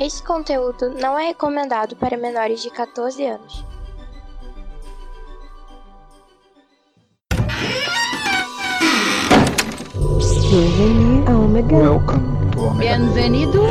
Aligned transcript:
Este 0.00 0.22
conteúdo 0.22 0.90
não 0.90 1.18
é 1.18 1.26
recomendado 1.26 1.96
para 1.96 2.16
menores 2.16 2.62
de 2.62 2.70
14 2.70 3.26
anos. 3.26 3.64
Bienvenue 10.50 11.24
à 11.26 11.36
Omega. 11.36 11.76
Welcome 11.76 12.50
to 12.52 12.60
Omega. 12.60 12.96
Bienvenido 12.96 13.64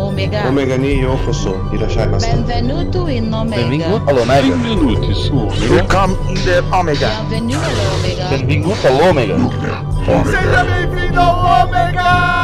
Omega. 0.00 0.48
Omega 0.48 0.78
ni 0.78 1.00
yokoso. 1.00 1.56
Irashaimase. 1.72 2.30
Benvenuto 2.30 3.08
in 3.08 3.34
Omega. 3.34 3.62
Benvingut 3.62 4.08
all'Omega. 4.08 4.56
Benvenuti 4.56 5.14
su 5.14 5.36
Omega. 5.36 5.74
Welcome 5.74 6.16
in 6.28 6.34
the 6.44 6.62
Omega. 6.70 7.08
Bienvenido 7.28 7.58
alla 7.58 7.94
Omega. 7.98 8.28
Benvingut 8.28 8.84
all'Omega. 8.84 9.36
Seja 10.24 10.64
bem-vindo 10.64 11.20
ao 11.20 11.64
Omega! 11.66 12.43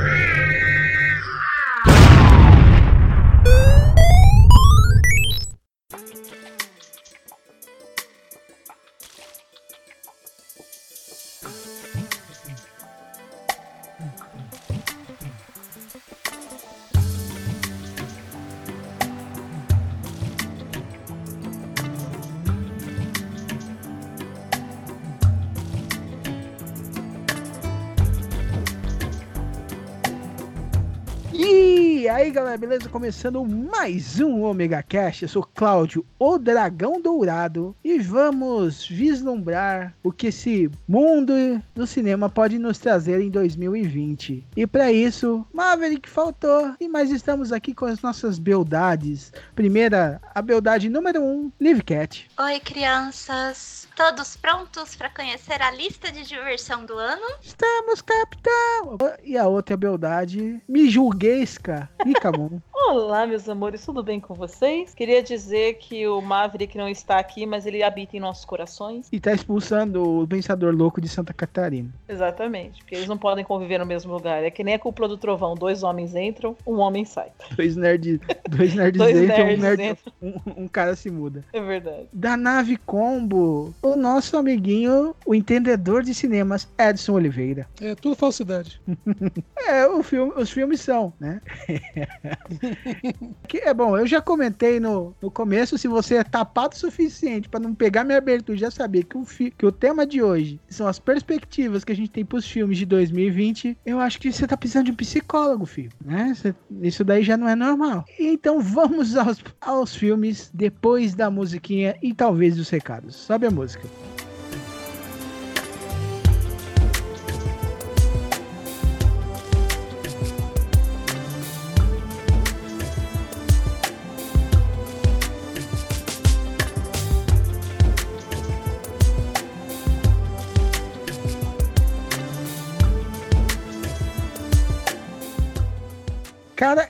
Beleza? 32.71 32.87
Começando 32.87 33.45
mais 33.45 34.21
um 34.21 34.43
Omega 34.43 34.81
Cast. 34.81 35.23
Eu 35.23 35.27
sou 35.27 35.43
Cláudio, 35.43 36.05
o 36.17 36.37
Dragão 36.37 37.01
Dourado, 37.01 37.75
e 37.83 37.99
vamos 37.99 38.87
vislumbrar 38.87 39.93
o 40.01 40.09
que 40.09 40.27
esse 40.27 40.71
mundo 40.87 41.33
do 41.75 41.85
cinema 41.85 42.29
pode 42.29 42.57
nos 42.57 42.77
trazer 42.77 43.19
em 43.19 43.29
2020. 43.29 44.47
E 44.55 44.65
para 44.65 44.89
isso, 44.89 45.45
Maverick 45.53 46.07
faltou, 46.09 46.73
e 46.79 46.87
mais 46.87 47.11
estamos 47.11 47.51
aqui 47.51 47.73
com 47.73 47.83
as 47.83 48.01
nossas 48.01 48.39
beldades. 48.39 49.33
Primeira, 49.53 50.21
a 50.33 50.41
beldade 50.41 50.87
número 50.87 51.21
1, 51.21 51.25
um, 51.25 51.51
Liv 51.59 51.81
Cat. 51.81 52.29
Oi, 52.39 52.57
crianças. 52.61 53.85
Todos 54.01 54.35
prontos 54.35 54.95
para 54.95 55.11
conhecer 55.11 55.61
a 55.61 55.69
lista 55.69 56.11
de 56.11 56.23
diversão 56.23 56.83
do 56.87 56.97
ano? 56.97 57.21
Estamos, 57.39 58.01
capitão! 58.01 58.97
E 59.23 59.37
a 59.37 59.45
outra 59.47 59.77
beldade, 59.77 60.59
Mijulguesca, 60.67 61.87
Icamon. 62.07 62.59
Olá, 62.87 63.25
meus 63.25 63.47
amores, 63.47 63.85
tudo 63.85 64.03
bem 64.03 64.19
com 64.19 64.33
vocês? 64.33 64.93
Queria 64.93 65.23
dizer 65.23 65.75
que 65.75 66.05
o 66.07 66.19
Maverick 66.19 66.77
não 66.77 66.89
está 66.89 67.19
aqui, 67.19 67.45
mas 67.45 67.65
ele 67.65 67.81
habita 67.83 68.17
em 68.17 68.19
nossos 68.19 68.43
corações. 68.43 69.07
E 69.11 69.19
tá 69.19 69.31
expulsando 69.31 70.21
o 70.23 70.27
Pensador 70.27 70.75
Louco 70.75 70.99
de 70.99 71.07
Santa 71.07 71.31
Catarina. 71.33 71.89
Exatamente, 72.09 72.81
porque 72.81 72.95
eles 72.95 73.07
não 73.07 73.17
podem 73.17 73.45
conviver 73.45 73.77
no 73.77 73.85
mesmo 73.85 74.11
lugar. 74.11 74.43
É 74.43 74.49
que 74.51 74.63
nem 74.63 74.73
a 74.73 74.79
cúpula 74.79 75.07
do 75.07 75.15
trovão: 75.17 75.55
dois 75.55 75.83
homens 75.83 76.15
entram, 76.15 76.57
um 76.67 76.79
homem 76.79 77.05
sai. 77.05 77.29
Dois 77.55 77.77
nerds, 77.77 78.19
dois 78.49 78.73
nerds 78.75 78.97
Dois 78.97 79.15
entram, 79.15 79.37
nerds 79.37 79.59
um, 79.59 79.61
nerd, 79.61 79.83
entram. 79.83 80.13
um, 80.21 80.63
um 80.63 80.67
cara 80.67 80.95
se 80.95 81.09
muda. 81.09 81.45
É 81.53 81.61
verdade. 81.61 82.09
Da 82.11 82.35
nave 82.35 82.75
Combo, 82.75 83.73
o 83.81 83.95
nosso 83.95 84.35
amiguinho, 84.35 85.15
o 85.25 85.33
entendedor 85.33 86.03
de 86.03 86.13
cinemas, 86.13 86.67
Edson 86.77 87.13
Oliveira. 87.13 87.67
É 87.79 87.95
tudo 87.95 88.15
falsidade. 88.15 88.81
É, 89.63 89.85
o 89.87 90.01
filme, 90.01 90.33
os 90.35 90.49
filmes 90.49 90.81
são, 90.81 91.13
né? 91.19 91.39
que 93.47 93.57
é 93.57 93.73
bom, 93.73 93.97
eu 93.97 94.07
já 94.07 94.21
comentei 94.21 94.79
no, 94.79 95.15
no 95.21 95.31
começo, 95.31 95.77
se 95.77 95.87
você 95.87 96.15
é 96.15 96.23
tapado 96.23 96.75
o 96.75 96.79
suficiente 96.79 97.49
para 97.49 97.59
não 97.59 97.73
pegar 97.73 98.03
minha 98.03 98.17
abertura 98.17 98.57
já 98.57 98.71
saber 98.71 99.03
que 99.03 99.17
o, 99.17 99.25
fi, 99.25 99.51
que 99.51 99.65
o 99.65 99.71
tema 99.71 100.05
de 100.05 100.21
hoje 100.21 100.59
são 100.69 100.87
as 100.87 100.99
perspectivas 100.99 101.83
que 101.83 101.91
a 101.91 101.95
gente 101.95 102.11
tem 102.11 102.25
pros 102.25 102.45
filmes 102.45 102.77
de 102.77 102.85
2020, 102.85 103.77
eu 103.85 103.99
acho 103.99 104.19
que 104.19 104.31
você 104.31 104.47
tá 104.47 104.57
precisando 104.57 104.85
de 104.85 104.91
um 104.91 104.95
psicólogo, 104.95 105.65
filho, 105.65 105.91
né? 106.03 106.33
Isso 106.81 107.03
daí 107.03 107.23
já 107.23 107.37
não 107.37 107.47
é 107.47 107.55
normal. 107.55 108.05
Então 108.19 108.59
vamos 108.59 109.15
aos, 109.15 109.43
aos 109.59 109.95
filmes 109.95 110.49
depois 110.53 111.13
da 111.13 111.29
musiquinha 111.29 111.95
e 112.01 112.13
talvez 112.13 112.55
dos 112.55 112.69
recados. 112.69 113.15
Sobe 113.15 113.47
a 113.47 113.51
música. 113.51 113.87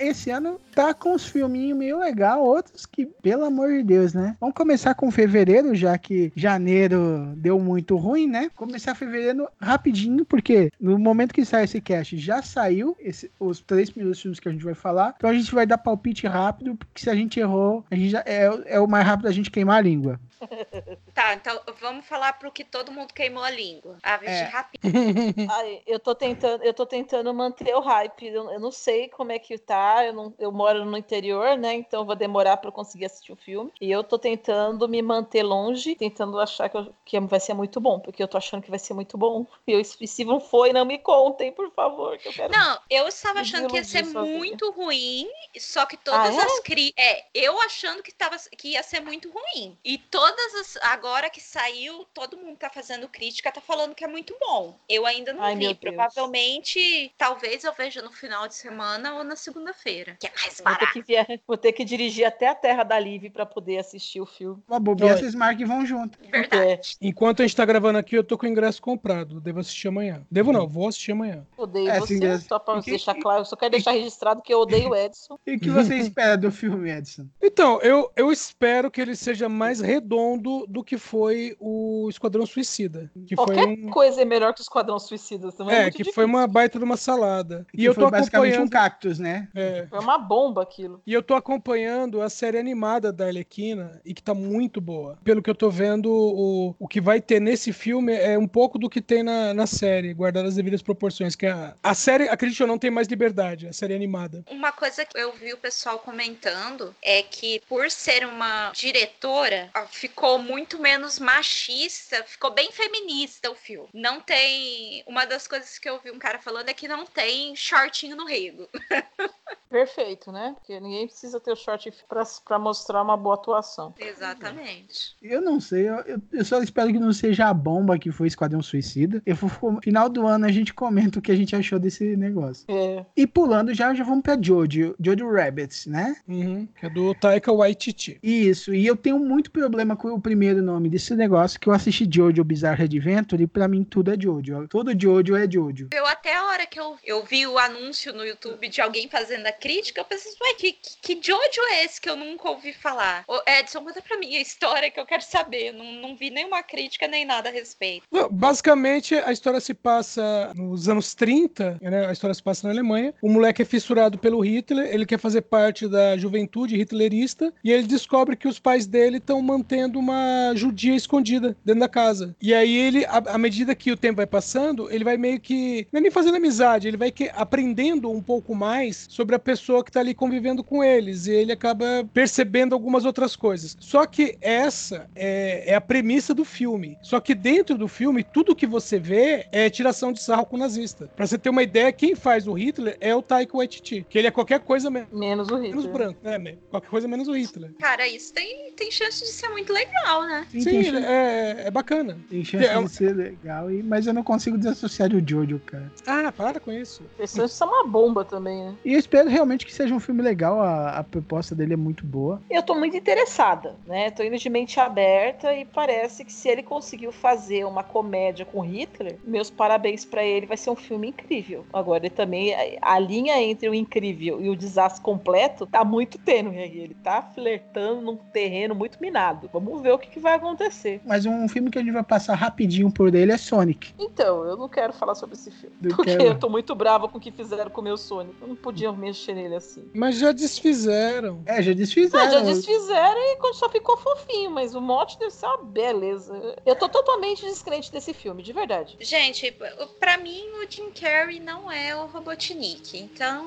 Esse 0.08 0.30
ano 0.30 0.60
tá 0.74 0.94
com 0.94 1.14
uns 1.14 1.26
filminhos 1.26 1.78
meio 1.78 2.00
legal, 2.00 2.44
outros 2.44 2.86
que, 2.86 3.06
pelo 3.06 3.46
amor 3.46 3.70
de 3.70 3.84
Deus, 3.84 4.14
né? 4.14 4.36
Vamos 4.40 4.56
começar 4.56 4.94
com 4.96 5.12
fevereiro, 5.12 5.76
já 5.76 5.98
que 5.98 6.32
janeiro 6.36 7.34
deu 7.38 7.60
muito 7.60 7.96
ruim, 7.98 8.28
né? 8.28 8.50
Começar 8.56 8.96
fevereiro 8.96 9.48
rapidinho, 9.60 10.26
porque 10.26 10.72
no 10.80 10.98
momento 10.98 11.34
que 11.34 11.46
sai 11.46 11.64
esse 11.66 11.82
cast 11.82 12.18
já 12.18 12.42
saiu 12.42 12.96
esse- 13.00 13.32
os 13.40 13.60
três 13.60 13.90
primeiros 13.90 14.22
filmes 14.22 14.40
que 14.40 14.48
a 14.48 14.52
gente 14.52 14.64
vai 14.64 14.74
falar. 14.74 15.14
Então 15.18 15.30
a 15.30 15.34
gente 15.34 15.54
vai 15.54 15.66
dar 15.66 15.78
palpite 15.78 16.28
rápido, 16.28 16.76
porque 16.76 17.02
se 17.02 17.10
a 17.10 17.16
gente 17.16 17.40
errou, 17.40 17.84
a 17.90 17.96
gente 17.96 18.10
já, 18.10 18.24
é, 18.26 18.50
é 18.66 18.80
o 18.80 18.88
mais 18.88 19.06
rápido 19.06 19.28
a 19.28 19.32
gente 19.32 19.52
queimar 19.52 19.78
a 19.78 19.82
língua. 19.82 20.20
Tá, 21.14 21.34
então 21.34 21.60
vamos 21.80 22.06
falar 22.06 22.34
pro 22.34 22.52
que 22.52 22.64
todo 22.64 22.92
mundo 22.92 23.14
queimou 23.14 23.44
a 23.44 23.50
língua. 23.50 23.98
A 24.02 24.18
vestir 24.18 24.46
É. 24.46 24.50
rápido. 24.50 24.80
Ai, 25.52 25.82
eu 25.86 26.00
tô 26.00 26.16
tentando, 26.16 26.64
eu 26.64 26.74
tô 26.74 26.86
tentando 26.86 27.34
manter 27.34 27.76
o 27.76 27.82
hype. 27.82 28.28
Eu, 28.28 28.50
eu 28.50 28.60
não 28.60 28.72
sei 28.72 29.10
como 29.10 29.32
é 29.32 29.38
que 29.40 29.58
tá. 29.58 30.06
Eu, 30.06 30.14
não, 30.14 30.34
eu 30.40 30.52
moro 30.52 30.86
no 30.86 30.98
interior, 30.98 31.58
né? 31.58 31.74
Então 31.74 32.02
eu 32.02 32.06
vou 32.06 32.16
demorar 32.16 32.58
pra 32.58 32.70
eu 32.70 32.74
conseguir 32.74 33.06
assistir 33.06 33.34
o 33.34 33.36
filme. 33.36 33.72
E 33.82 33.92
eu 33.92 34.04
tô 34.04 34.18
tentando 34.18 34.88
me 34.88 35.02
manter 35.02 35.44
longe, 35.44 35.96
tentando 35.96 36.40
achar 36.40 36.70
que, 36.70 36.78
eu- 36.78 36.94
que 37.06 37.20
vai 37.20 37.40
ser 37.40 37.54
muito 37.54 37.80
bom, 37.82 38.00
porque 38.00 38.24
eu 38.24 38.28
tô 38.28 38.38
achando 38.38 38.64
que 38.64 38.70
vai 38.70 38.80
ser 38.80 38.94
muito 38.94 39.18
bom. 39.18 39.46
E, 39.68 39.74
eu, 39.74 39.82
e 39.82 40.08
se 40.08 40.24
não 40.24 40.40
foi, 40.40 40.72
não 40.72 40.86
me 40.86 40.98
contem, 40.98 41.52
por 41.52 41.70
favor, 41.72 42.18
que 42.18 42.30
eu 42.30 42.34
quero. 42.34 42.52
Não, 42.54 42.80
eu 42.90 43.08
estava 43.08 43.42
achando 43.42 43.68
que 43.68 43.76
ia 43.76 43.84
ser 43.84 44.06
sozinha. 44.06 44.38
muito 44.38 44.72
ruim, 44.72 45.30
só 45.60 45.86
que 45.86 45.98
todas 45.98 46.38
Ah, 46.38 46.42
é? 46.42 46.46
as 46.46 46.60
cri... 46.62 46.94
É, 46.98 47.26
eu 47.34 47.60
achando 47.62 48.02
que, 48.02 48.14
tava, 48.14 48.38
que 48.58 48.70
ia 48.70 48.84
ser 48.84 49.02
muito 49.02 49.30
ruim. 49.32 49.78
E 49.84 49.98
todas 49.98 50.31
as. 50.40 50.78
Agora 50.82 51.30
que 51.30 51.42
saiu, 51.42 52.06
todo 52.14 52.38
mundo 52.38 52.58
tá 52.58 52.70
fazendo 52.70 53.08
crítica, 53.08 53.52
tá 53.52 53.62
falando 53.62 53.96
que 53.96 54.04
é 54.04 54.08
muito 54.08 54.36
bom. 54.40 54.78
Eu 54.88 55.06
ainda 55.06 55.34
não 55.34 55.44
Ai, 55.44 55.56
vi. 55.56 55.76
Provavelmente, 55.76 57.14
talvez 57.18 57.64
eu 57.64 57.74
veja 57.74 58.02
no 58.02 58.12
final 58.12 58.48
de 58.48 58.56
semana 58.56 59.16
ou 59.16 59.24
na 59.24 59.36
segunda-feira. 59.36 60.16
Que 60.20 60.28
é 60.28 60.32
mais 60.32 60.46
Vou 60.46 60.56
ter, 60.58 60.64
barato. 60.64 60.94
que 60.94 61.02
via- 61.02 61.42
vou 61.48 61.58
ter 61.58 61.72
que 61.74 61.84
dirigir 61.84 62.26
até 62.26 62.48
a 62.48 62.56
Terra 62.56 62.84
da 62.84 63.00
Liv 63.00 63.30
pra 63.32 63.46
poder 63.46 63.78
assistir 63.80 64.22
o 64.22 64.26
filme. 64.26 64.62
Uma 64.68 64.80
bobeira, 64.80 65.16
Oi. 65.16 65.20
vocês 65.20 65.36
marcam 65.36 65.62
e 65.64 65.66
vão 65.66 65.86
junto. 65.86 66.18
Verdade. 66.30 66.96
Enquanto 67.02 67.42
a 67.42 67.46
gente 67.48 67.56
tá 67.56 67.66
gravando 67.66 67.98
aqui, 67.98 68.16
eu 68.16 68.24
tô 68.24 68.38
com 68.38 68.46
o 68.46 68.50
ingresso 68.50 68.82
comprado. 68.82 69.40
Devo 69.42 69.60
assistir 69.60 69.88
amanhã. 69.88 70.26
Devo 70.30 70.52
não, 70.52 70.68
vou 70.68 70.88
assistir 70.88 71.12
amanhã. 71.12 71.46
Odeio 71.58 71.90
É, 71.90 72.00
você, 72.00 72.18
sim, 72.18 72.26
é. 72.26 72.38
só 72.40 72.60
pra 72.60 72.82
que- 72.82 72.92
deixar 72.92 73.16
claro. 73.16 73.42
Eu 73.42 73.46
só 73.46 73.56
quero 73.56 73.72
deixar 73.72 73.92
registrado 73.92 74.42
que 74.42 74.54
eu 74.54 74.60
odeio 74.60 74.90
o 74.90 74.96
Edson. 74.96 75.38
E 75.46 75.56
o 75.56 75.60
que 75.60 75.70
você 75.70 75.96
espera 76.16 76.38
do 76.38 76.52
filme, 76.52 76.90
Edson? 76.92 77.28
Então, 77.42 77.80
eu, 77.82 78.12
eu 78.16 78.32
espero 78.32 78.90
que 78.92 79.02
ele 79.02 79.16
seja 79.16 79.50
mais 79.50 79.80
redondo 79.82 80.21
do 80.68 80.84
que 80.84 80.98
foi 80.98 81.56
o 81.60 82.08
Esquadrão 82.10 82.46
Suicida. 82.46 83.12
Que 83.28 83.36
foi 83.36 83.46
Qualquer 83.56 83.68
um. 83.68 83.90
coisa 83.90 84.22
é 84.22 84.26
melhor 84.26 84.54
que 84.54 84.62
o 84.62 84.64
Esquadrão 84.64 85.00
Suicida. 85.00 85.52
Também 85.52 85.76
É, 85.76 85.82
muito 85.84 85.92
que 85.94 85.98
difícil. 86.00 86.14
foi 86.16 86.26
uma 86.26 86.48
baita 86.48 86.78
de 86.80 86.86
uma 86.86 86.98
salada. 86.98 87.66
E 87.74 87.78
Que 87.78 87.84
eu 87.86 87.94
foi 87.94 88.04
tô 88.06 88.12
basicamente 88.12 88.54
um 88.54 88.62
acompanhando. 88.64 88.72
cactus, 88.72 89.20
né? 89.20 89.48
é, 89.56 89.88
Foi 89.90 90.00
uma 90.00 90.18
bomba 90.18 90.62
aquilo. 90.64 91.02
E 91.06 91.14
eu 91.14 91.22
tô 91.24 91.34
acompanhando 91.36 92.22
a 92.22 92.30
série 92.30 92.58
animada 92.58 93.12
da 93.12 93.26
Arlequina 93.26 94.02
e 94.06 94.14
que 94.14 94.22
tá 94.24 94.34
muito 94.34 94.80
boa. 94.82 95.18
Pelo 95.24 95.42
que 95.42 95.50
eu 95.50 95.56
tô 95.56 95.70
vendo, 95.70 96.10
o, 96.12 96.76
o 96.80 96.88
que 96.88 97.00
vai 97.02 97.22
ter 97.22 97.40
nesse 97.40 97.72
filme 97.74 98.14
é 98.14 98.38
um 98.38 98.48
pouco 98.48 98.78
do 98.80 98.90
que 98.90 99.02
tem 99.02 99.24
na, 99.24 99.54
na 99.54 99.68
série, 99.68 100.14
guardado 100.14 100.48
as 100.48 100.56
devidas 100.56 100.82
proporções. 100.82 101.36
Que 101.36 101.48
a, 101.48 101.76
a 101.82 101.94
série, 101.94 102.28
acredite 102.30 102.62
ou 102.62 102.68
não, 102.68 102.78
tem 102.78 102.92
mais 102.92 103.08
liberdade, 103.08 103.68
a 103.68 103.74
série 103.74 103.94
animada. 103.94 104.44
Uma 104.50 104.72
coisa 104.72 105.06
que 105.06 105.18
eu 105.18 105.32
vi 105.34 105.54
o 105.54 105.58
pessoal 105.58 106.00
comentando 106.00 106.94
é 107.02 107.22
que, 107.24 107.62
por 107.68 107.90
ser 107.92 108.26
uma 108.26 108.72
diretora, 108.72 109.70
ó, 109.76 109.86
ficou 110.12 110.38
muito 110.38 110.78
menos 110.80 111.20
machista, 111.20 112.24
ficou 112.28 112.52
bem 112.52 112.70
feminista 112.72 113.50
o 113.50 113.56
filme. 113.56 113.88
Não 113.94 114.20
tem. 114.20 115.04
Uma 115.08 115.26
das 115.26 115.48
coisas 115.48 115.80
que 115.80 115.90
eu 115.90 116.00
vi 116.00 116.12
um 116.12 116.20
cara 116.20 116.38
falando 116.40 116.70
é 116.70 116.74
que 116.74 116.88
não 116.88 117.06
tem 117.06 117.56
shortinho 117.56 118.16
no 118.16 118.26
rego. 118.26 118.68
Perfeito, 119.70 120.34
né? 120.34 120.54
Porque 120.56 120.78
ninguém 120.82 121.08
precisa 121.08 121.40
ter 121.40 121.52
o 121.54 121.56
short 121.56 121.90
pra, 122.10 122.24
pra 122.46 122.60
mostrar 122.60 123.02
uma 123.02 123.16
boa 123.16 123.36
atuação. 123.36 123.94
Exatamente. 123.98 125.16
Eu 125.22 125.40
não 125.42 125.62
sei, 125.62 125.88
eu, 125.88 126.20
eu- 126.34 126.44
só 126.46 126.62
espero 126.62 126.92
que 126.92 127.00
não 127.00 127.14
seja 127.14 127.48
a 127.48 127.54
bomba 127.54 127.98
que 127.98 128.12
foi 128.12 128.28
Esquadrão 128.28 128.62
Suicida. 128.62 129.22
Eu 129.26 129.36
vou, 129.36 129.72
no 129.72 129.82
final 129.82 130.10
do 130.10 130.28
ano 130.28 130.46
a 130.46 130.52
gente 130.52 130.74
comenta 130.74 131.20
o 131.20 131.22
que 131.22 131.32
a 131.32 131.36
gente 131.36 131.56
achou 131.56 131.80
desse 131.80 132.18
negócio. 132.18 132.66
É. 132.68 133.06
E 133.16 133.26
pulando 133.26 133.74
já, 133.74 133.94
já 133.94 134.04
vamos 134.04 134.24
pra 134.24 134.38
Jojo, 134.42 134.94
Jojo 135.00 135.32
Rabbit, 135.32 135.90
né? 135.90 136.18
Uhum, 136.28 136.68
que 136.76 136.86
é 136.86 136.90
do 136.90 137.16
Taika 137.16 137.54
Waititi. 137.54 138.20
Isso, 138.22 138.74
e 138.74 138.86
eu 138.86 138.98
tenho 138.98 139.20
muito 139.20 139.52
problema 139.52 139.96
com 139.96 140.01
o 140.10 140.20
primeiro 140.20 140.62
nome 140.62 140.90
desse 140.90 141.16
negócio, 141.16 141.60
que 141.60 141.68
eu 141.68 141.74
assisti 141.74 142.08
Jojo 142.12 142.44
Bizarre 142.44 142.84
Adventure 142.84 143.44
e 143.44 143.48
pra 143.48 143.68
mim 143.68 143.84
tudo 143.84 144.14
é 144.14 144.20
Jojo. 144.20 144.68
Todo 144.68 145.00
Jojo 145.00 145.36
é 145.36 145.50
Jojo. 145.50 145.90
Eu 145.94 146.06
até 146.06 146.36
a 146.36 146.46
hora 146.46 146.66
que 146.66 146.80
eu, 146.80 146.96
eu 147.04 147.24
vi 147.24 147.46
o 147.48 147.58
anúncio 147.58 148.14
no 148.14 148.26
YouTube 148.26 148.68
de 148.68 148.82
alguém 148.82 149.08
fazendo 149.08 149.46
a 149.48 149.52
crítica, 149.52 150.02
eu 150.02 150.06
pensei, 150.06 150.32
ué, 150.42 150.54
que, 150.56 150.74
que, 150.74 151.16
que 151.16 151.28
Jojo 151.28 151.62
é 151.72 151.86
esse 151.86 152.00
que 152.00 152.10
eu 152.10 152.16
nunca 152.16 152.50
ouvi 152.50 152.74
falar? 152.74 153.24
Ô, 153.28 153.42
Edson, 153.48 153.84
conta 153.84 154.02
pra 154.02 154.18
mim 154.18 154.36
a 154.36 154.42
história 154.42 154.92
que 154.92 155.00
eu 155.00 155.06
quero 155.06 155.24
saber. 155.24 155.72
Não, 155.72 155.94
não 156.02 156.16
vi 156.16 156.30
nenhuma 156.30 156.64
crítica 156.64 157.08
nem 157.08 157.26
nada 157.26 157.50
a 157.50 157.52
respeito. 157.52 158.06
Não, 158.12 158.30
Basicamente, 158.42 159.16
a 159.16 159.32
história 159.32 159.60
se 159.60 159.74
passa 159.74 160.52
nos 160.56 160.88
anos 160.90 161.14
30, 161.14 161.78
né? 161.82 162.08
A 162.08 162.12
história 162.12 162.34
se 162.34 162.42
passa 162.42 162.68
na 162.68 162.74
Alemanha. 162.74 163.14
O 163.22 163.30
moleque 163.30 163.62
é 163.62 163.66
fissurado 163.66 164.18
pelo 164.18 164.40
Hitler, 164.40 164.94
ele 164.94 165.06
quer 165.06 165.20
fazer 165.20 165.42
parte 165.42 165.88
da 165.88 166.18
juventude 166.18 166.76
hitlerista 166.76 167.54
e 167.64 167.72
ele 167.72 167.84
descobre 167.84 168.36
que 168.36 168.48
os 168.48 168.60
pais 168.60 168.88
dele 168.88 169.18
estão 169.18 169.42
mantendo 169.42 169.81
uma 170.00 170.54
judia 170.56 170.96
escondida 170.96 171.56
dentro 171.64 171.80
da 171.82 171.90
casa. 171.90 172.36
E 172.42 172.54
aí 172.54 172.76
ele, 172.76 173.06
à 173.06 173.22
à 173.32 173.38
medida 173.38 173.74
que 173.76 173.92
o 173.92 173.98
tempo 173.98 174.18
vai 174.18 174.26
passando, 174.28 174.92
ele 174.92 175.04
vai 175.04 175.16
meio 175.18 175.40
que 175.40 175.88
não 175.92 176.00
é 176.00 176.02
nem 176.02 176.12
fazendo 176.12 176.36
amizade, 176.36 176.88
ele 176.88 176.98
vai 176.98 177.12
que, 177.12 177.30
aprendendo 177.34 178.10
um 178.12 178.22
pouco 178.22 178.54
mais 178.56 179.06
sobre 179.10 179.36
a 179.36 179.40
pessoa 179.40 179.84
que 179.84 179.92
tá 179.92 180.00
ali 180.00 180.14
convivendo 180.14 180.64
com 180.64 180.84
eles 180.84 181.28
e 181.28 181.32
ele 181.32 181.52
acaba 181.52 181.86
percebendo 182.14 182.74
algumas 182.74 183.06
outras 183.06 183.36
coisas. 183.36 183.78
Só 183.80 184.06
que 184.06 184.38
essa 184.42 185.10
é, 185.16 185.72
é 185.72 185.76
a 185.76 185.82
premissa 185.82 186.34
do 186.34 186.44
filme. 186.44 186.98
Só 187.02 187.20
que 187.20 187.34
dentro 187.36 187.78
do 187.78 187.88
filme, 187.88 188.24
tudo 188.24 188.56
que 188.56 188.68
você 188.68 189.00
vê 189.00 189.46
é 189.52 189.70
tiração 189.70 190.12
de 190.12 190.22
sarro 190.22 190.46
com 190.46 190.56
o 190.56 190.60
nazista. 190.60 191.10
Pra 191.16 191.26
você 191.28 191.38
ter 191.38 191.50
uma 191.50 191.64
ideia, 191.64 191.92
quem 191.92 192.16
faz 192.16 192.48
o 192.48 192.54
Hitler 192.54 192.98
é 193.00 193.16
o 193.16 193.22
Taika 193.22 193.56
Waititi, 193.58 194.06
que 194.10 194.18
ele 194.18 194.28
é 194.28 194.32
qualquer 194.32 194.60
coisa 194.60 194.90
me- 194.90 195.06
Menos 195.12 195.48
o 195.50 195.58
menos 195.58 195.76
Hitler. 195.86 195.92
branco, 195.94 196.20
né? 196.24 196.38
me- 196.38 196.58
Qualquer 196.70 196.90
coisa 196.90 197.08
menos 197.08 197.28
o 197.28 197.34
Hitler. 197.36 197.72
Cara, 197.80 198.08
isso 198.08 198.34
tem, 198.34 198.72
tem 198.74 198.92
chance 198.92 199.20
de 199.22 199.28
ser 199.32 199.50
muito 199.50 199.71
legal, 199.72 200.24
né? 200.28 200.46
Sim, 200.52 200.62
Sim, 200.62 200.92
tem, 200.92 201.04
é, 201.06 201.68
é 201.68 201.72
bacana. 201.72 202.18
tem 202.30 202.44
chance 202.44 202.66
É, 202.66 202.82
de 202.82 202.90
ser 202.90 203.16
legal, 203.16 203.72
e- 203.72 203.84
mas 203.84 204.08
eu 204.08 204.14
não 204.14 204.24
consigo 204.24 204.58
desassociar 204.58 205.10
do 205.10 205.20
Jojo, 205.28 205.60
cara. 205.66 205.92
Ah, 206.06 206.32
para 206.32 206.60
com 206.60 206.72
isso. 206.72 207.04
Pessoas 207.18 207.54
são 207.54 207.68
uma 207.68 207.88
bomba 207.88 208.24
também, 208.26 208.64
né? 208.66 208.76
E 208.86 208.94
eu 208.94 209.00
espero 209.00 209.30
realmente 209.30 209.66
que 209.66 209.74
seja 209.74 209.94
um 209.94 210.00
filme 210.00 210.22
legal, 210.22 210.62
a, 210.62 210.98
a 211.00 211.04
proposta 211.04 211.54
dele 211.56 211.74
é 211.74 211.78
muito 211.78 212.06
boa. 212.06 212.42
Eu 212.50 212.64
tô 212.64 212.76
muito 212.76 212.96
interessada, 212.98 213.76
né? 213.86 214.12
Tô 214.12 214.24
indo 214.24 214.38
de 214.38 214.50
mente 214.50 214.80
aberta 214.80 215.54
e 215.54 215.66
parece 215.66 216.24
que 216.26 216.34
se 216.34 216.50
ele 216.50 216.64
conseguiu 216.64 217.12
fazer 217.12 217.66
uma 217.66 217.84
comédia 217.84 218.46
com 218.46 218.62
Hitler, 218.62 219.18
meus 219.24 219.50
parabéns 219.50 220.06
pra 220.06 220.24
ele, 220.24 220.46
vai 220.46 220.58
ser 220.58 220.70
um 220.70 220.76
filme 220.76 221.10
incrível. 221.10 221.66
Agora, 221.74 222.06
ele 222.06 222.10
também, 222.14 222.54
a 222.82 223.00
linha 223.00 223.42
entre 223.42 223.70
o 223.70 223.74
incrível 223.74 224.42
e 224.42 224.50
o 224.50 224.56
desastre 224.56 225.02
completo 225.02 225.66
tá 225.68 225.84
muito 225.84 226.18
tênue 226.18 226.58
aí. 226.60 226.80
Ele 226.80 226.96
tá 227.04 227.22
flertando 227.22 228.02
num 228.02 228.18
terreno 228.18 228.74
muito 228.76 228.98
minado. 229.02 229.50
Vamos 229.52 229.61
ver 229.82 229.92
o 229.92 229.98
que, 230.00 230.10
que 230.10 230.20
vai 230.20 230.36
acontecer. 230.36 231.02
Mas 231.06 231.26
um 231.26 231.48
filme 231.48 231.70
que 231.70 231.78
a 231.78 231.82
gente 231.82 231.92
vai 231.94 232.04
passar 232.04 232.36
rapidinho 232.36 232.92
por 232.92 233.14
ele 233.14 233.32
é 233.32 233.38
Sonic. 233.38 233.94
Então, 234.00 234.44
eu 234.46 234.56
não 234.58 234.68
quero 234.70 234.94
falar 234.94 235.16
sobre 235.16 235.36
esse 235.36 235.52
filme. 235.52 235.76
Eu 235.84 235.96
Porque 235.96 236.12
quero. 236.18 236.24
eu 236.24 236.40
tô 236.40 236.50
muito 236.50 236.74
brava 236.76 237.08
com 237.08 237.18
o 237.18 237.22
que 237.22 237.32
fizeram 237.32 237.70
com 237.72 237.82
o 237.82 237.84
meu 237.84 237.98
Sonic. 237.98 238.36
Eu 238.42 238.48
não 238.48 238.56
podia 238.56 238.92
mexer 238.92 239.34
nele 239.34 239.56
assim. 239.56 239.84
Mas 239.94 240.18
já 240.18 240.32
desfizeram. 240.32 241.42
É, 241.46 241.62
já 241.62 241.72
Ah, 241.72 241.76
desfizeram. 241.76 242.32
já 242.32 242.40
desfizeram 242.42 243.20
e 243.20 243.54
só 243.54 243.70
ficou 243.70 243.98
fofinho, 243.98 244.52
mas 244.52 244.74
o 244.76 244.82
mote 244.82 245.18
deve 245.20 245.32
ser 245.32 245.46
uma 245.46 245.58
beleza. 245.64 246.56
Eu 246.66 246.76
tô 246.76 246.88
totalmente 246.88 247.42
descrente 247.46 247.92
desse 247.92 248.14
filme, 248.14 248.42
de 248.44 248.54
verdade. 248.54 248.96
Gente, 249.00 249.54
pra 250.00 250.18
mim 250.18 250.42
o 250.64 250.66
Jim 250.70 250.90
Carrey 250.92 251.40
não 251.40 251.72
é 251.72 251.96
o 251.96 252.06
Robotnik. 252.08 252.98
Então, 252.98 253.46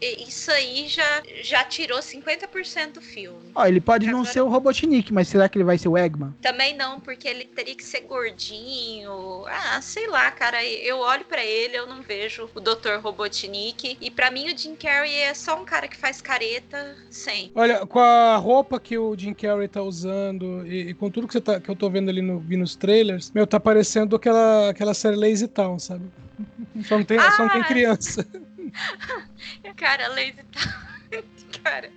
isso 0.00 0.50
aí 0.50 0.86
já, 0.88 1.22
já 1.42 1.64
tirou 1.64 1.98
50% 1.98 2.92
do 2.92 3.00
filme. 3.00 3.50
Ó, 3.54 3.66
ele 3.66 3.80
pode 3.80 4.06
não 4.06 4.20
Agora- 4.20 4.32
ser 4.32 4.40
o 4.40 4.48
Robotnik, 4.48 5.12
mas 5.16 5.28
será 5.28 5.48
que 5.48 5.56
ele 5.56 5.64
vai 5.64 5.78
ser 5.78 5.88
o 5.88 5.96
Eggman? 5.96 6.34
Também 6.42 6.76
não, 6.76 7.00
porque 7.00 7.26
ele 7.26 7.46
teria 7.46 7.74
que 7.74 7.82
ser 7.82 8.02
gordinho. 8.02 9.46
Ah, 9.46 9.80
sei 9.80 10.06
lá, 10.08 10.30
cara. 10.30 10.62
Eu 10.62 10.98
olho 10.98 11.24
pra 11.24 11.42
ele, 11.42 11.74
eu 11.74 11.86
não 11.86 12.02
vejo 12.02 12.50
o 12.54 12.60
Dr. 12.60 13.00
Robotnik. 13.02 13.96
E 13.98 14.10
pra 14.10 14.30
mim 14.30 14.52
o 14.52 14.58
Jim 14.58 14.76
Carrey 14.76 15.14
é 15.14 15.32
só 15.32 15.58
um 15.58 15.64
cara 15.64 15.88
que 15.88 15.96
faz 15.96 16.20
careta 16.20 16.94
sem. 17.10 17.50
Olha, 17.54 17.86
com 17.86 17.98
a 17.98 18.36
roupa 18.36 18.78
que 18.78 18.98
o 18.98 19.16
Jim 19.16 19.32
Carrey 19.32 19.68
tá 19.68 19.80
usando 19.82 20.66
e, 20.66 20.90
e 20.90 20.94
com 20.94 21.10
tudo 21.10 21.26
que, 21.26 21.32
você 21.32 21.40
tá, 21.40 21.58
que 21.58 21.70
eu 21.70 21.74
tô 21.74 21.88
vendo 21.88 22.10
ali 22.10 22.20
no, 22.20 22.38
vi 22.38 22.58
nos 22.58 22.76
trailers, 22.76 23.30
meu, 23.32 23.46
tá 23.46 23.58
parecendo 23.58 24.16
aquela, 24.16 24.68
aquela 24.68 24.92
série 24.92 25.16
Lazy 25.16 25.48
Town, 25.48 25.78
sabe? 25.78 26.04
Só 26.84 26.98
não 26.98 27.04
tem, 27.06 27.18
só 27.18 27.44
não 27.44 27.48
tem 27.48 27.62
Ah! 27.62 27.64
criança. 27.64 28.26
Cara, 29.76 30.08
lazy 30.08 30.34
tá. 30.52 30.95
cara. 31.62 31.90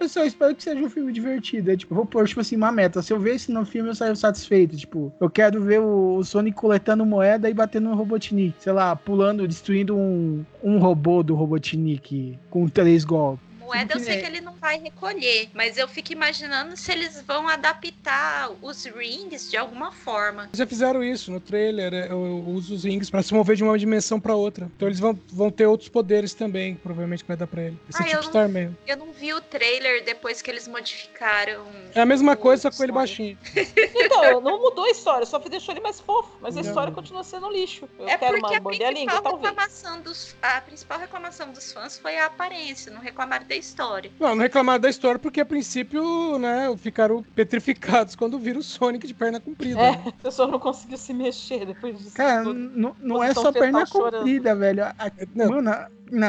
Eu 0.00 0.08
só 0.08 0.24
espero 0.24 0.54
que 0.54 0.62
seja 0.62 0.80
um 0.80 0.90
filme 0.90 1.12
divertido. 1.12 1.70
É, 1.70 1.76
tipo, 1.76 1.94
vou 1.94 2.06
pôr, 2.06 2.26
tipo 2.26 2.40
assim, 2.40 2.56
uma 2.56 2.72
meta. 2.72 3.02
Se 3.02 3.12
eu 3.12 3.18
ver 3.18 3.36
esse 3.36 3.50
no 3.50 3.64
filme, 3.64 3.90
eu 3.90 3.94
saio 3.94 4.16
satisfeito. 4.16 4.76
Tipo, 4.76 5.12
eu 5.20 5.30
quero 5.30 5.62
ver 5.62 5.80
o, 5.80 6.22
Sonic 6.22 6.56
coletando 6.56 7.06
moeda 7.06 7.48
e 7.48 7.54
batendo 7.54 7.88
no 7.88 7.96
Robotnik. 7.96 8.54
Sei 8.58 8.72
lá, 8.72 8.94
pulando, 8.94 9.46
destruindo 9.48 9.96
um, 9.96 10.44
um 10.62 10.78
robô 10.78 11.22
do 11.22 11.34
Robotnik 11.34 12.38
com 12.50 12.68
três 12.68 13.04
golpes. 13.04 13.53
Moeda 13.64 13.94
eu 13.94 13.98
que 13.98 14.04
sei 14.04 14.20
que 14.20 14.26
ele 14.26 14.40
não 14.40 14.52
vai 14.54 14.78
recolher, 14.78 15.48
mas 15.54 15.76
eu 15.78 15.88
fico 15.88 16.12
imaginando 16.12 16.76
se 16.76 16.92
eles 16.92 17.20
vão 17.22 17.48
adaptar 17.48 18.50
os 18.62 18.84
rings 18.84 19.50
de 19.50 19.56
alguma 19.56 19.90
forma. 19.92 20.48
Já 20.52 20.66
fizeram 20.66 21.02
isso 21.02 21.30
no 21.30 21.40
trailer, 21.40 21.92
é, 21.94 22.10
eu, 22.10 22.44
uso 22.46 22.74
os 22.74 22.84
rings 22.84 23.10
pra 23.10 23.22
se 23.22 23.32
mover 23.34 23.56
de 23.56 23.62
uma 23.64 23.78
dimensão 23.78 24.20
pra 24.20 24.34
outra. 24.34 24.70
Então 24.76 24.86
eles 24.88 25.00
vão, 25.00 25.18
vão 25.32 25.50
ter 25.50 25.66
outros 25.66 25.88
poderes 25.88 26.34
também, 26.34 26.74
provavelmente 26.76 27.22
que 27.24 27.28
vai 27.28 27.36
dar 27.36 27.46
pra 27.46 27.62
ele. 27.62 27.78
Esse 27.88 28.00
Ah, 28.02 28.04
tipo 28.04 28.16
eu 28.16 28.20
não- 28.20 28.28
Starman. 28.28 28.78
Eu 28.86 28.96
não 28.96 29.12
vi 29.12 29.32
o 29.32 29.40
trailer 29.40 30.04
depois 30.04 30.42
que 30.42 30.50
eles 30.50 30.68
modificaram. 30.68 31.64
É 31.94 32.00
a 32.00 32.06
mesma 32.06 32.36
coisa, 32.36 32.70
só 32.70 32.76
com 32.76 32.82
ele 32.82 32.92
baixinho. 32.92 33.38
Então, 33.96 34.40
não 34.40 34.60
mudou 34.60 34.84
a 34.84 34.90
história, 34.90 35.24
só 35.26 35.38
deixou 35.38 35.74
ele 35.74 35.80
mais 35.80 35.98
fofo. 36.00 36.30
Mas 36.40 36.56
a 36.56 36.62
Não. 36.62 36.68
história 36.68 36.92
continua 36.92 37.24
sendo 37.24 37.48
lixo. 37.50 37.88
Eu 37.98 38.08
É 38.08 38.16
quero 38.18 38.38
porque 38.38 38.46
uma 38.54 38.58
a 38.58 38.60
morder 38.60 38.86
a 38.86 38.90
língua, 38.90 39.06
principal, 39.12 39.22
talvez. 39.32 39.48
reclamação 39.50 40.00
dos, 40.02 40.36
a 40.42 40.60
principal 40.60 40.98
reclamação 40.98 41.52
dos 41.52 41.72
fãs 41.72 41.98
foi 41.98 42.18
a 42.18 42.26
aparência, 42.26 42.92
não 42.92 43.00
reclamaram 43.00 43.46
da 43.46 43.56
história. 43.64 44.10
Não, 44.20 44.30
não 44.34 44.42
reclamaram 44.42 44.80
da 44.80 44.88
história 44.90 45.18
porque 45.18 45.40
a 45.40 45.44
princípio, 45.46 46.38
né, 46.38 46.74
ficaram 46.76 47.22
petrificados 47.34 48.14
quando 48.14 48.38
viram 48.38 48.60
o 48.60 48.62
Sonic 48.62 49.06
de 49.06 49.14
perna 49.14 49.40
comprida. 49.40 49.80
É, 49.80 49.90
né? 49.92 50.02
a 50.06 50.22
pessoa 50.22 50.48
não 50.48 50.58
conseguiu 50.58 50.98
se 50.98 51.12
mexer 51.14 51.66
depois 51.66 51.98
disso. 51.98 52.14
Cara, 52.14 52.44
não 52.44 53.22
é 53.22 53.32
só 53.34 53.50
perna 53.52 53.86
comprida, 53.86 54.54
velho. 54.54 54.84
A- 54.84 54.94
Não. 55.34 55.48
Mano, 55.50 55.70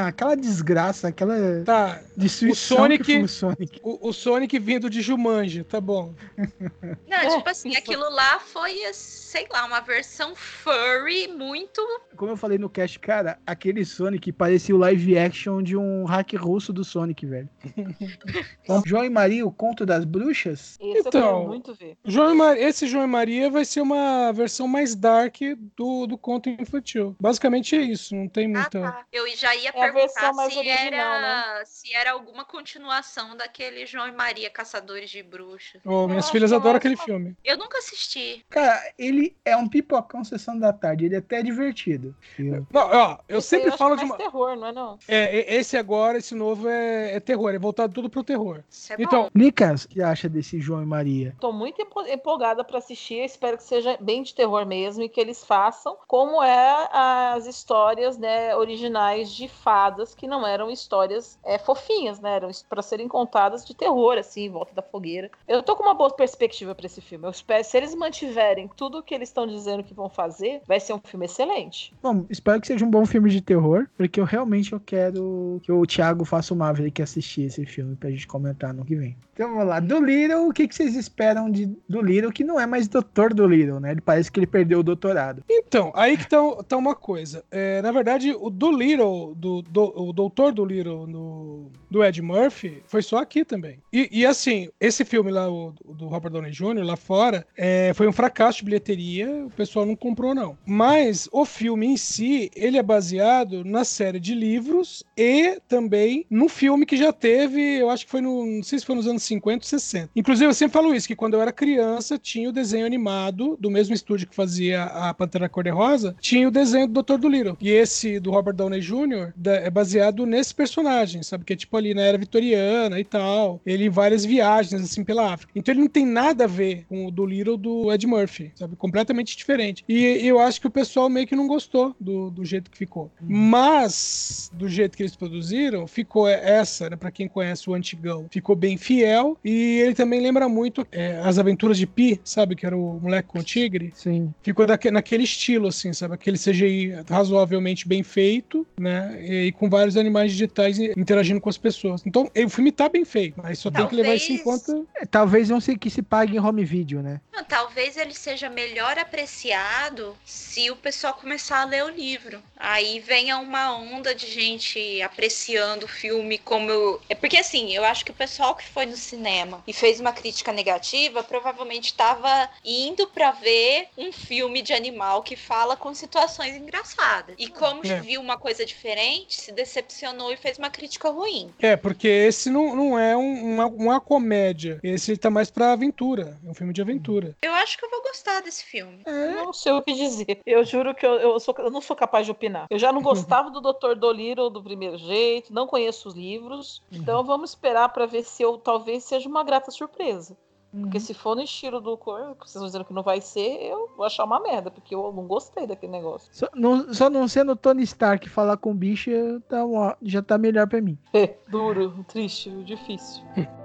aquela 0.08 0.36
desgraça, 0.36 1.08
aquela 1.08 1.36
Tá, 1.66 2.02
destruição 2.16 2.78
O 2.78 2.80
Sonic- 2.82 3.04
que 3.04 3.18
o 3.20 3.28
Sonic. 3.28 3.80
o, 3.84 4.10
o 4.10 4.14
Sonic 4.14 4.58
vindo 4.60 4.90
de 4.90 5.02
Jumanji, 5.02 5.64
tá 5.64 5.80
bom. 5.82 6.14
Não, 7.08 7.18
É, 7.18 7.30
tipo 7.38 7.50
assim, 7.50 7.70
isso. 7.70 7.78
aquilo 7.80 8.10
lá 8.10 8.40
foi, 8.40 8.82
sei 8.94 9.46
lá, 9.52 9.66
uma 9.66 9.80
versão 9.82 10.34
furry 10.36 11.28
muito. 11.28 11.82
Como 12.16 12.32
eu 12.32 12.38
falei 12.38 12.58
no 12.58 12.70
cast, 12.70 12.98
cara, 13.00 13.38
aquele 13.46 13.84
Sonic 13.86 14.32
parecia 14.32 14.74
o 14.76 14.78
live 14.80 15.18
action 15.18 15.62
de 15.62 15.76
um 15.76 16.06
hack 16.06 16.34
russo 16.36 16.72
do 16.74 16.84
Sonic, 16.84 17.26
velho. 17.26 17.50
Então, 18.64 18.82
João 18.86 19.06
e 19.06 19.10
Maria, 19.10 19.46
o 19.46 19.52
conto 19.52 19.86
das 19.86 20.04
bruxas? 20.06 20.78
Eu 20.82 20.96
Então, 20.98 21.12
quero 21.12 21.48
muito 21.48 21.74
ver. 21.76 21.96
João 22.04 22.34
e 22.34 22.38
Ma- 22.38 22.58
Esse 22.58 22.88
João 22.88 23.04
e 23.04 23.08
Maria 23.08 23.50
vai 23.50 23.64
ser 23.64 23.82
uma 23.82 24.32
versão 24.32 24.68
mais 24.68 24.96
dark 24.96 25.36
do, 25.78 26.08
do 26.08 26.18
conto 26.18 26.50
infantil. 26.50 27.16
Basicamente 27.20 27.76
é 27.76 27.82
isso, 27.82 28.16
não 28.16 28.28
tem 28.28 28.46
Ah, 28.48 28.60
muita. 28.60 28.82
tá. 28.82 29.06
Eu 29.14 29.28
já 29.36 29.56
ia 29.56 29.72
perguntar 29.82 30.34
mais 30.34 30.54
se 30.54 30.60
original, 30.60 31.14
era, 31.16 31.66
se 31.66 31.94
era 31.94 32.12
alguma 32.12 32.44
continuação 32.46 33.36
daquele 33.36 33.86
João 33.86 34.08
e 34.08 34.12
Maria 34.12 34.50
Caçadores 34.50 35.10
de 35.10 35.22
Bruxas. 35.22 35.82
Oh, 35.86 36.08
minhas 36.08 36.30
filhas 36.30 36.52
é 36.52 36.56
adoram 36.56 36.72
mais 36.74 36.78
aquele 36.78 36.98
filme. 36.98 37.36
Eu 37.44 37.58
nunca 37.58 37.78
assisti. 37.78 38.46
Cara, 38.50 38.82
ele 38.98 39.36
é 39.46 39.56
um 39.56 39.68
pipocão 39.68 40.24
sessão 40.24 40.58
da 40.58 40.72
tarde, 40.74 41.06
ele 41.06 41.16
é 41.16 41.20
até 41.20 41.42
divertido. 41.44 42.16
Eu- 42.40 42.66
Não, 42.72 42.90
ó, 42.92 43.18
eu 43.28 43.40
Esse 43.40 43.48
sempre 43.50 43.70
acho 43.70 43.78
falo 43.78 43.96
de 43.96 44.02
é 44.02 44.06
uma. 44.06 44.18
mais 44.18 44.24
terror, 44.30 44.56
não 44.56 44.68
é 44.68 44.72
não? 44.72 45.00
É, 45.08 45.56
esse 45.56 45.78
agora, 45.78 46.18
esse 46.18 46.34
novo 46.36 46.68
é, 46.68 47.16
é 47.16 47.20
terror, 47.20 47.54
é 47.54 47.60
voltado 47.60 47.94
tudo 47.94 48.10
pro 48.10 48.24
terror. 48.24 48.64
Isso 48.70 48.94
é 48.94 48.96
Então. 49.00 49.30
Nicas, 49.34 49.86
o 49.86 49.90
que 49.90 50.02
acha 50.02 50.28
desse 50.30 50.60
João 50.60 50.82
e 50.82 50.86
Maria? 50.86 51.36
Tô 51.40 51.52
muito 51.52 51.82
empo- 51.82 52.06
empolgada 52.08 52.64
pra 52.64 52.78
assistir. 52.78 53.24
Espero 53.24 53.58
que 53.58 53.64
seja 53.64 53.98
bem 54.00 54.24
de 54.24 54.34
terror 54.34 54.66
mesmo 54.66 55.04
e 55.04 55.10
que 55.10 55.20
eles 55.20 55.44
façam 55.44 55.98
como 56.08 56.42
é 56.44 56.88
as 56.92 57.46
histórias, 57.46 58.18
né, 58.18 58.56
originais 58.56 59.32
de 59.34 59.48
fadas 59.56 60.14
que 60.14 60.28
não 60.28 60.46
eram 60.46 60.70
histórias 60.70 61.40
é, 61.44 61.58
fofinhas, 61.58 62.20
né? 62.20 62.36
Eram 62.36 62.52
para 62.70 62.82
serem 62.82 63.08
contadas 63.08 63.66
de 63.66 63.74
terror, 63.74 64.18
assim, 64.18 64.46
em 64.46 64.50
volta 64.50 64.74
da 64.74 64.82
fogueira. 64.82 65.30
Eu 65.48 65.64
tô 65.64 65.76
com 65.76 65.84
uma 65.84 65.94
boa 65.94 66.12
perspectiva 66.12 66.76
para 66.76 66.86
esse 66.86 67.02
filme. 67.02 67.26
Eu 67.26 67.32
espero, 67.32 67.64
se 67.64 67.78
eles 67.78 67.96
mantiverem 67.96 68.70
tudo 68.76 69.00
o 69.00 69.04
que 69.04 69.14
eles 69.14 69.30
estão 69.30 69.48
dizendo 69.48 69.84
que 69.84 69.94
vão 69.94 70.10
fazer, 70.10 70.62
vai 70.68 70.80
ser 70.80 70.94
um 70.94 71.00
filme 71.00 71.26
excelente. 71.26 71.94
Bom, 72.02 72.26
espero 72.30 72.60
que 72.62 72.68
seja 72.68 72.86
um 72.86 72.90
bom 72.90 73.06
filme 73.06 73.30
de 73.30 73.42
terror, 73.42 73.88
porque 73.98 74.20
eu 74.20 74.26
realmente 74.26 74.74
eu 74.74 74.80
quero 74.80 75.60
que 75.64 75.72
o 75.72 75.86
Thiago 75.86 76.26
faça 76.26 76.54
o 76.54 76.58
Maverick 76.58 77.02
assistir 77.02 77.44
esse 77.44 77.66
filme 77.66 77.96
pra 77.96 78.10
gente 78.10 78.28
comentar 78.28 78.74
no 78.74 78.86
que 78.86 78.96
vem. 78.96 79.16
Então 79.34 79.50
vamos 79.50 79.68
lá. 79.68 79.80
Do 79.82 80.00
Little, 80.00 80.48
o 80.48 80.54
que, 80.54 80.68
que 80.68 80.74
vocês 80.74 80.96
esperam 80.96 81.52
de 81.52 81.66
do 81.88 82.02
Little, 82.02 82.32
que 82.32 82.44
não 82.44 82.60
é 82.60 82.66
mais 82.66 82.88
doutor 82.88 83.34
do 83.34 83.46
Little, 83.46 83.80
né? 83.82 83.92
Ele 83.92 84.02
parece 84.02 84.32
que 84.32 84.40
ele 84.40 84.48
perdeu 84.48 84.80
o 84.80 84.84
doutorado. 84.84 85.44
Então, 85.50 85.92
aí 85.94 86.18
que 86.18 86.28
tá, 86.28 86.38
tá 86.68 86.78
uma 86.78 86.96
coisa. 86.96 87.44
É, 87.52 87.82
na 87.82 87.92
verdade, 87.92 88.34
o 88.40 88.50
do 88.50 88.72
Little, 88.72 89.36
do, 89.46 89.62
do, 89.62 89.94
o 89.96 90.12
doutor 90.12 90.52
do 90.52 90.66
Little 90.66 91.06
no, 91.06 91.72
do 91.90 92.04
Ed 92.04 92.20
Murphy, 92.20 92.82
foi 92.88 93.04
só 93.04 93.18
aqui 93.18 93.46
também. 93.46 93.78
E, 93.94 94.10
e 94.12 94.26
assim, 94.26 94.70
esse 94.80 95.06
filme 95.06 95.30
lá, 95.30 95.48
o, 95.48 95.72
do 95.86 96.08
Robert 96.08 96.32
Downey 96.32 96.52
Jr., 96.52 96.84
lá 96.84 96.96
fora, 96.96 97.46
é, 97.56 97.94
foi 97.94 98.08
um 98.08 98.12
fracasso 98.12 98.60
de 98.60 98.66
bilheteria, 98.66 99.46
o 99.46 99.52
pessoal 99.52 99.86
não 99.86 99.96
comprou, 99.96 100.34
não. 100.34 100.58
Mas 100.66 101.30
o 101.32 101.46
filme 101.46 101.86
em 101.86 101.98
si, 101.98 102.50
ele 102.56 102.78
é 102.78 102.84
baseado 102.84 103.64
na 103.64 103.84
série 103.84 104.20
de 104.20 104.34
livros 104.34 105.04
e 105.16 105.60
também 105.68 106.26
no 106.28 106.50
filme 106.50 106.86
que 106.86 106.98
já 106.98 107.14
teve, 107.14 107.62
eu 107.62 107.92
acho 107.92 108.06
que 108.06 108.12
foi 108.12 108.22
no. 108.22 108.46
Não 108.46 108.64
sei 108.64 108.80
se 108.80 108.86
foi 108.86 108.96
nos 108.96 109.08
anos 109.08 109.22
50 109.24 109.66
60. 109.66 110.10
Inclusive, 110.16 110.50
eu 110.50 110.54
sempre 110.54 110.74
falo 110.74 110.94
isso, 110.94 111.08
que 111.08 111.16
quando 111.16 111.36
eu 111.36 111.42
era 111.42 111.52
criança, 111.52 112.18
tinha 112.18 112.50
o 112.50 112.52
desenho 112.52 112.86
animado 112.86 113.58
do 113.60 113.70
mesmo 113.70 113.94
estúdio 113.94 114.28
que 114.28 114.36
fazia 114.36 114.84
a 114.84 115.14
Pantera 115.14 115.48
Cor-de-Rosa, 115.48 116.16
tinha 116.20 116.48
o 116.48 116.52
desenho 116.52 116.88
do 116.88 117.04
Dr. 117.04 117.18
Dolittle. 117.18 117.58
E 117.62 117.70
esse 117.70 118.20
do 118.20 118.32
Robert 118.32 118.56
Downey 118.56 118.80
Jr. 118.80 119.34
é 119.46 119.70
baseado 119.70 120.26
nesse 120.26 120.54
personagem, 120.54 121.24
sabe? 121.24 121.44
Que 121.44 121.54
é 121.54 121.56
tipo 121.56 121.76
ali 121.76 121.94
na 121.94 122.02
era 122.02 122.18
vitoriana 122.18 123.00
e 123.00 123.04
tal. 123.04 123.62
Ele 123.66 123.86
em 123.86 123.90
várias 123.90 124.26
viagens, 124.26 124.82
assim, 124.82 125.04
pela 125.04 125.34
África. 125.34 125.52
Então 125.56 125.74
ele 125.74 125.82
não 125.82 125.88
tem 125.88 126.06
nada 126.06 126.46
a 126.46 126.48
ver 126.48 126.86
com 126.88 127.06
o 127.06 127.12
Dolittle 127.12 127.58
do 127.58 127.92
Ed 127.92 128.06
Murphy, 128.08 128.52
sabe? 128.56 128.76
Completamente 128.76 129.36
diferente. 129.36 129.84
E 129.88 130.04
eu 130.26 130.40
acho 130.40 130.60
que 130.62 130.68
o 130.68 130.72
pessoal 130.72 131.10
meio 131.10 131.28
que 131.28 131.36
não 131.36 131.48
gostou 131.48 131.96
do, 132.00 132.30
do 132.30 132.46
jeito 132.46 132.72
que 132.72 132.78
ficou. 132.78 133.12
Mas, 133.22 134.52
do 134.54 134.68
jeito 134.68 134.96
que 134.96 135.04
eles 135.04 135.16
produziram, 135.16 135.88
ficou 135.88 136.28
essa, 136.28 136.90
né? 136.90 136.96
Pra 136.96 137.12
quem 137.12 137.28
conhece 137.28 137.70
o 137.70 137.74
antigão, 137.74 138.28
ficou 138.30 138.56
bem 138.56 138.78
fiel. 138.78 139.38
E 139.44 139.80
ele 139.80 139.94
também 139.94 140.22
lembra 140.22 140.48
muito 140.48 140.86
é, 140.92 141.20
as 141.24 141.38
aventuras 141.38 141.78
de 141.78 141.88
Pi, 141.88 142.20
sabe? 142.24 142.56
Que 142.56 142.66
era 142.66 142.78
o 142.78 143.00
moleque 143.00 143.30
com 143.30 143.40
o 143.40 143.44
tigre. 143.44 143.92
Sim. 143.96 144.34
Ficou 144.42 144.66
daque, 144.66 144.92
naquele 144.92 145.24
estilo, 145.24 145.68
assim, 145.68 145.94
sabe? 145.94 146.14
Aquele 146.14 146.38
CGI 146.38 147.04
razoavelmente 147.10 147.88
bem 147.88 148.04
feito, 148.04 148.66
né? 148.80 149.25
E, 149.26 149.48
e, 149.48 149.52
com 149.52 149.70
vários 149.70 149.98
animais 149.98 150.32
digitais 150.32 150.80
interagindo 150.80 151.42
com 151.42 151.50
as 151.50 151.58
pessoas. 151.58 152.02
Então, 152.06 152.30
o 152.36 152.50
filme 152.50 152.72
tá 152.72 152.88
bem 152.90 153.06
feito, 153.06 153.40
mas 153.42 153.60
só 153.60 153.70
talvez... 153.72 153.90
tem 153.90 153.98
que 153.98 154.04
levar 154.04 154.16
isso 154.16 154.32
em 154.32 154.38
conta. 154.38 154.84
É, 154.96 155.06
talvez 155.06 155.50
não 155.50 155.60
sei 155.60 155.78
que 155.78 155.90
se 155.90 156.02
pague 156.02 156.36
em 156.36 156.40
home 156.40 156.64
video, 156.64 157.02
né? 157.02 157.20
Não, 157.34 157.44
talvez 157.44 157.98
ele 157.98 158.14
seja 158.14 158.50
melhor 158.50 158.98
apreciado 158.98 160.16
se 160.24 160.70
o 160.72 160.76
pessoal 160.76 161.14
começar 161.14 161.62
a 161.62 161.66
ler 161.66 161.84
o 161.84 161.90
livro. 161.90 162.42
Aí 162.56 163.00
venha 163.00 163.38
uma 163.38 163.76
onda 163.78 164.14
de 164.16 164.28
gente 164.28 165.02
apreciando 165.02 165.86
o 165.86 165.90
filme 165.90 166.38
como 166.38 166.70
eu... 166.70 167.02
É 167.10 167.16
porque 167.16 167.38
assim, 167.38 167.74
eu 167.74 167.84
acho 167.84 168.06
que 168.06 168.12
o 168.12 168.16
pessoal 168.16 168.56
que 168.56 168.68
foi 168.68 168.86
no 168.86 168.96
cinema 168.96 169.64
e 169.68 169.74
fez 169.74 170.00
uma 170.00 170.14
crítica 170.14 170.52
negativa 170.52 171.24
provavelmente 171.24 171.88
estava 171.88 172.50
indo 172.64 173.08
para 173.08 173.32
ver 173.32 173.88
um 173.98 174.12
filme 174.12 174.62
de 174.62 174.74
animal 174.74 175.22
que 175.22 175.36
fala 175.36 175.76
com 175.76 175.94
situações 175.94 176.56
engraçadas. 176.56 177.36
E 177.38 177.48
como 177.48 177.86
é. 177.86 178.00
viu 178.00 178.22
uma 178.22 178.38
coisa 178.38 178.66
diferente, 178.66 179.15
se 179.30 179.52
decepcionou 179.52 180.32
e 180.32 180.38
fez 180.38 180.58
uma 180.58 180.70
crítica 180.70 181.10
ruim. 181.10 181.54
É, 181.60 181.76
porque 181.76 182.08
esse 182.08 182.50
não, 182.50 182.76
não 182.76 183.00
é 183.00 183.16
um, 183.16 183.54
uma, 183.54 183.66
uma 183.68 184.02
comédia. 184.02 184.80
Esse 184.84 185.16
tá 185.18 185.30
mais 185.30 185.50
pra 185.52 185.72
aventura. 185.72 186.38
É 186.46 186.50
um 186.50 186.54
filme 186.54 186.74
de 186.74 186.82
aventura. 186.82 187.36
Eu 187.42 187.54
acho 187.54 187.78
que 187.78 187.86
eu 187.86 187.90
vou 187.90 188.02
gostar 188.04 188.42
desse 188.42 188.64
filme. 188.64 189.02
É. 189.06 189.36
Não 189.36 189.54
sei 189.54 189.72
o 189.72 189.82
que 189.82 189.94
dizer. 189.94 190.40
Eu 190.46 190.64
juro 190.64 190.94
que 190.94 191.06
eu, 191.06 191.14
eu, 191.14 191.40
sou, 191.40 191.56
eu 191.60 191.72
não 191.72 191.82
sou 191.82 191.96
capaz 191.96 192.26
de 192.26 192.32
opinar. 192.32 192.66
Eu 192.70 192.80
já 192.80 192.92
não 192.92 193.02
gostava 193.04 193.50
do 193.50 193.62
Dr. 193.62 193.96
Dolittle 193.96 194.50
do 194.50 194.64
primeiro 194.64 194.98
jeito, 194.98 195.54
não 195.54 195.68
conheço 195.68 196.10
os 196.10 196.16
livros. 196.16 196.82
Então 196.92 197.24
vamos 197.24 197.52
esperar 197.52 197.90
para 197.90 198.06
ver 198.06 198.24
se 198.24 198.44
eu 198.44 198.58
talvez 198.58 199.04
seja 199.04 199.30
uma 199.30 199.44
grata 199.44 199.72
surpresa. 199.72 200.36
Porque 200.82 201.00
se 201.00 201.14
for 201.14 201.36
no 201.36 201.42
estilo 201.42 201.80
do 201.80 201.98
cor, 201.98 202.36
que 202.36 202.42
vocês 202.42 202.56
estão 202.56 202.66
dizendo 202.66 202.86
que 202.86 202.94
não 202.94 203.04
vai 203.04 203.22
ser, 203.22 203.62
eu 203.62 203.90
vou 203.96 204.06
achar 204.06 204.26
uma 204.26 204.40
merda, 204.40 204.70
porque 204.70 204.94
eu 204.94 205.12
não 205.14 205.26
gostei 205.26 205.66
daquele 205.66 205.92
negócio. 205.92 206.30
Só 206.32 206.48
não, 206.54 206.94
só 206.94 207.10
não 207.10 207.28
sendo 207.28 207.56
Tony 207.56 207.84
Stark 207.84 208.28
falar 208.30 208.58
com 208.58 208.76
bicho, 208.76 209.12
tá, 209.48 209.60
já 210.02 210.22
tá 210.22 210.38
melhor 210.38 210.68
pra 210.68 210.82
mim. 210.82 210.98
É, 211.14 211.36
duro, 211.48 212.04
triste, 212.08 212.50
difícil. 212.64 213.24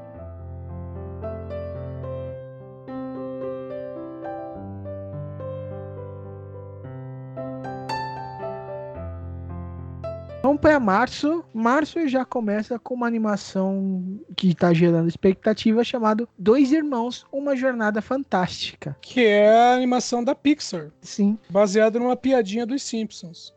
para 10.61 10.79
março. 10.79 11.43
Março 11.55 12.07
já 12.07 12.25
começa 12.25 12.79
com 12.79 12.95
uma 12.95 13.07
animação 13.07 14.21
que 14.37 14.51
está 14.51 14.73
gerando 14.73 15.09
expectativa 15.09 15.83
chamado 15.83 16.29
Dois 16.39 16.71
Irmãos, 16.71 17.27
uma 17.33 17.57
jornada 17.57 18.03
fantástica. 18.03 18.97
Que 19.01 19.25
é 19.25 19.49
a 19.49 19.75
animação 19.75 20.23
da 20.23 20.35
Pixar. 20.35 20.91
Sim. 21.01 21.39
Baseada 21.49 21.99
numa 21.99 22.17
piadinha 22.17 22.67
dos 22.67 22.83
Simpsons. 22.83 23.55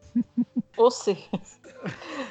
Ou 0.77 0.89
seja, 0.89 1.27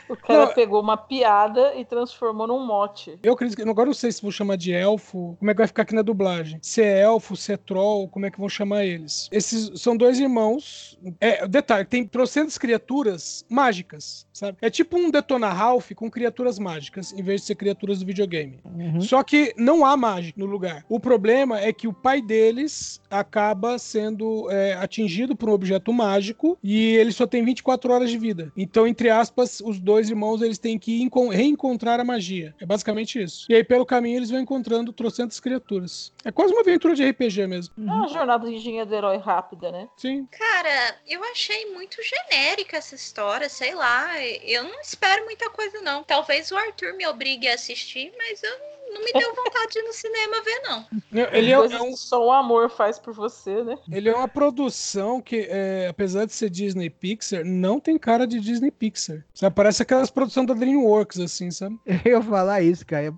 o 0.09 0.17
cara 0.17 0.47
não, 0.47 0.55
pegou 0.55 0.81
uma 0.81 0.97
piada 0.97 1.75
e 1.75 1.85
transformou 1.85 2.47
num 2.47 2.65
mote. 2.65 3.19
Eu 3.23 3.33
acredito 3.35 3.57
que. 3.57 3.69
Agora 3.69 3.87
não 3.87 3.95
sei 3.95 4.13
se 4.13 4.23
vou 4.23 4.31
chamar 4.31 4.57
de 4.57 4.73
elfo. 4.73 5.37
Como 5.39 5.51
é 5.51 5.55
que 5.55 5.59
vai 5.59 5.67
ficar 5.67 5.83
aqui 5.83 5.95
na 5.95 6.03
dublagem? 6.03 6.59
Se 6.63 6.83
é 6.83 7.01
elfo, 7.01 7.37
se 7.37 7.53
é 7.53 7.57
troll, 7.57 8.09
como 8.09 8.27
é 8.27 8.31
que 8.31 8.39
vão 8.39 8.49
chamar 8.49 8.85
eles? 8.85 9.29
Esses 9.33 9.81
são 9.81 9.97
dois 9.97 10.19
irmãos. 10.19 10.99
É, 11.21 11.47
detalhe, 11.47 11.85
tem 11.85 12.07
trocentas 12.07 12.59
criaturas 12.59 13.45
mágicas, 13.49 14.27
sabe? 14.33 14.59
É 14.61 14.71
tipo 14.71 14.97
um 14.97 15.11
Detona 15.11 15.49
Ralph 15.49 15.93
com 15.95 16.11
criaturas 16.11 16.59
mágicas, 16.59 17.13
em 17.13 17.23
vez 17.23 17.41
de 17.41 17.49
ser 17.49 17.55
criaturas 17.55 18.01
do 18.01 18.07
videogame. 18.07 18.61
Uhum. 18.65 19.01
Só 19.01 19.23
que 19.23 19.55
não 19.57 19.85
há 19.85 19.97
mágica 19.97 20.39
no 20.39 20.47
lugar. 20.47 20.85
O 20.89 21.01
problema 21.01 21.61
é 21.61 21.73
que 21.73 21.89
o 21.89 21.93
pai 21.93 22.21
deles 22.21 23.01
acaba 23.11 23.79
sendo 23.79 24.51
é, 24.51 24.75
atingido 24.75 25.35
por 25.35 25.49
um 25.49 25.53
objeto 25.53 25.93
mágico 25.93 26.59
e 26.63 26.97
ele 26.97 27.13
só 27.13 27.27
tem 27.27 27.45
24 27.45 27.93
horas 27.93 28.11
de 28.11 28.19
vida. 28.19 28.53
Então, 28.57 28.87
entre 28.87 29.11
aspas, 29.11 29.42
os 29.65 29.81
dois 29.81 30.09
irmãos 30.09 30.43
eles 30.43 30.59
têm 30.59 30.79
que 30.79 31.09
reencontrar 31.31 32.01
a 32.01 32.05
magia. 32.05 32.55
É 32.61 32.67
basicamente 32.67 33.23
isso. 33.23 33.47
E 33.49 33.55
aí, 33.55 33.65
pelo 33.65 33.87
caminho, 33.87 34.19
eles 34.19 34.31
vão 34.31 34.41
encontrando 34.41 34.93
trocentas 34.93 35.41
criaturas. 35.41 36.13
É 36.25 36.33
quase 36.33 36.53
uma 36.53 36.63
aventura 36.63 36.95
de 36.95 37.05
RPG 37.05 37.47
mesmo. 37.47 37.75
É 37.79 37.81
uma 37.81 38.09
jornada 38.09 38.47
de 38.49 38.55
engenharia 38.55 38.87
do 38.87 38.95
herói 38.95 39.19
rápida, 39.19 39.71
né? 39.71 39.89
Sim. 39.97 40.27
Cara, 40.31 40.97
eu 41.09 41.23
achei 41.25 41.73
muito 41.73 41.97
genérica 42.03 42.77
essa 42.77 42.95
história, 42.95 43.49
sei 43.49 43.75
lá. 43.75 44.11
Eu 44.43 44.65
não 44.65 44.81
espero 44.81 45.25
muita 45.25 45.51
coisa, 45.51 45.81
não. 45.81 46.03
Talvez 46.03 46.51
o 46.51 46.57
Arthur 46.57 46.97
me 46.97 47.07
obrigue 47.07 47.49
a 47.49 47.55
assistir, 47.55 48.13
mas 48.17 48.43
eu 48.43 48.59
não 48.59 48.82
me 49.01 49.13
deu 49.13 49.35
vontade 49.35 49.73
de 49.73 49.79
ir 49.79 49.83
no 49.83 49.93
cinema 49.93 50.43
ver, 50.43 50.61
não. 50.61 50.87
Ele 51.33 51.51
é, 51.51 51.55
é 51.55 51.83
um... 51.83 51.97
Só 51.97 52.27
o 52.27 52.33
amor 52.33 52.71
faz 52.71 52.99
por 52.99 53.13
você, 53.13 53.63
né? 53.63 53.79
Ele 53.91 54.09
é 54.09 54.15
uma 54.15 54.29
produção 54.29 55.21
que, 55.21 55.47
é, 55.49 55.89
apesar 55.89 56.25
de 56.25 56.33
ser 56.33 56.51
Disney 56.51 56.91
Pixar, 56.91 57.45
não 57.45 57.79
tem 57.81 57.99
cara 57.99 58.27
de 58.27 58.41
Disney 58.41 58.71
Pixar. 58.71 59.25
Sabe? 59.35 59.55
Parece 59.55 59.83
aquelas 59.83 60.11
produções 60.11 60.47
da 60.47 60.55
DreamWorks, 60.55 61.21
assim, 61.21 61.51
sabe? 61.51 61.79
Eu 62.05 62.19
ia 62.19 62.23
falar 62.23 62.63
isso, 62.63 62.87
cara. 62.87 63.13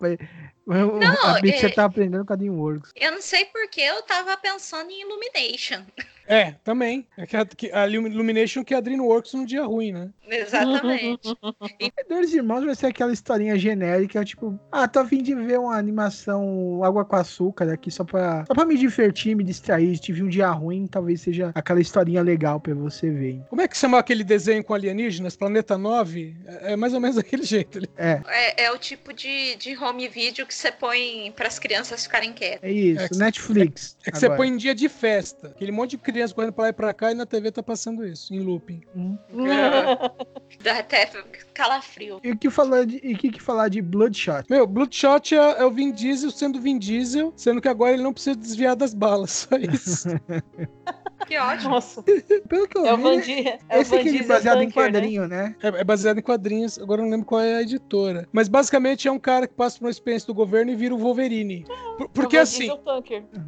Não, 0.67 1.31
a 1.31 1.41
Pixar 1.41 1.71
é... 1.71 1.75
tá 1.75 1.85
aprendendo 1.85 2.25
com 2.25 2.33
a 2.33 2.37
DreamWorks. 2.37 2.93
Eu 2.97 3.13
não 3.13 3.23
sei 3.23 3.45
porque 3.47 3.81
eu 3.81 4.03
tava 4.03 4.37
pensando 4.37 4.91
em 4.91 5.03
Illumination. 5.03 5.85
É, 6.27 6.53
também. 6.65 7.07
É 7.17 7.27
que 7.27 7.37
a, 7.37 7.45
que 7.45 7.73
a 7.73 7.89
Illumination 7.89 8.65
que 8.65 8.75
é 8.75 8.77
a 8.77 8.81
DreamWorks 8.81 9.35
num 9.35 9.45
dia 9.45 9.65
ruim, 9.65 9.93
né? 9.93 10.11
Exatamente. 10.29 11.29
e... 11.81 11.93
Dois 12.09 12.33
Irmãos 12.33 12.65
vai 12.65 12.75
ser 12.75 12.87
aquela 12.87 13.13
historinha 13.13 13.59
genérica, 13.59 14.25
tipo, 14.25 14.59
ah, 14.73 14.89
tô 14.89 15.01
a 15.01 15.07
fim 15.07 15.23
de 15.23 15.35
ver 15.35 15.59
uma 15.59 15.77
animação 15.77 16.83
água 16.83 17.05
com 17.05 17.17
açúcar 17.17 17.73
aqui 17.73 17.91
só 17.91 18.05
pra, 18.05 18.45
só 18.47 18.55
pra 18.55 18.65
me 18.65 18.77
divertir, 18.77 19.37
me 19.37 19.45
distrair. 19.45 19.95
Se 19.95 20.03
tive 20.03 20.23
um 20.23 20.29
dia 20.29 20.51
ruim, 20.51 20.87
talvez 20.87 21.21
seja 21.21 21.53
aquela 21.55 21.81
historinha 21.81 22.23
legal 22.23 22.61
pra 22.61 22.75
você 22.75 23.11
ver. 23.11 23.43
Como 23.49 23.61
é 23.61 23.69
que 23.69 23.77
chama 23.77 23.99
aquele 23.99 24.25
desenho 24.25 24.65
com 24.65 24.75
alienígenas? 24.75 25.37
Planeta 25.37 25.77
9? 25.77 26.37
É, 26.47 26.73
é 26.73 26.77
mais 26.77 26.95
ou 26.95 27.01
menos 27.01 27.17
daquele 27.17 27.45
jeito 27.45 27.79
ali. 27.79 27.89
É. 27.97 28.21
É, 28.27 28.65
é 28.65 28.73
o 28.73 28.79
tipo 28.79 29.13
de, 29.13 29.57
de 29.57 29.77
home 29.77 30.09
video 30.09 30.47
que 30.47 30.55
você 30.55 30.73
põe 30.73 31.33
pras 31.37 31.59
crianças 31.59 32.05
ficarem 32.05 32.33
quietas. 32.33 32.63
É 32.63 32.73
isso, 32.73 33.15
é 33.15 33.17
Netflix. 33.17 33.97
É, 34.05 34.09
é 34.09 34.13
que 34.13 34.19
agora. 34.19 34.33
você 34.33 34.37
põe 34.37 34.49
em 34.49 34.57
dia 34.57 34.75
de 34.75 34.89
festa. 34.89 35.49
Aquele 35.49 35.73
monte 35.73 35.93
de 35.93 35.99
criança 36.15 36.35
correndo 36.35 36.53
pra 36.53 36.65
lá 36.65 36.69
e 36.69 36.73
pra 36.73 36.95
cá 36.95 37.11
e 37.11 37.15
na 37.15 37.27
TV 37.27 37.51
tá 37.51 37.63
passando 37.63 38.07
isso, 38.07 38.33
em 38.33 38.41
looping. 38.41 38.81
Hum. 38.95 39.19
Dá 40.63 40.79
até 40.79 41.11
calafrio. 41.53 42.21
E 42.23 42.31
o 42.31 42.39
que 42.39 42.49
falar 42.49 42.87
de, 42.87 42.97
e 42.99 43.17
que, 43.17 43.31
que 43.31 43.43
falar 43.43 43.69
de 43.69 43.83
Bloodshot? 43.83 44.45
Meu, 44.49 44.67
Bloodshot 44.67 45.35
é, 45.35 45.61
é, 45.61 45.65
o 45.65 45.71
Vin 45.71 45.91
Diesel 45.91 46.31
sendo 46.31 46.61
Vin 46.61 46.79
Diesel, 46.79 47.33
sendo 47.37 47.61
que 47.61 47.69
agora 47.69 47.95
ele 47.95 48.03
não 48.03 48.13
precisa 48.13 48.37
desviar 48.37 48.77
das 48.77 48.95
balas, 48.95 49.31
só 49.49 49.57
isso. 49.57 50.09
Que 51.27 51.39
ótimo. 51.39 51.71
Nossa, 51.71 52.03
Pelo 52.49 52.69
que 52.69 52.79
eu 52.79 52.87
é 52.87 52.93
o 52.93 52.97
vi, 52.97 53.03
Van 53.03 53.21
Di- 53.21 53.49
é 53.69 53.79
o 53.79 53.81
esse 53.81 53.95
aqui 53.95 54.09
é 54.09 54.13
Diesel 54.13 54.29
baseado 54.29 54.63
em 54.63 54.67
né? 54.67 54.73
quadrinho, 54.73 55.29
né? 55.29 55.55
É, 55.63 55.69
é 55.69 55.85
baseado 55.85 56.19
em 56.19 56.23
quadrinhos, 56.23 56.79
agora 56.79 57.01
eu 57.01 57.05
não 57.05 57.11
lembro 57.13 57.27
qual 57.27 57.41
é 57.41 57.57
a 57.57 57.63
editora. 57.63 58.29
Mas 58.33 58.49
basicamente 58.49 59.09
é 59.09 59.13
um 59.13 59.19
cara 59.19 59.47
que 59.47 59.55
passa 59.55 59.79
por 59.79 59.85
uma 59.87 59.91
experiência 59.91 60.27
do 60.27 60.35
governo 60.35 60.71
e 60.73 60.77
vira 60.77 60.95
o 60.95 60.99
Wolverine. 60.99 61.65
Por- 61.99 62.09
porque 62.11 62.37
É 62.37 62.41
o 62.41 62.43
assim, 62.43 62.69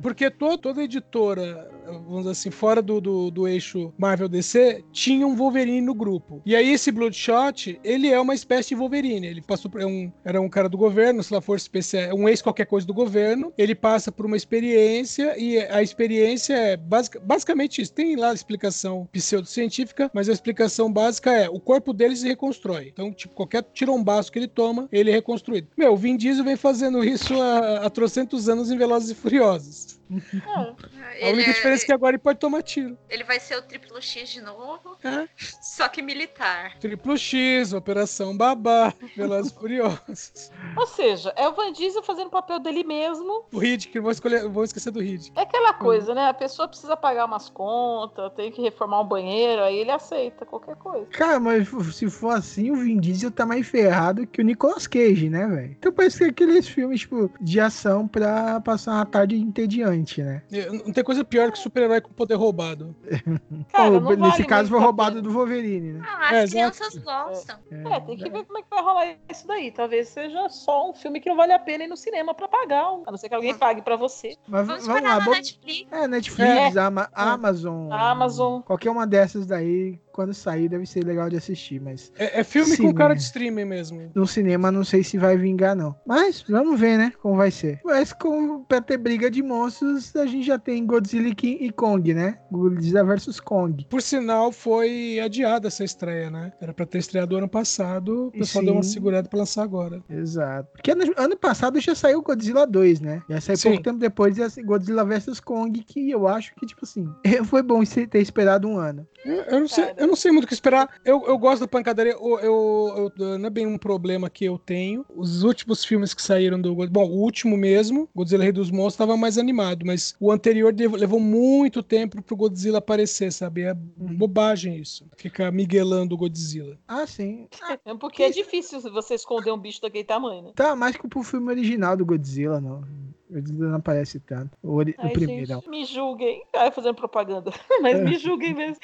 porque 0.02 0.30
to- 0.30 0.58
toda 0.58 0.82
editora, 0.82 1.70
vamos 1.86 2.18
dizer 2.20 2.30
assim, 2.30 2.50
fora 2.50 2.80
do, 2.80 3.00
do, 3.00 3.30
do 3.30 3.48
eixo 3.48 3.92
Marvel 3.98 4.28
DC, 4.28 4.84
tinha 4.92 5.26
um 5.26 5.34
Wolverine 5.36 5.80
no 5.80 5.94
grupo. 5.94 6.40
E 6.46 6.54
aí 6.56 6.70
esse 6.72 6.90
Bloodshot, 6.92 7.78
ele 7.84 8.08
é 8.10 8.20
uma 8.20 8.34
espécie 8.34 8.70
de 8.70 8.74
Wolverine. 8.76 9.26
Ele 9.26 9.42
passou 9.42 9.70
por 9.70 9.80
é 9.80 9.86
um, 9.86 10.10
era 10.24 10.40
um 10.40 10.48
cara 10.48 10.68
do 10.68 10.76
governo, 10.78 11.22
se 11.22 11.32
lá 11.32 11.40
for 11.40 11.56
especial, 11.56 12.14
um 12.16 12.28
ex 12.28 12.40
qualquer 12.40 12.66
coisa 12.66 12.86
do 12.86 12.94
governo. 12.94 13.52
Ele 13.58 13.74
passa 13.74 14.10
por 14.12 14.26
uma 14.26 14.36
experiência 14.36 15.34
e 15.38 15.58
a 15.58 15.82
experiência 15.82 16.54
é 16.54 16.76
basic, 16.76 17.18
basicamente 17.18 17.65
isso. 17.66 17.92
Tem 17.92 18.16
lá 18.16 18.30
a 18.30 18.34
explicação 18.34 19.08
pseudocientífica, 19.12 20.10
mas 20.12 20.28
a 20.28 20.32
explicação 20.32 20.92
básica 20.92 21.32
é 21.32 21.48
o 21.48 21.60
corpo 21.60 21.92
dele 21.92 22.16
se 22.16 22.26
reconstrói. 22.26 22.88
Então, 22.92 23.12
tipo, 23.12 23.34
qualquer 23.34 23.62
tirombaço 23.74 24.30
que 24.30 24.38
ele 24.38 24.48
toma, 24.48 24.88
ele 24.92 25.10
é 25.10 25.14
reconstruído. 25.14 25.68
Meu, 25.76 25.92
o 25.92 25.96
Vin 25.96 26.16
Diesel 26.16 26.44
vem 26.44 26.56
fazendo 26.56 27.04
isso 27.04 27.34
há, 27.40 27.86
há 27.86 27.90
trocentos 27.90 28.48
anos 28.48 28.70
em 28.70 28.78
Velozes 28.78 29.10
e 29.10 29.14
Furiosos. 29.14 29.98
A 30.10 30.60
única 30.60 31.16
Ele, 31.20 31.44
diferença 31.44 31.84
é 31.84 31.86
que 31.86 31.92
agora 31.92 32.12
ele 32.16 32.22
pode 32.22 32.38
tomar 32.38 32.62
tiro. 32.62 32.96
ele 33.08 33.24
vai 33.24 33.40
ser 33.40 33.56
o 33.56 33.62
triplo 33.62 34.00
X 34.00 34.28
de 34.30 34.40
novo, 34.40 34.96
É. 35.02 35.28
só 35.36 35.88
que 35.88 36.02
militar. 36.02 36.78
Triplo 36.78 37.16
X, 37.16 37.72
Operação 37.72 38.36
Babá, 38.36 38.92
Velozes 39.16 39.52
e 39.52 39.54
Furiosos. 39.54 40.50
Ou 40.76 40.86
seja, 40.86 41.32
é 41.36 41.48
o 41.48 41.52
Van 41.54 41.72
Diesel 41.72 42.02
fazendo 42.02 42.28
o 42.28 42.30
papel 42.30 42.58
dele 42.60 42.84
mesmo. 42.84 43.44
O 43.52 43.58
Riddick, 43.58 43.98
vou, 43.98 44.10
escolher, 44.10 44.48
vou 44.48 44.64
esquecer 44.64 44.90
do 44.90 45.00
Riddick. 45.00 45.36
É 45.38 45.42
aquela 45.42 45.72
coisa, 45.74 46.14
né? 46.14 46.28
A 46.28 46.34
pessoa 46.34 46.68
precisa 46.68 46.96
pagar 46.96 47.24
umas 47.26 47.48
contas, 47.48 48.32
tem 48.34 48.50
que 48.52 48.62
reformar 48.62 49.00
um 49.00 49.06
banheiro, 49.06 49.62
aí 49.62 49.76
ele 49.78 49.90
aceita 49.90 50.44
qualquer 50.46 50.76
coisa. 50.76 51.06
Cara, 51.06 51.40
mas 51.40 51.68
se 51.94 52.08
for 52.10 52.30
assim, 52.36 52.70
o 52.70 52.76
Vin 52.76 52.98
Diesel 53.00 53.30
tá 53.30 53.44
mais 53.46 53.66
ferrado 53.66 54.26
que 54.26 54.40
o 54.40 54.44
Nicolas 54.44 54.86
Cage, 54.86 55.28
né, 55.28 55.46
velho? 55.46 55.76
Então 55.78 55.92
parece 55.92 56.18
que 56.18 56.24
é 56.24 56.28
aqueles 56.28 56.68
filmes, 56.68 57.00
tipo, 57.00 57.30
de 57.40 57.60
ação 57.60 58.06
pra 58.06 58.60
passar 58.60 58.92
uma 58.92 59.06
tarde 59.06 59.36
entediante, 59.36 59.95
né? 60.22 60.42
É, 60.52 60.70
Não 60.70 60.92
tem 60.92 61.02
coisa 61.04 61.24
pior 61.24 61.50
que 61.52 61.58
super-herói 61.58 62.00
com 62.00 62.12
poder 62.12 62.34
roubado. 62.34 62.94
Cara, 63.72 63.90
Ou, 63.90 64.00
não 64.00 64.10
nesse 64.10 64.30
vale 64.30 64.44
caso, 64.44 64.70
foi 64.70 64.78
roubado 64.80 65.20
do 65.22 65.30
Wolverine, 65.30 65.94
né? 65.94 66.02
Ah, 66.06 66.26
as 66.28 66.32
É, 66.32 66.42
exato. 66.44 66.50
crianças 66.50 66.96
gostam. 67.02 67.58
É, 67.70 68.00
tem 68.00 68.16
que 68.16 68.28
ver 68.30 68.44
como 68.44 68.58
é 68.58 68.62
que 68.62 68.68
vai 68.70 68.82
rolar 68.82 69.14
isso 69.30 69.46
daí. 69.46 69.70
Talvez 69.70 70.08
seja 70.08 70.48
só 70.48 70.90
um 70.90 70.94
filme 70.94 71.20
que 71.20 71.28
não 71.28 71.36
vale 71.36 71.52
a 71.52 71.58
pena 71.58 71.84
ir 71.84 71.88
no 71.88 71.96
cinema 71.96 72.34
pra 72.34 72.48
pagar. 72.48 72.84
A 73.06 73.10
não 73.10 73.16
ser 73.18 73.28
que 73.28 73.34
alguém 73.34 73.54
pague 73.54 73.82
pra 73.82 73.96
você. 73.96 74.36
Mas 74.46 74.66
Vamos 74.66 74.86
vamos 74.86 75.02
lá, 75.02 75.18
na 75.20 75.26
Netflix. 75.30 75.92
É, 75.92 76.08
Netflix, 76.08 76.76
Ama- 76.76 77.08
Amazon. 77.12 77.90
A 77.92 78.10
Amazon. 78.10 78.60
Qualquer 78.62 78.90
uma 78.90 79.06
dessas 79.06 79.46
daí, 79.46 79.98
quando 80.16 80.32
sair, 80.32 80.68
deve 80.68 80.86
ser 80.86 81.04
legal 81.04 81.28
de 81.28 81.36
assistir, 81.36 81.78
mas 81.80 82.10
É, 82.18 82.40
é 82.40 82.44
filme 82.44 82.74
Sim, 82.74 82.84
com 82.84 82.94
cara 82.94 83.14
de 83.14 83.20
streaming 83.22 83.66
mesmo. 83.66 84.10
no 84.14 84.26
cinema 84.26 84.72
não 84.72 84.82
sei 84.82 85.04
se 85.04 85.18
vai 85.18 85.36
vingar, 85.36 85.76
não. 85.76 85.94
Mas 86.06 86.42
vamos 86.48 86.80
ver, 86.80 86.96
né? 86.96 87.12
Como 87.22 87.36
vai 87.36 87.50
ser. 87.50 87.80
Mas 87.84 88.12
com, 88.14 88.64
pra 88.64 88.80
ter 88.80 88.96
briga 88.96 89.30
de 89.30 89.42
monstros, 89.42 90.16
a 90.16 90.24
gente 90.26 90.46
já 90.46 90.58
tem 90.58 90.84
Godzilla 90.86 91.28
e 91.28 91.34
King- 91.34 91.62
e 91.64 91.70
Kong, 91.70 92.14
né? 92.14 92.38
Godzilla 92.50 93.04
vs 93.04 93.38
Kong. 93.40 93.86
Por 93.90 94.00
sinal, 94.00 94.50
foi 94.50 95.20
adiada 95.20 95.68
essa 95.68 95.84
estreia, 95.84 96.30
né? 96.30 96.52
Era 96.60 96.72
pra 96.72 96.86
ter 96.86 96.98
estreado 96.98 97.36
ano 97.36 97.48
passado, 97.48 98.28
o 98.28 98.32
pessoal 98.32 98.62
Sim. 98.62 98.66
deu 98.66 98.74
uma 98.74 98.82
segurada 98.82 99.28
pra 99.28 99.38
lançar 99.40 99.62
agora. 99.62 100.02
Exato. 100.08 100.70
Porque 100.72 100.90
ano, 100.90 101.36
passado 101.36 101.78
já 101.80 101.94
saiu 101.94 102.22
Godzilla 102.22 102.66
2, 102.66 103.00
né? 103.00 103.22
Já 103.28 103.40
saiu 103.40 103.56
Sim. 103.58 103.68
pouco 103.70 103.82
tempo 103.84 103.98
depois 103.98 104.36
Godzilla 104.64 105.04
vs 105.04 105.40
Kong, 105.40 105.78
que 105.82 106.10
eu 106.10 106.26
acho 106.26 106.54
que, 106.54 106.64
tipo 106.66 106.80
assim, 106.84 107.06
foi 107.44 107.62
bom 107.62 107.82
ter 107.84 108.20
esperado 108.20 108.66
um 108.68 108.78
ano. 108.78 109.06
Eu, 109.26 109.60
não 109.60 109.68
sei, 109.68 109.84
eu 109.96 110.06
não 110.06 110.16
sei 110.16 110.30
muito 110.32 110.44
o 110.44 110.48
que 110.48 110.54
esperar. 110.54 110.88
Eu, 111.04 111.24
eu 111.26 111.38
gosto 111.38 111.60
da 111.60 111.68
pancadaria. 111.68 112.12
Eu, 112.12 112.38
eu- 112.40 113.12
eu- 113.18 113.38
não 113.38 113.46
é 113.46 113.50
bem 113.50 113.66
um 113.66 113.78
problema 113.78 114.28
que 114.30 114.44
eu 114.44 114.58
tenho. 114.58 115.04
Os 115.14 115.42
últimos 115.42 115.84
filmes 115.84 116.14
que 116.14 116.22
saíram 116.22 116.60
do. 116.60 116.74
Bom, 116.88 117.06
o 117.08 117.18
último 117.20 117.56
mesmo, 117.56 118.08
Godzilla 118.14 118.42
Rei 118.44 118.52
dos 118.52 118.70
Monstros, 118.70 118.94
estava 118.94 119.16
mais 119.16 119.38
animado, 119.38 119.84
mas 119.84 120.14
o 120.20 120.30
anterior 120.30 120.74
levou 120.96 121.20
muito 121.20 121.82
tempo 121.82 122.22
pro 122.22 122.36
Godzilla 122.36 122.78
aparecer, 122.78 123.32
sabe? 123.32 123.62
É 123.62 123.74
bobagem 123.74 124.76
isso. 124.78 125.04
Ficar 125.16 125.50
miguelando 125.52 126.14
o 126.14 126.18
Godzilla. 126.18 126.78
Ah, 126.86 127.06
sim. 127.06 127.48
É 127.84 127.94
porque 127.94 128.22
é 128.22 128.30
difícil 128.30 128.80
você 128.92 129.14
esconder 129.14 129.52
um 129.52 129.58
bicho 129.58 129.80
daquele 129.80 130.04
tamanho, 130.04 130.42
né? 130.42 130.52
Tá 130.54 130.76
mais 130.76 130.96
que 130.96 131.06
pro 131.08 131.22
filme 131.22 131.48
original 131.50 131.96
do 131.96 132.04
Godzilla, 132.06 132.60
não. 132.60 132.82
Godzilla 133.30 133.68
não 133.68 133.76
aparece 133.76 134.20
tanto. 134.20 134.56
O, 134.62 134.74
ori- 134.74 134.94
o 134.98 135.02
Ai, 135.02 135.10
primeiro. 135.12 135.46
gente, 135.46 135.68
me 135.68 135.84
julguem. 135.84 136.42
Ai, 136.54 136.70
fazendo 136.70 136.94
propaganda. 136.94 137.50
Mas 137.82 137.98
É. 137.98 138.04
me 138.04 138.16
julguem 138.18 138.54
mesmo. 138.54 138.78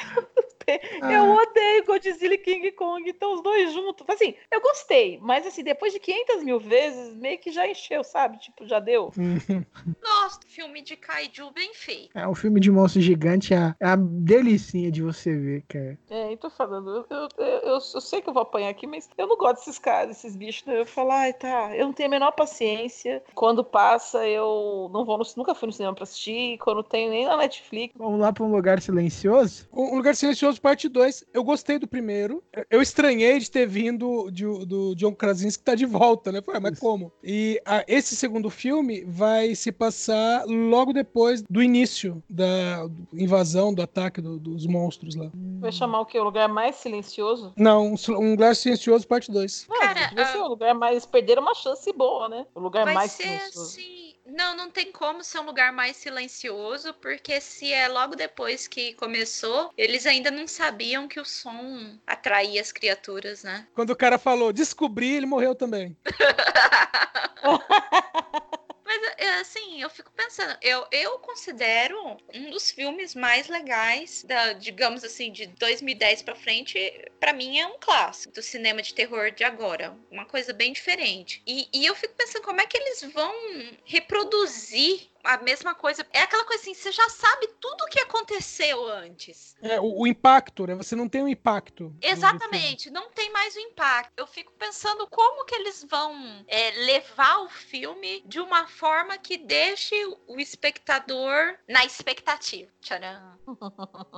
Ah. 1.02 1.12
Eu 1.12 1.24
odeio 1.34 1.84
Godzilla 1.84 2.34
e 2.34 2.38
King 2.38 2.70
Kong, 2.72 3.08
então 3.08 3.34
os 3.34 3.42
dois 3.42 3.72
juntos. 3.72 4.04
Assim, 4.08 4.34
eu 4.50 4.60
gostei, 4.60 5.18
mas 5.22 5.46
assim, 5.46 5.62
depois 5.62 5.92
de 5.92 5.98
500 6.00 6.42
mil 6.44 6.58
vezes, 6.60 7.14
meio 7.16 7.38
que 7.38 7.50
já 7.50 7.66
encheu, 7.66 8.02
sabe? 8.04 8.38
Tipo, 8.38 8.66
já 8.66 8.78
deu. 8.80 9.12
Nossa, 10.02 10.40
filme 10.46 10.82
de 10.82 10.96
kaiju 10.96 11.50
bem 11.52 11.72
feito. 11.74 12.10
É 12.14 12.26
um 12.26 12.34
filme 12.34 12.60
de 12.60 12.70
monstro 12.70 13.00
gigante, 13.00 13.54
é 13.54 13.58
a, 13.58 13.76
é 13.80 13.86
a 13.88 13.96
delicinha 13.96 14.90
de 14.90 15.02
você 15.02 15.36
ver, 15.36 15.62
cara. 15.68 15.98
É, 16.10 16.32
então 16.32 16.50
falando, 16.50 17.06
eu, 17.10 17.18
eu, 17.18 17.28
eu, 17.38 17.46
eu- 17.46 17.72
eu 17.72 17.80
sei 17.80 18.20
que 18.22 18.28
eu 18.28 18.32
vou 18.34 18.42
apanhar 18.42 18.68
aqui, 18.70 18.86
mas 18.86 19.08
eu 19.16 19.26
não 19.26 19.36
gosto 19.36 19.56
desses 19.58 19.78
caras, 19.78 20.08
desses 20.08 20.36
bichos. 20.36 20.64
Né? 20.66 20.80
Eu 20.80 20.86
falo, 20.86 21.10
ai, 21.10 21.32
tá, 21.32 21.74
eu 21.76 21.86
não 21.86 21.92
tenho 21.92 22.08
a 22.08 22.10
menor 22.10 22.32
paciência. 22.32 23.22
Quando 23.34 23.64
passa, 23.64 24.26
eu 24.26 24.90
não 24.92 25.04
vou 25.04 25.18
no, 25.18 25.24
nunca 25.36 25.54
fui 25.54 25.66
no 25.66 25.72
cinema 25.72 25.94
pra 25.94 26.04
assistir. 26.04 26.58
Quando 26.58 26.82
tem 26.82 27.08
nem 27.08 27.24
na 27.26 27.36
Netflix. 27.36 27.94
Vamos 27.96 28.20
lá 28.20 28.32
pra 28.32 28.44
um 28.44 28.52
lugar 28.52 28.80
silencioso? 28.80 29.68
Um 29.72 29.96
Lugar 29.96 30.14
Silencioso, 30.14 30.51
parte 30.58 30.88
2. 30.88 31.24
Eu 31.32 31.42
gostei 31.44 31.78
do 31.78 31.86
primeiro. 31.86 32.42
Eu 32.70 32.80
estranhei 32.82 33.38
de 33.38 33.50
ter 33.50 33.66
vindo 33.66 34.30
de- 34.30 34.66
do 34.66 34.94
John 34.94 35.14
Krasinski 35.14 35.58
que 35.62 35.64
tá 35.64 35.74
de 35.74 35.86
volta, 35.86 36.30
né? 36.32 36.40
Falei, 36.42 36.58
ah, 36.58 36.60
mas 36.60 36.78
como? 36.78 37.12
E 37.22 37.60
ah, 37.64 37.84
esse 37.88 38.14
segundo 38.16 38.50
filme 38.50 39.04
vai 39.06 39.54
se 39.54 39.70
passar 39.72 40.44
logo 40.46 40.92
depois 40.92 41.42
do 41.42 41.62
início 41.62 42.22
da 42.28 42.88
invasão, 43.12 43.72
do 43.72 43.82
ataque 43.82 44.20
do- 44.20 44.38
dos 44.38 44.66
monstros 44.66 45.14
lá. 45.14 45.30
Vai 45.60 45.72
chamar 45.72 46.00
o 46.00 46.06
quê? 46.06 46.18
O 46.18 46.24
lugar 46.24 46.48
mais 46.48 46.76
silencioso? 46.76 47.52
Não, 47.56 47.94
um 47.94 48.12
um 48.12 48.30
Lugar 48.32 48.54
Silencioso, 48.56 49.06
parte 49.06 49.30
2. 49.30 49.66
Não, 49.68 49.78
Cara, 49.80 50.06
devia 50.08 50.26
ser 50.26 50.38
o 50.38 50.48
lugar 50.48 50.74
mais. 50.74 51.04
Perderam 51.06 51.42
uma 51.42 51.54
chance 51.54 51.92
boa, 51.92 52.28
né? 52.28 52.46
O 52.54 52.60
lugar 52.60 52.84
Vai 52.84 52.94
mais 52.94 53.12
ser 53.12 53.22
silencioso. 53.24 53.60
assim. 53.62 54.01
Não, 54.24 54.56
não 54.56 54.70
tem 54.70 54.92
como 54.92 55.24
ser 55.24 55.40
um 55.40 55.46
lugar 55.46 55.72
mais 55.72 55.96
silencioso, 55.96 56.94
porque 56.94 57.40
se 57.40 57.72
é 57.72 57.88
logo 57.88 58.14
depois 58.14 58.68
que 58.68 58.94
começou, 58.94 59.72
eles 59.76 60.06
ainda 60.06 60.30
não 60.30 60.46
sabiam 60.46 61.08
que 61.08 61.20
o 61.20 61.24
som 61.24 61.98
atraía 62.06 62.60
as 62.60 62.72
criaturas, 62.72 63.42
né? 63.42 63.66
Quando 63.74 63.90
o 63.90 63.96
cara 63.96 64.18
falou 64.18 64.52
descobri, 64.52 65.16
ele 65.16 65.26
morreu 65.26 65.54
também. 65.54 65.96
Mas 68.92 69.14
é, 69.16 69.40
assim, 69.40 69.80
eu 69.80 69.88
fico 69.88 70.12
pensando, 70.12 70.54
eu, 70.60 70.86
eu 70.92 71.18
considero 71.20 72.18
um 72.34 72.50
dos 72.50 72.70
filmes 72.70 73.14
mais 73.14 73.48
legais 73.48 74.22
da, 74.22 74.52
digamos 74.52 75.02
assim, 75.02 75.32
de 75.32 75.46
2010 75.46 76.20
pra 76.20 76.34
frente, 76.34 76.78
pra 77.18 77.32
mim 77.32 77.58
é 77.58 77.66
um 77.66 77.78
clássico 77.78 78.34
do 78.34 78.42
cinema 78.42 78.82
de 78.82 78.92
terror 78.92 79.30
de 79.30 79.44
agora, 79.44 79.96
uma 80.10 80.26
coisa 80.26 80.52
bem 80.52 80.74
diferente. 80.74 81.42
E, 81.46 81.70
e 81.72 81.86
eu 81.86 81.94
fico 81.94 82.14
pensando 82.14 82.42
como 82.42 82.60
é 82.60 82.66
que 82.66 82.76
eles 82.76 83.02
vão 83.14 83.32
reproduzir 83.86 85.08
a 85.24 85.38
mesma 85.38 85.74
coisa. 85.74 86.06
É 86.12 86.22
aquela 86.22 86.44
coisa 86.44 86.62
assim, 86.62 86.74
você 86.74 86.90
já 86.92 87.08
sabe 87.08 87.48
tudo 87.60 87.82
o 87.84 87.88
que 87.88 88.00
aconteceu 88.00 88.86
antes. 88.88 89.54
É, 89.62 89.80
o, 89.80 90.00
o 90.02 90.06
impacto, 90.06 90.66
né? 90.66 90.74
Você 90.74 90.94
não 90.96 91.08
tem 91.08 91.22
o 91.22 91.28
impacto. 91.28 91.84
do- 91.84 91.90
do 91.90 92.00
filme. 92.00 92.12
Exatamente, 92.12 92.90
não 92.90 93.10
tem 93.10 93.30
mais 93.32 93.54
o 93.56 93.60
impacto. 93.60 94.12
Eu 94.16 94.26
fico 94.26 94.52
pensando 94.58 95.06
como 95.08 95.44
que 95.44 95.54
eles 95.54 95.84
vão 95.88 96.44
é, 96.48 96.70
levar 96.86 97.38
o 97.44 97.48
filme 97.48 98.22
de 98.26 98.40
uma 98.40 98.66
forma 98.66 99.16
que 99.18 99.36
deixe 99.38 99.94
o 100.26 100.38
espectador 100.40 101.54
na 101.68 101.84
expectativa. 101.84 102.70
Tcharam. 102.80 103.32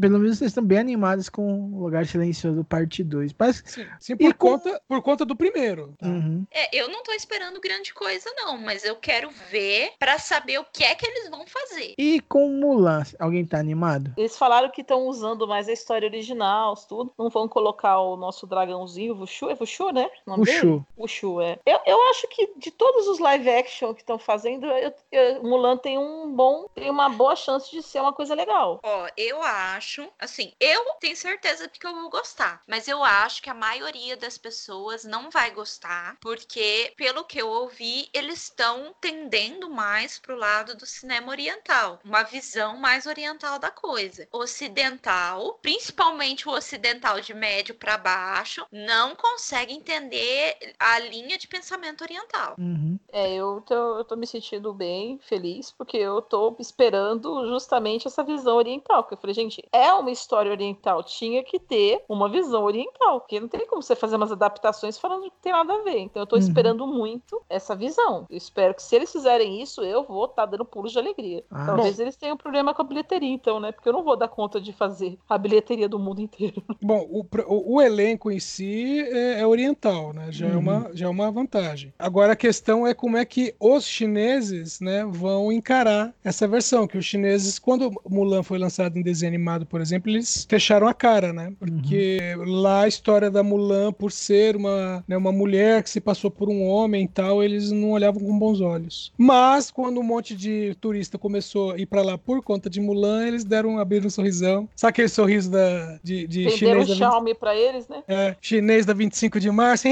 Pelo 0.00 0.18
menos 0.18 0.38
vocês 0.38 0.50
estão 0.50 0.64
bem 0.64 0.78
animados 0.78 1.28
com 1.28 1.70
o 1.72 1.84
Lugar 1.84 2.06
Silencioso 2.06 2.64
Parte 2.64 3.02
2. 3.04 3.32
Parece... 3.32 3.62
Sim, 3.66 3.86
sim, 4.00 4.16
por, 4.16 4.34
com- 4.34 4.50
conta, 4.58 4.82
por 4.88 5.02
conta 5.02 5.24
do 5.24 5.36
primeiro. 5.36 5.94
tá? 5.98 6.06
Uhum. 6.06 6.46
É, 6.50 6.76
eu 6.76 6.88
não 6.88 7.02
tô 7.02 7.12
esperando 7.12 7.60
grande 7.60 7.92
coisa, 7.94 8.30
não, 8.36 8.56
mas 8.58 8.84
eu 8.84 8.96
quero 8.96 9.30
ver 9.50 9.92
pra 9.98 10.18
saber 10.24 10.58
o 10.58 10.64
que 10.64 10.82
é 10.84 10.94
que 10.94 11.06
eles 11.06 11.28
vão 11.30 11.46
fazer. 11.46 11.94
E 11.98 12.20
com 12.20 12.48
Mulan, 12.48 13.02
alguém 13.18 13.46
tá 13.46 13.58
animado? 13.58 14.12
Eles 14.16 14.36
falaram 14.36 14.70
que 14.70 14.80
estão 14.80 15.06
usando 15.06 15.46
mais 15.46 15.68
a 15.68 15.72
história 15.72 16.08
original, 16.08 16.74
tudo. 16.88 17.12
Não 17.18 17.28
vão 17.30 17.48
colocar 17.48 17.98
o 18.00 18.16
nosso 18.16 18.46
dragãozinho, 18.46 19.14
o 19.14 19.18
Wushu. 19.20 19.50
É 19.50 19.56
Wushu, 19.58 19.90
né? 19.92 20.10
O? 20.26 20.36
Wushu. 20.36 20.86
Wushu, 20.98 21.40
é. 21.40 21.58
Eu, 21.66 21.78
eu 21.86 22.02
acho 22.10 22.26
que 22.28 22.52
de 22.56 22.70
todos 22.70 23.06
os 23.08 23.18
live 23.18 23.48
action 23.50 23.92
que 23.94 24.00
estão 24.00 24.18
fazendo, 24.18 24.66
eu- 24.66 24.94
eu- 25.12 25.42
Mulan 25.42 25.76
tem 25.76 25.98
um 25.98 26.30
bom, 26.34 26.66
tem 26.74 26.90
uma 26.90 27.08
boa 27.08 27.36
chance 27.36 27.70
de 27.70 27.82
ser 27.82 28.00
uma 28.00 28.12
coisa 28.12 28.34
legal. 28.34 28.80
Ó, 28.82 29.06
eu 29.16 29.42
acho, 29.42 30.08
assim, 30.18 30.52
eu 30.58 30.82
tenho 31.00 31.16
certeza 31.16 31.68
de 31.68 31.78
que 31.78 31.86
eu 31.86 31.94
vou 31.94 32.10
gostar, 32.10 32.62
mas 32.68 32.88
eu 32.88 33.02
acho 33.04 33.42
que 33.42 33.50
a 33.50 33.54
maioria 33.54 34.16
das 34.16 34.38
pessoas 34.38 35.04
não 35.04 35.30
vai 35.30 35.50
gostar, 35.50 36.16
porque, 36.20 36.92
pelo 36.96 37.24
que 37.24 37.40
eu 37.40 37.48
ouvi, 37.48 38.08
eles 38.12 38.42
estão 38.44 38.94
tendendo 39.00 39.68
mais 39.70 40.13
mais 40.14 40.18
pro 40.18 40.36
lado 40.36 40.76
do 40.76 40.86
cinema 40.86 41.30
oriental, 41.30 41.98
uma 42.04 42.22
visão 42.22 42.76
mais 42.76 43.06
oriental 43.06 43.58
da 43.58 43.70
coisa. 43.70 44.26
Ocidental, 44.32 45.58
principalmente 45.62 46.48
o 46.48 46.52
ocidental 46.52 47.20
de 47.20 47.34
médio 47.34 47.74
para 47.74 47.98
baixo, 47.98 48.64
não 48.70 49.14
consegue 49.16 49.72
entender 49.72 50.56
a 50.78 50.98
linha 50.98 51.36
de 51.38 51.48
pensamento 51.48 52.02
oriental. 52.02 52.54
Uhum. 52.58 52.98
É, 53.12 53.32
eu 53.34 53.62
tô, 53.66 53.74
eu 53.98 54.04
tô 54.04 54.16
me 54.16 54.26
sentindo 54.26 54.72
bem, 54.72 55.18
feliz, 55.18 55.72
porque 55.72 55.96
eu 55.96 56.20
tô 56.22 56.54
esperando 56.58 57.46
justamente 57.48 58.06
essa 58.06 58.22
visão 58.22 58.56
oriental. 58.56 59.02
Porque 59.02 59.14
eu 59.14 59.18
falei, 59.18 59.34
gente, 59.34 59.62
é 59.72 59.92
uma 59.92 60.10
história 60.10 60.50
oriental, 60.50 61.02
tinha 61.02 61.42
que 61.42 61.58
ter 61.58 62.04
uma 62.08 62.28
visão 62.28 62.64
oriental, 62.64 63.20
porque 63.20 63.40
não 63.40 63.48
tem 63.48 63.66
como 63.66 63.82
você 63.82 63.96
fazer 63.96 64.16
umas 64.16 64.32
adaptações 64.32 64.98
falando 64.98 65.24
que 65.30 65.40
tem 65.40 65.52
nada 65.52 65.72
a 65.74 65.82
ver. 65.82 65.98
Então 65.98 66.22
eu 66.22 66.26
tô 66.26 66.36
Uhum. 66.36 66.40
esperando 66.40 66.86
muito 66.86 67.42
essa 67.48 67.74
visão. 67.74 68.26
Eu 68.28 68.36
espero 68.36 68.74
que 68.74 68.82
se 68.82 68.94
eles 68.96 69.10
fizerem 69.12 69.62
isso, 69.62 69.82
eu 69.82 70.03
vou 70.04 70.26
estar 70.26 70.46
dando 70.46 70.64
pulos 70.64 70.92
de 70.92 70.98
alegria. 70.98 71.42
Ah, 71.50 71.66
Talvez 71.66 71.98
eles 71.98 72.16
tenham 72.16 72.36
problema 72.36 72.74
com 72.74 72.82
a 72.82 72.84
bilheteria, 72.84 73.28
então, 73.32 73.58
né? 73.60 73.72
Porque 73.72 73.88
eu 73.88 73.92
não 73.92 74.04
vou 74.04 74.16
dar 74.16 74.28
conta 74.28 74.60
de 74.60 74.72
fazer 74.72 75.18
a 75.28 75.36
bilheteria 75.38 75.88
do 75.88 75.98
mundo 75.98 76.20
inteiro. 76.20 76.62
Bom, 76.82 77.06
o, 77.10 77.26
o- 77.46 77.74
o 77.76 77.82
elenco 77.82 78.30
em 78.30 78.38
si 78.40 79.00
é, 79.00 79.40
é 79.40 79.46
oriental, 79.46 80.12
né? 80.12 80.30
Já, 80.30 80.46
é 80.48 80.52
Uhum. 80.52 80.58
uma, 80.58 80.90
já 80.94 81.06
é 81.06 81.08
uma 81.08 81.30
vantagem. 81.30 81.92
Agora 81.98 82.32
a 82.32 82.36
questão 82.36 82.86
é 82.86 82.94
como 82.94 83.16
é 83.16 83.24
que 83.24 83.54
os 83.58 83.84
chineses 83.86 84.80
né, 84.80 85.04
vão 85.08 85.50
encarar 85.52 86.14
essa 86.22 86.46
versão. 86.46 86.86
Que 86.86 86.98
os 86.98 87.04
chineses, 87.04 87.58
quando 87.58 87.90
Mulan 88.08 88.42
foi 88.42 88.58
lançado 88.58 88.96
em 88.98 89.02
desenho 89.02 89.30
animado, 89.30 89.66
por 89.66 89.80
exemplo, 89.80 90.10
eles 90.10 90.46
fecharam 90.48 90.86
a 90.86 90.94
cara, 90.94 91.32
né? 91.32 91.52
Porque 91.58 92.18
lá 92.46 92.82
a 92.82 92.88
história 92.88 93.30
da 93.30 93.42
Mulan, 93.42 93.92
por 93.92 94.12
ser 94.12 94.56
uma, 94.56 95.04
né, 95.08 95.16
uma 95.16 95.32
mulher 95.32 95.82
que 95.82 95.90
se 95.90 96.00
passou 96.00 96.30
por 96.30 96.48
um 96.48 96.62
homem 96.66 97.04
e 97.04 97.08
tal, 97.08 97.42
eles 97.42 97.70
não 97.70 97.90
olhavam 97.92 98.22
com 98.22 98.38
bons 98.38 98.60
olhos. 98.60 99.12
Mas 99.16 99.70
quando 99.70 99.93
um 100.00 100.04
monte 100.04 100.34
de 100.34 100.74
turista 100.80 101.18
começou 101.18 101.72
a 101.72 101.78
ir 101.78 101.86
pra 101.86 102.02
lá 102.02 102.16
por 102.18 102.42
conta 102.42 102.68
de 102.68 102.80
Mulan, 102.80 103.26
eles 103.26 103.44
deram 103.44 103.78
abrir 103.78 104.04
um 104.04 104.10
sorrisão. 104.10 104.68
Sabe 104.74 104.90
aquele 104.90 105.08
sorriso 105.08 105.50
da, 105.50 105.98
de, 106.02 106.26
de 106.26 106.44
Venderam 106.44 106.56
chinês 106.56 106.84
o 106.84 106.88
da 106.88 106.94
20 106.94 106.98
Xiaomi 106.98 107.34
pra 107.34 107.56
eles, 107.56 107.88
né? 107.88 108.02
é, 108.08 108.36
chinês 108.40 108.86
da 108.86 108.94
25 108.94 109.40
de 109.40 109.50
março. 109.50 109.86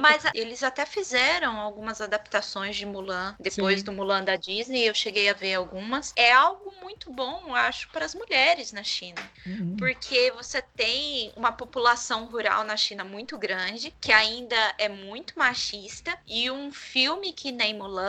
Mas 0.00 0.24
eles 0.34 0.62
até 0.62 0.84
fizeram 0.86 1.58
algumas 1.60 2.00
adaptações 2.00 2.76
de 2.76 2.86
Mulan 2.86 3.34
depois 3.40 3.80
Sim. 3.80 3.84
do 3.84 3.92
Mulan 3.92 4.24
da 4.24 4.36
Disney. 4.36 4.84
Eu 4.84 4.94
cheguei 4.94 5.28
a 5.28 5.34
ver 5.34 5.54
algumas. 5.54 6.12
É 6.16 6.32
algo 6.32 6.72
muito 6.82 7.12
bom, 7.12 7.42
eu 7.48 7.54
acho, 7.54 7.88
para 7.90 8.04
as 8.04 8.14
mulheres 8.14 8.72
na 8.72 8.82
China. 8.82 9.20
Uhum. 9.46 9.76
Porque 9.78 10.32
você 10.32 10.62
tem 10.76 11.32
uma 11.36 11.52
população 11.52 12.26
rural 12.26 12.64
na 12.64 12.76
China 12.76 13.04
muito 13.04 13.38
grande, 13.38 13.94
que 14.00 14.12
ainda 14.12 14.56
é 14.78 14.88
muito 14.88 15.38
machista, 15.38 16.16
e 16.26 16.50
um 16.50 16.72
filme 16.72 17.32
que 17.32 17.52
nem 17.52 17.74
Mulan 17.74 17.99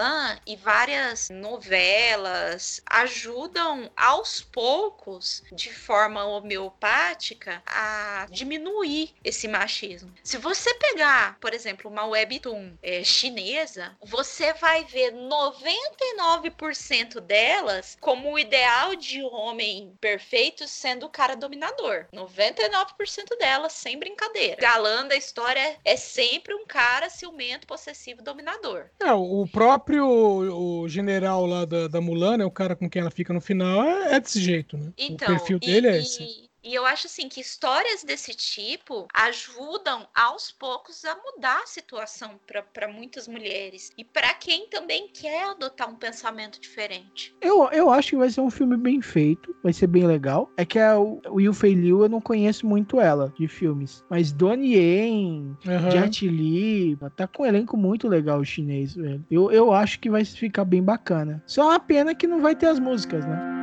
e 0.45 0.56
várias 0.56 1.30
novelas 1.30 2.82
ajudam 2.86 3.89
aos 3.95 4.41
poucos, 4.41 5.43
de 5.51 5.73
forma 5.73 6.25
homeopática, 6.25 7.62
a 7.65 8.27
diminuir 8.30 9.13
esse 9.23 9.47
machismo. 9.47 10.13
Se 10.23 10.38
você 10.38 10.73
pegar, 10.75 11.38
por 11.39 11.54
exemplo, 11.54 11.89
uma 11.89 12.06
webtoon 12.06 12.73
eh, 12.82 13.04
chinesa, 13.04 13.95
você 14.01 14.54
vai 14.54 14.84
ver 14.86 15.13
99% 15.13 17.19
delas 17.19 17.97
como 17.99 18.32
o 18.32 18.39
ideal 18.39 18.95
de 18.95 19.21
homem 19.23 19.95
perfeito 19.99 20.67
sendo 20.67 21.06
o 21.06 21.10
cara 21.10 21.36
dominador. 21.36 22.06
99% 22.13 23.38
delas, 23.38 23.73
sem 23.73 23.97
brincadeira. 23.97 24.60
Galã 24.60 25.08
da 25.08 25.15
história 25.15 25.77
é 25.84 25.95
sempre 25.95 26.54
um 26.54 26.65
cara 26.65 27.10
ciumento, 27.10 27.67
possessivo, 27.67 28.21
dominador. 28.21 28.89
É, 28.99 29.12
o 29.13 29.47
próprio 29.51 29.81
o 29.89 30.88
general 30.88 31.46
lá 31.46 31.65
da, 31.65 31.88
da 31.88 32.02
Mulan, 32.02 32.38
né, 32.38 32.46
o 32.46 32.52
cara 32.52 32.76
com 32.76 32.89
quem 32.89 33.02
ela 33.02 33.12
fica 33.12 33.34
no 33.34 33.41
final, 33.41 33.84
é, 33.84 34.15
é 34.15 34.20
desse 34.20 34.39
jeito, 34.39 34.78
né? 34.78 34.91
Então, 34.98 35.28
o 35.28 35.38
perfil 35.38 35.58
e- 35.62 35.65
dele 35.65 35.88
é 35.88 35.98
e- 35.98 36.02
esse. 36.02 36.51
E 36.63 36.76
eu 36.76 36.86
acho 36.86 37.08
assim 37.08 37.28
que 37.28 37.41
histórias 37.41 38.04
desse 38.04 38.36
tipo 38.36 39.08
ajudam 39.13 40.08
aos 40.13 40.52
poucos 40.52 41.04
a 41.06 41.15
mudar 41.15 41.62
a 41.63 41.67
situação 41.67 42.39
para 42.74 42.88
muitas 42.88 43.28
mulheres 43.28 43.91
e 43.97 44.06
para 44.06 44.34
quem 44.36 44.67
também 44.69 45.10
quer 45.12 45.50
adotar 45.50 45.89
um 45.89 45.95
pensamento 45.95 46.60
diferente. 46.62 47.36
Eu, 47.41 47.67
eu 47.71 47.89
acho 47.89 48.12
que 48.12 48.15
vai 48.17 48.30
ser 48.30 48.41
um 48.41 48.50
filme 48.50 48.78
bem 48.78 49.02
feito, 49.02 49.56
vai 49.63 49.74
ser 49.74 49.88
bem 49.88 50.06
legal. 50.06 50.52
É 50.56 50.65
que 50.65 50.78
a 50.78 51.00
o 51.00 51.21
Will 51.32 51.54
Fei 51.54 51.74
Liu 51.74 52.04
eu 52.04 52.10
não 52.10 52.21
conheço 52.21 52.67
muito 52.67 53.00
ela 53.00 53.34
de 53.38 53.47
filmes, 53.47 54.04
mas 54.10 54.32
Donnie 54.32 54.76
Yen, 54.76 55.58
Aham. 55.67 55.89
Jet 55.89 56.28
Li, 56.28 56.97
tá 57.15 57.28
com 57.28 57.43
um 57.43 57.45
elenco 57.45 57.76
muito 57.76 58.08
legal 58.08 58.39
o 58.39 58.45
chinês, 58.45 58.95
velho. 58.95 59.26
Eu, 59.32 59.52
eu 59.52 59.74
acho 59.74 60.00
que 60.00 60.10
vai 60.10 60.24
ficar 60.24 60.65
bem 60.65 60.84
bacana. 60.84 61.41
Só 61.47 61.69
uma 61.69 61.80
pena 61.80 62.13
que 62.13 62.28
não 62.28 62.41
vai 62.41 62.56
ter 62.56 62.67
as 62.67 62.80
músicas, 62.80 63.26
né? 63.26 63.61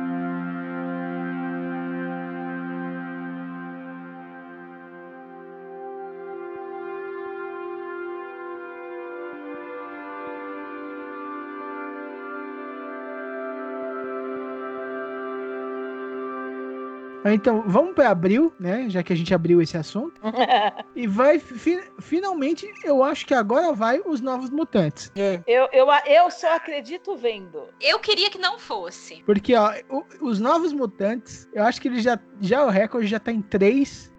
Então, 17.25 17.63
vamos 17.67 17.93
para 17.93 18.09
abril, 18.09 18.53
né? 18.59 18.85
Já 18.89 19.03
que 19.03 19.11
a 19.11 19.15
gente 19.15 19.33
abriu 19.33 19.61
esse 19.61 19.77
assunto. 19.77 20.19
E 20.95 21.07
vai, 21.07 21.39
fi- 21.39 21.81
finalmente, 21.99 22.69
eu 22.83 23.01
acho 23.03 23.25
que 23.25 23.33
agora 23.33 23.71
vai 23.71 24.01
os 24.05 24.19
Novos 24.19 24.49
Mutantes. 24.49 25.09
É. 25.15 25.39
Eu, 25.47 25.69
eu, 25.71 25.87
eu 26.07 26.29
só 26.29 26.55
acredito 26.55 27.15
vendo. 27.15 27.63
Eu 27.79 27.99
queria 27.99 28.29
que 28.29 28.37
não 28.37 28.59
fosse. 28.59 29.23
Porque, 29.25 29.55
ó, 29.55 29.71
o- 29.89 30.03
os 30.21 30.39
Novos 30.41 30.73
Mutantes, 30.73 31.47
eu 31.53 31.63
acho 31.63 31.79
que 31.81 31.87
ele 31.87 32.01
já, 32.01 32.19
já 32.41 32.65
o 32.65 32.69
recorde 32.69 33.07
já 33.07 33.17
tá 33.19 33.31
em 33.31 33.41
três. 33.41 34.11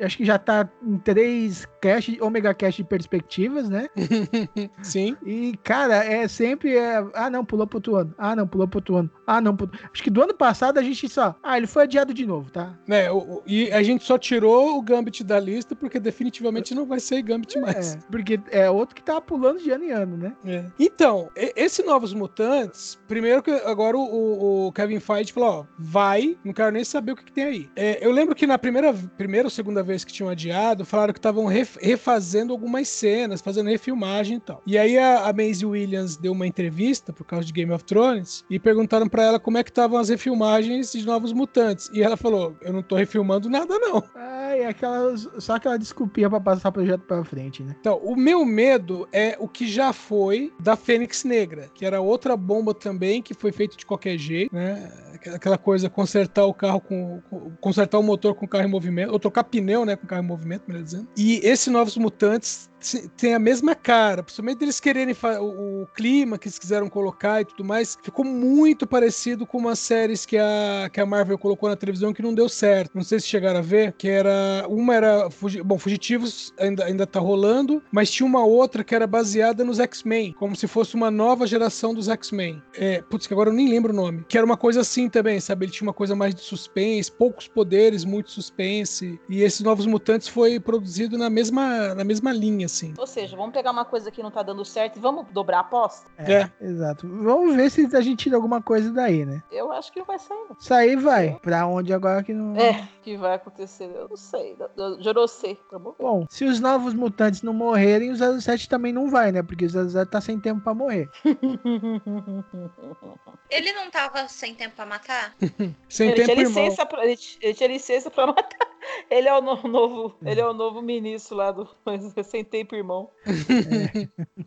Acho 0.00 0.16
que 0.16 0.24
já 0.24 0.38
tá 0.38 0.68
em 0.82 0.98
três 0.98 1.66
cast, 1.80 2.20
Omega 2.22 2.54
Cast 2.54 2.82
de 2.82 2.88
perspectivas, 2.88 3.68
né? 3.68 3.88
Sim. 4.82 5.16
E, 5.24 5.56
cara, 5.62 6.04
é 6.04 6.26
sempre. 6.28 6.76
É, 6.76 7.04
ah, 7.14 7.30
não, 7.30 7.44
pulou 7.44 7.66
pro 7.66 7.78
outro 7.78 7.96
ano. 7.96 8.14
Ah, 8.18 8.34
não, 8.36 8.46
pulou 8.46 8.66
pro 8.68 8.78
outro 8.78 8.96
ano. 8.96 9.10
Ah, 9.26 9.40
não, 9.40 9.56
pulou. 9.56 9.72
Acho 9.92 10.02
que 10.02 10.10
do 10.10 10.22
ano 10.22 10.34
passado 10.34 10.78
a 10.78 10.82
gente 10.82 11.08
só. 11.08 11.34
Ah, 11.42 11.56
ele 11.56 11.66
foi 11.66 11.84
adiado 11.84 12.12
de 12.14 12.26
novo, 12.26 12.50
tá? 12.50 12.76
Né, 12.86 13.10
o- 13.10 13.42
e 13.46 13.70
a 13.72 13.82
gente 13.82 14.04
só 14.04 14.18
tirou 14.18 14.78
o 14.78 14.82
Gambit 14.82 15.24
da 15.24 15.38
lista 15.40 15.74
porque 15.74 15.98
definitivamente 16.00 16.74
não 16.74 16.86
vai 16.86 17.00
ser 17.00 17.22
Gambit 17.22 17.58
mais. 17.58 17.94
É, 17.94 17.98
porque 18.10 18.40
é 18.50 18.70
outro 18.70 18.94
que 18.94 19.02
tava 19.02 19.20
pulando 19.20 19.60
de 19.60 19.70
ano 19.70 19.84
em 19.84 19.90
ano, 19.90 20.16
né? 20.16 20.32
É. 20.44 20.64
Então, 20.78 21.28
esse 21.34 21.82
Novos 21.82 22.12
Mutantes, 22.14 22.98
primeiro 23.08 23.42
que 23.42 23.50
agora 23.50 23.96
o- 23.96 24.02
o, 24.02 24.66
o 24.68 24.72
Kevin 24.72 25.00
Feige 25.00 25.32
falou, 25.32 25.50
ó, 25.50 25.64
vai, 25.78 26.36
não 26.44 26.52
quero 26.52 26.70
nem 26.72 26.84
saber 26.84 27.12
o 27.12 27.16
que, 27.16 27.24
que 27.24 27.32
tem 27.32 27.44
aí. 27.44 27.70
É, 27.76 28.04
eu 28.04 28.12
lembro 28.12 28.34
que 28.34 28.46
na 28.46 28.58
primeira, 28.58 28.92
primeira 29.16 29.41
ou 29.46 29.50
segunda 29.50 29.82
vez 29.82 30.04
que 30.04 30.12
tinham 30.12 30.28
adiado, 30.28 30.84
falaram 30.84 31.12
que 31.12 31.18
estavam 31.18 31.46
ref- 31.46 31.76
refazendo 31.80 32.52
algumas 32.52 32.88
cenas, 32.88 33.40
fazendo 33.40 33.68
refilmagem 33.70 34.36
e 34.36 34.40
tal. 34.40 34.62
E 34.66 34.76
aí 34.78 34.98
a, 34.98 35.28
a 35.28 35.32
Maisie 35.32 35.66
Williams 35.66 36.16
deu 36.16 36.32
uma 36.32 36.46
entrevista 36.46 37.12
por 37.12 37.24
causa 37.24 37.44
de 37.46 37.52
Game 37.52 37.72
of 37.72 37.84
Thrones 37.84 38.44
e 38.50 38.58
perguntaram 38.58 39.08
pra 39.08 39.22
ela 39.24 39.40
como 39.40 39.58
é 39.58 39.64
que 39.64 39.70
estavam 39.70 39.98
as 39.98 40.08
refilmagens 40.08 40.92
de 40.92 41.04
Novos 41.06 41.32
Mutantes. 41.32 41.90
E 41.92 42.02
ela 42.02 42.16
falou, 42.16 42.56
eu 42.62 42.72
não 42.72 42.82
tô 42.82 42.96
refilmando 42.96 43.48
nada 43.50 43.78
não. 43.78 44.02
Ai, 44.14 44.64
aquela, 44.64 45.16
só 45.38 45.54
aquela 45.56 45.78
desculpinha 45.78 46.28
pra 46.28 46.40
passar 46.40 46.68
o 46.68 46.72
projeto 46.72 47.00
pra 47.02 47.24
frente, 47.24 47.62
né? 47.62 47.74
Então, 47.80 47.98
o 48.02 48.14
meu 48.16 48.44
medo 48.44 49.08
é 49.12 49.36
o 49.38 49.48
que 49.48 49.66
já 49.66 49.92
foi 49.92 50.52
da 50.60 50.76
Fênix 50.76 51.24
Negra, 51.24 51.68
que 51.74 51.84
era 51.86 52.00
outra 52.00 52.36
bomba 52.36 52.74
também, 52.74 53.22
que 53.22 53.34
foi 53.34 53.52
feito 53.52 53.76
de 53.76 53.86
qualquer 53.86 54.18
jeito, 54.18 54.54
né? 54.54 54.90
Aquela 55.34 55.56
coisa, 55.56 55.88
consertar 55.88 56.44
o 56.46 56.52
carro 56.54 56.80
com. 56.80 57.20
com- 57.30 57.50
consertar 57.60 57.98
o 57.98 58.02
motor 58.02 58.34
com 58.34 58.44
o 58.44 58.48
carro 58.48 58.64
em 58.64 58.70
movimento, 58.70 59.12
ou 59.12 59.18
trocar 59.32 59.44
pneu, 59.44 59.84
né? 59.84 59.96
Com 59.96 60.06
carro 60.06 60.22
em 60.22 60.26
movimento, 60.26 60.64
melhor 60.68 60.84
dizendo. 60.84 61.08
E 61.16 61.40
esse 61.42 61.70
Novos 61.70 61.96
Mutantes 61.96 62.70
tem 63.16 63.34
a 63.34 63.38
mesma 63.38 63.74
cara, 63.74 64.22
principalmente 64.22 64.62
eles 64.62 64.80
quererem 64.80 65.14
o, 65.40 65.82
o 65.82 65.86
clima 65.94 66.38
que 66.38 66.48
eles 66.48 66.58
quiseram 66.58 66.88
colocar 66.88 67.40
e 67.40 67.44
tudo 67.44 67.64
mais, 67.64 67.96
ficou 68.02 68.24
muito 68.24 68.86
parecido 68.86 69.46
com 69.46 69.58
umas 69.58 69.78
séries 69.78 70.26
que 70.26 70.36
a, 70.38 70.88
que 70.92 71.00
a 71.00 71.06
Marvel 71.06 71.38
colocou 71.38 71.68
na 71.68 71.76
televisão 71.76 72.12
que 72.12 72.22
não 72.22 72.34
deu 72.34 72.48
certo. 72.48 72.92
Não 72.94 73.02
sei 73.02 73.20
se 73.20 73.26
chegaram 73.26 73.58
a 73.58 73.62
ver, 73.62 73.92
que 73.92 74.08
era 74.08 74.66
uma 74.68 74.94
era 74.94 75.30
fugi- 75.30 75.62
bom, 75.62 75.78
Fugitivos 75.78 76.52
ainda 76.58 76.84
ainda 76.84 77.06
tá 77.06 77.18
rolando, 77.20 77.82
mas 77.90 78.10
tinha 78.10 78.26
uma 78.26 78.44
outra 78.44 78.84
que 78.84 78.94
era 78.94 79.06
baseada 79.06 79.64
nos 79.64 79.78
X-Men, 79.80 80.32
como 80.32 80.54
se 80.56 80.66
fosse 80.66 80.94
uma 80.94 81.10
nova 81.10 81.46
geração 81.46 81.94
dos 81.94 82.08
X-Men. 82.08 82.62
É, 82.74 83.02
putz, 83.02 83.26
que 83.26 83.32
agora 83.34 83.50
eu 83.50 83.54
nem 83.54 83.68
lembro 83.68 83.92
o 83.92 83.96
nome. 83.96 84.24
Que 84.28 84.36
era 84.36 84.44
uma 84.46 84.56
coisa 84.56 84.80
assim 84.80 85.08
também, 85.08 85.40
sabe? 85.40 85.66
Ele 85.66 85.72
tinha 85.72 85.86
uma 85.86 85.92
coisa 85.94 86.14
mais 86.14 86.34
de 86.34 86.40
suspense, 86.42 87.10
poucos 87.10 87.48
poderes, 87.48 88.04
muito 88.04 88.30
suspense. 88.30 89.18
E 89.28 89.42
esses 89.42 89.60
Novos 89.60 89.86
Mutantes 89.86 90.28
foi 90.28 90.58
produzido 90.60 91.16
na 91.18 91.28
mesma 91.30 91.94
na 91.94 92.04
mesma 92.04 92.32
linha 92.32 92.66
assim. 92.72 92.94
Ou 92.98 93.06
seja, 93.06 93.36
vamos 93.36 93.52
pegar 93.52 93.70
uma 93.70 93.84
coisa 93.84 94.10
que 94.10 94.22
não 94.22 94.30
tá 94.30 94.42
dando 94.42 94.64
certo 94.64 94.96
e 94.96 95.00
vamos 95.00 95.26
dobrar 95.30 95.58
a 95.58 95.60
aposta? 95.60 96.10
É. 96.18 96.50
Exato. 96.60 97.06
Vamos 97.06 97.54
ver 97.54 97.70
se 97.70 97.88
a 97.94 98.00
gente 98.00 98.24
tira 98.24 98.36
alguma 98.36 98.62
coisa 98.62 98.92
daí, 98.92 99.24
né? 99.24 99.42
Eu 99.50 99.70
acho 99.72 99.92
que 99.92 99.98
não 99.98 100.06
vai 100.06 100.18
sair, 100.18 100.38
não. 100.48 100.56
Isso 100.58 100.74
aí 100.74 100.96
vai. 100.96 101.38
Pra 101.42 101.66
onde 101.66 101.92
agora 101.92 102.22
que 102.22 102.32
não. 102.32 102.56
É, 102.56 102.88
que 103.02 103.16
vai 103.16 103.34
acontecer, 103.34 103.90
eu 103.94 104.08
não 104.08 104.16
sei. 104.16 104.56
Jorocê. 105.00 105.58
Bom, 105.98 106.26
se 106.28 106.44
os 106.44 106.60
novos 106.60 106.94
mutantes 106.94 107.42
não 107.42 107.52
morrerem, 107.52 108.10
o 108.10 108.40
07 108.40 108.68
também 108.68 108.92
não 108.92 109.10
vai, 109.10 109.32
né? 109.32 109.42
Porque 109.42 109.66
o 109.66 109.70
07 109.70 110.10
tá 110.10 110.20
sem 110.20 110.40
tempo 110.40 110.62
pra 110.62 110.74
morrer. 110.74 111.08
Ele 113.50 113.72
não 113.72 113.90
tava 113.90 114.26
sem 114.28 114.54
tempo 114.54 114.76
pra 114.76 114.86
matar? 114.86 115.34
Sem 115.88 116.08
ele, 116.08 116.16
tempo, 116.24 116.50
tinha 116.50 116.66
irmão. 116.66 116.86
pra, 116.86 117.04
ele, 117.04 117.18
ele 117.40 117.54
tinha 117.54 117.68
licença 117.68 118.10
pra 118.10 118.26
matar. 118.28 118.71
Ele 119.10 119.28
é 119.28 119.34
o 119.36 119.40
no- 119.40 119.62
novo, 119.68 120.14
ele 120.24 120.40
é 120.40 120.46
o 120.46 120.52
novo 120.52 120.82
ministro 120.82 121.36
lá 121.36 121.52
do 121.52 121.68
sem 122.24 122.44
tempo, 122.44 122.74
irmão. 122.74 123.08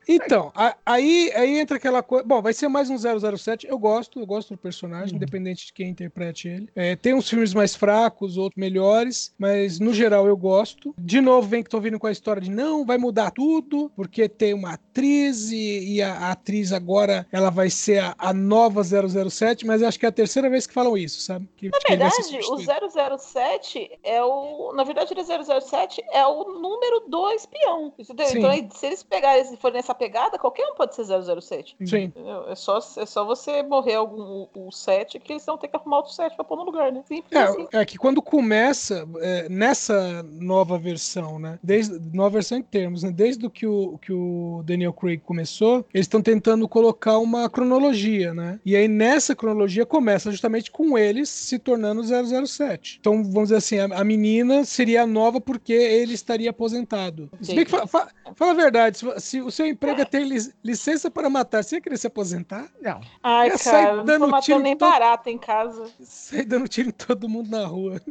Então, 0.08 0.52
a- 0.56 0.76
aí, 0.86 1.32
aí 1.36 1.58
entra 1.60 1.78
aquela 1.78 2.04
coisa. 2.04 2.24
Bom, 2.26 2.42
vai 2.42 2.54
ser 2.54 2.68
mais 2.68 2.90
um 2.90 2.98
007. 2.98 3.68
Eu 3.68 3.78
gosto, 3.80 4.20
eu 4.20 4.26
gosto 4.26 4.54
do 4.54 4.58
personagem, 4.58 5.16
independente 5.16 5.66
de 5.68 5.74
quem 5.74 5.90
interprete 5.90 6.48
ele. 6.48 6.70
É, 6.76 6.96
tem 6.96 7.14
uns 7.14 7.28
filmes 7.30 7.54
mais 7.54 7.76
fracos, 7.76 8.38
outros 8.38 8.60
melhores, 8.60 9.34
mas 9.38 9.80
no 9.80 9.94
geral 9.94 10.28
eu 10.28 10.38
gosto. 10.38 10.94
De 10.98 11.20
novo, 11.22 11.48
vem 11.48 11.64
que 11.64 11.70
tô 11.70 11.80
vindo 11.80 11.98
com 12.00 12.06
a 12.08 12.12
história 12.12 12.42
de 12.42 12.52
não, 12.52 12.86
vai 12.86 12.98
mudar 12.98 13.32
tudo, 13.32 13.92
porque 13.96 14.30
tem 14.30 14.54
uma 14.54 14.74
atriz 14.74 15.50
e, 15.52 15.96
e 15.96 16.02
a, 16.02 16.14
a 16.14 16.32
atriz 16.32 16.72
agora 16.72 17.26
ela 17.32 17.50
vai 17.50 17.70
ser 17.70 18.00
a, 18.00 18.16
a 18.18 18.34
nova 18.34 18.84
007, 18.84 19.66
mas 19.66 19.82
acho 19.82 20.00
que 20.00 20.06
é 20.06 20.10
a 20.10 20.12
terceira 20.12 20.50
vez 20.50 20.68
que 20.68 20.74
falam 20.74 20.96
isso, 20.98 21.22
sabe? 21.22 21.50
Que, 21.58 21.70
Na 21.70 21.80
verdade, 21.90 22.14
o 22.50 23.18
007 23.20 23.92
é 24.04 24.24
o. 24.26 24.74
Na 24.74 24.84
verdade, 24.84 25.14
ele 25.14 25.22
é 25.22 25.62
007 25.62 26.04
é 26.12 26.26
o 26.26 26.44
número 26.60 27.06
do 27.08 27.32
espião. 27.32 27.94
Entendeu? 27.98 28.26
Sim. 28.28 28.38
Então, 28.40 28.50
aí, 28.50 28.68
se 28.74 28.86
eles 28.88 29.04
pegarem, 29.04 29.46
se 29.46 29.58
forem 29.58 29.78
nessa 29.78 29.96
pegada, 29.96 30.38
qualquer 30.38 30.66
um 30.68 30.76
pode 30.76 30.96
ser 30.96 31.06
007. 31.06 31.76
Sim. 31.86 32.04
Entendeu? 32.04 32.50
É 32.50 32.56
só, 32.56 32.78
é 32.78 33.06
só 33.06 33.24
você 33.24 33.64
morrer 33.64 33.96
algum, 33.96 34.48
o, 34.56 34.68
o 34.68 34.72
7 34.72 35.20
que 35.20 35.34
eles 35.34 35.46
vão 35.46 35.58
ter 35.58 35.68
que 35.68 35.76
arrumar 35.76 35.98
outro 35.98 36.14
7 36.14 36.36
pra 36.36 36.44
pôr 36.44 36.58
no 36.58 36.64
lugar, 36.64 36.92
né? 36.92 37.04
Simples 37.08 37.40
assim. 37.40 37.68
É, 37.72 37.82
é 37.82 37.86
que 37.86 37.98
quando 37.98 38.22
começa 38.22 39.08
é, 39.22 39.50
nessa 39.50 40.24
nova 40.24 40.78
versão, 40.78 41.40
né? 41.40 41.60
Desde 41.62 42.00
nova 42.14 42.32
versão 42.32 42.58
em 42.58 42.64
termos, 42.64 43.04
né? 43.04 43.12
Desde 43.12 43.50
que 43.50 43.68
o, 43.68 43.98
que 43.98 44.12
o 44.12 44.62
Daniel 44.66 44.94
Craig 44.94 45.20
começou, 45.20 45.86
eles 45.94 46.06
estão 46.06 46.22
tentando 46.22 46.68
colocar 46.68 47.18
uma 47.18 47.50
cronologia, 47.50 48.34
né? 48.34 48.60
E 48.66 48.76
aí 48.76 48.88
nessa 48.88 49.36
cronologia 49.36 49.86
começa 49.86 50.32
justamente 50.32 50.72
com 50.72 50.98
eles 50.98 51.30
se 51.30 51.60
tornando 51.60 52.04
007. 52.04 52.98
Então 53.00 53.24
vamos 53.24 53.50
dizer 53.50 53.58
assim, 53.58 53.80
a, 53.80 53.86
a 54.00 54.04
menina 54.18 54.64
seria 54.64 55.04
a 55.04 55.08
nova 55.08 55.42
porque 55.42 55.74
ele 55.74 56.14
estaria 56.14 56.50
aposentado. 56.50 57.30
Se 57.42 57.54
bem 57.56 57.66
que 57.66 57.72
fa- 57.72 57.86
fa- 57.88 58.10
fala 58.36 58.52
a 58.52 58.56
verdade, 58.56 59.00
se, 59.18 59.42
o 59.42 59.52
seu 59.52 59.66
emprego 59.66 60.02
é 60.02 60.06
ter 60.06 60.24
lic- 60.26 60.54
licença 60.64 61.12
para 61.12 61.30
matar, 61.30 61.64
você 61.64 61.76
ia 61.76 61.82
querer 61.82 61.98
se 61.98 62.08
aposentar? 62.08 62.68
Não. 62.82 63.02
Ai, 63.22 63.50
Ia 63.50 63.58
sair 63.58 63.84
cara, 63.86 63.96
não 64.04 64.20
tô 64.20 64.28
matando 64.28 64.60
em 64.60 64.64
nem 64.64 64.78
todo- 64.78 64.90
barata 64.92 65.30
em 65.30 65.38
casa. 65.38 65.90
Sair 66.02 66.46
dando 66.46 66.68
tiro 66.68 66.90
em 66.90 66.92
todo 66.92 67.28
mundo 67.28 67.50
na 67.50 67.66
rua. 67.66 68.02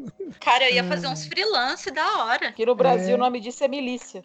Cara, 0.40 0.68
eu 0.68 0.74
ia 0.74 0.84
fazer 0.84 1.06
uns 1.08 1.26
freelance 1.26 1.90
da 1.90 2.24
hora. 2.24 2.48
Aqui 2.48 2.66
no 2.66 2.74
Brasil 2.74 3.12
É. 3.12 3.14
o 3.14 3.18
nome 3.18 3.40
disso 3.40 3.64
é 3.64 3.68
milícia. 3.68 4.22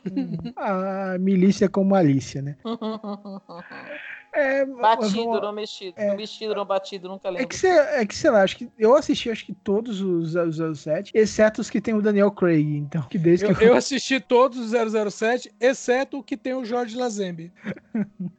A 0.56 1.18
milícia 1.20 1.70
com 1.70 1.84
malícia, 1.84 2.42
né? 2.42 2.56
É, 4.34 4.66
Batido, 4.66 5.42
não 5.42 5.52
mexido. 5.52 5.96
Não 5.98 6.16
mexido, 6.16 6.56
não 6.56 6.66
batido, 6.66 7.08
nunca 7.10 7.28
É 7.28 7.32
lembro. 7.32 7.48
que, 7.48 7.58
cê, 7.58 7.68
é 7.68 8.06
que, 8.06 8.16
sei 8.16 8.30
lá, 8.30 8.44
acho 8.44 8.58
que 8.58 8.70
eu 8.78 8.96
assisti 8.96 9.30
acho 9.30 9.46
que 9.46 9.54
todos 9.54 10.02
os 10.02 10.34
007, 10.34 11.12
exceto 11.14 11.62
os 11.62 11.70
que 11.70 11.82
tem 11.82 11.94
o 11.94 12.02
Daniel 12.02 12.32
Craig, 12.32 12.78
então, 12.78 13.02
que 13.04 13.18
desde 13.18 13.46
Eu, 13.46 13.56
que 13.56 13.64
eu 13.64 13.76
assisti 13.76 14.20
todos 14.20 14.58
os 14.60 14.72
007, 15.14 15.52
exceto 15.60 16.20
o 16.20 16.24
que 16.24 16.38
tem 16.38 16.54
o 16.54 16.64
Jorge 16.64 16.96
Lazembe. 16.96 17.52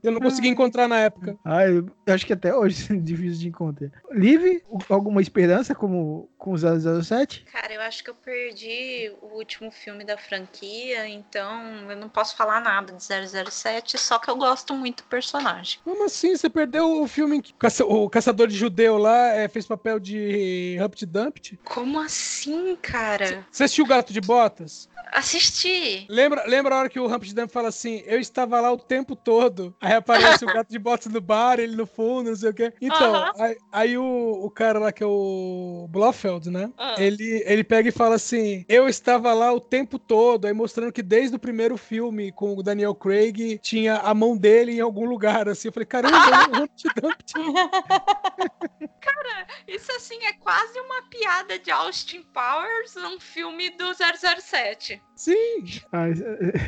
Eu 0.03 0.13
não 0.13 0.21
consegui 0.21 0.49
encontrar 0.49 0.87
na 0.89 0.99
época. 0.99 1.37
Ah, 1.45 1.67
eu 1.67 1.87
eu 2.11 2.15
acho 2.15 2.27
que 2.27 2.33
até 2.33 2.55
hoje 2.55 2.87
é 2.93 2.97
difícil 2.97 3.39
de 3.41 3.49
encontrar. 3.49 3.91
Live, 4.11 4.63
alguma 4.89 5.21
esperança 5.21 5.75
como 5.75 6.29
com 6.37 6.53
o 6.53 6.59
007? 6.59 7.45
Cara, 7.53 7.73
eu 7.73 7.81
acho 7.83 8.03
que 8.03 8.11
eu 8.11 8.15
perdi 8.15 9.13
o 9.23 9.37
último 9.37 9.71
filme 9.71 10.05
da 10.05 10.19
franquia, 10.19 11.09
então 11.09 11.63
eu 11.91 11.97
não 11.97 12.09
posso 12.09 12.37
falar 12.37 12.61
nada 12.61 12.93
de 12.93 13.03
007, 13.51 13.97
só 13.99 14.19
que 14.19 14.29
eu 14.29 14.37
gosto 14.37 14.75
muito 14.75 15.03
do 15.05 15.09
personagem. 15.09 15.79
Como 15.85 16.05
assim? 16.05 16.37
Você 16.37 16.51
perdeu 16.51 17.03
o 17.03 17.09
filme 17.09 17.37
em 17.37 17.41
que 17.41 17.53
o 17.53 17.57
caça- 17.57 17.85
o 17.85 18.09
caçador 18.11 18.47
de 18.47 18.55
judeu 18.55 18.99
lá 18.99 19.29
é, 19.29 19.49
fez 19.49 19.67
papel 19.67 19.99
de 19.99 20.77
Humpty 20.79 21.07
Dumpty? 21.07 21.59
Como 21.65 21.99
assim, 21.99 22.77
cara? 22.83 23.47
Você 23.51 23.65
assistiu 23.65 23.85
o 23.87 23.89
Gato 23.89 24.13
de 24.13 24.21
Botas? 24.21 24.90
Assisti. 25.13 26.07
Lembra, 26.09 26.45
lembra 26.47 26.75
a 26.75 26.79
hora 26.79 26.89
que 26.89 27.01
o 27.01 27.07
Humpty 27.07 27.35
Dumpty 27.35 27.53
fala 27.53 27.69
assim, 27.69 28.03
eu 28.07 28.19
estava 28.19 28.61
lá 28.61 28.73
o 28.73 28.79
tempo 28.79 29.17
todo. 29.17 29.75
Aí 29.81 29.93
aparece 29.93 30.45
o 30.45 30.49
Gato 30.53 30.71
de 30.71 30.79
Botas 30.79 31.13
no 31.13 31.21
bar, 31.21 31.59
ele 31.59 31.77
no 31.77 31.87
fundo, 31.87 32.31
não 32.31 32.37
sei 32.37 32.51
o 32.51 32.55
quê. 32.55 32.73
Então, 32.81 33.15
Aham. 33.15 33.33
aí, 33.39 33.57
aí 33.73 33.99
o, 33.99 34.41
o 34.43 34.51
cara 34.51 34.79
lá 34.79 34.93
que 34.93 35.03
é 35.03 35.07
o 35.07 35.87
Blofeld, 35.91 36.51
né? 36.51 36.71
Ah. 36.79 36.95
Ele, 36.99 37.43
ele 37.47 37.65
pega 37.65 37.89
e 37.89 37.93
fala 37.93 38.15
assim, 38.15 38.65
eu 38.69 38.89
estava 38.89 39.33
lá 39.33 39.53
o 39.53 39.61
tempo 39.61 39.99
todo. 39.99 40.47
Aí 40.47 40.53
mostrando 40.53 40.93
que 40.93 41.03
desde 41.03 41.37
o 41.37 41.41
primeiro 41.41 41.77
filme 41.77 42.33
com 42.33 42.57
o 42.57 42.63
Daniel 42.63 42.95
Craig, 42.95 43.59
tinha 43.59 43.97
a 43.97 44.15
mão 44.15 44.37
dele 44.37 44.73
em 44.73 44.81
algum 44.81 45.05
lugar, 45.05 45.49
assim. 45.49 45.69
Eu 45.69 45.73
falei, 45.73 45.87
caramba, 45.87 46.17
é 46.17 46.21
o 46.59 46.63
Humpty 46.63 46.89
Dumpty. 47.01 47.35
Cara, 49.01 49.47
isso 49.67 49.91
assim 49.93 50.23
é 50.27 50.33
quase 50.35 50.79
uma 50.81 51.03
piada 51.09 51.59
de 51.59 51.71
Austin 51.71 52.23
Powers 52.33 52.95
num 52.97 53.19
filme 53.19 53.71
do 53.71 53.85
007. 53.95 55.03
Sim. 55.17 55.65
Ah, 55.93 56.07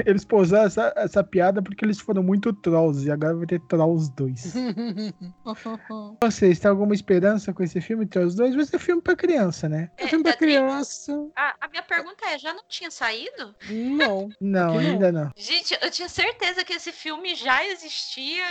eles 0.04 0.24
pousaram 0.24 0.66
essa, 0.66 0.92
essa 0.96 1.24
piada 1.24 1.62
porque 1.62 1.84
eles 1.84 1.98
foram 2.00 2.22
muito 2.22 2.52
trolls, 2.52 3.06
e 3.06 3.10
agora 3.10 3.34
vai 3.36 3.46
ter 3.46 3.60
Trolls 3.66 4.12
2. 4.14 4.54
Vocês 6.22 6.58
têm 6.58 6.70
alguma 6.70 6.94
esperança 6.94 7.52
com 7.52 7.62
esse 7.62 7.80
filme, 7.80 8.06
Trolls 8.06 8.36
2? 8.36 8.54
Vai 8.54 8.64
ser 8.64 8.78
filme 8.78 9.00
pra 9.02 9.16
criança, 9.16 9.68
né? 9.68 9.90
É 9.96 10.06
filme 10.06 10.22
pra 10.24 10.34
criança. 10.36 11.12
Ah, 11.36 11.54
a 11.60 11.68
minha 11.68 11.82
pergunta 11.82 12.24
é, 12.26 12.38
já 12.38 12.52
não 12.52 12.62
tinha 12.68 12.90
saído? 12.90 13.54
Não. 13.70 14.28
Não. 14.40 14.78
ainda 14.78 15.10
não. 15.10 15.30
Gente, 15.36 15.76
eu 15.80 15.90
tinha 15.90 16.08
certeza 16.08 16.64
que 16.64 16.72
esse 16.74 16.92
filme 16.92 17.34
já 17.34 17.64
existia 17.66 18.44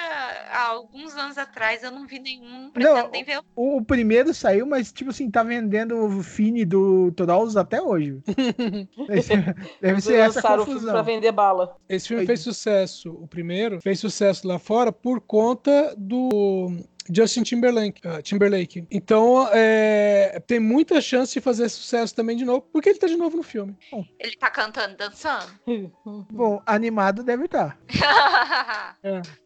há 0.52 0.68
alguns 0.68 1.16
anos 1.16 1.38
atrás. 1.38 1.84
Eu 1.84 1.92
não 1.92 2.08
vi 2.08 2.20
nenhum, 2.20 2.72
pretendo 2.72 2.96
Não, 2.96 3.10
nem 3.12 3.24
ver. 3.24 3.40
o- 3.56 3.71
O, 3.72 3.78
o 3.78 3.86
primeiro 3.86 4.34
saiu, 4.34 4.66
mas, 4.66 4.92
tipo 4.92 5.12
assim, 5.12 5.30
tá 5.30 5.44
vendendo 5.44 5.96
o 5.96 6.24
Fini 6.24 6.66
do 6.66 7.12
Trolls 7.12 7.58
até 7.58 7.82
hoje. 7.82 8.20
Deve 9.08 9.22
ser, 9.22 9.56
deve 9.82 10.02
ser 10.02 10.16
essa 10.16 10.38
lançaram 10.38 10.64
o 10.64 10.66
filme 10.66 10.80
confusão. 10.80 10.94
pra 10.94 11.02
vender 11.02 11.32
bala. 11.32 11.76
Esse 11.88 12.10
filme 12.10 12.26
fez 12.26 12.40
sucesso, 12.42 13.12
o 13.12 13.28
primeiro, 13.28 13.82
fez 13.82 14.00
sucesso 14.00 14.48
lá 14.48 14.60
fora 14.60 14.92
por 14.92 15.20
conta 15.22 15.94
do 15.98 16.72
Justin 17.14 17.44
Timberlake. 17.44 18.02
ah, 18.08 18.22
Timberlake. 18.22 18.86
Então, 18.92 19.48
é, 19.52 20.42
tem 20.46 20.60
muita 20.60 21.02
chance 21.02 21.34
de 21.34 21.42
fazer 21.42 21.68
sucesso 21.70 22.14
também 22.14 22.38
de 22.38 22.46
novo, 22.46 22.62
porque 22.72 22.90
ele 22.90 23.00
tá 23.00 23.08
de 23.08 23.16
novo 23.18 23.38
no 23.38 23.44
filme. 23.44 23.76
Bom, 23.92 24.04
Ele 24.20 24.36
tá 24.36 24.50
cantando, 24.50 24.96
dançando? 24.98 25.46
Bom, 26.32 26.62
animado 26.66 27.24
deve 27.24 27.46
estar. 27.46 27.80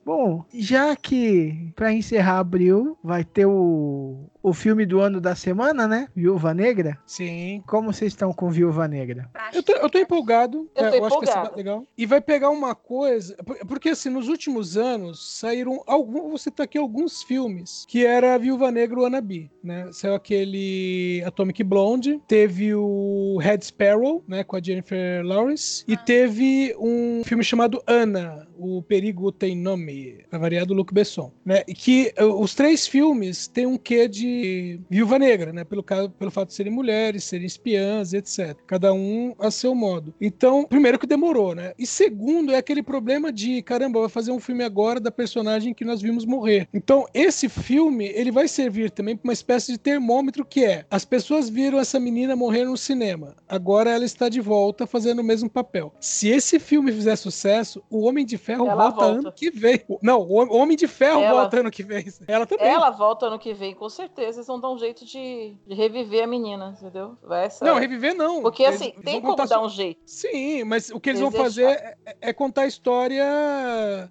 Bom, 0.05 0.45
já 0.53 0.95
que 0.95 1.71
pra 1.75 1.91
encerrar 1.93 2.39
abril 2.39 2.97
vai 3.03 3.23
ter 3.23 3.45
o, 3.45 4.29
o 4.47 4.53
filme 4.53 4.85
do 4.85 4.99
ano 4.99 5.19
da 5.19 5.33
semana, 5.35 5.87
né? 5.87 6.07
Viúva 6.15 6.53
Negra. 6.53 6.97
Sim. 7.05 7.63
Como 7.65 7.91
vocês 7.91 8.11
estão 8.13 8.31
com 8.31 8.49
Viúva 8.49 8.87
Negra? 8.87 9.29
Eu 9.53 9.63
tô, 9.63 9.73
eu 9.73 9.89
tô 9.89 9.97
empolgado. 9.97 10.69
Eu 10.75 10.85
é, 10.85 10.91
tô 10.99 11.05
acho 11.05 11.19
que 11.19 11.25
vai 11.25 11.33
ser 11.33 11.39
empolgada. 11.39 11.55
legal. 11.57 11.83
E 11.97 12.05
vai 12.05 12.21
pegar 12.21 12.49
uma 12.49 12.75
coisa. 12.75 13.35
por- 13.43 13.57
Porque, 13.67 13.89
assim, 13.89 14.09
nos 14.09 14.27
últimos 14.29 14.77
anos 14.77 15.37
saíram. 15.39 15.81
Algum, 15.87 16.29
vou 16.29 16.37
citar 16.37 16.65
aqui 16.65 16.77
alguns 16.77 17.23
filmes 17.23 17.85
que 17.87 18.05
era 18.05 18.35
a 18.35 18.37
Viúva 18.37 18.71
Negra 18.71 18.99
Wannabe, 19.01 19.51
né? 19.63 19.89
Saiu 19.91 20.13
aquele 20.15 21.23
Atomic 21.25 21.63
Blonde, 21.63 22.21
teve 22.27 22.73
o 22.75 23.37
Red 23.41 23.61
Sparrow, 23.61 24.23
né? 24.27 24.43
Com 24.43 24.55
a 24.55 24.61
Jennifer 24.61 25.25
Lawrence, 25.25 25.83
e 25.87 25.97
teve 25.97 26.75
um 26.79 27.23
filme 27.25 27.43
chamado 27.43 27.81
Ana, 27.87 28.47
O 28.57 28.81
Perigo 28.81 29.31
Tem 29.31 29.55
Nome, 29.55 30.25
pra 30.29 30.39
variar 30.39 30.65
do 30.65 30.73
Luc 30.73 30.93
Besson, 30.93 31.31
né? 31.43 31.63
Que 31.63 32.13
uh, 32.19 32.41
os 32.41 32.53
três 32.53 32.87
filmes 32.87 33.47
têm 33.47 33.65
um 33.65 33.77
quê 33.77 34.07
de 34.07 34.79
Viúva 34.89 35.19
Negra, 35.19 35.51
né? 35.51 35.63
Pelo, 35.63 35.83
caso, 35.83 36.09
pelo 36.11 36.31
fato 36.31 36.49
de 36.49 36.55
serem 36.55 36.71
mulheres, 36.71 37.23
serem 37.23 37.45
espiãs, 37.45 38.13
etc. 38.13 38.55
Cada 38.67 38.93
um 38.93 39.35
a 39.39 39.51
seu 39.51 39.75
modo. 39.75 40.13
Então, 40.19 40.65
primeiro 40.65 40.99
que 40.99 41.07
demorou, 41.07 41.55
né? 41.55 41.73
E 41.77 41.85
segundo 41.85 42.53
é 42.53 42.57
aquele 42.57 42.83
problema 42.83 43.31
de, 43.31 43.61
caramba, 43.61 43.99
vai 43.99 44.09
fazer 44.09 44.31
um 44.31 44.39
filme 44.39 44.63
agora 44.63 44.99
da 44.99 45.11
personagem 45.11 45.73
que 45.73 45.85
nós 45.85 46.01
vimos 46.01 46.25
morrer. 46.25 46.67
Então, 46.73 47.05
esse 47.13 47.49
filme, 47.49 48.05
ele 48.07 48.31
vai 48.31 48.47
servir 48.47 48.91
também 48.91 49.15
para 49.15 49.27
uma 49.27 49.33
espécie 49.33 49.71
de 49.71 49.77
termômetro 49.77 50.45
que 50.45 50.63
é, 50.63 50.85
as 50.89 51.05
pessoas 51.05 51.49
viram 51.49 51.79
essa 51.79 51.99
menina 51.99 52.35
morrer 52.35 52.65
no 52.65 52.77
cinema. 52.77 53.35
Agora 53.47 53.91
ela 53.91 54.05
está 54.05 54.29
de 54.29 54.41
volta 54.41 54.87
fazendo 54.87 55.19
o 55.19 55.23
mesmo 55.23 55.49
papel. 55.49 55.93
Se 55.99 56.29
esse 56.29 56.59
filme 56.59 56.91
fizer 56.91 57.15
sucesso, 57.15 57.83
o 57.89 58.05
Homem 58.05 58.25
de 58.25 58.37
Ferro 58.45 58.67
Ela 58.67 58.89
volta, 58.89 59.05
volta. 59.05 59.19
ano 59.19 59.31
que 59.31 59.49
vem. 59.49 59.81
Não, 60.01 60.19
o 60.21 60.33
Hom- 60.39 60.47
o 60.49 60.57
Homem 60.57 60.77
de 60.77 60.87
Ferro 60.87 61.19
Ela- 61.21 61.41
volta 61.41 61.59
ano 61.61 61.71
que 61.71 61.81
vem. 61.83 62.05
Ela 62.27 62.45
também. 62.45 62.67
Ela 62.67 62.89
volta 62.91 63.25
ano 63.25 63.39
que 63.39 63.53
vem, 63.53 63.73
com 63.73 63.89
certeza. 63.89 64.37
Eles 64.37 64.47
vão 64.47 64.59
dar 64.59 64.69
um 64.69 64.77
jeito 64.77 65.03
de, 65.05 65.55
de 65.65 65.73
reviver 65.73 66.23
a 66.23 66.27
menina, 66.27 66.75
entendeu? 66.79 67.17
Vai 67.23 67.45
essa... 67.45 67.65
Não, 67.65 67.79
reviver 67.79 68.13
não. 68.13 68.41
Porque 68.43 68.63
Eles- 68.63 68.75
assim, 68.75 68.91
eles 68.93 69.03
tem 69.03 69.19
como 69.21 69.35
dar 69.35 69.61
um 69.61 69.69
jeito. 69.69 69.99
Sim, 70.05 70.63
mas 70.63 70.89
o 70.91 70.99
que 70.99 71.09
eles 71.09 71.19
Eles 71.21 71.33
vão 71.33 71.43
fazer 71.43 71.63
é, 71.65 71.95
é 72.21 72.33
contar 72.33 72.61
a 72.61 72.67
história 72.67 73.23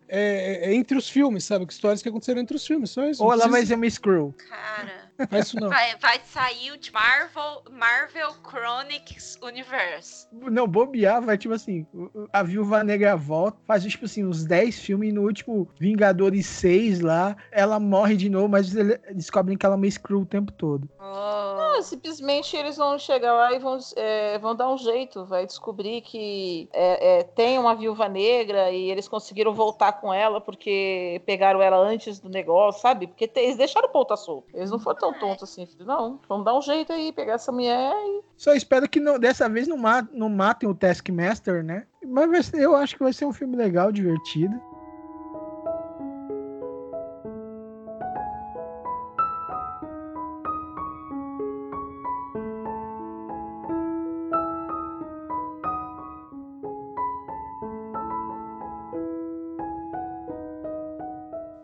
é, 0.09 0.61
é, 0.65 0.75
entre 0.75 0.97
os 0.99 1.09
filmes, 1.09 1.45
sabe? 1.45 1.65
Histórias 1.69 2.03
que 2.03 2.09
aconteceram 2.09 2.41
entre 2.41 2.57
os 2.57 2.67
filmes, 2.67 2.91
só 2.91 3.05
isso. 3.05 3.23
Ou 3.25 3.33
ela 3.33 3.47
vai 3.49 3.65
ser 3.65 3.75
uma 3.75 3.89
Screw. 3.89 4.35
Cara, 4.49 5.04
Faz 5.31 5.47
isso 5.47 5.61
não. 5.61 5.69
Vai, 5.69 5.97
vai 5.97 6.21
sair 6.25 6.73
o 6.73 6.79
Marvel, 6.93 7.63
Marvel 7.71 8.31
Chronicles 8.49 9.39
Universe. 9.43 10.27
Não, 10.33 10.67
bobear, 10.67 11.23
vai 11.23 11.39
tipo 11.39 11.55
assim, 11.55 11.87
a 12.33 12.43
Viúva 12.43 12.83
Negra 12.83 13.17
volta, 13.17 13.59
faz 13.67 13.85
tipo 13.85 14.05
assim, 14.07 14.25
uns 14.25 14.45
10 14.45 14.79
filmes 14.79 15.11
e 15.11 15.13
no 15.13 15.23
último 15.23 15.69
Vingadores 15.79 16.47
6 16.47 17.01
lá, 17.01 17.37
ela 17.53 17.79
morre 17.79 18.17
de 18.17 18.29
novo, 18.29 18.49
mas 18.49 18.75
ele- 18.75 18.99
descobrem 19.15 19.57
que 19.57 19.65
ela 19.65 19.75
é 19.75 19.79
uma 19.79 19.91
Screw 19.91 20.21
o 20.23 20.27
tempo 20.27 20.51
todo. 20.53 20.89
Não, 20.99 21.83
simplesmente 21.83 22.57
eles 22.57 22.77
vão 22.77 22.99
chegar 22.99 23.33
lá 23.35 23.53
e 23.53 23.59
vão, 23.59 23.79
é, 23.97 24.39
vão 24.39 24.55
dar 24.55 24.69
um 24.71 24.79
jeito, 24.79 25.25
vai 25.25 25.47
descobrir 25.47 26.01
que 26.03 26.69
é, 26.73 27.19
é, 27.19 27.23
tem 27.23 27.59
uma 27.59 27.75
viúva 27.75 28.09
negra 28.09 28.71
e 28.71 28.91
eles 28.91 29.09
conseguiram 29.09 29.55
voltar 29.55 29.93
com 29.95 30.13
ela 30.13 30.41
porque 30.41 31.21
pegaram 31.27 31.61
ela 31.63 31.77
antes 31.77 32.19
do 32.21 32.29
negócio, 32.29 32.81
sabe? 32.81 33.07
Porque 33.07 33.27
te- 33.29 33.41
eles 33.41 33.57
deixaram 33.57 33.89
o 33.89 33.93
ponta 33.93 34.17
solto. 34.17 34.47
Eles 34.55 34.71
não 34.71 34.79
foram 34.79 34.99
tão 35.05 35.13
tontos 35.19 35.43
assim, 35.51 35.67
filho. 35.67 35.85
Não, 35.85 36.19
vamos 36.29 36.45
dar 36.45 36.57
um 36.57 36.63
jeito 36.63 36.93
aí, 36.93 37.13
pegar 37.13 37.35
essa 37.35 37.53
mulher 37.53 37.93
e. 37.95 38.23
Só 38.37 38.55
espero 38.55 38.89
que 38.89 38.99
não- 39.01 39.19
dessa 39.19 39.49
vez 39.49 39.69
não, 39.69 39.77
ma- 39.77 40.07
não 40.13 40.29
matem 40.29 40.69
o 40.69 40.75
Taskmaster, 40.75 41.63
né? 41.63 41.87
Mas 42.07 42.31
vai 42.31 42.43
ser- 42.43 42.61
eu 42.61 42.75
acho 42.75 42.97
que 42.97 43.03
vai 43.03 43.13
ser 43.13 43.27
um 43.27 43.33
filme 43.33 43.57
legal, 43.57 43.93
divertido. 43.93 44.59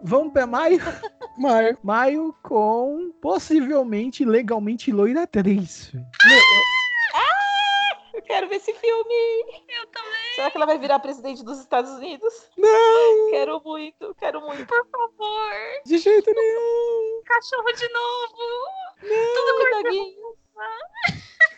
Vamos 0.02 0.32
pra 0.32 0.46
maio? 0.46 0.78
Maio. 1.40 1.78
Maio 1.82 2.34
com 2.42 3.10
possivelmente 3.22 4.26
legalmente 4.26 4.92
loira 4.92 5.26
3. 5.26 5.92
Eu 8.12 8.22
quero 8.22 8.46
ver 8.46 8.56
esse 8.56 8.74
filme! 8.74 9.44
Eu 9.66 9.86
também! 9.86 10.34
Será 10.34 10.50
que 10.50 10.56
ela 10.58 10.66
vai 10.66 10.78
virar 10.78 10.98
presidente 10.98 11.42
dos 11.42 11.58
Estados 11.58 11.92
Unidos? 11.92 12.32
Não! 12.58 13.30
Quero 13.30 13.62
muito, 13.64 14.14
quero 14.16 14.42
muito. 14.42 14.66
Por 14.66 14.86
favor! 14.86 15.52
De 15.86 15.96
jeito 15.96 16.30
nenhum! 16.30 17.22
Cachorro 17.24 17.72
de 17.72 17.88
novo! 17.88 18.36
Tudo 19.34 19.82
doguinho. 19.82 20.36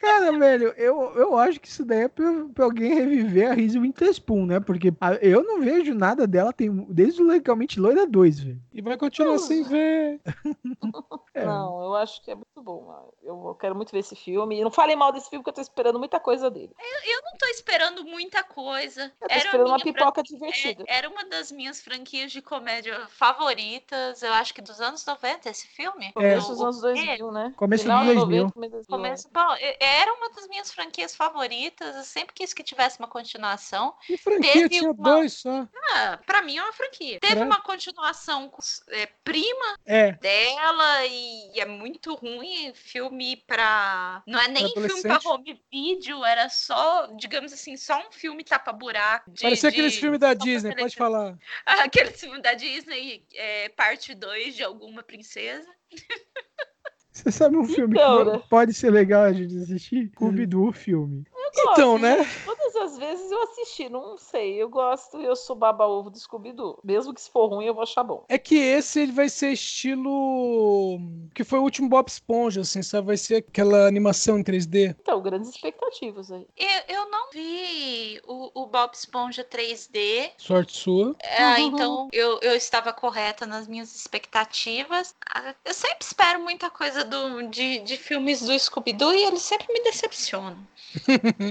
Cara, 0.03 0.37
velho, 0.37 0.75
eu, 0.77 1.01
eu 1.15 1.37
acho 1.38 1.61
que 1.61 1.69
isso 1.69 1.85
daí 1.85 2.03
é 2.03 2.09
pra, 2.09 2.25
pra 2.55 2.65
alguém 2.65 2.93
reviver 2.95 3.51
a 3.51 3.55
Reese 3.55 3.79
Witherspoon, 3.79 4.47
né? 4.47 4.59
Porque 4.61 4.93
a- 5.01 5.15
eu 5.15 5.43
não 5.45 5.61
vejo 5.61 5.95
nada 5.95 6.27
dela 6.27 6.53
tem, 6.53 6.69
desde 6.88 7.23
o 7.23 7.27
Legalmente 7.27 7.79
Loira 7.79 8.05
2, 8.07 8.41
velho. 8.41 8.61
E 8.73 8.83
vai 8.83 8.97
continuar 8.97 9.38
sem 9.38 9.62
ver. 9.62 10.21
É. 11.35 11.47
Não, 11.47 11.83
eu 11.83 11.95
acho 11.95 12.23
que 12.23 12.31
é 12.31 12.35
muito 12.35 12.61
bom. 12.62 13.11
Eu 13.23 13.57
quero 13.59 13.75
muito 13.75 13.91
ver 13.91 14.01
esse 14.01 14.15
filme. 14.15 14.59
E 14.59 14.62
não 14.62 14.71
falei 14.71 14.95
mal 14.95 15.11
desse 15.12 15.31
filme, 15.31 15.43
porque 15.43 15.49
eu 15.49 15.55
tô 15.55 15.61
esperando 15.62 15.99
muita 15.99 16.21
coisa 16.21 16.51
dele. 16.51 16.71
Eu, 16.79 17.11
eu 17.15 17.23
não 17.25 17.33
tô 17.38 17.47
esperando 17.47 18.05
muita 18.05 18.43
coisa. 18.43 19.05
Eu 19.19 19.29
tô 19.29 19.35
Era 19.35 19.45
esperando 19.45 19.69
uma 19.69 19.79
pipoca 19.81 20.23
fran- 20.23 20.23
divertida. 20.38 20.85
é- 20.87 20.99
Era 20.99 21.09
uma 21.09 21.25
das 21.25 21.51
minhas 21.51 21.81
franquias 21.81 22.31
de 22.31 22.43
comédia 22.43 23.07
favoritas, 23.09 24.23
eu 24.23 24.33
acho 24.35 24.53
que 24.53 24.61
dos 24.61 24.79
anos 24.81 25.05
90, 25.07 25.49
esse 25.49 25.67
filme. 25.69 26.12
Começo 26.12 26.49
O- 26.49 26.51
dos 26.55 26.61
anos 26.62 26.81
2000, 26.83 27.33
né? 27.33 27.53
Começo 27.57 27.85
de 27.85 27.91
de 27.91 27.97
2000. 28.05 28.15
90, 28.27 28.53
começo 28.53 28.71
de 28.71 28.87
2000, 28.88 28.97
Começo, 28.99 29.29
bom, 29.33 29.55
e- 29.59 29.77
era 29.92 30.12
uma 30.14 30.31
das 30.31 30.46
minhas 30.48 30.72
franquias 30.72 31.14
favoritas. 31.14 31.94
Eu 31.96 32.05
sempre 32.05 32.35
quis 32.35 32.52
que 32.52 32.62
tivesse 32.62 32.98
uma 32.98 33.09
continuação. 33.09 33.94
E 34.09 34.16
franquia 34.16 34.52
Teve 34.52 34.68
tinha 34.70 34.90
uma- 34.90 34.94
dois 35.16 35.33
só. 35.35 35.66
Ah, 35.90 36.18
pra 36.26 36.42
mim 36.42 36.57
é 36.57 36.62
uma 36.62 36.72
franquia. 36.72 37.18
Teve 37.20 37.40
uma 37.42 37.61
continuação 37.61 38.48
com 38.48 38.62
é, 38.90 39.07
prima 39.24 39.76
É. 39.87 40.12
dela 40.12 41.07
e 41.07 41.61
é 41.61 41.64
muito 41.66 42.14
ruim. 42.14 42.72
Filme 42.74 43.37
pra. 43.46 44.22
Não 44.26 44.38
é 44.40 44.48
nem 44.48 44.72
filme 44.72 45.02
pra 45.02 45.20
home 45.24 45.61
video, 45.70 46.24
era 46.24 46.48
só, 46.48 47.07
digamos 47.16 47.52
assim, 47.52 47.76
só 47.76 47.98
um 48.07 48.12
filme 48.12 48.42
tapa-buraco. 48.44 49.33
Parecia 49.40 49.70
de- 49.70 49.76
aqueles 49.76 49.96
filmes 49.96 50.18
da 50.20 50.35
Disney, 50.35 50.74
pode 50.76 50.96
falar. 50.96 51.37
Aquele 51.66 52.11
filme 52.12 52.40
da 52.40 52.55
Disney, 52.55 53.24
é, 53.35 53.68
parte 53.70 54.14
2 54.14 54.55
de 54.57 54.62
alguma 54.64 55.02
princesa. 55.02 55.68
Você 57.12 57.31
sabe 57.31 57.57
um 57.57 57.64
filme 57.64 57.94
Então, 57.94 58.25
que 58.25 58.31
né? 58.33 58.42
pode 58.48 58.72
ser 58.72 58.90
legal 58.90 59.25
a 59.25 59.33
gente 59.33 59.57
assistir? 59.59 60.09
Scooby-Doo 60.14 60.72
filme. 60.72 61.25
Então, 61.55 61.99
né? 61.99 62.17
Todas 62.45 62.77
as 62.77 62.99
vezes 62.99 63.31
eu 63.31 63.43
assisti, 63.43 63.88
não 63.88 64.17
sei. 64.17 64.55
Eu 64.55 64.69
gosto, 64.69 65.19
eu 65.21 65.37
sou 65.37 65.55
baba-ovo 65.55 66.11
do 66.11 66.19
Scooby-Doo. 66.19 66.79
Mesmo 66.83 67.12
que 67.15 67.21
se 67.21 67.31
for 67.31 67.47
ruim, 67.47 67.67
eu 67.67 67.75
vou 67.75 67.83
achar 67.83 68.03
bom. 68.03 68.25
É 68.29 68.38
que 68.38 68.57
esse 68.57 69.01
ele 69.01 69.12
vai 69.12 69.29
ser 69.29 69.53
estilo. 69.53 70.99
Que 71.35 71.45
foi 71.45 71.59
o 71.59 71.62
último 71.62 71.88
Bob 71.88 72.09
Esponja, 72.09 72.62
assim, 72.62 72.83
sabe? 72.83 73.09
Vai 73.09 73.17
ser 73.17 73.37
aquela 73.37 73.87
animação 73.87 74.38
em 74.38 74.43
3D. 74.45 74.97
Então, 75.01 75.21
grandes 75.21 75.51
expectativas 75.51 76.31
aí. 76.33 76.47
Eu, 76.57 76.97
eu 76.97 77.11
não 77.11 77.31
vi 77.31 78.21
o, 78.27 78.62
o 78.62 78.67
Bob 78.67 78.95
Esponja 78.95 79.45
3D. 79.45 80.31
Sorte 80.38 80.77
sua. 80.77 81.15
Ah, 81.38 81.53
Uhum. 81.59 81.67
então 81.69 82.09
eu, 82.12 82.38
eu 82.43 82.55
estava 82.57 82.93
correta 82.93 83.45
nas 83.47 83.67
minhas 83.69 83.95
expectativas. 83.95 85.15
Ah, 85.35 85.55
Eu 85.65 85.75
sempre 85.75 85.99
espero 86.05 86.41
muita 86.43 86.71
coisa 86.71 87.05
do, 87.05 87.43
de, 87.49 87.81
de 87.81 87.97
filmes 87.97 88.41
do 88.43 88.59
Scooby-Doo 88.59 89.12
e 89.15 89.25
eles 89.25 89.43
sempre 89.43 89.67
me 89.73 89.83
decepcionam. 89.83 90.59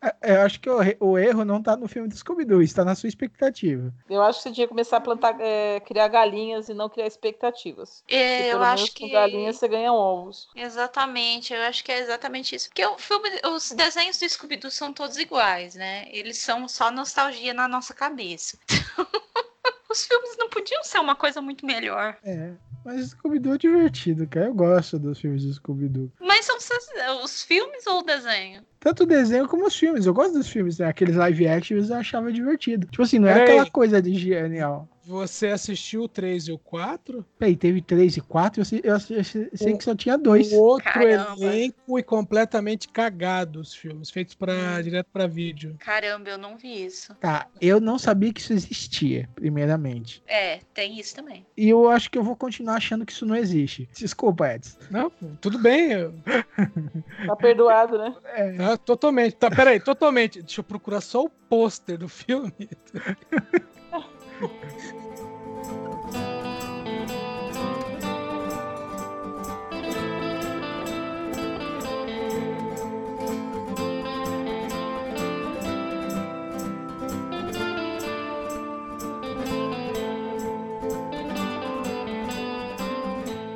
É, 0.00 0.32
Eu 0.34 0.40
acho 0.42 0.60
que 0.60 0.68
o, 0.70 0.78
o 1.00 1.18
erro 1.18 1.44
não 1.44 1.62
tá 1.62 1.76
no 1.76 1.88
filme 1.88 2.08
do 2.08 2.16
Scooby-Doo, 2.16 2.62
está 2.62 2.84
na 2.84 2.94
sua 2.94 3.08
expectativa. 3.08 3.92
Eu 4.08 4.22
acho 4.22 4.38
que 4.38 4.42
você 4.44 4.52
tinha 4.52 4.66
que 4.66 4.70
começar 4.70 4.98
a 4.98 5.00
plantar, 5.00 5.36
é, 5.40 5.80
criar 5.80 6.08
galinhas 6.08 6.68
e 6.68 6.74
não 6.74 6.88
criar 6.88 7.06
expectativas. 7.06 8.02
É, 8.08 8.38
Porque 8.38 8.54
eu 8.56 8.62
acho 8.62 8.94
que. 8.94 9.06
com 9.06 9.12
galinhas 9.12 9.56
você 9.56 9.68
ganha 9.68 9.92
ovos. 9.92 10.48
Exatamente, 10.54 11.52
eu 11.52 11.62
acho 11.62 11.84
que 11.84 11.92
é 11.92 11.98
exatamente 11.98 12.54
isso. 12.54 12.68
Porque 12.68 12.84
o 12.84 12.98
filme, 12.98 13.28
os 13.54 13.72
desenhos 13.72 14.18
do 14.18 14.28
Scooby-Doo 14.28 14.70
são 14.70 14.92
todos 14.92 15.16
iguais, 15.18 15.74
né? 15.74 16.06
Eles 16.10 16.38
são 16.38 16.66
só 16.68 16.90
nostalgia 16.90 17.54
na 17.54 17.68
nossa 17.68 17.94
cabeça. 17.94 18.58
Os 19.94 20.04
filmes 20.06 20.36
não 20.36 20.48
podiam 20.48 20.82
ser 20.82 20.98
uma 20.98 21.14
coisa 21.14 21.40
muito 21.40 21.64
melhor. 21.64 22.18
É, 22.24 22.50
mas 22.84 23.10
Scooby-Doo 23.10 23.54
é 23.54 23.58
divertido, 23.58 24.26
cara. 24.26 24.46
Eu 24.46 24.54
gosto 24.54 24.98
dos 24.98 25.20
filmes 25.20 25.44
do 25.44 25.54
Scooby-Doo. 25.54 26.10
Mas 26.20 26.44
são 26.44 26.58
os 27.22 27.44
filmes 27.44 27.86
ou 27.86 28.00
o 28.00 28.02
desenho? 28.02 28.64
Tanto 28.84 29.04
o 29.04 29.06
desenho 29.06 29.48
como 29.48 29.66
os 29.66 29.74
filmes. 29.74 30.04
Eu 30.04 30.12
gosto 30.12 30.34
dos 30.34 30.48
filmes, 30.48 30.78
né? 30.78 30.86
Aqueles 30.86 31.16
live 31.16 31.48
actions 31.48 31.88
eu 31.88 31.96
achava 31.96 32.30
divertido. 32.30 32.86
Tipo 32.86 33.02
assim, 33.02 33.18
não 33.18 33.28
é 33.28 33.32
Peraí. 33.32 33.48
aquela 33.48 33.70
coisa 33.70 34.02
de 34.02 34.12
genial. 34.14 34.86
Você 35.06 35.48
assistiu 35.48 36.04
o 36.04 36.08
3 36.08 36.48
e 36.48 36.52
o 36.52 36.58
4? 36.58 37.26
Peraí, 37.38 37.54
teve 37.54 37.82
três 37.82 38.16
e 38.16 38.22
quatro, 38.22 38.62
eu 38.62 38.64
sei, 38.64 38.80
eu 38.82 38.98
sei- 38.98 39.18
eu 39.18 39.24
sei 39.58 39.76
que 39.76 39.84
só 39.84 39.94
tinha 39.94 40.16
dois. 40.16 40.50
O 40.50 40.56
outro 40.62 40.90
Caramba. 40.90 41.36
elenco 41.44 41.98
e 41.98 42.02
completamente 42.02 42.88
cagado 42.88 43.60
os 43.60 43.74
filmes, 43.74 44.08
feitos 44.10 44.34
para 44.34 44.80
direto 44.80 45.08
pra 45.12 45.26
vídeo. 45.26 45.76
Caramba, 45.78 46.30
eu 46.30 46.38
não 46.38 46.56
vi 46.56 46.86
isso. 46.86 47.14
Tá, 47.16 47.46
eu 47.60 47.82
não 47.82 47.98
sabia 47.98 48.32
que 48.32 48.40
isso 48.40 48.54
existia, 48.54 49.28
primeiramente. 49.34 50.22
É, 50.26 50.60
tem 50.72 50.98
isso 50.98 51.14
também. 51.14 51.44
E 51.54 51.68
eu 51.68 51.90
acho 51.90 52.10
que 52.10 52.16
eu 52.16 52.24
vou 52.24 52.34
continuar 52.34 52.76
achando 52.76 53.04
que 53.04 53.12
isso 53.12 53.26
não 53.26 53.36
existe. 53.36 53.86
Desculpa, 53.94 54.54
Edson. 54.54 54.78
Não, 54.90 55.12
tudo 55.38 55.58
bem. 55.58 55.92
eu- 55.92 56.14
Tá 57.26 57.36
perdoado, 57.36 57.98
né? 57.98 58.14
Totalmente. 58.78 59.36
Tá, 59.36 59.50
peraí, 59.50 59.80
totalmente. 59.80 60.42
Deixa 60.42 60.60
eu 60.60 60.64
procurar 60.64 61.00
só 61.00 61.24
o 61.24 61.30
pôster 61.30 61.98
do 61.98 62.08
filme. 62.08 62.52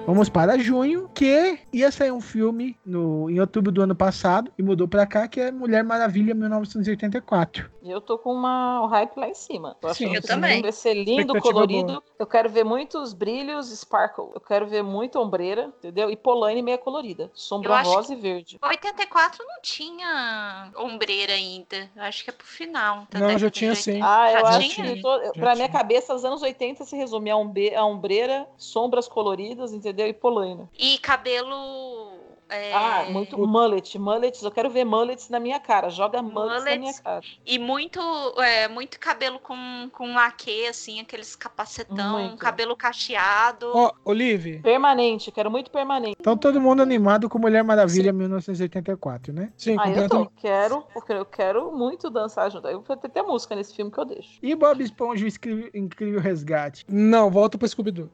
Vamos 0.09 0.31
para 0.31 0.59
junho, 0.59 1.07
que 1.12 1.59
ia 1.71 1.92
sair 1.92 2.11
um 2.11 2.18
filme 2.18 2.75
no, 2.83 3.29
em 3.29 3.40
outubro 3.40 3.71
do 3.71 3.83
ano 3.83 3.94
passado 3.94 4.51
e 4.57 4.62
mudou 4.62 4.88
pra 4.88 5.07
cá, 5.07 5.29
que 5.29 5.38
é 5.38 5.53
Mulher 5.53 5.85
Maravilha 5.85 6.35
1984. 6.35 7.71
Eu 7.90 8.01
tô 8.01 8.18
com 8.18 8.33
uma, 8.33 8.83
um 8.83 8.87
hype 8.87 9.16
lá 9.16 9.29
em 9.29 9.35
cima. 9.35 9.77
Tô 9.81 9.92
Sim, 9.94 10.14
eu 10.14 10.22
também. 10.22 10.61
vai 10.62 10.72
ser 10.72 10.94
lindo, 10.94 11.40
colorido. 11.40 11.87
boa. 11.87 12.03
Eu 12.18 12.27
quero 12.27 12.48
ver 12.48 12.64
muitos 12.64 13.12
brilhos, 13.12 13.68
sparkle. 13.70 14.31
Eu 14.35 14.40
quero 14.40 14.66
ver 14.66 14.83
muita 14.83 15.18
ombreira, 15.20 15.72
entendeu? 15.79 16.11
E 16.11 16.16
Polaine 16.16 16.62
meia 16.62 16.79
colorida. 16.79 17.24
Eu 17.24 17.31
Sombra 17.35 17.77
acho 17.77 17.90
rosa 17.90 18.12
e 18.12 18.16
verde. 18.16 18.59
84 18.62 19.44
não 19.46 19.61
tinha 19.62 20.70
ombreira 20.77 21.33
ainda. 21.33 21.90
Eu 21.96 22.03
acho 22.03 22.24
que 22.24 22.31
é 22.31 22.33
pro 22.33 22.46
final. 22.46 23.07
da 23.11 23.18
Não, 23.20 23.38
já 23.38 23.51
tinha 23.51 23.70
80. 23.70 23.83
sim. 23.83 24.01
Ah, 24.03 24.33
eu 24.33 24.40
Já 24.40 24.48
acho 24.59 24.68
tinha? 24.70 24.94
que 24.94 25.03
to- 25.03 25.22
Já 25.24 25.33
pra 25.33 25.55
minha 25.55 25.68
tinha. 25.68 25.79
cabeça, 25.79 26.14
os 26.14 26.24
anos 26.24 26.42
80 26.42 26.85
se 26.85 26.96
resume 26.96 27.31
a, 27.31 27.35
a 27.35 27.85
ombreira, 27.85 28.46
sombras 28.57 29.09
coloridas, 29.09 29.72
entendeu? 29.72 30.07
E 30.07 30.12
polaina. 30.12 30.68
E 30.79 30.98
cabelo 30.98 32.17
É, 32.48 32.72
Ah, 32.72 33.06
muito 33.11 33.37
mullet, 33.46 33.98
mullets. 33.98 34.42
Eu 34.42 34.50
quero 34.50 34.70
ver 34.70 34.85
mullets 34.85 35.29
na 35.29 35.38
minha 35.38 35.60
cara. 35.60 35.90
Joga 35.90 36.23
mullets, 36.23 36.64
na 36.64 36.70
minha 36.70 36.79
Mullets. 36.81 37.00
cara. 37.00 37.20
E 37.44 37.58
muito, 37.58 38.00
é, 38.40 38.68
muito 38.68 38.98
cabelo 38.98 39.38
com, 39.38 39.88
com 39.92 40.14
laque, 40.14 40.66
assim, 40.66 41.00
aqueles 41.00 41.37
capacetão, 41.37 42.18
Muito. 42.20 42.38
cabelo 42.38 42.75
cacheado. 42.77 43.70
Ó, 43.75 43.92
Olive. 44.04 44.60
Permanente, 44.60 45.31
quero 45.31 45.50
muito 45.50 45.70
permanente. 45.70 46.16
Então 46.20 46.37
todo 46.37 46.60
mundo 46.60 46.81
animado 46.83 47.29
com 47.29 47.38
Mulher 47.38 47.62
Maravilha 47.62 48.12
1984, 48.12 49.33
né? 49.33 49.52
Sim, 49.56 49.77
Ah, 49.79 49.90
eu 49.90 50.08
tô. 50.08 50.27
Quero, 50.37 50.83
porque 50.94 51.12
eu 51.12 51.25
quero 51.27 51.70
muito 51.73 52.08
dançar 52.10 52.50
junto. 52.50 52.66
Eu 52.68 52.81
vou 52.81 52.96
ter 52.96 53.08
até 53.08 53.23
música 53.23 53.54
nesse 53.54 53.75
filme 53.75 53.90
que 53.90 53.98
eu 53.98 54.04
deixo. 54.04 54.38
E 54.42 54.54
Bob 54.54 54.83
Esponja, 54.83 55.25
o 55.25 55.29
Incrível, 55.29 55.70
Incrível 55.75 56.20
Resgate. 56.20 56.85
Não, 56.88 57.31
volta 57.31 57.58
pra 57.58 57.68
Scooby-Doo. 57.68 58.08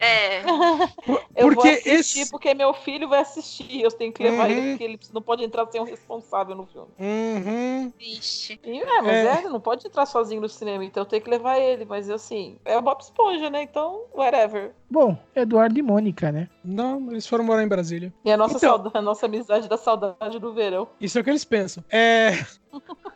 É, 0.00 0.42
Eu 1.36 1.48
Porque 1.48 1.54
vou 1.54 1.72
assistir 1.72 2.20
esse- 2.20 2.30
porque 2.30 2.54
meu 2.54 2.72
filho 2.74 3.08
vai 3.08 3.20
assistir. 3.20 3.43
Eu 3.70 3.90
tenho 3.90 4.12
que 4.12 4.22
levar 4.22 4.48
Uhum. 4.48 4.56
ele, 4.56 4.68
porque 4.70 4.84
ele 4.84 5.00
não 5.12 5.22
pode 5.22 5.44
entrar 5.44 5.66
sem 5.70 5.80
um 5.80 5.84
responsável 5.84 6.54
no 6.54 6.66
filme. 6.66 6.88
Uhum. 6.98 7.92
vixe. 7.98 8.58
E, 8.64 8.80
é, 8.80 9.02
mas 9.02 9.12
É. 9.12 9.26
é. 9.26 9.38
ele 9.38 9.48
não 9.48 9.60
pode 9.60 9.86
entrar 9.86 10.06
sozinho 10.06 10.40
no 10.40 10.48
cinema, 10.48 10.84
então 10.84 11.02
eu 11.02 11.06
tenho 11.06 11.22
que 11.22 11.30
levar 11.30 11.58
ele. 11.58 11.84
Mas 11.84 12.08
assim, 12.10 12.58
é 12.64 12.76
o 12.78 12.82
Bob 12.82 13.00
Esponja, 13.00 13.50
né? 13.50 13.62
Então, 13.62 14.04
whatever. 14.14 14.72
Bom, 14.90 15.16
Eduardo 15.34 15.78
e 15.78 15.82
Mônica, 15.82 16.30
né? 16.32 16.48
Não, 16.64 17.10
eles 17.10 17.26
foram 17.26 17.44
morar 17.44 17.62
em 17.62 17.68
Brasília. 17.68 18.12
E 18.24 18.30
a 18.32 18.36
nossa, 18.36 18.56
Então- 18.56 18.70
saudade, 18.70 18.96
a 18.96 19.02
nossa 19.02 19.26
amizade 19.26 19.68
da 19.68 19.76
saudade 19.76 20.38
do 20.38 20.52
verão. 20.52 20.88
Isso 21.00 21.18
é 21.18 21.20
o 21.20 21.24
que 21.24 21.30
eles 21.30 21.44
pensam. 21.44 21.82
É. 21.90 22.30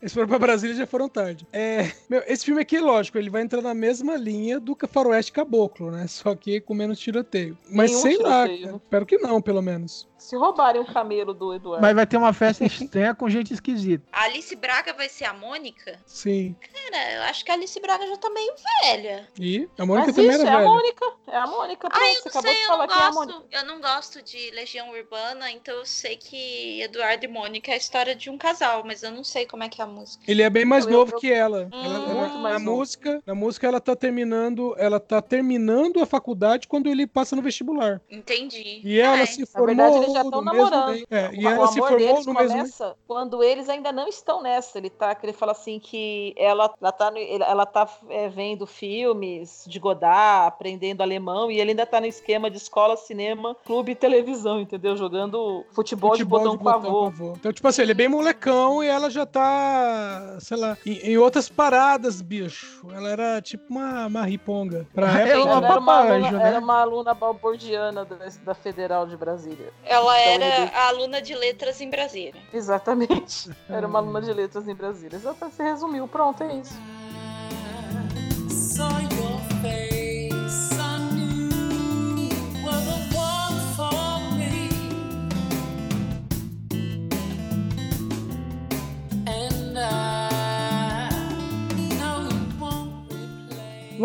Eles 0.00 0.14
foram 0.14 0.26
pra 0.26 0.38
Brasília 0.38 0.72
e 0.74 0.78
já 0.78 0.86
foram 0.86 1.08
tarde. 1.08 1.46
É, 1.52 1.92
meu, 2.08 2.22
esse 2.26 2.44
filme 2.44 2.62
aqui, 2.62 2.78
lógico, 2.78 3.18
ele 3.18 3.28
vai 3.28 3.42
entrar 3.42 3.60
na 3.60 3.74
mesma 3.74 4.16
linha 4.16 4.58
do 4.58 4.74
que 4.74 4.86
Faroeste 4.86 5.30
Caboclo, 5.30 5.90
né? 5.90 6.06
Só 6.06 6.34
que 6.34 6.58
com 6.60 6.72
menos 6.72 6.98
tiroteio. 6.98 7.56
Mas 7.70 7.90
Nenhum 7.90 8.02
sei 8.02 8.16
lá, 8.16 8.44
tiroteio, 8.44 8.60
cara. 8.60 8.72
né? 8.72 8.80
espero 8.82 9.06
que 9.06 9.18
não, 9.18 9.42
pelo 9.42 9.60
menos. 9.60 10.08
Se 10.20 10.36
roubarem 10.36 10.80
o 10.80 10.84
camelo 10.84 11.32
do 11.34 11.54
Eduardo. 11.54 11.82
Mas 11.82 11.94
vai 11.94 12.06
ter 12.06 12.16
uma 12.16 12.32
festa 12.32 12.64
estranha 12.64 13.14
com 13.14 13.28
gente 13.28 13.52
esquisita. 13.54 14.04
A 14.12 14.24
Alice 14.24 14.54
Braga 14.54 14.92
vai 14.92 15.08
ser 15.08 15.24
a 15.24 15.32
Mônica? 15.34 15.98
Sim. 16.06 16.54
Cara, 16.60 17.12
eu 17.14 17.22
acho 17.22 17.44
que 17.44 17.50
a 17.50 17.54
Alice 17.54 17.80
Braga 17.80 18.06
já 18.06 18.16
tá 18.16 18.28
meio 18.30 18.52
velha. 18.84 19.28
E 19.38 19.68
a 19.78 19.86
Mônica 19.86 20.06
Mas 20.08 20.16
também 20.16 20.30
isso, 20.30 20.40
era 20.42 20.50
é 20.50 20.54
a 20.54 20.58
velha. 20.58 20.68
Mônica. 20.70 21.06
É 21.26 21.36
a 21.36 21.46
Mônica. 21.46 21.88
Pronto, 21.88 22.02
Ah, 22.02 22.06
você 22.06 22.18
eu 22.18 22.22
não 22.22 22.28
acabou 22.30 22.42
sei, 22.42 22.54
de 22.54 22.62
eu 22.62 22.76
não 22.78 22.86
que 22.86 22.92
é 22.92 23.02
a 23.02 23.10
Mônica. 23.12 23.32
gosto. 23.38 23.46
Eu 23.50 23.64
não 23.64 23.80
gosto 23.80 24.22
de 24.22 24.50
Legião 24.50 24.90
Urbana, 24.90 25.50
então 25.50 25.74
eu 25.74 25.86
sei 25.86 26.16
que 26.16 26.82
Eduardo 26.82 27.24
e 27.24 27.28
Mônica 27.28 27.70
é 27.70 27.74
a 27.74 27.78
história 27.78 28.14
de 28.14 28.28
um 28.30 28.36
casal, 28.36 28.82
mas 28.84 29.02
eu 29.02 29.10
não 29.10 29.24
sei 29.24 29.46
como 29.46 29.62
é 29.64 29.68
que 29.68 29.80
é 29.80 29.84
a 29.84 29.86
música. 29.86 30.22
Ele 30.28 30.42
é 30.42 30.50
bem 30.50 30.64
mais 30.64 30.84
Eu- 30.86 30.92
novo 30.92 31.12
eu- 31.14 31.18
que 31.18 31.32
ela. 31.32 31.68
Hum, 31.72 31.84
Ela- 31.84 31.94
ela- 31.96 32.14
muito 32.14 32.34
mais 32.38 32.54
na 32.54 32.58
novo. 32.60 32.76
música, 32.78 33.22
na 33.26 33.34
música 33.34 33.66
ela 33.66 33.80
tá 33.80 33.96
terminando, 33.96 34.74
ela 34.78 35.00
tá 35.00 35.22
terminando 35.22 36.00
a 36.00 36.06
faculdade 36.06 36.68
quando 36.68 36.88
ele 36.88 37.06
passa 37.06 37.34
no 37.34 37.42
vestibular. 37.42 38.00
Entendi. 38.10 38.80
E 38.84 38.98
ela 39.00 39.20
É, 39.20 39.26
se 39.26 39.40
Na 39.40 39.46
formou 39.46 39.76
verdade, 39.76 40.09
eles 40.10 40.22
já 40.22 40.22
estão 40.22 40.42
namorando. 40.42 40.86
mês. 40.88 41.04
É, 41.10 41.30
e 41.32 41.46
o 41.46 41.48
ela 41.48 41.66
se 41.66 41.78
amor 41.78 41.88
formou 41.88 42.08
deles 42.08 42.26
no 42.26 42.34
mesmo 42.34 42.56
começa 42.56 42.96
quando 43.06 43.42
eles 43.42 43.68
ainda 43.68 43.92
não 43.92 44.08
estão 44.08 44.42
nessa. 44.42 44.78
Ele 44.78 44.90
tá, 44.90 45.14
que 45.14 45.26
ele 45.26 45.32
fala 45.32 45.52
assim 45.52 45.78
que 45.78 46.34
ela, 46.36 46.72
ela 46.80 46.92
tá, 46.92 47.12
ela 47.46 47.66
tá 47.66 47.88
é, 48.08 48.28
vendo 48.28 48.66
filmes 48.66 49.64
de 49.66 49.78
Godard, 49.78 50.48
aprendendo 50.48 51.02
alemão, 51.02 51.50
e 51.50 51.60
ele 51.60 51.70
ainda 51.70 51.86
tá 51.86 52.00
no 52.00 52.06
esquema 52.06 52.50
de 52.50 52.56
escola, 52.56 52.96
cinema, 52.96 53.56
clube 53.64 53.92
e 53.92 53.94
televisão, 53.94 54.60
entendeu? 54.60 54.96
Jogando 54.96 55.64
futebol, 55.72 56.16
de 56.16 56.24
botão 56.24 56.56
com 56.56 56.68
avô. 56.68 57.06
avô. 57.06 57.34
Então, 57.36 57.52
tipo 57.52 57.66
assim, 57.66 57.82
ele 57.82 57.92
é 57.92 57.94
bem 57.94 58.08
molecão 58.08 58.82
e 58.82 58.86
ela 58.86 59.10
já 59.10 59.26
tá, 59.26 60.36
sei 60.40 60.56
lá, 60.56 60.76
em, 60.84 60.98
em 60.98 61.18
outras 61.18 61.48
paradas, 61.48 62.20
bicho. 62.20 62.86
Ela 62.92 63.10
era 63.10 63.42
tipo 63.42 63.64
uma, 63.70 64.06
uma 64.06 64.24
riponga. 64.24 64.86
Pra 64.94 65.20
Ela 65.20 65.44
uma 65.44 65.50
Ela 65.56 65.66
era 65.66 65.80
uma, 65.80 65.98
aluna, 65.98 66.30
né? 66.30 66.48
era 66.48 66.58
uma 66.58 66.80
aluna 66.80 67.14
balbordiana 67.14 68.04
da, 68.04 68.16
da 68.44 68.54
Federal 68.54 69.06
de 69.06 69.16
Brasília. 69.16 69.72
Ela 69.84 69.99
Então, 70.00 70.12
era 70.12 70.44
ele- 70.62 70.70
a 70.74 70.88
aluna 70.88 71.20
de 71.22 71.34
letras 71.34 71.80
em 71.80 71.90
Brasília. 71.90 72.40
Exatamente. 72.52 73.50
Era 73.68 73.86
uma 73.86 73.98
aluna 73.98 74.20
de 74.20 74.32
letras 74.32 74.66
em 74.68 74.74
Brasília. 74.74 75.16
Exatamente, 75.16 75.56
você 75.56 75.62
resumiu. 75.62 76.06
Pronto, 76.08 76.42
é 76.42 76.54
isso. 76.56 76.74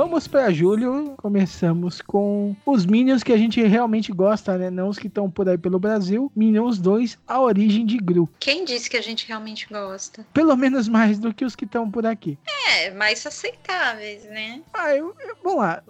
Vamos 0.05 0.27
pra 0.27 0.51
julho. 0.51 1.15
Começamos 1.17 1.99
com 1.99 2.55
os 2.63 2.85
Minions 2.85 3.23
que 3.23 3.33
a 3.33 3.37
gente 3.37 3.59
realmente 3.63 4.11
gosta, 4.13 4.55
né? 4.55 4.69
Não 4.69 4.87
os 4.87 4.99
que 4.99 5.07
estão 5.07 5.31
por 5.31 5.49
aí 5.49 5.57
pelo 5.57 5.79
Brasil. 5.79 6.31
Minions 6.35 6.77
2, 6.77 7.17
A 7.27 7.41
Origem 7.41 7.83
de 7.87 7.97
Gru. 7.97 8.29
Quem 8.39 8.63
disse 8.63 8.87
que 8.87 8.97
a 8.97 9.01
gente 9.01 9.27
realmente 9.27 9.65
gosta? 9.67 10.23
Pelo 10.31 10.55
menos 10.55 10.87
mais 10.87 11.17
do 11.17 11.33
que 11.33 11.43
os 11.43 11.55
que 11.55 11.65
estão 11.65 11.89
por 11.89 12.05
aqui. 12.05 12.37
É, 12.69 12.91
mais 12.91 13.25
aceitáveis, 13.25 14.23
né? 14.25 14.61
Ah, 14.71 14.93
eu, 14.95 15.07
eu- 15.19 15.35
vamos 15.43 15.59
lá. 15.59 15.81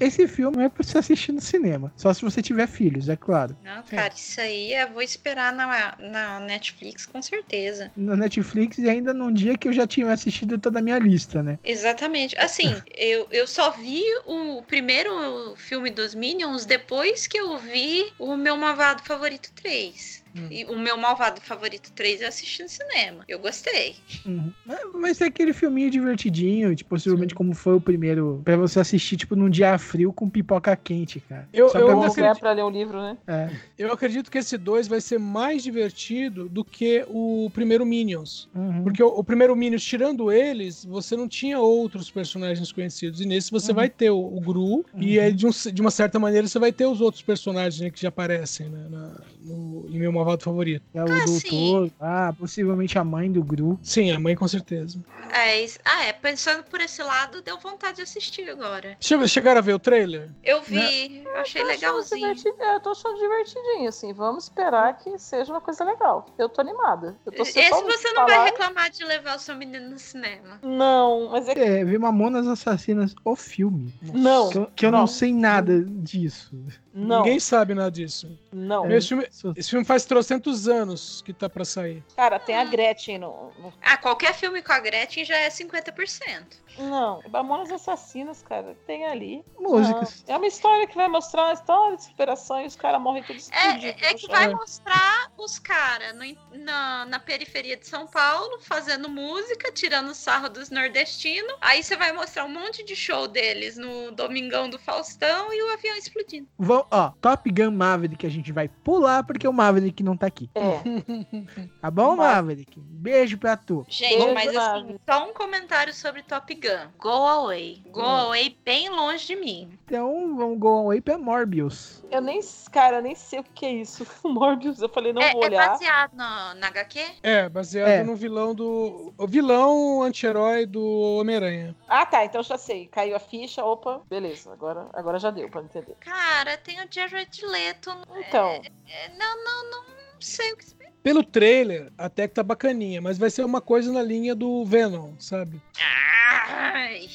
Esse 0.00 0.28
filme 0.28 0.62
é 0.62 0.68
pra 0.68 0.84
você 0.84 0.98
assistir 0.98 1.32
no 1.32 1.40
cinema. 1.40 1.92
Só 1.96 2.14
se 2.14 2.22
você 2.22 2.40
tiver 2.40 2.68
filhos, 2.68 3.08
é 3.08 3.16
claro. 3.16 3.56
Não, 3.64 3.82
cara, 3.82 4.14
isso 4.14 4.40
aí 4.40 4.72
eu 4.74 4.92
vou 4.92 5.02
esperar 5.02 5.52
na, 5.52 5.96
na 5.98 6.38
Netflix 6.40 7.04
com 7.04 7.20
certeza. 7.20 7.90
Na 7.96 8.14
Netflix 8.16 8.78
e 8.78 8.88
ainda 8.88 9.12
num 9.12 9.32
dia 9.32 9.58
que 9.58 9.66
eu 9.66 9.72
já 9.72 9.88
tinha 9.88 10.08
assistido 10.12 10.56
toda 10.56 10.78
a 10.78 10.82
minha 10.82 11.00
lista, 11.00 11.42
né? 11.42 11.58
Exatamente. 11.64 12.38
Assim, 12.38 12.72
eu, 12.96 13.26
eu 13.32 13.44
só 13.56 13.70
vi 13.70 14.04
o 14.26 14.60
primeiro 14.60 15.56
filme 15.56 15.90
dos 15.90 16.14
Minions 16.14 16.66
depois 16.66 17.26
que 17.26 17.38
eu 17.38 17.56
vi 17.56 18.12
o 18.18 18.36
meu 18.36 18.54
Malvado 18.54 19.02
Favorito 19.02 19.50
3. 19.54 20.22
E 20.50 20.64
o 20.66 20.78
meu 20.78 20.96
Malvado 20.96 21.40
Favorito 21.40 21.92
3 21.92 22.20
eu 22.22 22.28
assisti 22.28 22.62
no 22.62 22.68
cinema. 22.68 23.24
Eu 23.28 23.38
gostei. 23.38 23.96
Uhum. 24.24 24.52
Mas- 24.94 25.20
é 25.20 25.24
aquele 25.26 25.52
filminho 25.52 25.90
divertidinho, 25.90 26.74
tipo, 26.76 26.90
possivelmente 26.90 27.34
como 27.34 27.54
foi 27.54 27.74
o 27.74 27.80
primeiro, 27.80 28.42
pra 28.44 28.56
você 28.56 28.78
assistir, 28.80 29.16
tipo, 29.16 29.34
num 29.34 29.48
dia 29.48 29.78
frio 29.78 30.12
com 30.12 30.28
pipoca 30.28 30.74
quente, 30.76 31.20
cara. 31.20 31.48
Eu- 31.52 31.68
Só 31.70 31.78
eu 31.78 31.86
pra 31.86 31.94
você... 31.96 32.22
é 32.22 32.34
pra 32.34 32.52
ler 32.52 32.64
um 32.64 32.70
livro, 32.70 33.00
né? 33.00 33.16
É. 33.26 33.50
eu 33.78 33.92
acredito 33.92 34.30
que 34.30 34.38
esse 34.38 34.58
2 34.58 34.86
vai 34.88 35.00
ser 35.00 35.18
mais 35.18 35.62
divertido 35.62 36.48
do 36.48 36.64
que 36.64 37.04
o 37.08 37.50
primeiro 37.54 37.86
Minions. 37.86 38.48
Uhum. 38.54 38.82
Porque 38.82 39.02
o, 39.02 39.08
o 39.08 39.24
primeiro 39.24 39.54
Minions, 39.56 39.82
tirando 39.84 40.30
eles, 40.30 40.84
você 40.84 41.16
não 41.16 41.26
tinha 41.28 41.58
outros 41.58 42.10
personagens 42.10 42.70
conhecidos. 42.72 43.20
E 43.20 43.26
nesse 43.26 43.50
você 43.50 43.70
Uhum. 43.72 43.76
vai 43.76 43.88
ter 43.88 44.10
o, 44.10 44.18
o 44.18 44.40
Gru, 44.40 44.84
e 44.96 45.18
aí, 45.18 45.32
de, 45.32 45.46
um- 45.46 45.50
de 45.72 45.80
uma 45.80 45.90
certa 45.90 46.18
maneira, 46.18 46.46
você 46.46 46.58
vai 46.58 46.72
ter 46.72 46.86
os 46.86 47.00
outros 47.00 47.22
personagens 47.22 47.80
né, 47.80 47.90
que 47.90 48.00
já 48.02 48.08
aparecem 48.08 48.68
né, 48.68 48.86
na- 48.90 49.20
no, 49.42 49.86
em 49.88 49.98
meu 49.98 50.12
malvado 50.26 50.42
favorito. 50.42 50.82
É 50.92 51.00
o 51.00 51.04
Ah, 51.04 51.24
doutor, 51.24 51.90
ah, 52.00 52.34
possivelmente 52.36 52.98
a 52.98 53.04
mãe 53.04 53.30
do 53.30 53.42
Gru. 53.42 53.78
Sim, 53.82 54.10
a 54.10 54.18
mãe 54.18 54.34
com 54.34 54.48
certeza. 54.48 55.00
É, 55.32 55.62
isso- 55.62 55.78
ah, 55.84 56.04
é. 56.04 56.12
Pensando 56.12 56.64
por 56.64 56.80
esse 56.80 57.02
lado, 57.02 57.40
deu 57.42 57.58
vontade 57.58 57.96
de 57.96 58.02
assistir 58.02 58.48
agora. 58.50 58.96
Che- 59.00 59.26
Chegaram 59.28 59.58
a 59.58 59.62
ver 59.62 59.74
o 59.74 59.78
trailer? 59.78 60.30
Eu 60.42 60.62
vi, 60.62 61.22
eu 61.24 61.36
achei 61.36 61.62
Eu 61.62 61.66
legalzinho. 61.66 62.26
é, 62.58 62.74
Eu 62.76 62.80
tô 62.80 62.90
achando 62.90 63.16
divertidinho, 63.18 63.88
assim. 63.88 64.12
Vamos 64.12 64.44
esperar 64.44 64.96
que 64.98 65.16
seja 65.18 65.52
uma 65.52 65.60
coisa 65.60 65.84
legal. 65.84 66.26
Eu 66.38 66.48
tô 66.48 66.60
animada. 66.60 67.16
Eu 67.24 67.32
tô 67.32 67.42
Esse 67.42 67.68
só 67.68 67.82
você 67.82 68.12
não 68.12 68.26
vai 68.26 68.44
reclamar 68.44 68.90
de 68.90 69.04
levar 69.04 69.36
o 69.36 69.38
seu 69.38 69.54
menino 69.54 69.90
no 69.90 69.98
cinema. 69.98 70.58
Não, 70.62 71.30
mas 71.30 71.48
é 71.48 71.54
que. 71.54 71.60
É, 71.60 71.84
ver 71.84 71.98
Mamonas 71.98 72.46
Assassinas, 72.46 73.14
o 73.24 73.36
filme. 73.36 73.92
Não. 74.02 74.50
Que 74.50 74.58
eu, 74.58 74.66
que 74.74 74.86
eu 74.86 74.90
não 74.90 75.00
Não. 75.00 75.06
sei 75.06 75.32
nada 75.32 75.82
disso. 75.84 76.56
Não. 76.98 77.18
Ninguém 77.18 77.38
sabe 77.38 77.74
nada 77.74 77.90
disso. 77.90 78.38
Não. 78.50 78.90
Esse 78.90 79.08
filme, 79.08 79.28
esse 79.54 79.68
filme 79.68 79.84
faz 79.84 80.06
trocentos 80.06 80.66
anos 80.66 81.20
que 81.20 81.32
tá 81.34 81.46
pra 81.48 81.62
sair. 81.64 82.02
Cara, 82.16 82.38
tem 82.38 82.56
a 82.56 82.64
Gretchen 82.64 83.18
no. 83.18 83.52
no- 83.58 83.72
Ah, 83.82 83.98
qualquer 83.98 84.32
filme 84.32 84.62
com 84.62 84.72
a 84.72 84.80
Gretchen 84.80 85.22
já 85.24 85.36
é 85.36 85.50
50%. 85.50 86.64
Não, 86.78 87.22
Mamonas 87.30 87.70
Assassinas, 87.72 88.42
cara, 88.42 88.76
tem 88.86 89.06
ali. 89.06 89.42
Músicas. 89.58 90.22
Não. 90.28 90.34
É 90.34 90.38
uma 90.38 90.46
história 90.46 90.86
que 90.86 90.94
vai 90.94 91.08
mostrar 91.08 91.44
uma 91.44 91.52
história 91.54 91.96
de 91.96 92.04
superação 92.04 92.60
e 92.62 92.66
os 92.66 92.76
caras 92.76 93.00
morrem 93.00 93.22
todos 93.22 93.50
É, 93.50 93.56
explodidos. 93.68 94.02
é 94.02 94.14
que 94.14 94.26
vai 94.28 94.54
mostrar 94.54 95.32
os 95.38 95.58
caras 95.58 96.14
na, 96.52 97.06
na 97.06 97.18
periferia 97.18 97.76
de 97.78 97.86
São 97.86 98.06
Paulo 98.06 98.58
fazendo 98.60 99.08
música, 99.08 99.72
tirando 99.72 100.14
sarro 100.14 100.48
dos 100.50 100.68
nordestinos. 100.70 101.54
Aí 101.62 101.82
você 101.82 101.96
vai 101.96 102.12
mostrar 102.12 102.44
um 102.44 102.48
monte 102.52 102.84
de 102.84 102.94
show 102.94 103.26
deles 103.26 103.76
no 103.78 104.10
Domingão 104.12 104.68
do 104.68 104.78
Faustão 104.78 105.52
e 105.54 105.62
o 105.62 105.72
avião 105.72 105.96
explodindo. 105.96 106.46
Vão, 106.58 106.85
ó, 106.90 107.10
Top 107.20 107.50
Gun 107.50 107.70
Maverick 107.70 108.26
a 108.26 108.30
gente 108.30 108.52
vai 108.52 108.68
pular 108.68 109.24
porque 109.24 109.46
o 109.46 109.52
Maverick 109.52 110.02
não 110.02 110.16
tá 110.16 110.26
aqui. 110.26 110.50
É. 110.54 110.80
Tá 111.80 111.90
bom, 111.90 112.16
Maverick? 112.16 112.80
Beijo 112.80 113.38
pra 113.38 113.56
tu. 113.56 113.84
Gente, 113.88 114.18
Beijo, 114.18 114.34
mas 114.34 114.56
assim, 114.56 114.96
só 115.08 115.28
um 115.28 115.32
comentário 115.32 115.92
sobre 115.94 116.22
Top 116.22 116.52
Gun. 116.54 116.90
Go 116.98 117.08
away. 117.08 117.82
Go 117.90 118.00
away 118.00 118.56
bem 118.64 118.88
longe 118.88 119.26
de 119.26 119.36
mim. 119.36 119.78
Então 119.84 120.36
vamos 120.36 120.58
go 120.58 120.68
away 120.78 121.00
pra 121.00 121.16
Morbius. 121.16 122.04
Eu 122.10 122.20
nem, 122.20 122.40
cara, 122.72 122.96
eu 122.98 123.02
nem 123.02 123.14
sei 123.14 123.38
o 123.40 123.44
que 123.44 123.64
é 123.66 123.72
isso. 123.72 124.04
Morbius, 124.24 124.80
eu 124.82 124.88
falei, 124.88 125.12
não 125.12 125.22
é, 125.22 125.32
vou 125.32 125.42
é 125.44 125.46
olhar. 125.46 125.68
baseado 125.68 126.12
no, 126.12 126.60
na 126.60 126.66
HQ? 126.68 127.00
É, 127.22 127.48
baseado 127.48 127.88
É. 127.88 128.02
no 128.02 128.16
vilão 128.16 128.54
do. 128.54 129.14
O 129.16 129.26
vilão 129.26 130.02
anti-herói 130.02 130.66
do 130.66 130.82
Homem-Aranha. 131.20 131.76
Ah, 131.88 132.04
tá, 132.04 132.24
então 132.24 132.42
já 132.42 132.58
sei. 132.58 132.86
Caiu 132.88 133.14
a 133.14 133.20
ficha, 133.20 133.64
opa, 133.64 134.02
beleza. 134.08 134.52
Agora, 134.52 134.88
agora 134.92 135.18
já 135.18 135.30
deu 135.30 135.48
pra 135.48 135.62
entender. 135.62 135.94
Cara, 136.00 136.56
tem 136.56 136.75
tem 136.76 136.84
o 136.84 137.08
Jared 137.08 137.46
Leto. 137.46 137.90
Então. 138.18 138.60
É, 138.88 139.08
não, 139.16 139.44
não, 139.44 139.70
não 139.70 140.20
sei 140.20 140.52
o 140.52 140.56
que 140.56 140.64
esperar. 140.64 140.92
Pelo 141.02 141.22
trailer, 141.22 141.92
até 141.96 142.26
que 142.26 142.34
tá 142.34 142.42
bacaninha, 142.42 143.00
mas 143.00 143.16
vai 143.16 143.30
ser 143.30 143.44
uma 143.44 143.60
coisa 143.60 143.92
na 143.92 144.02
linha 144.02 144.34
do 144.34 144.64
Venom, 144.64 145.12
sabe? 145.18 145.62
Ai. 145.80 147.08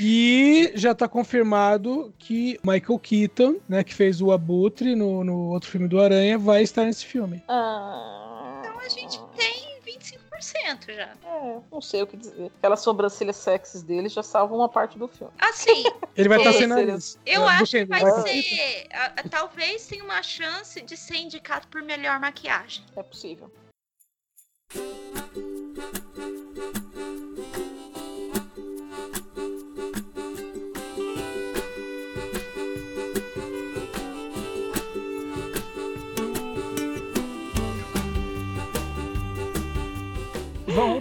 E 0.00 0.72
já 0.74 0.92
tá 0.92 1.06
confirmado 1.06 2.12
que 2.18 2.58
Michael 2.64 2.98
Keaton, 2.98 3.60
né, 3.68 3.84
que 3.84 3.94
fez 3.94 4.20
o 4.20 4.32
Abutre 4.32 4.96
no, 4.96 5.22
no 5.22 5.50
outro 5.50 5.70
filme 5.70 5.86
do 5.86 6.00
Aranha, 6.00 6.36
vai 6.36 6.64
estar 6.64 6.84
nesse 6.84 7.06
filme. 7.06 7.40
Ah, 7.46 8.62
Então 8.64 8.80
a 8.80 8.88
gente 8.88 9.20
25% 10.64 10.94
já. 10.94 11.12
é, 11.24 11.60
não 11.70 11.80
sei 11.80 12.02
o 12.02 12.06
que 12.06 12.16
dizer. 12.16 12.50
Aquelas 12.58 12.80
sobrancelhas 12.80 13.36
sexys 13.36 13.82
dele 13.82 14.08
já 14.08 14.22
salvam 14.22 14.58
uma 14.58 14.68
parte 14.68 14.98
do 14.98 15.06
filme. 15.08 15.32
Assim, 15.38 15.84
Ele 16.16 16.28
vai 16.28 16.38
estar 16.38 16.52
seria- 16.52 16.68
nariz. 16.68 17.18
eu 17.26 17.42
É, 17.48 17.52
acho 17.56 17.70
que 17.72 17.84
vai 17.84 18.00
Keaton? 18.00 18.22
ser. 18.22 18.86
a- 18.92 19.06
a- 19.20 19.28
talvez 19.28 19.86
tenha 19.86 20.04
uma 20.04 20.22
chance 20.22 20.80
de 20.80 20.96
ser 20.96 21.16
indicado 21.16 21.66
por 21.68 21.82
melhor 21.82 22.18
maquiagem. 22.20 22.84
É 22.96 23.02
possível. 23.02 23.50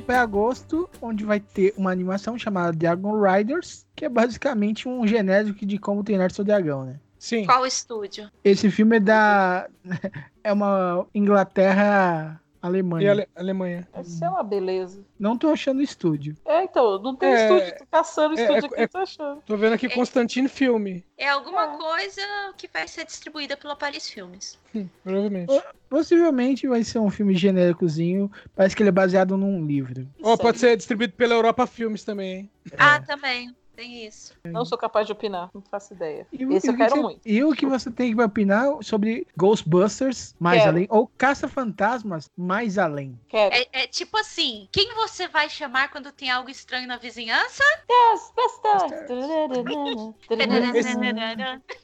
Para 0.04 0.22
agosto, 0.22 0.90
onde 1.02 1.24
vai 1.24 1.40
ter 1.40 1.74
uma 1.78 1.92
animação 1.92 2.38
chamada 2.38 2.72
Dragon 2.74 3.20
Riders, 3.20 3.86
que 3.96 4.06
é 4.06 4.10
basicamente 4.10 4.88
um 4.88 5.08
genérico 5.08 5.66
de 5.66 5.78
como 5.78 6.04
treinar 6.04 6.32
seu 6.32 6.44
dragão, 6.44 6.86
né? 6.86 7.00
Sim. 7.18 7.46
Qual 7.46 7.66
estúdio? 7.66 8.30
Esse 8.44 8.70
filme 8.70 8.98
é 8.98 9.00
da. 9.00 9.70
É 10.46 10.52
uma 10.52 11.08
Inglaterra 11.16 12.38
Alemanha. 12.64 13.12
Ale- 13.12 13.28
Alemanha. 13.36 13.86
Essa 13.94 14.26
é 14.26 14.30
uma 14.30 14.42
beleza. 14.42 15.04
Não 15.20 15.38
tô 15.38 15.50
achando 15.50 15.82
estúdio. 15.82 16.34
É, 16.46 16.64
então, 16.64 16.98
não 17.02 17.14
tem 17.14 17.30
É, 17.30 17.36
estúdio. 17.36 17.78
Tô 17.78 17.86
caçando 17.92 18.40
é, 18.40 18.42
estúdio 18.42 18.64
é, 18.64 18.68
aqui, 18.68 18.82
é- 18.84 18.88
tô 18.88 18.98
achando. 19.00 19.42
Tô 19.46 19.58
vendo 19.58 19.74
aqui 19.74 19.90
Constantine 19.90 20.48
Filme. 20.48 21.04
É 21.18 21.28
alguma 21.28 21.78
coisa 21.78 22.22
que 22.58 22.70
vai 22.74 22.88
ser 22.88 23.06
distribuída 23.06 23.58
pela 23.58 23.76
Paris 23.76 24.10
Filmes. 24.10 24.58
Hum, 24.74 24.88
provavelmente. 25.04 25.62
Possivelmente 25.90 26.66
vai 26.66 26.86
ser 26.86 27.00
um 27.00 27.10
filme 27.10 27.36
genéricozinho. 27.36 28.32
Parece 28.56 28.76
que 28.76 28.82
ele 28.82 28.90
é 28.90 28.94
baseado 28.94 29.36
num 29.36 29.66
livro. 29.66 30.08
Ó, 30.24 30.38
pode 30.38 30.58
ser 30.58 30.78
distribuído 30.78 31.14
pela 31.14 31.34
Europa 31.36 31.68
Filmes 31.68 32.06
também, 32.06 32.34
hein? 32.34 32.52
Ah, 32.78 33.00
também. 33.02 33.54
Tem 33.76 34.06
isso. 34.06 34.34
Não 34.46 34.64
sou 34.66 34.78
capaz 34.78 35.08
de 35.08 35.12
opinar, 35.14 35.50
não 35.54 35.62
faço 35.62 35.94
ideia. 35.94 36.28
E, 36.32 36.44
Esse 36.54 36.68
eu 36.68 36.76
quero 36.78 36.96
você- 36.96 37.02
muito. 37.02 37.22
E 37.26 37.44
o 37.44 37.54
que 37.54 37.66
você 37.66 37.90
tem 37.90 38.16
que 38.16 38.22
opinar 38.22 38.68
sobre 38.82 39.26
Ghostbusters 39.36 40.36
mais 40.40 40.60
Quero. 40.60 40.72
além? 40.72 40.88
Ou 40.90 41.08
Caça-Fantasmas 41.18 42.30
mais 42.38 42.78
além? 42.78 43.18
Quero. 43.28 43.56
É, 43.56 43.66
é 43.84 43.88
tipo 43.88 44.16
assim: 44.18 44.68
quem 44.72 44.94
você 44.94 45.28
vai 45.28 45.50
chamar 45.50 45.90
quando 45.92 46.12
tem 46.12 46.30
algo 46.30 46.50
estranho 46.50 46.88
na 46.88 46.98
vizinhança? 46.98 47.64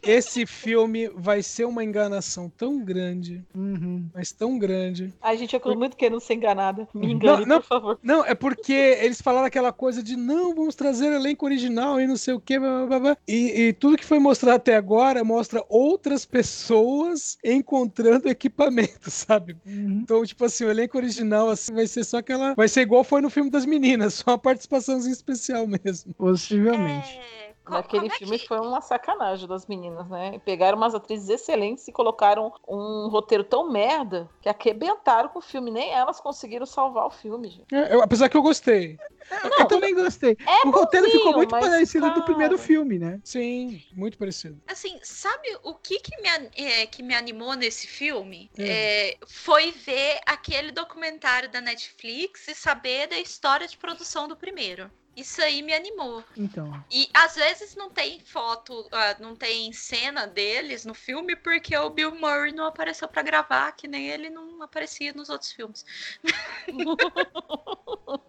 Esse 0.03 0.45
filme 0.45 1.09
vai 1.15 1.41
ser 1.43 1.65
uma 1.65 1.83
enganação 1.83 2.49
tão 2.49 2.83
grande, 2.83 3.43
Uhum. 3.55 4.07
mas 4.13 4.31
tão 4.31 4.57
grande. 4.57 5.13
Ai, 5.21 5.37
gente, 5.37 5.53
eu 5.53 5.59
tô 5.59 5.75
muito 5.75 5.97
querendo 5.97 6.19
ser 6.19 6.35
enganada. 6.35 6.87
Me 6.93 7.11
engane, 7.11 7.41
Não, 7.41 7.45
não. 7.55 7.61
por 7.61 7.67
favor. 7.67 7.99
Não, 8.03 8.25
é 8.25 8.33
porque 8.35 8.73
eles 8.73 9.21
falaram 9.21 9.45
aquela 9.47 9.71
coisa 9.71 10.01
de 10.03 10.15
não, 10.15 10.53
vamos 10.55 10.75
trazer 10.75 11.11
elenco 11.11 11.45
original 11.45 11.78
e 11.99 12.07
não 12.07 12.17
sei 12.17 12.33
o 12.33 12.39
que, 12.39 12.59
e, 13.27 13.61
e 13.61 13.73
tudo 13.73 13.97
que 13.97 14.05
foi 14.05 14.19
mostrado 14.19 14.55
até 14.57 14.75
agora 14.75 15.23
mostra 15.23 15.63
outras 15.69 16.25
pessoas 16.25 17.37
encontrando 17.43 18.27
equipamento, 18.29 19.09
sabe? 19.09 19.57
Uhum. 19.65 20.01
Então, 20.03 20.25
tipo 20.25 20.43
assim, 20.45 20.65
o 20.65 20.69
elenco 20.69 20.97
original 20.97 21.49
assim, 21.49 21.73
vai 21.73 21.87
ser 21.87 22.03
só 22.03 22.17
aquela. 22.17 22.53
Vai 22.55 22.67
ser 22.67 22.81
igual 22.81 23.03
foi 23.03 23.21
no 23.21 23.29
filme 23.29 23.49
das 23.49 23.65
meninas, 23.65 24.15
só 24.25 24.31
uma 24.31 24.37
participaçãozinha 24.37 25.13
especial 25.13 25.67
mesmo. 25.67 26.13
Possivelmente. 26.15 27.17
É, 27.17 27.48
Naquele 27.69 28.01
como 28.03 28.11
é 28.13 28.17
filme 28.17 28.39
que- 28.39 28.47
foi 28.47 28.59
uma 28.59 28.81
sacanagem 28.81 29.47
das 29.47 29.65
meninas, 29.67 30.07
né? 30.09 30.39
Pegaram 30.45 30.77
umas 30.77 30.95
atrizes 30.95 31.29
excelentes 31.29 31.87
e 31.87 31.91
colocaram 31.91 32.51
um 32.67 33.07
roteiro 33.09 33.43
tão 33.43 33.69
merda 33.69 34.29
que 34.41 34.49
arrebentaram 34.49 35.29
com 35.29 35.39
o 35.39 35.41
filme. 35.41 35.71
Nem 35.71 35.91
elas 35.91 36.19
conseguiram 36.19 36.65
salvar 36.65 37.05
o 37.05 37.09
filme, 37.11 37.49
gente. 37.49 37.73
É, 37.73 37.93
eu- 37.93 38.01
apesar 38.01 38.29
que 38.29 38.37
eu 38.37 38.41
gostei. 38.41 38.97
eu 39.59 39.67
também 39.67 39.93
gostei. 39.93 40.37
É 40.45 40.67
o 40.67 40.71
roteiro 40.71 41.09
ficou 41.09 41.33
muito 41.33 41.49
parecido 41.51 42.07
do 42.07 42.13
cara, 42.13 42.25
primeiro 42.25 42.57
filme, 42.57 42.97
né? 42.97 43.19
Sim, 43.23 43.81
muito 43.93 44.17
parecido. 44.17 44.59
Assim, 44.67 44.99
sabe 45.03 45.57
o 45.63 45.73
que 45.75 45.99
que 45.99 46.11
me, 46.21 46.27
é, 46.57 46.85
que 46.87 47.03
me 47.03 47.13
animou 47.13 47.53
nesse 47.55 47.87
filme? 47.87 48.49
Hum. 48.57 48.63
É, 48.65 49.17
foi 49.27 49.71
ver 49.71 50.19
aquele 50.25 50.71
documentário 50.71 51.49
da 51.49 51.61
Netflix 51.61 52.47
e 52.47 52.55
saber 52.55 53.07
da 53.07 53.19
história 53.19 53.67
de 53.67 53.77
produção 53.77 54.27
do 54.27 54.35
primeiro. 54.35 54.89
Isso 55.15 55.41
aí 55.41 55.61
me 55.61 55.73
animou. 55.73 56.23
Então. 56.37 56.71
E 56.91 57.09
às 57.13 57.35
vezes 57.35 57.75
não 57.75 57.89
tem 57.89 58.19
foto, 58.21 58.87
ah, 58.91 59.15
não 59.19 59.35
tem 59.35 59.71
cena 59.73 60.25
deles 60.25 60.85
no 60.85 60.93
filme 60.93 61.35
porque 61.35 61.75
o 61.75 61.89
Bill 61.89 62.15
Murray 62.15 62.53
não 62.53 62.65
apareceu 62.65 63.07
pra 63.07 63.21
gravar, 63.21 63.71
que 63.73 63.87
nem 63.87 64.07
ele 64.07 64.29
não 64.29 64.61
aparecia 64.63 65.11
nos 65.13 65.29
outros 65.29 65.51
filmes. 65.51 65.85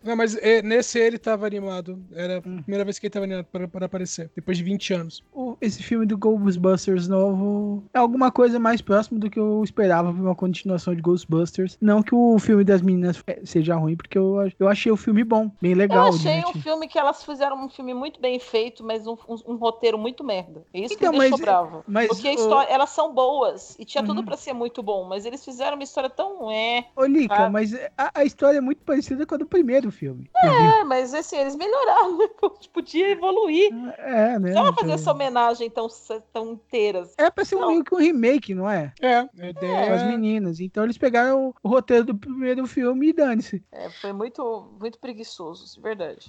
Não, 0.02 0.16
mas 0.16 0.34
é, 0.36 0.62
nesse 0.62 0.98
ele 0.98 1.18
tava 1.18 1.46
animado. 1.46 2.02
Era 2.12 2.38
a 2.38 2.42
primeira 2.42 2.84
vez 2.84 2.98
que 2.98 3.06
ele 3.06 3.12
tava 3.12 3.24
animado 3.24 3.44
para, 3.46 3.68
para 3.68 3.86
aparecer, 3.86 4.30
depois 4.34 4.56
de 4.58 4.64
20 4.64 4.92
anos. 4.94 5.22
O- 5.32 5.56
esse 5.60 5.82
filme 5.82 6.04
do 6.06 6.16
Ghostbusters 6.18 7.06
novo 7.08 7.84
é 7.92 7.98
alguma 7.98 8.30
coisa 8.30 8.58
mais 8.58 8.80
próximo 8.80 9.18
do 9.18 9.30
que 9.30 9.38
eu 9.38 9.62
esperava 9.64 10.12
pra 10.12 10.20
uma 10.22 10.34
continuação 10.34 10.94
de 10.94 11.00
Ghostbusters. 11.02 11.76
Não 11.80 12.02
que 12.02 12.14
o 12.14 12.38
filme 12.38 12.64
das 12.64 12.82
meninas 12.82 13.22
é, 13.26 13.40
seja 13.44 13.74
ruim, 13.76 13.96
porque 13.96 14.16
eu, 14.18 14.36
eu 14.58 14.68
achei 14.68 14.90
o 14.92 14.96
filme 14.96 15.22
bom, 15.24 15.50
bem 15.60 15.72
Eu 15.72 15.78
legal. 15.78 16.08
achei 16.08 16.32
um 16.32 16.34
divertido. 16.52 16.60
Filme 16.70 16.86
que 16.88 16.98
elas 16.98 17.24
fizeram 17.24 17.56
um 17.56 17.68
filme 17.68 17.92
muito 17.92 18.20
bem 18.20 18.38
feito, 18.38 18.84
mas 18.84 19.06
um, 19.06 19.16
um- 19.28 19.52
um 19.52 19.56
roteiro 19.56 19.98
muito 19.98 20.22
merda. 20.22 20.64
Isso 20.72 20.94
Então, 20.94 21.10
que 21.10 21.18
me 21.18 21.20
deixou 21.20 21.38
mas- 21.38 21.40
bravo. 21.40 21.84
mas 21.86 22.08
Porque 22.08 22.28
a 22.28 22.30
o- 22.30 22.34
história, 22.34 22.70
elas 22.72 22.90
são 22.90 23.12
boas 23.12 23.76
e 23.78 23.84
tinha 23.84 24.02
Uhum. 24.02 24.08
tudo 24.08 24.24
pra 24.24 24.36
ser 24.36 24.52
muito 24.52 24.82
bom, 24.82 25.04
mas 25.04 25.26
eles 25.26 25.44
fizeram 25.44 25.74
uma 25.76 25.82
história 25.84 26.08
tão 26.08 26.50
é. 26.50 26.86
Ô, 26.96 27.04
Lica, 27.04 27.46
Ah. 27.46 27.50
mas 27.50 27.74
a, 27.98 28.10
a 28.14 28.24
história 28.24 28.58
é 28.58 28.60
muito 28.60 28.82
parecida 28.84 29.26
com 29.26 29.34
a 29.34 29.38
do 29.38 29.46
primeiro 29.46 29.90
filme. 29.90 30.30
É, 30.44 30.84
mas 30.84 31.12
assim, 31.12 31.36
eles 31.36 31.56
melhoraram, 31.56 32.18
né? 32.18 32.28
podia 32.72 33.10
evoluir. 33.10 33.70
É, 33.98 34.38
né? 34.38 34.52
Não 34.52 34.66
fazer 34.66 34.80
então- 34.82 34.90
essa 34.94 35.12
homenagem 35.12 35.68
tão, 35.70 35.88
tão 36.32 36.52
inteiras. 36.52 37.14
É 37.18 37.28
pra 37.30 37.44
ser 37.44 37.56
um, 37.56 37.66
meio 37.66 37.84
que 37.84 37.94
um 37.94 37.98
remake, 37.98 38.54
não 38.54 38.68
é? 38.68 38.92
É, 39.00 39.16
a 39.18 39.26
Com 39.28 39.40
as 39.42 39.50
ideia. 39.50 40.06
meninas. 40.06 40.60
Então 40.60 40.84
eles 40.84 40.96
pegaram 40.98 41.48
o, 41.48 41.54
o 41.62 41.68
roteiro 41.68 42.04
do 42.04 42.14
primeiro 42.14 42.66
filme 42.66 43.08
e 43.08 43.12
dane-se. 43.12 43.62
É, 43.72 43.90
foi 43.90 44.12
muito, 44.12 44.68
muito 44.80 44.98
preguiçoso, 44.98 45.74
de 45.74 45.80
verdade. 45.80 46.28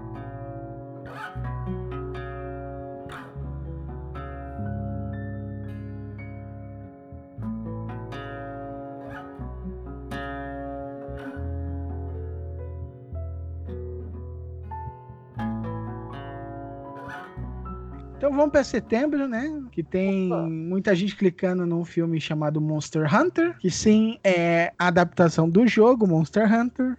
Então 18.21 18.31
vamos 18.31 18.51
pra 18.51 18.63
setembro, 18.63 19.27
né? 19.27 19.63
Que 19.71 19.81
tem 19.81 20.31
Opa. 20.31 20.43
muita 20.43 20.93
gente 20.95 21.15
clicando 21.15 21.65
num 21.65 21.83
filme 21.83 22.21
chamado 22.21 22.61
Monster 22.61 23.11
Hunter, 23.11 23.57
que 23.57 23.71
sim 23.71 24.19
é 24.23 24.71
a 24.77 24.89
adaptação 24.89 25.49
do 25.49 25.65
jogo 25.65 26.05
Monster 26.05 26.45
Hunter. 26.45 26.95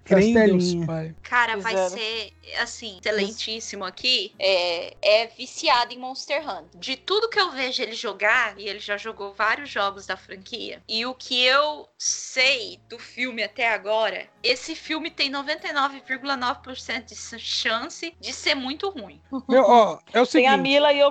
Pai. 0.85 1.15
Cara, 1.23 1.59
vai 1.59 1.75
Fizeram. 1.75 1.91
ser, 1.91 2.33
assim, 2.61 2.99
excelentíssimo 2.99 3.85
aqui. 3.85 4.33
É, 4.37 4.97
é 5.01 5.27
viciado 5.29 5.95
em 5.95 5.99
Monster 5.99 6.43
Hunter. 6.43 6.81
De 6.81 6.97
tudo 6.97 7.29
que 7.29 7.39
eu 7.39 7.53
vejo 7.53 7.81
ele 7.81 7.93
jogar, 7.93 8.59
e 8.59 8.67
ele 8.67 8.81
já 8.81 8.97
jogou 8.97 9.33
vários 9.33 9.71
jogos 9.71 10.05
da 10.05 10.17
franquia, 10.17 10.83
e 10.89 11.07
o 11.07 11.15
que 11.15 11.41
eu 11.45 11.87
sei 11.97 12.81
do 12.89 12.99
filme 12.99 13.45
até 13.45 13.73
agora, 13.73 14.27
esse 14.43 14.75
filme 14.75 15.09
tem 15.09 15.31
99,9% 15.31 17.05
de 17.05 17.39
chance 17.39 18.13
de 18.21 18.33
ser 18.33 18.57
muito 18.57 18.91
ruim. 18.91 19.21
Meu, 19.49 19.63
ó, 19.63 20.01
é 20.13 20.21
o 20.21 20.27
Tem 20.27 20.49
a 20.49 20.57
seguinte. 20.57 20.63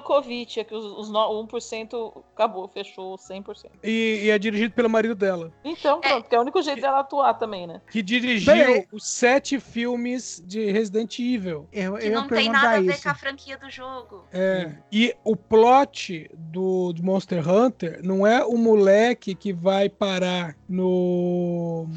Mila 0.02 0.22
Jokovic, 0.22 0.60
é 0.60 0.64
que 0.64 0.74
os, 0.76 0.84
os 0.84 1.10
no- 1.10 1.44
1% 1.48 2.24
acabou, 2.34 2.68
fechou 2.68 3.16
100%. 3.16 3.70
E, 3.84 4.22
e 4.24 4.30
é 4.30 4.38
dirigido 4.40 4.74
pelo 4.74 4.90
marido 4.90 5.16
dela. 5.16 5.52
Então, 5.64 6.02
pronto, 6.02 6.28
que 6.28 6.36
é 6.36 6.38
o 6.38 6.42
único 6.42 6.62
jeito 6.62 6.82
dela 6.82 7.00
atuar 7.00 7.34
também, 7.36 7.68
né? 7.68 7.82
Que 7.92 8.02
dirigiu 8.02 8.54
Peraí. 8.54 8.88
os 8.92 9.08
sete 9.08 9.60
filmes 9.60 10.44
de 10.46 10.72
Resident 10.72 11.18
Evil. 11.20 11.68
Eu, 11.72 11.96
Que 11.96 12.08
eu 12.08 12.12
não 12.14 12.28
tem 12.28 12.50
nada 12.50 12.78
a 12.78 12.82
ver 12.82 12.94
isso. 12.94 13.04
com 13.04 13.10
a 13.10 13.16
franquia 13.16 13.58
do 13.58 13.70
jogo. 13.70 14.26
É, 14.34 14.72
e 14.92 15.16
o 15.24 15.36
plot 15.36 16.30
do, 16.34 16.94
do 16.94 17.04
Monster 17.04 17.48
Hunter 17.48 18.00
não 18.04 18.26
é 18.26 18.44
o 18.44 18.58
moleque 18.58 19.36
que 19.36 19.54
vai 19.54 19.90
parar 19.90 20.56
no 20.68 21.88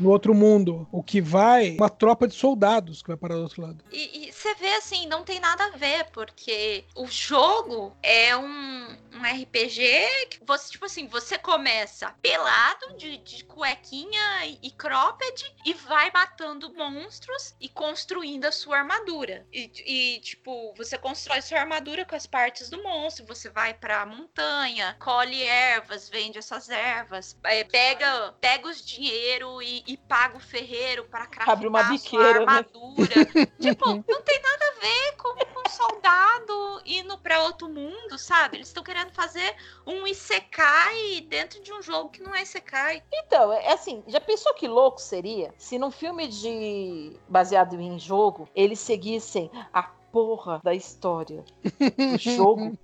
no 0.00 0.10
outro 0.10 0.34
mundo, 0.34 0.88
o 0.90 1.02
que 1.02 1.20
vai, 1.20 1.76
uma 1.76 1.90
tropa 1.90 2.26
de 2.26 2.34
soldados 2.34 3.02
que 3.02 3.08
vai 3.08 3.16
parar 3.16 3.36
do 3.36 3.42
outro 3.42 3.62
lado. 3.62 3.84
E, 3.92 4.30
você 4.40 4.54
vê 4.54 4.74
assim, 4.76 5.06
não 5.06 5.22
tem 5.22 5.38
nada 5.38 5.64
a 5.66 5.76
ver, 5.76 6.06
porque 6.12 6.84
o 6.96 7.06
jogo 7.06 7.94
é 8.02 8.34
um, 8.34 8.86
um 9.12 9.22
RPG 9.22 10.26
que 10.30 10.38
você, 10.46 10.70
tipo 10.72 10.86
assim, 10.86 11.06
você 11.06 11.36
começa 11.36 12.14
pelado 12.22 12.96
de, 12.96 13.18
de 13.18 13.44
cuequinha 13.44 14.46
e, 14.46 14.58
e 14.62 14.70
cropped 14.70 15.54
e 15.66 15.74
vai 15.74 16.10
matando 16.12 16.72
monstros 16.74 17.54
e 17.60 17.68
construindo 17.68 18.46
a 18.46 18.52
sua 18.52 18.78
armadura. 18.78 19.46
E, 19.52 19.70
e, 19.84 20.20
tipo, 20.20 20.72
você 20.74 20.96
constrói 20.96 21.42
sua 21.42 21.60
armadura 21.60 22.06
com 22.06 22.14
as 22.14 22.26
partes 22.26 22.70
do 22.70 22.82
monstro, 22.82 23.26
você 23.26 23.50
vai 23.50 23.74
pra 23.74 24.06
montanha, 24.06 24.96
colhe 24.98 25.42
ervas, 25.42 26.08
vende 26.08 26.38
essas 26.38 26.70
ervas, 26.70 27.36
é, 27.44 27.62
pega, 27.64 28.34
pega 28.40 28.68
os 28.68 28.82
dinheiro 28.82 29.60
e, 29.60 29.82
e 29.92 29.96
paga 29.96 30.36
o 30.36 30.40
ferreiro 30.40 31.04
para 31.04 31.26
craftar 31.26 31.52
Abre 31.52 31.66
uma 31.66 31.82
biqueira, 31.82 32.40
né? 32.40 32.46
armadura. 32.46 33.26
tipo, 33.58 33.86
não 33.86 34.22
tem 34.22 34.40
nada 34.40 34.64
a 34.64 34.80
ver 34.80 35.16
com, 35.16 35.34
com 35.46 35.68
soldado 35.68 36.82
indo 36.86 37.18
pra 37.18 37.42
outro 37.42 37.68
mundo, 37.68 38.16
sabe? 38.16 38.58
Eles 38.58 38.68
estão 38.68 38.84
querendo 38.84 39.10
fazer 39.10 39.54
um 39.86 40.06
Isekai 40.06 41.22
dentro 41.28 41.60
de 41.62 41.72
um 41.72 41.82
jogo 41.82 42.10
que 42.10 42.22
não 42.22 42.34
é 42.34 42.42
Isekai. 42.42 43.02
Então, 43.12 43.52
é 43.52 43.72
assim, 43.72 44.04
já 44.06 44.20
pensou 44.20 44.54
que 44.54 44.68
louco 44.68 45.00
seria 45.00 45.52
se 45.58 45.78
num 45.78 45.90
filme 45.90 46.28
de 46.28 47.16
baseado 47.28 47.80
em 47.80 47.98
jogo, 47.98 48.48
eles 48.54 48.78
seguissem 48.78 49.50
a 49.72 49.82
porra 50.10 50.60
da 50.64 50.74
história 50.74 51.44
do 52.10 52.18
jogo? 52.18 52.76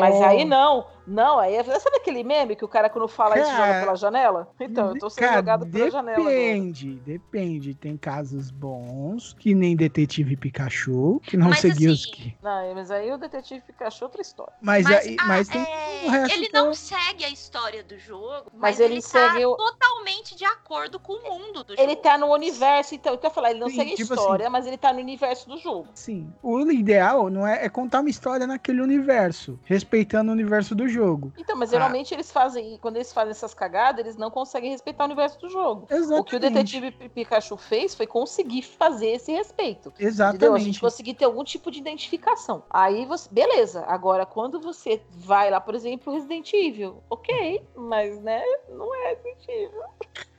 Mas 0.00 0.20
aí 0.22 0.44
não, 0.44 0.86
não, 1.06 1.38
aí 1.38 1.54
é- 1.54 1.64
sabe 1.64 1.96
aquele 1.96 2.22
meme 2.22 2.56
que 2.56 2.64
o 2.64 2.68
cara 2.68 2.88
quando 2.90 3.08
fala 3.08 3.38
isso 3.38 3.50
joga 3.50 3.66
Cara, 3.66 3.80
pela 3.80 3.94
janela? 3.96 4.48
Então, 4.60 4.88
eu 4.90 4.96
tô 4.96 5.10
sendo 5.10 5.26
Cara, 5.26 5.40
jogado 5.40 5.66
pela 5.66 5.90
janela. 5.90 6.24
depende, 6.24 7.00
depende. 7.00 7.74
Tem 7.74 7.96
casos 7.96 8.50
bons, 8.50 9.32
que 9.34 9.54
nem 9.54 9.74
Detetive 9.76 10.36
Pikachu, 10.36 11.20
que 11.20 11.36
não 11.36 11.48
Mas 11.50 11.60
seguiu 11.60 11.92
os 11.92 12.00
assim, 12.00 12.10
que. 12.12 12.36
Não, 12.42 12.74
mas 12.74 12.90
aí 12.90 13.12
o 13.12 13.18
detetive 13.18 13.60
Pikachu 13.62 14.04
é 14.04 14.06
outra 14.06 14.22
história. 14.22 14.52
Mas, 14.60 14.86
Mas, 14.86 15.06
aí, 15.06 15.16
ah, 15.18 15.26
mas 15.26 15.48
tem 15.48 15.62
é, 15.62 16.06
o 16.06 16.10
resto 16.10 16.38
ele 16.38 16.48
tá- 16.48 16.62
não 16.62 16.74
segue 16.74 17.24
a 17.24 17.28
história 17.30 17.82
do 17.82 17.98
jogo, 17.98 18.50
mas, 18.52 18.60
Mas 18.60 18.80
ele 18.80 18.94
ele, 18.94 19.02
tá 19.02 19.08
segue 19.08 19.46
o- 19.46 19.56
totalmente 19.56 20.36
de 20.36 20.44
acordo 20.44 20.98
com 21.00 21.12
o 21.12 21.22
mundo 21.38 21.64
do 21.64 21.74
Ele 21.74 21.88
jogo. 21.92 22.02
tá 22.02 22.18
no 22.18 22.32
universo, 22.32 22.94
então, 22.94 23.12
eu 23.12 23.18
quero 23.18 23.32
falar, 23.32 23.50
ele 23.50 23.60
não 23.60 23.68
Sim, 23.68 23.76
segue 23.76 23.92
a 23.92 23.96
tipo 23.96 24.14
história, 24.14 24.50
mas 24.50 24.66
ele 24.66 24.78
tá 24.78 24.92
no 24.92 25.00
universo 25.00 25.48
do 25.48 25.56
jogo. 25.58 25.88
Sim. 26.04 26.30
O 26.42 26.60
ideal 26.70 27.30
não 27.30 27.46
é, 27.46 27.64
é 27.64 27.68
contar 27.70 28.00
uma 28.00 28.10
história 28.10 28.46
naquele 28.46 28.82
universo, 28.82 29.58
respeitando 29.64 30.30
o 30.30 30.34
universo 30.34 30.74
do 30.74 30.86
jogo. 30.86 31.32
Então, 31.38 31.56
mas 31.56 31.70
Ah. 31.70 31.76
geralmente 31.76 32.12
eles 32.12 32.30
fazem, 32.30 32.76
quando 32.78 32.96
eles 32.96 33.10
fazem 33.10 33.30
essas 33.30 33.54
cagadas, 33.54 34.00
eles 34.04 34.16
não 34.16 34.30
conseguem 34.30 34.70
respeitar 34.70 35.04
o 35.04 35.06
universo 35.06 35.40
do 35.40 35.48
jogo. 35.48 35.86
Exatamente. 35.90 36.20
O 36.20 36.24
que 36.24 36.36
o 36.36 36.40
detetive 36.40 36.90
P- 36.90 37.08
Pikachu 37.08 37.56
fez 37.56 37.94
foi 37.94 38.06
conseguir 38.06 38.60
fazer 38.62 39.12
esse 39.12 39.32
respeito. 39.32 39.88
Entendeu? 39.88 40.06
A 40.06 40.08
Exatamente. 40.10 40.64
gente 40.64 40.80
conseguir 40.80 41.14
ter 41.14 41.24
algum 41.24 41.42
tipo 41.42 41.70
de 41.70 41.78
identificação. 41.78 42.64
Aí 42.68 43.06
você. 43.06 43.28
Beleza. 43.32 43.82
Agora, 43.86 44.26
quando 44.26 44.60
você 44.60 45.00
vai 45.10 45.50
lá, 45.50 45.58
por 45.60 45.74
exemplo, 45.74 46.12
Resident 46.12 46.52
Evil, 46.52 47.02
ok, 47.08 47.66
mas 47.74 48.20
né, 48.20 48.42
não 48.68 48.94
é 48.94 49.08
Resident 49.14 49.48
Evil. 49.48 49.80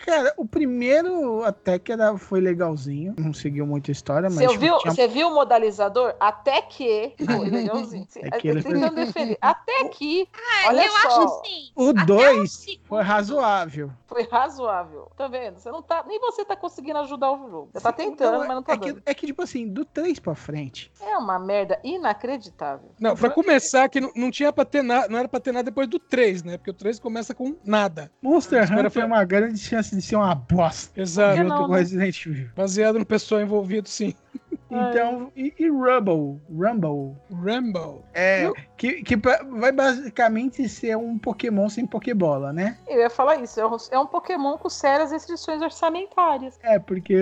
Cara, 0.06 0.34
o 0.38 0.46
primeiro 0.46 1.44
até 1.44 1.80
que 1.80 1.92
era, 1.92 2.16
foi 2.18 2.40
legalzinho. 2.40 3.16
Não 3.18 3.34
seguiu 3.34 3.66
muita 3.66 3.92
história, 3.92 4.30
mas. 4.30 4.46
Você 4.52 4.58
viu, 4.58 4.78
tinha- 4.78 4.94
você 4.94 5.08
viu 5.08 5.28
o 5.30 5.34
modalizador? 5.34 6.14
Até 6.20 6.62
que. 6.62 7.14
Foi 7.26 7.50
legalzinho. 7.50 8.08
É 8.22 8.30
que 8.32 8.48
ele 8.48 8.62
foi-. 8.62 9.38
Até 9.42 9.88
que. 9.90 10.28
Ah, 10.34 10.68
olha 10.70 10.86
eu 10.86 10.92
só. 10.92 10.98
acho 11.08 11.22
assim. 11.24 11.72
O 11.76 11.90
até 11.90 12.06
2 12.06 12.52
segundo- 12.52 12.86
foi 12.88 13.02
razoável. 13.04 13.92
Foi 14.16 14.24
razoável. 14.32 15.12
Tá 15.18 15.28
vendo? 15.28 15.60
Você 15.60 15.70
não 15.70 15.82
tá. 15.82 16.02
Nem 16.08 16.18
você 16.22 16.46
tá 16.46 16.56
conseguindo 16.56 17.00
ajudar 17.00 17.32
o 17.34 17.50
jogo. 17.50 17.70
Você 17.74 17.82
tá 17.82 17.92
tentando, 17.92 18.32
Não, 18.32 18.40
mas 18.48 18.56
não 18.56 18.64
tá 18.64 18.72
é, 18.74 18.78
que, 18.78 18.94
dando. 18.94 19.02
é 19.06 19.14
que, 19.14 19.26
tipo 19.28 19.42
assim, 19.44 19.68
do 19.68 19.84
3 19.84 20.20
pra 20.20 20.34
frente. 20.34 20.90
É 21.02 21.18
uma 21.18 21.38
merda 21.38 21.78
inacreditável. 21.84 22.92
Não, 22.98 23.14
pra 23.16 23.30
começar, 23.30 23.90
que 23.90 24.00
não, 24.00 24.10
não 24.16 24.32
tinha 24.32 24.54
pra 24.54 24.64
ter 24.64 24.82
nada, 24.82 25.10
não 25.10 25.20
era 25.20 25.28
pra 25.28 25.40
ter 25.42 25.52
nada 25.52 25.66
depois 25.66 25.90
do 25.90 26.00
3, 26.00 26.44
né? 26.44 26.58
Porque 26.58 26.72
o 26.72 26.74
3 26.74 26.98
começa 26.98 27.36
com 27.36 27.58
nada. 27.66 28.10
Monster 28.22 28.64
Hunter 28.72 28.90
foi- 28.90 29.02
é 29.02 29.06
uma 29.06 29.24
grande 29.26 29.60
chance 29.60 29.94
de 29.94 30.02
ser 30.02 30.16
uma 30.16 30.34
bosta. 30.34 30.98
Exato. 31.00 31.36
Junto 31.38 31.50
não, 31.50 31.66
com 31.66 31.72
né? 31.74 31.80
Resident 31.80 32.26
Evil. 32.26 32.50
Baseado 32.56 32.98
no 32.98 33.06
pessoal 33.06 33.42
envolvido, 33.42 33.90
sim. 33.90 34.16
Então, 34.68 35.32
e, 35.38 35.54
e 35.60 35.70
Rumble? 35.70 36.42
Rumble. 36.52 37.16
Rumble. 37.32 38.02
É, 38.14 38.52
que, 38.76 39.04
que 39.04 39.16
vai 39.16 39.72
basicamente 39.72 40.68
ser 40.68 40.98
um 40.98 41.18
Pokémon 41.20 41.70
sem 41.70 41.86
Pokébola, 41.86 42.52
né? 42.52 42.78
Eu 42.90 42.98
ia 43.00 43.10
falar 43.10 43.36
isso. 43.42 43.60
É 43.60 43.66
um, 43.66 43.78
é 43.92 44.00
um 44.00 44.08
Pokémon 44.08 44.58
com 44.58 44.68
sérias 44.68 45.12
restrições 45.12 45.62
orçamentárias. 45.62 46.60
É, 46.64 46.78
porque 46.80 47.16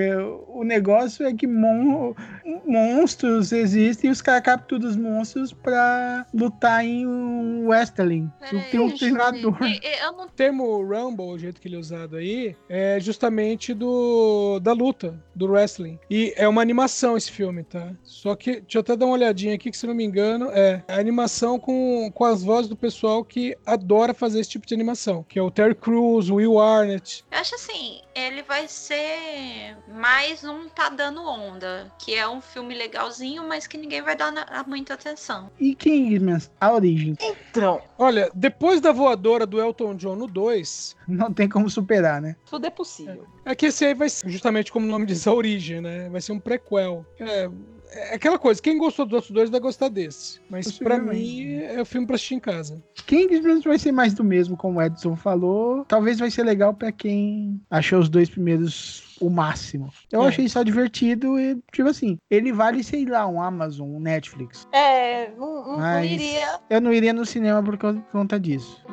o 0.47 0.63
negócio 0.63 1.27
é 1.27 1.33
que 1.33 1.45
mon- 1.45 2.15
monstros 2.65 3.51
existem 3.51 4.09
e 4.09 4.11
os 4.13 4.21
caras 4.21 4.41
capturam 4.41 4.87
os 4.87 4.95
monstros 4.95 5.53
pra 5.53 6.25
lutar 6.33 6.83
em 6.83 7.05
um 7.05 7.67
Wrestling. 7.67 8.31
Peraí, 8.39 8.61
Tem 8.71 8.79
um 8.79 8.95
treinador. 8.95 9.57
Eu- 9.61 10.07
Eu 10.07 10.11
não 10.13 10.25
O 10.25 10.29
termo 10.29 10.81
Rumble, 10.83 11.25
o 11.25 11.37
jeito 11.37 11.61
que 11.61 11.67
ele 11.67 11.75
é 11.75 11.79
usado 11.79 12.15
aí, 12.15 12.55
é 12.67 12.99
justamente 12.99 13.73
do 13.73 14.59
da 14.61 14.73
luta, 14.73 15.13
do 15.35 15.51
wrestling. 15.51 15.99
E 16.09 16.33
é 16.35 16.47
uma 16.47 16.61
animação 16.61 17.02
esse 17.17 17.31
filme, 17.31 17.63
tá? 17.63 17.93
Só 18.03 18.35
que, 18.35 18.61
deixa 18.61 18.77
eu 18.77 18.81
até 18.81 18.95
dar 18.95 19.05
uma 19.05 19.15
olhadinha 19.15 19.55
aqui, 19.55 19.69
que 19.69 19.77
se 19.77 19.85
não 19.87 19.93
me 19.93 20.03
engano, 20.03 20.49
é 20.51 20.83
a 20.87 20.95
animação 20.95 21.59
com, 21.59 22.09
com 22.13 22.25
as 22.25 22.43
vozes 22.43 22.69
do 22.69 22.75
pessoal 22.75 23.23
que 23.23 23.55
adora 23.65 24.13
fazer 24.13 24.39
esse 24.39 24.51
tipo 24.51 24.65
de 24.65 24.73
animação, 24.73 25.23
que 25.27 25.37
é 25.37 25.41
o 25.41 25.51
Terry 25.51 25.75
Crews, 25.75 26.29
o 26.29 26.35
Will 26.35 26.59
Arnett. 26.59 27.23
Eu 27.31 27.39
acho 27.39 27.55
assim, 27.55 28.01
ele 28.15 28.43
vai 28.43 28.67
ser 28.67 29.75
mais 29.87 30.43
um 30.43 30.67
Tá 30.69 30.89
Dando 30.89 31.23
Onda, 31.23 31.91
que 31.97 32.13
é 32.13 32.27
um 32.27 32.41
filme 32.41 32.73
legalzinho, 32.75 33.47
mas 33.47 33.65
que 33.67 33.77
ninguém 33.77 34.01
vai 34.01 34.15
dar 34.15 34.31
na- 34.31 34.63
muita 34.67 34.93
atenção. 34.93 35.49
E 35.59 35.73
Kingsman, 35.75 36.37
a 36.59 36.71
origem. 36.73 37.15
Então, 37.49 37.81
Olha, 37.97 38.29
depois 38.33 38.81
da 38.81 38.91
voadora 38.91 39.45
do 39.45 39.59
Elton 39.61 39.95
John 39.95 40.15
no 40.15 40.27
2, 40.27 40.95
Não 41.07 41.33
tem 41.33 41.47
como 41.49 41.69
superar, 41.69 42.21
né? 42.21 42.35
tudo 42.49 42.65
é 42.65 42.69
possível. 42.69 43.25
É 43.45 43.55
que 43.55 43.67
esse 43.67 43.85
aí 43.85 43.93
vai 43.93 44.09
ser, 44.09 44.29
justamente 44.29 44.71
como 44.71 44.85
o 44.87 44.89
nome 44.89 45.05
diz, 45.05 45.25
a 45.27 45.33
origem, 45.33 45.81
né? 45.81 46.09
Vai 46.09 46.21
ser 46.21 46.31
um 46.31 46.39
prequel. 46.39 47.05
É, 47.19 47.49
é 47.95 48.15
aquela 48.15 48.37
coisa, 48.39 48.61
quem 48.61 48.77
gostou 48.77 49.05
dos 49.05 49.13
outros 49.13 49.31
dois 49.31 49.49
vai 49.49 49.59
gostar 49.59 49.89
desse. 49.89 50.39
Mas 50.49 50.71
pra 50.79 50.97
Possivelmente. 50.97 51.21
mim 51.21 51.53
é 51.61 51.81
o 51.81 51.85
filme 51.85 52.05
pra 52.07 52.15
assistir 52.15 52.35
em 52.35 52.39
casa. 52.39 52.81
Kingsman 53.05 53.59
vai 53.61 53.77
ser 53.79 53.91
mais 53.91 54.13
do 54.13 54.23
mesmo, 54.23 54.55
como 54.57 54.79
o 54.79 54.81
Edson 54.81 55.15
falou. 55.15 55.85
Talvez 55.85 56.19
vai 56.19 56.31
ser 56.31 56.43
legal 56.43 56.73
pra 56.73 56.91
quem 56.91 57.61
achou 57.69 57.99
os 57.99 58.09
dois 58.09 58.29
primeiros 58.29 59.15
o 59.21 59.29
máximo. 59.29 59.89
Eu 60.11 60.23
É. 60.23 60.27
achei 60.27 60.47
só 60.49 60.63
divertido 60.63 61.39
e, 61.39 61.57
tipo 61.71 61.87
assim, 61.89 62.17
ele 62.29 62.51
vale, 62.51 62.83
sei 62.83 63.05
lá, 63.05 63.27
um 63.27 63.41
Amazon, 63.41 63.87
um 63.89 63.99
Netflix. 63.99 64.67
É, 64.73 65.31
não, 65.37 65.63
não- 65.65 65.79
não 65.79 66.03
iria. 66.03 66.59
eu 66.69 66.81
não 66.81 66.91
iria 66.91 67.13
no 67.13 67.25
cinema 67.25 67.63
por 67.63 67.77
co- 67.77 68.01
conta 68.11 68.39
disso. 68.39 68.83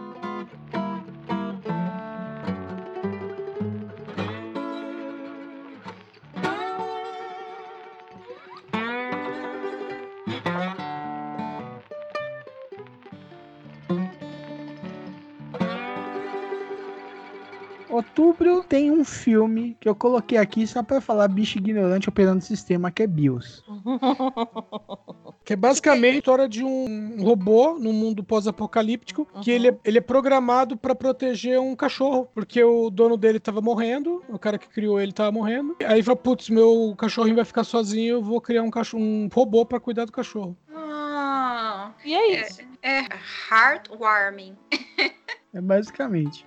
Outubro 18.20 18.62
tem 18.62 18.90
um 18.90 19.02
filme 19.02 19.78
que 19.80 19.88
eu 19.88 19.94
coloquei 19.94 20.36
aqui 20.36 20.66
só 20.66 20.82
pra 20.82 21.00
falar 21.00 21.26
bicho 21.26 21.56
ignorante 21.56 22.10
operando 22.10 22.40
o 22.40 22.42
sistema, 22.42 22.90
que 22.90 23.02
é 23.02 23.06
BIOS. 23.06 23.64
Que 25.42 25.54
é 25.54 25.56
basicamente 25.56 26.14
a 26.14 26.18
história 26.18 26.48
de 26.48 26.62
um 26.62 27.24
robô 27.24 27.76
num 27.78 27.94
mundo 27.94 28.22
pós-apocalíptico 28.22 29.26
que 29.42 29.50
ele 29.50 29.68
é, 29.68 29.76
ele 29.84 29.98
é 29.98 30.00
programado 30.00 30.76
pra 30.76 30.94
proteger 30.94 31.58
um 31.58 31.74
cachorro, 31.74 32.28
porque 32.32 32.62
o 32.62 32.88
dono 32.88 33.16
dele 33.16 33.40
tava 33.40 33.60
morrendo, 33.60 34.22
o 34.28 34.38
cara 34.38 34.58
que 34.58 34.68
criou 34.68 35.00
ele 35.00 35.12
tava 35.12 35.32
morrendo. 35.32 35.74
Aí 35.84 35.94
ele 35.94 36.02
falou: 36.04 36.18
putz, 36.18 36.50
meu 36.50 36.94
cachorrinho 36.96 37.34
vai 37.34 37.44
ficar 37.44 37.64
sozinho, 37.64 38.16
eu 38.16 38.22
vou 38.22 38.40
criar 38.40 38.62
um, 38.62 38.70
cachorro, 38.70 39.02
um 39.02 39.28
robô 39.32 39.64
pra 39.64 39.80
cuidar 39.80 40.04
do 40.04 40.12
cachorro. 40.12 40.56
Ah, 40.72 41.90
E 42.04 42.14
é 42.14 42.42
isso. 42.42 42.60
é 42.82 43.06
heartwarming. 43.50 44.56
É 45.52 45.60
basicamente. 45.60 46.46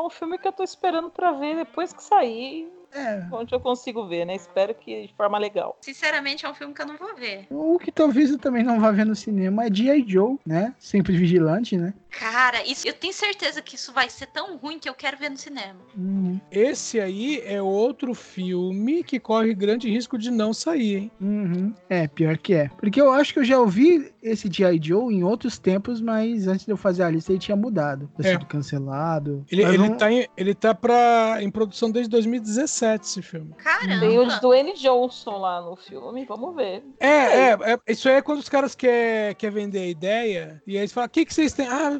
É 0.00 0.02
um 0.02 0.08
filme 0.08 0.38
que 0.38 0.48
eu 0.48 0.52
tô 0.52 0.62
esperando 0.62 1.10
pra 1.10 1.32
ver 1.32 1.56
depois 1.56 1.92
que 1.92 2.02
sair. 2.02 2.72
É. 2.92 3.24
Onde 3.32 3.54
eu 3.54 3.60
consigo 3.60 4.06
ver, 4.06 4.24
né? 4.24 4.34
Espero 4.34 4.74
que 4.74 5.06
de 5.06 5.14
forma 5.14 5.38
legal. 5.38 5.76
Sinceramente, 5.80 6.44
é 6.44 6.50
um 6.50 6.54
filme 6.54 6.74
que 6.74 6.82
eu 6.82 6.86
não 6.86 6.96
vou 6.96 7.14
ver. 7.16 7.46
O 7.50 7.78
que 7.78 7.92
talvez 7.92 8.30
eu 8.30 8.38
também 8.38 8.62
não 8.64 8.80
vá 8.80 8.90
ver 8.90 9.06
no 9.06 9.14
cinema 9.14 9.64
é 9.66 9.72
G.I. 9.72 10.04
Joe, 10.06 10.38
né? 10.46 10.74
Sempre 10.78 11.16
vigilante, 11.16 11.76
né? 11.76 11.94
Cara, 12.10 12.66
isso, 12.66 12.88
eu 12.88 12.92
tenho 12.92 13.12
certeza 13.12 13.62
que 13.62 13.76
isso 13.76 13.92
vai 13.92 14.10
ser 14.10 14.26
tão 14.26 14.56
ruim 14.56 14.80
que 14.80 14.88
eu 14.88 14.94
quero 14.94 15.16
ver 15.16 15.30
no 15.30 15.36
cinema. 15.36 15.78
Uhum. 15.96 16.40
Esse 16.50 16.98
aí 16.98 17.40
é 17.44 17.62
outro 17.62 18.14
filme 18.14 19.04
que 19.04 19.20
corre 19.20 19.54
grande 19.54 19.88
risco 19.88 20.18
de 20.18 20.28
não 20.30 20.52
sair, 20.52 20.96
hein? 20.96 21.10
Uhum. 21.20 21.72
É, 21.88 22.08
pior 22.08 22.36
que 22.36 22.54
é. 22.54 22.68
Porque 22.78 23.00
eu 23.00 23.12
acho 23.12 23.32
que 23.32 23.38
eu 23.38 23.44
já 23.44 23.60
ouvi 23.60 24.12
esse 24.20 24.50
G.I. 24.52 24.80
Joe 24.82 25.14
em 25.14 25.22
outros 25.22 25.56
tempos, 25.58 26.00
mas 26.00 26.48
antes 26.48 26.66
de 26.66 26.72
eu 26.72 26.76
fazer 26.76 27.04
a 27.04 27.10
lista 27.10 27.30
ele 27.30 27.38
tinha 27.38 27.56
mudado. 27.56 28.10
Tinha 28.20 28.28
É. 28.28 28.32
sido 28.32 28.46
cancelado. 28.46 29.44
Ele, 29.50 29.62
ele, 29.62 29.78
não- 29.78 29.96
tá 29.96 30.10
em, 30.10 30.26
ele 30.36 30.54
tá 30.54 30.74
pra, 30.74 31.38
em 31.40 31.48
produção 31.50 31.90
desde 31.92 32.10
2017, 32.10 32.79
esse 32.86 33.22
filme. 33.22 33.52
Caramba. 33.54 34.00
Tem 34.00 34.18
o 34.18 34.40
Dwayne 34.40 34.72
Johnson 34.74 35.38
lá 35.38 35.60
no 35.60 35.76
filme, 35.76 36.24
vamos 36.24 36.54
ver. 36.54 36.82
É, 36.98 37.08
é, 37.08 37.50
é, 37.52 37.78
isso 37.92 38.08
aí 38.08 38.16
é 38.16 38.22
quando 38.22 38.38
os 38.38 38.48
caras 38.48 38.74
querem 38.74 39.34
quer 39.36 39.50
vender 39.50 39.80
a 39.80 39.86
ideia, 39.86 40.62
e 40.66 40.72
aí 40.72 40.78
eles 40.78 40.92
falam, 40.92 41.06
o 41.06 41.10
que, 41.10 41.24
que 41.24 41.34
vocês 41.34 41.52
têm? 41.52 41.66
Ah, 41.66 41.90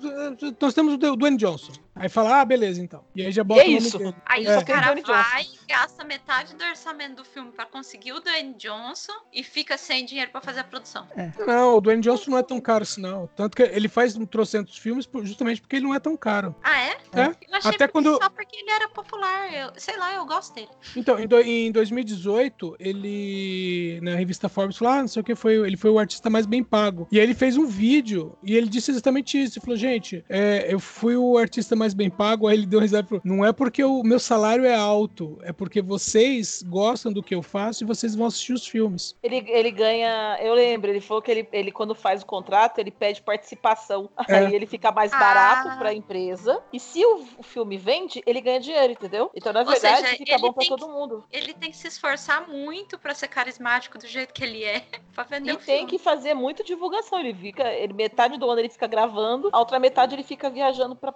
nós 0.60 0.74
temos 0.74 0.94
o 0.94 1.16
Dwayne 1.16 1.36
Johnson. 1.36 1.72
Aí 2.00 2.08
fala, 2.08 2.40
ah, 2.40 2.44
beleza, 2.44 2.80
então. 2.82 3.04
E 3.14 3.24
aí 3.26 3.30
já 3.30 3.44
bota 3.44 3.60
é 3.60 3.64
o 3.64 3.66
nome 3.72 3.78
isso. 3.86 3.98
dele. 3.98 4.14
Aí 4.26 4.46
É. 4.46 4.58
o 4.58 4.64
cara 4.64 4.94
vai, 5.06 5.46
gasta 5.68 6.02
metade 6.04 6.54
do 6.56 6.64
orçamento 6.64 7.16
do 7.16 7.24
filme 7.24 7.52
pra 7.52 7.66
conseguir 7.66 8.12
o 8.12 8.20
Dwayne 8.20 8.54
Johnson 8.54 9.12
e 9.32 9.44
fica 9.44 9.76
sem 9.76 10.04
dinheiro 10.04 10.30
pra 10.30 10.40
fazer 10.40 10.60
a 10.60 10.64
produção. 10.64 11.06
Não, 11.46 11.76
o 11.76 11.80
Dwayne 11.80 12.02
Johnson 12.02 12.30
não 12.30 12.38
é 12.38 12.42
tão 12.42 12.60
caro 12.60 12.82
assim, 12.82 13.00
não. 13.02 13.26
Tanto 13.36 13.56
que 13.56 13.62
ele 13.62 13.88
faz 13.88 14.16
um 14.16 14.24
trocentos 14.24 14.78
filmes 14.78 15.08
justamente 15.22 15.60
porque 15.60 15.76
ele 15.76 15.84
não 15.86 15.94
é 15.94 16.00
tão 16.00 16.16
caro. 16.16 16.54
Ah, 16.62 16.80
é? 16.80 16.90
É. 17.12 17.26
Eu 17.48 17.56
achei 17.58 17.70
Até 17.74 17.86
quando- 17.86 18.16
só 18.22 18.30
porque 18.30 18.56
ele 18.56 18.70
era 18.70 18.88
popular. 18.88 19.52
Eu, 19.52 19.70
sei 19.76 19.96
lá, 19.98 20.14
eu 20.14 20.24
gosto 20.24 20.54
dele. 20.54 20.68
Então, 20.96 21.18
em, 21.18 21.26
do- 21.26 21.40
em 21.40 21.70
2018, 21.70 22.76
ele, 22.78 24.00
na 24.02 24.14
revista 24.14 24.48
Forbes, 24.48 24.76
falou, 24.76 24.94
ah, 24.94 25.00
não 25.02 25.08
sei 25.08 25.20
o 25.20 25.24
que, 25.24 25.34
foi, 25.34 25.54
ele 25.56 25.76
foi 25.76 25.90
o 25.90 25.98
artista 25.98 26.30
mais 26.30 26.46
bem 26.46 26.62
pago. 26.62 27.06
E 27.10 27.18
aí 27.18 27.24
ele 27.24 27.34
fez 27.34 27.56
um 27.56 27.66
vídeo, 27.66 28.36
e 28.42 28.56
ele 28.56 28.68
disse 28.68 28.90
exatamente 28.90 29.40
isso. 29.42 29.58
Ele 29.58 29.64
falou, 29.64 29.76
gente, 29.76 30.24
é, 30.28 30.66
eu 30.72 30.78
fui 30.80 31.16
o 31.16 31.36
artista 31.36 31.74
mais 31.76 31.89
bem 31.94 32.10
pago. 32.10 32.46
Aí 32.46 32.56
ele 32.56 32.66
deu 32.66 32.80
risada 32.80 33.04
e 33.06 33.08
falou, 33.08 33.22
não 33.24 33.44
é 33.44 33.52
porque 33.52 33.82
o 33.84 34.02
meu 34.02 34.18
salário 34.18 34.64
é 34.64 34.74
alto, 34.74 35.38
é 35.42 35.52
porque 35.52 35.80
vocês 35.82 36.62
gostam 36.66 37.12
do 37.12 37.22
que 37.22 37.34
eu 37.34 37.42
faço 37.42 37.84
e 37.84 37.86
vocês 37.86 38.14
vão 38.14 38.26
assistir 38.26 38.52
os 38.52 38.66
filmes. 38.66 39.14
Ele, 39.22 39.44
ele 39.48 39.70
ganha. 39.70 40.38
Eu 40.40 40.54
lembro, 40.54 40.90
ele 40.90 41.00
falou 41.00 41.22
que 41.22 41.30
ele, 41.30 41.48
ele, 41.52 41.70
quando 41.72 41.94
faz 41.94 42.22
o 42.22 42.26
contrato, 42.26 42.78
ele 42.78 42.90
pede 42.90 43.22
participação. 43.22 44.08
É. 44.30 44.36
Aí 44.38 44.54
ele 44.54 44.66
fica 44.66 44.92
mais 44.92 45.12
Ah. 45.12 45.18
barato 45.18 45.78
pra 45.78 45.92
empresa. 45.92 46.62
E 46.72 46.78
se 46.78 47.04
o, 47.04 47.24
o 47.38 47.42
filme 47.42 47.76
vende, 47.76 48.22
ele 48.24 48.40
ganha 48.40 48.60
dinheiro, 48.60 48.92
entendeu? 48.92 49.30
Então, 49.34 49.52
na 49.52 49.60
Ou 49.60 49.66
verdade, 49.66 50.02
seja, 50.02 50.16
fica 50.16 50.38
bom 50.38 50.52
pra 50.52 50.60
tem 50.60 50.68
todo 50.68 50.88
mundo. 50.88 51.24
Ele 51.32 51.52
tem 51.52 51.70
que 51.70 51.76
se 51.76 51.88
esforçar 51.88 52.48
muito 52.48 52.98
pra 52.98 53.12
ser 53.14 53.26
carismático 53.28 53.98
do 53.98 54.06
jeito 54.06 54.32
que 54.32 54.44
ele 54.44 54.62
é, 54.62 54.82
pra 55.14 55.24
vender 55.24 55.50
E 55.50 55.54
o 55.54 55.56
tem 55.56 55.78
filme. 55.78 55.90
que 55.90 55.98
fazer 55.98 56.34
muita 56.34 56.62
divulgação. 56.62 57.18
Ele 57.18 57.34
fica. 57.34 57.64
Ele, 57.72 57.92
metade 57.92 58.38
do 58.38 58.48
ano 58.48 58.60
ele 58.60 58.68
fica 58.68 58.86
gravando, 58.86 59.48
a 59.52 59.58
outra 59.58 59.78
metade 59.80 60.14
ele 60.14 60.22
fica 60.22 60.48
viajando 60.48 60.94
pra, 60.94 61.10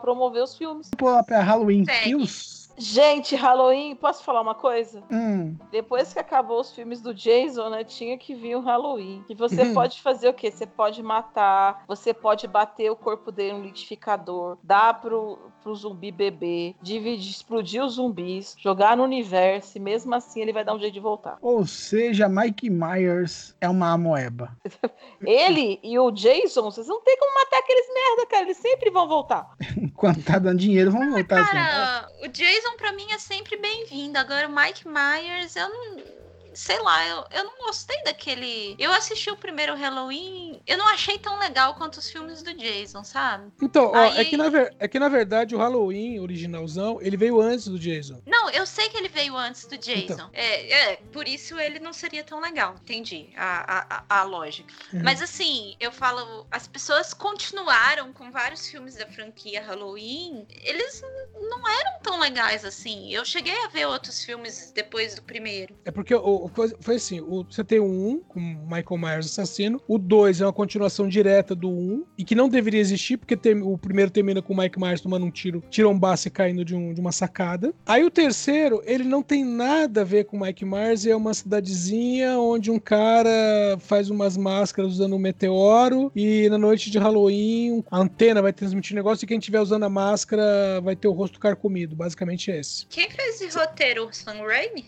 promover 0.00 0.42
os 0.42 0.56
filmes. 0.56 0.88
Pular 0.96 1.22
pra 1.24 1.40
Halloween 1.42 1.84
Segue. 1.84 2.04
Kills. 2.04 2.61
Gente, 2.76 3.36
Halloween, 3.36 3.94
posso 3.94 4.24
falar 4.24 4.40
uma 4.40 4.54
coisa? 4.54 5.02
Hum, 5.10 5.56
Depois 5.70 6.12
que 6.12 6.18
acabou 6.18 6.60
os 6.60 6.72
filmes 6.72 7.00
do 7.00 7.14
Jason, 7.14 7.68
né, 7.70 7.84
tinha 7.84 8.16
que 8.18 8.34
vir 8.34 8.56
o 8.56 8.60
Halloween. 8.60 9.24
E 9.28 9.34
você 9.34 9.62
Uhum. 9.62 9.74
pode 9.74 10.00
fazer 10.02 10.28
o 10.28 10.34
quê? 10.34 10.50
Você 10.50 10.66
pode 10.66 11.02
matar, 11.02 11.84
você 11.86 12.12
pode 12.14 12.46
bater 12.48 12.90
o 12.90 12.96
corpo 12.96 13.30
dele 13.30 13.54
no 13.54 13.62
liquidificador, 13.64 14.58
dar 14.62 15.00
pro, 15.00 15.38
pro 15.62 15.74
zumbi 15.74 16.10
beber, 16.10 16.74
dividir, 16.82 17.30
explodir 17.30 17.82
os 17.84 17.94
zumbis, 17.94 18.54
jogar 18.58 18.96
no 18.96 19.04
universo, 19.04 19.76
e 19.76 19.80
mesmo 19.80 20.14
assim 20.14 20.40
ele 20.40 20.52
vai 20.52 20.64
dar 20.64 20.74
um 20.74 20.78
jeito 20.78 20.94
de 20.94 21.00
voltar. 21.00 21.38
ou 21.40 21.66
seja, 21.66 22.28
Mike 22.28 22.68
Myers 22.70 23.54
é 23.60 23.68
uma 23.68 23.92
amoeba. 23.92 24.56
Ele 25.24 25.78
e 25.82 25.98
o 25.98 26.10
Jason, 26.10 26.62
vocês 26.62 26.86
não 26.88 27.00
tem 27.02 27.16
como 27.16 27.34
matar 27.34 27.58
aqueles 27.58 27.86
merda, 27.92 28.26
cara. 28.26 28.42
Eles 28.44 28.56
sempre 28.56 28.90
vão 28.90 29.06
voltar. 29.08 29.50
Enquanto 29.76 30.22
tá 30.24 30.38
dando 30.38 30.58
dinheiro, 30.58 30.90
vamos 30.90 31.12
voltar 31.14 31.40
assim. 31.40 31.52
Cara, 31.52 32.08
o 32.22 32.28
Jason 32.28 32.76
pra 32.76 32.92
mim 32.92 33.10
é 33.10 33.18
sempre 33.18 33.56
bem-vindo. 33.56 34.16
Agora 34.16 34.46
o 34.48 34.54
Mike 34.54 34.86
Myers, 34.86 35.56
eu 35.56 35.68
não. 35.68 36.11
Sei 36.54 36.78
lá, 36.80 37.06
eu, 37.06 37.24
eu 37.30 37.44
não 37.44 37.58
gostei 37.66 38.02
daquele. 38.04 38.74
Eu 38.78 38.92
assisti 38.92 39.30
o 39.30 39.36
primeiro 39.36 39.74
Halloween, 39.74 40.60
eu 40.66 40.76
não 40.76 40.86
achei 40.88 41.18
tão 41.18 41.38
legal 41.38 41.74
quanto 41.74 41.96
os 41.98 42.10
filmes 42.10 42.42
do 42.42 42.52
Jason, 42.54 43.02
sabe? 43.04 43.50
Então, 43.60 43.90
ó, 43.92 43.96
Aí- 43.96 44.18
é, 44.20 44.24
que 44.24 44.36
na 44.36 44.48
ver- 44.48 44.74
é 44.78 44.88
que 44.88 44.98
na 44.98 45.08
verdade 45.08 45.54
o 45.54 45.58
Halloween 45.58 46.20
originalzão, 46.20 46.98
ele 47.00 47.16
veio 47.16 47.40
antes 47.40 47.66
do 47.68 47.78
Jason. 47.78 48.20
Não, 48.26 48.50
eu 48.50 48.66
sei 48.66 48.88
que 48.88 48.96
ele 48.96 49.08
veio 49.08 49.36
antes 49.36 49.66
do 49.66 49.76
Jason. 49.78 50.14
Então. 50.14 50.30
É, 50.32 50.92
é, 50.92 50.96
por 51.12 51.26
isso 51.28 51.58
ele 51.58 51.78
não 51.78 51.92
seria 51.92 52.22
tão 52.24 52.40
legal. 52.40 52.74
Entendi 52.82 53.30
a, 53.36 54.04
a, 54.08 54.20
a- 54.20 54.22
lógica. 54.24 54.72
Uhum. 54.92 55.02
Mas 55.02 55.20
assim, 55.20 55.76
eu 55.80 55.90
falo, 55.92 56.46
as 56.50 56.66
pessoas 56.66 57.12
continuaram 57.14 58.12
com 58.12 58.30
vários 58.30 58.66
filmes 58.68 58.94
da 58.96 59.06
franquia 59.06 59.62
Halloween. 59.62 60.46
Eles 60.62 61.02
não 61.50 61.68
eram 61.68 62.00
tão 62.02 62.18
legais 62.20 62.64
assim. 62.64 63.12
Eu 63.12 63.24
cheguei 63.24 63.54
a 63.64 63.68
ver 63.68 63.86
outros 63.86 64.24
filmes 64.24 64.70
depois 64.74 65.14
do 65.14 65.22
primeiro. 65.22 65.76
É 65.84 65.90
porque 65.90 66.14
o, 66.14 66.41
foi, 66.48 66.72
foi 66.80 66.96
assim, 66.96 67.20
o, 67.20 67.44
você 67.48 67.62
tem 67.64 67.78
o 67.80 67.84
1 67.84 68.20
com 68.28 68.40
Michael 68.40 68.98
Myers 68.98 69.26
assassino, 69.26 69.80
o 69.88 69.98
2 69.98 70.40
é 70.40 70.46
uma 70.46 70.52
continuação 70.52 71.08
direta 71.08 71.54
do 71.54 71.68
1 71.70 72.04
e 72.18 72.24
que 72.24 72.34
não 72.34 72.48
deveria 72.48 72.80
existir 72.80 73.16
porque 73.16 73.36
tem- 73.36 73.62
o 73.62 73.76
primeiro 73.78 74.10
termina 74.10 74.40
com 74.42 74.52
o 74.52 74.56
Mike 74.56 74.78
Myers 74.80 75.00
tomando 75.00 75.26
um 75.26 75.30
tiro, 75.30 75.62
tirombaço 75.70 76.28
e 76.28 76.30
caindo 76.30 76.64
de, 76.64 76.74
um- 76.74 76.92
de 76.94 77.00
uma 77.00 77.12
sacada. 77.12 77.74
Aí 77.86 78.04
o 78.04 78.10
terceiro, 78.10 78.82
ele 78.84 79.04
não 79.04 79.22
tem 79.22 79.44
nada 79.44 80.00
a 80.02 80.04
ver 80.04 80.24
com 80.24 80.36
o 80.36 80.40
Mike 80.40 80.64
Myers, 80.64 81.06
é 81.06 81.14
uma 81.16 81.34
cidadezinha 81.34 82.38
onde 82.38 82.70
um 82.70 82.78
cara 82.78 83.76
faz 83.78 84.10
umas 84.10 84.36
máscaras 84.36 84.92
usando 84.92 85.14
um 85.14 85.18
meteoro 85.18 86.10
e 86.14 86.48
na 86.48 86.58
noite 86.58 86.90
de 86.90 86.98
Halloween 86.98 87.82
a 87.90 87.98
antena 88.00 88.42
vai 88.42 88.52
transmitir 88.52 88.94
um 88.94 88.96
negócio 88.96 89.24
e 89.24 89.28
quem 89.28 89.38
estiver 89.38 89.60
usando 89.60 89.84
a 89.84 89.88
máscara 89.90 90.80
vai 90.82 90.96
ter 90.96 91.08
o 91.08 91.12
rosto 91.12 91.38
carcomido, 91.40 91.94
basicamente 91.96 92.50
é 92.50 92.58
esse. 92.60 92.86
Quem 92.86 93.10
fez 93.10 93.40
esse 93.40 93.56
roteiro? 93.58 94.08
Sam 94.12 94.42
Raimi? 94.46 94.84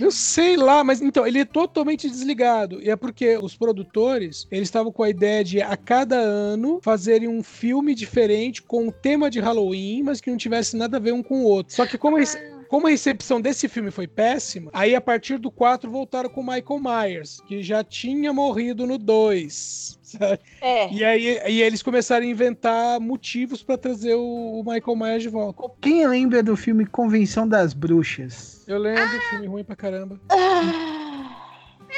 Eu 0.00 0.10
sei 0.10 0.56
lá, 0.56 0.82
mas 0.82 1.00
então, 1.00 1.26
ele 1.26 1.40
é 1.40 1.44
totalmente 1.44 2.08
desligado. 2.08 2.82
E 2.82 2.90
é 2.90 2.96
porque 2.96 3.36
os 3.36 3.54
produtores, 3.56 4.46
eles 4.50 4.68
estavam 4.68 4.90
com 4.92 5.02
a 5.02 5.10
ideia 5.10 5.44
de 5.44 5.60
a 5.62 5.76
cada 5.76 6.16
ano 6.16 6.80
fazerem 6.82 7.28
um 7.28 7.42
filme 7.42 7.94
diferente 7.94 8.62
com 8.62 8.88
o 8.88 8.92
tema 8.92 9.30
de 9.30 9.38
Halloween, 9.40 10.02
mas 10.02 10.20
que 10.20 10.30
não 10.30 10.36
tivesse 10.36 10.76
nada 10.76 10.96
a 10.96 11.00
ver 11.00 11.12
um 11.12 11.22
com 11.22 11.42
o 11.42 11.44
outro. 11.44 11.74
Só 11.74 11.86
que 11.86 11.96
como 11.96 12.16
a, 12.16 12.20
rece- 12.20 12.40
como 12.68 12.86
a 12.86 12.90
recepção 12.90 13.40
desse 13.40 13.68
filme 13.68 13.90
foi 13.90 14.06
péssima, 14.08 14.70
aí 14.72 14.94
a 14.94 15.00
partir 15.00 15.38
do 15.38 15.50
4 15.50 15.90
voltaram 15.90 16.28
com 16.28 16.40
o 16.40 16.44
Michael 16.46 16.80
Myers, 16.80 17.40
que 17.46 17.62
já 17.62 17.84
tinha 17.84 18.32
morrido 18.32 18.86
no 18.86 18.98
2. 18.98 19.98
Sabe? 20.18 20.40
É. 20.60 20.92
E 20.92 21.04
aí 21.04 21.40
e 21.46 21.62
eles 21.62 21.82
começaram 21.82 22.24
a 22.24 22.28
inventar 22.28 23.00
motivos 23.00 23.62
pra 23.62 23.76
trazer 23.76 24.14
o, 24.14 24.62
Michael 24.66 24.96
Myers 24.96 25.22
de 25.22 25.28
volta. 25.28 25.62
Quem 25.80 26.06
lembra 26.06 26.42
do 26.42 26.56
filme 26.56 26.86
Convenção 26.86 27.48
das 27.48 27.72
Bruxas? 27.72 28.64
Eu 28.66 28.78
lembro, 28.78 29.20
filme 29.30 29.46
ruim 29.46 29.64
pra 29.64 29.76
caramba. 29.76 30.20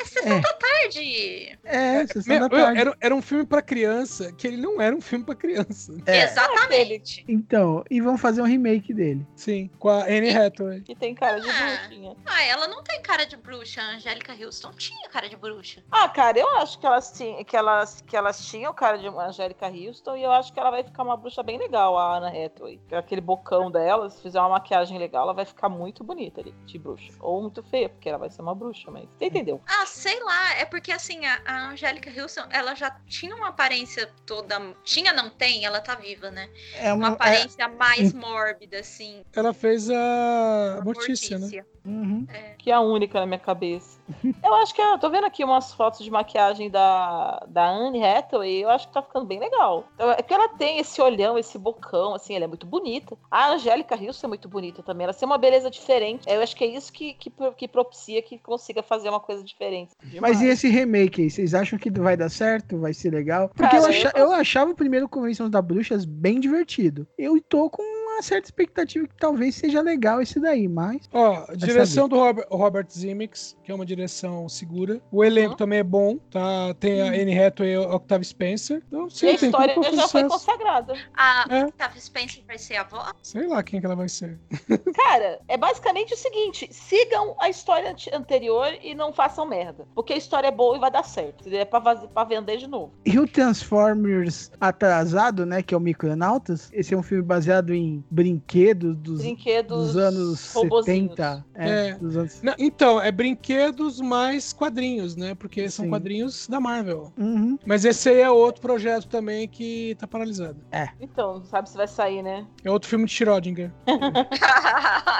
É 0.00 0.04
Sessão 0.04 0.32
É. 0.36 0.40
da 0.40 0.52
Tarde. 0.52 1.58
É, 1.64 2.06
Sessão 2.06 2.22
Meu, 2.38 2.48
da 2.48 2.56
Tarde. 2.56 2.80
era, 2.80 2.96
era 3.00 3.14
um 3.14 3.22
filme 3.22 3.44
pra 3.46 3.60
criança, 3.62 4.32
que 4.32 4.46
ele 4.46 4.56
não 4.56 4.80
era 4.80 4.94
um 4.94 5.00
filme 5.00 5.24
pra 5.24 5.34
criança. 5.34 5.96
É. 6.06 6.22
Exatamente. 6.24 7.24
Então, 7.28 7.84
e 7.90 8.00
vão 8.00 8.16
fazer 8.16 8.42
um 8.42 8.46
remake 8.46 8.92
dele. 8.94 9.26
Sim, 9.34 9.70
com 9.78 9.88
a 9.88 10.04
Anne 10.04 10.30
Hathaway. 10.36 10.80
Que 10.82 10.94
tem 10.94 11.14
cara 11.14 11.40
de 11.40 11.48
Ah. 11.50 11.52
bruxinha. 11.88 12.16
Ah, 12.26 12.42
ela 12.44 12.68
não 12.68 12.82
tem 12.82 13.00
cara 13.02 13.24
de 13.24 13.36
bruxa. 13.36 13.80
A 13.82 13.96
Angélica 13.96 14.32
Houston 14.32 14.70
tinha 14.72 15.08
cara 15.08 15.28
de 15.28 15.36
bruxa. 15.36 15.82
Ah, 15.90 16.08
cara, 16.08 16.38
eu 16.38 16.48
acho 16.58 16.78
que 16.78 16.86
elas, 16.86 17.12
tinham, 17.12 17.42
que, 17.44 17.56
elas, 17.56 18.00
que 18.06 18.16
elas 18.16 18.44
tinham 18.46 18.72
cara 18.74 18.96
de 18.98 19.06
Angélica 19.08 19.66
Houston 19.68 20.16
e 20.16 20.22
eu 20.22 20.30
acho 20.32 20.52
que 20.52 20.60
ela 20.60 20.70
vai 20.70 20.82
ficar 20.84 21.02
uma 21.02 21.16
bruxa 21.16 21.42
bem 21.42 21.58
legal, 21.58 21.96
a 21.98 22.16
Anna 22.18 22.28
Hathaway. 22.28 22.80
Aquele 22.92 23.20
bocão 23.20 23.70
dela, 23.70 24.08
se 24.10 24.22
fizer 24.22 24.40
uma 24.40 24.50
maquiagem 24.50 24.98
legal, 24.98 25.24
ela 25.24 25.32
vai 25.34 25.44
ficar 25.44 25.68
muito 25.68 26.02
bonita 26.04 26.40
ali, 26.40 26.54
de 26.66 26.78
bruxa. 26.78 27.12
Ou 27.20 27.42
muito 27.42 27.62
feia, 27.64 27.88
porque 27.88 28.08
ela 28.08 28.18
vai 28.18 28.30
ser 28.30 28.42
uma 28.42 28.54
bruxa, 28.54 28.90
mas 28.90 29.08
você 29.18 29.26
entendeu? 29.26 29.60
Ah, 29.66 29.86
sei 29.88 30.22
lá. 30.22 30.54
É 30.54 30.64
porque, 30.64 30.92
assim, 30.92 31.24
a, 31.26 31.40
a 31.44 31.70
Angélica 31.70 32.10
Houston, 32.20 32.46
ela 32.50 32.74
já 32.74 32.90
tinha 33.06 33.34
uma 33.34 33.48
aparência 33.48 34.10
toda... 34.26 34.58
Tinha, 34.84 35.12
não 35.12 35.30
tem? 35.30 35.64
Ela 35.64 35.80
tá 35.80 35.94
viva, 35.94 36.30
né? 36.30 36.48
É 36.74 36.92
Uma 36.92 37.08
uma. 37.08 37.14
aparência 37.14 37.68
mais 37.68 38.12
mórbida, 38.12 38.78
assim. 38.80 39.22
Ela 39.34 39.52
fez 39.52 39.90
a 39.90 40.80
Mortícia, 40.84 41.38
né? 41.38 41.64
Uhum. 41.88 42.26
Que 42.58 42.70
é 42.70 42.74
a 42.74 42.80
única 42.80 43.18
na 43.20 43.26
minha 43.26 43.38
cabeça. 43.38 43.98
Eu 44.42 44.54
acho 44.56 44.74
que 44.74 44.80
eu 44.82 44.98
tô 44.98 45.08
vendo 45.10 45.24
aqui 45.24 45.42
umas 45.42 45.72
fotos 45.72 46.00
de 46.00 46.10
maquiagem 46.10 46.70
da, 46.70 47.44
da 47.48 47.66
Anne 47.68 48.04
Hathaway, 48.04 48.62
eu 48.62 48.68
acho 48.70 48.86
que 48.88 48.94
tá 48.94 49.02
ficando 49.02 49.24
bem 49.26 49.38
legal. 49.40 49.88
Então, 49.94 50.10
É 50.10 50.22
que 50.22 50.34
ela 50.34 50.48
tem 50.50 50.78
esse 50.78 51.00
olhão, 51.00 51.38
esse 51.38 51.58
bocão, 51.58 52.14
assim, 52.14 52.34
ela 52.34 52.44
é 52.44 52.48
muito 52.48 52.66
bonita. 52.66 53.16
A 53.30 53.50
Angélica 53.52 53.94
Houston 53.94 54.26
é 54.26 54.28
muito 54.28 54.48
bonita 54.48 54.82
também, 54.82 55.04
ela 55.04 55.14
tem 55.14 55.26
uma 55.26 55.38
beleza 55.38 55.70
diferente. 55.70 56.28
Eu 56.28 56.42
acho 56.42 56.54
que 56.56 56.64
é 56.64 56.66
isso 56.66 56.92
que, 56.92 57.14
que, 57.14 57.32
que 57.56 57.68
propicia 57.68 58.20
que 58.22 58.38
consiga 58.38 58.82
fazer 58.82 59.08
uma 59.08 59.20
coisa 59.20 59.42
diferente. 59.42 59.92
Mas 60.20 60.36
e 60.36 60.40
Demais. 60.40 60.42
esse 60.42 60.68
remake 60.68 61.22
aí? 61.22 61.30
Vocês 61.30 61.54
acham 61.54 61.78
que 61.78 61.90
vai 61.90 62.16
dar 62.16 62.28
certo? 62.30 62.78
Vai 62.78 62.92
ser 62.92 63.10
legal? 63.10 63.48
Porque 63.48 63.62
Cara, 63.62 63.76
eu, 63.76 63.82
eu 63.82 63.88
acha- 63.88 64.10
tô- 64.12 64.18
eu 64.18 64.32
achava 64.32 64.70
o 64.70 64.74
primeiro 64.74 65.08
Convenção 65.08 65.48
das 65.48 65.64
Bruxas 65.64 66.04
bem 66.04 66.38
divertido. 66.38 67.06
Eu 67.16 67.40
tô 67.40 67.70
com 67.70 67.82
uma 68.18 68.22
certa 68.22 68.46
expectativa 68.48 69.06
que 69.06 69.14
talvez 69.16 69.54
seja 69.54 69.80
legal 69.80 70.20
esse 70.20 70.40
daí, 70.40 70.66
mas. 70.68 71.08
Ó, 71.12 71.46
Vai 71.46 71.56
direção 71.56 72.04
saber. 72.04 72.08
do 72.08 72.16
Robert, 72.20 72.46
Robert 72.50 72.86
Zemeckis, 72.90 73.56
que 73.62 73.70
é 73.70 73.74
uma 73.74 73.86
direção 73.86 74.48
segura. 74.48 75.00
O 75.12 75.24
elenco 75.24 75.56
também 75.56 75.78
é 75.78 75.82
bom, 75.84 76.18
tá? 76.30 76.74
Tem 76.80 77.00
a 77.00 77.06
Anne 77.06 77.38
Hathaway 77.38 77.72
e 77.74 77.78
o 77.78 77.94
Octavia 77.94 78.24
Spencer. 78.24 78.82
Então, 78.88 79.08
sim, 79.08 79.26
e 79.26 79.30
a 79.30 79.38
tem 79.38 79.48
história 79.50 79.74
já 79.74 79.82
foi 80.08 80.22
sucesso. 80.22 80.28
consagrada. 80.28 80.94
A 81.16 81.46
É. 81.48 81.64
Octavia 81.66 82.00
Spencer 82.00 82.42
vai 82.46 82.58
ser 82.58 82.76
a 82.76 82.80
avó? 82.80 83.12
Sei 83.22 83.46
lá 83.46 83.62
quem 83.62 83.78
que 83.80 83.86
ela 83.86 83.94
vai 83.96 84.08
ser. 84.08 84.38
Cara, 84.94 85.40
é 85.46 85.56
basicamente 85.56 86.14
o 86.14 86.16
seguinte: 86.16 86.68
sigam 86.72 87.36
a 87.40 87.48
história 87.48 87.90
ante- 87.92 88.12
anterior 88.12 88.68
e 88.82 88.94
não 88.94 89.12
façam 89.12 89.46
merda. 89.46 89.86
Porque 89.94 90.12
a 90.12 90.16
história 90.16 90.48
é 90.48 90.52
boa 90.52 90.76
e 90.76 90.80
vai 90.80 90.90
dar 90.90 91.04
certo. 91.04 91.48
É 91.48 91.64
pra, 91.64 91.78
vaz- 91.78 92.06
pra 92.12 92.24
vender 92.24 92.56
de 92.56 92.66
novo. 92.66 92.92
E 93.06 93.18
o 93.18 93.26
Transformers 93.28 94.50
atrasado, 94.60 95.46
né? 95.46 95.62
Que 95.62 95.74
é 95.74 95.76
o 95.76 95.80
Micronautas. 95.80 96.68
Esse 96.72 96.94
é 96.94 96.96
um 96.96 97.02
filme 97.02 97.22
baseado 97.22 97.72
em 97.74 98.04
brinquedos 98.10 98.96
dos, 98.96 99.20
Brinquedos 99.20 99.78
dos 99.78 99.96
anos 99.96 100.52
robozinhos. 100.54 101.10
70. 101.10 101.44
É, 101.54 101.88
É. 101.88 101.94
dos 101.94 102.16
anos. 102.16 102.42
Não, 102.42 102.54
então, 102.58 103.00
é 103.00 103.10
brinquedos 103.10 104.00
mais 104.00 104.52
quadrinhos, 104.52 105.16
né? 105.16 105.34
Porque 105.34 105.68
são 105.68 105.84
Sim. 105.84 105.90
quadrinhos 105.90 106.46
da 106.48 106.60
Marvel. 106.60 107.12
Uhum. 107.18 107.58
Mas 107.66 107.84
esse 107.84 108.08
aí 108.08 108.20
é 108.20 108.30
outro 108.30 108.62
projeto 108.62 109.06
também 109.08 109.46
que 109.48 109.94
tá 109.98 110.06
paralisado. 110.06 110.56
Então, 111.00 111.34
não 111.38 111.44
sabe 111.44 111.68
se 111.68 111.76
vai 111.76 111.86
sair, 111.88 112.22
né? 112.22 112.46
É 112.64 112.70
outro 112.70 112.88
filme 112.88 113.04
de 113.06 113.12
Schrödinger. 113.12 113.72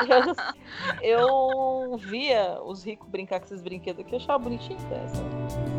Eu, 0.09 0.35
eu 1.91 1.99
via 1.99 2.61
os 2.65 2.85
ricos 2.85 3.09
brincar 3.09 3.41
com 3.41 3.47
esses 3.47 3.63
brinquedos 3.63 4.01
aqui, 4.05 4.15
eu 4.15 4.19
achava 4.19 4.39
bonitinho 4.39 4.79
dessa. 4.89 5.78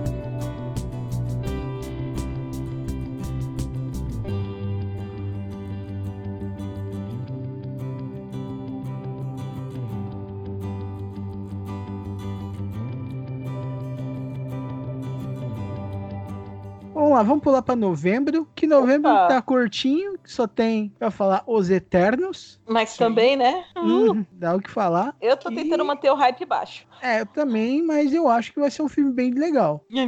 Vamos 17.10 17.24
lá, 17.24 17.24
vamos 17.24 17.44
pular 17.44 17.62
pra 17.64 17.76
novembro. 17.76 18.48
Que 18.54 18.68
novembro 18.68 19.10
Opa. 19.10 19.28
tá 19.28 19.42
curtinho, 19.42 20.14
só 20.24 20.46
tem 20.46 20.94
pra 21.00 21.10
falar 21.10 21.42
Os 21.48 21.68
Eternos. 21.72 22.62
Mas 22.68 22.96
também, 22.96 23.36
né? 23.36 23.66
Uhum, 23.76 24.24
dá 24.32 24.56
o 24.56 24.62
que 24.62 24.70
falar. 24.70 25.16
Eu 25.20 25.36
tô 25.36 25.50
tentando 25.50 25.84
manter 25.84 26.12
o 26.12 26.16
hype 26.16 26.46
baixo. 26.46 26.86
É, 27.02 27.22
eu 27.22 27.26
também, 27.26 27.82
mas 27.84 28.14
eu 28.14 28.28
acho 28.28 28.52
que 28.54 28.60
vai 28.60 28.70
ser 28.72 28.82
um 28.82 28.90
filme 28.90 29.12
bem 29.12 29.32
legal. 29.32 29.86
É, 29.92 30.06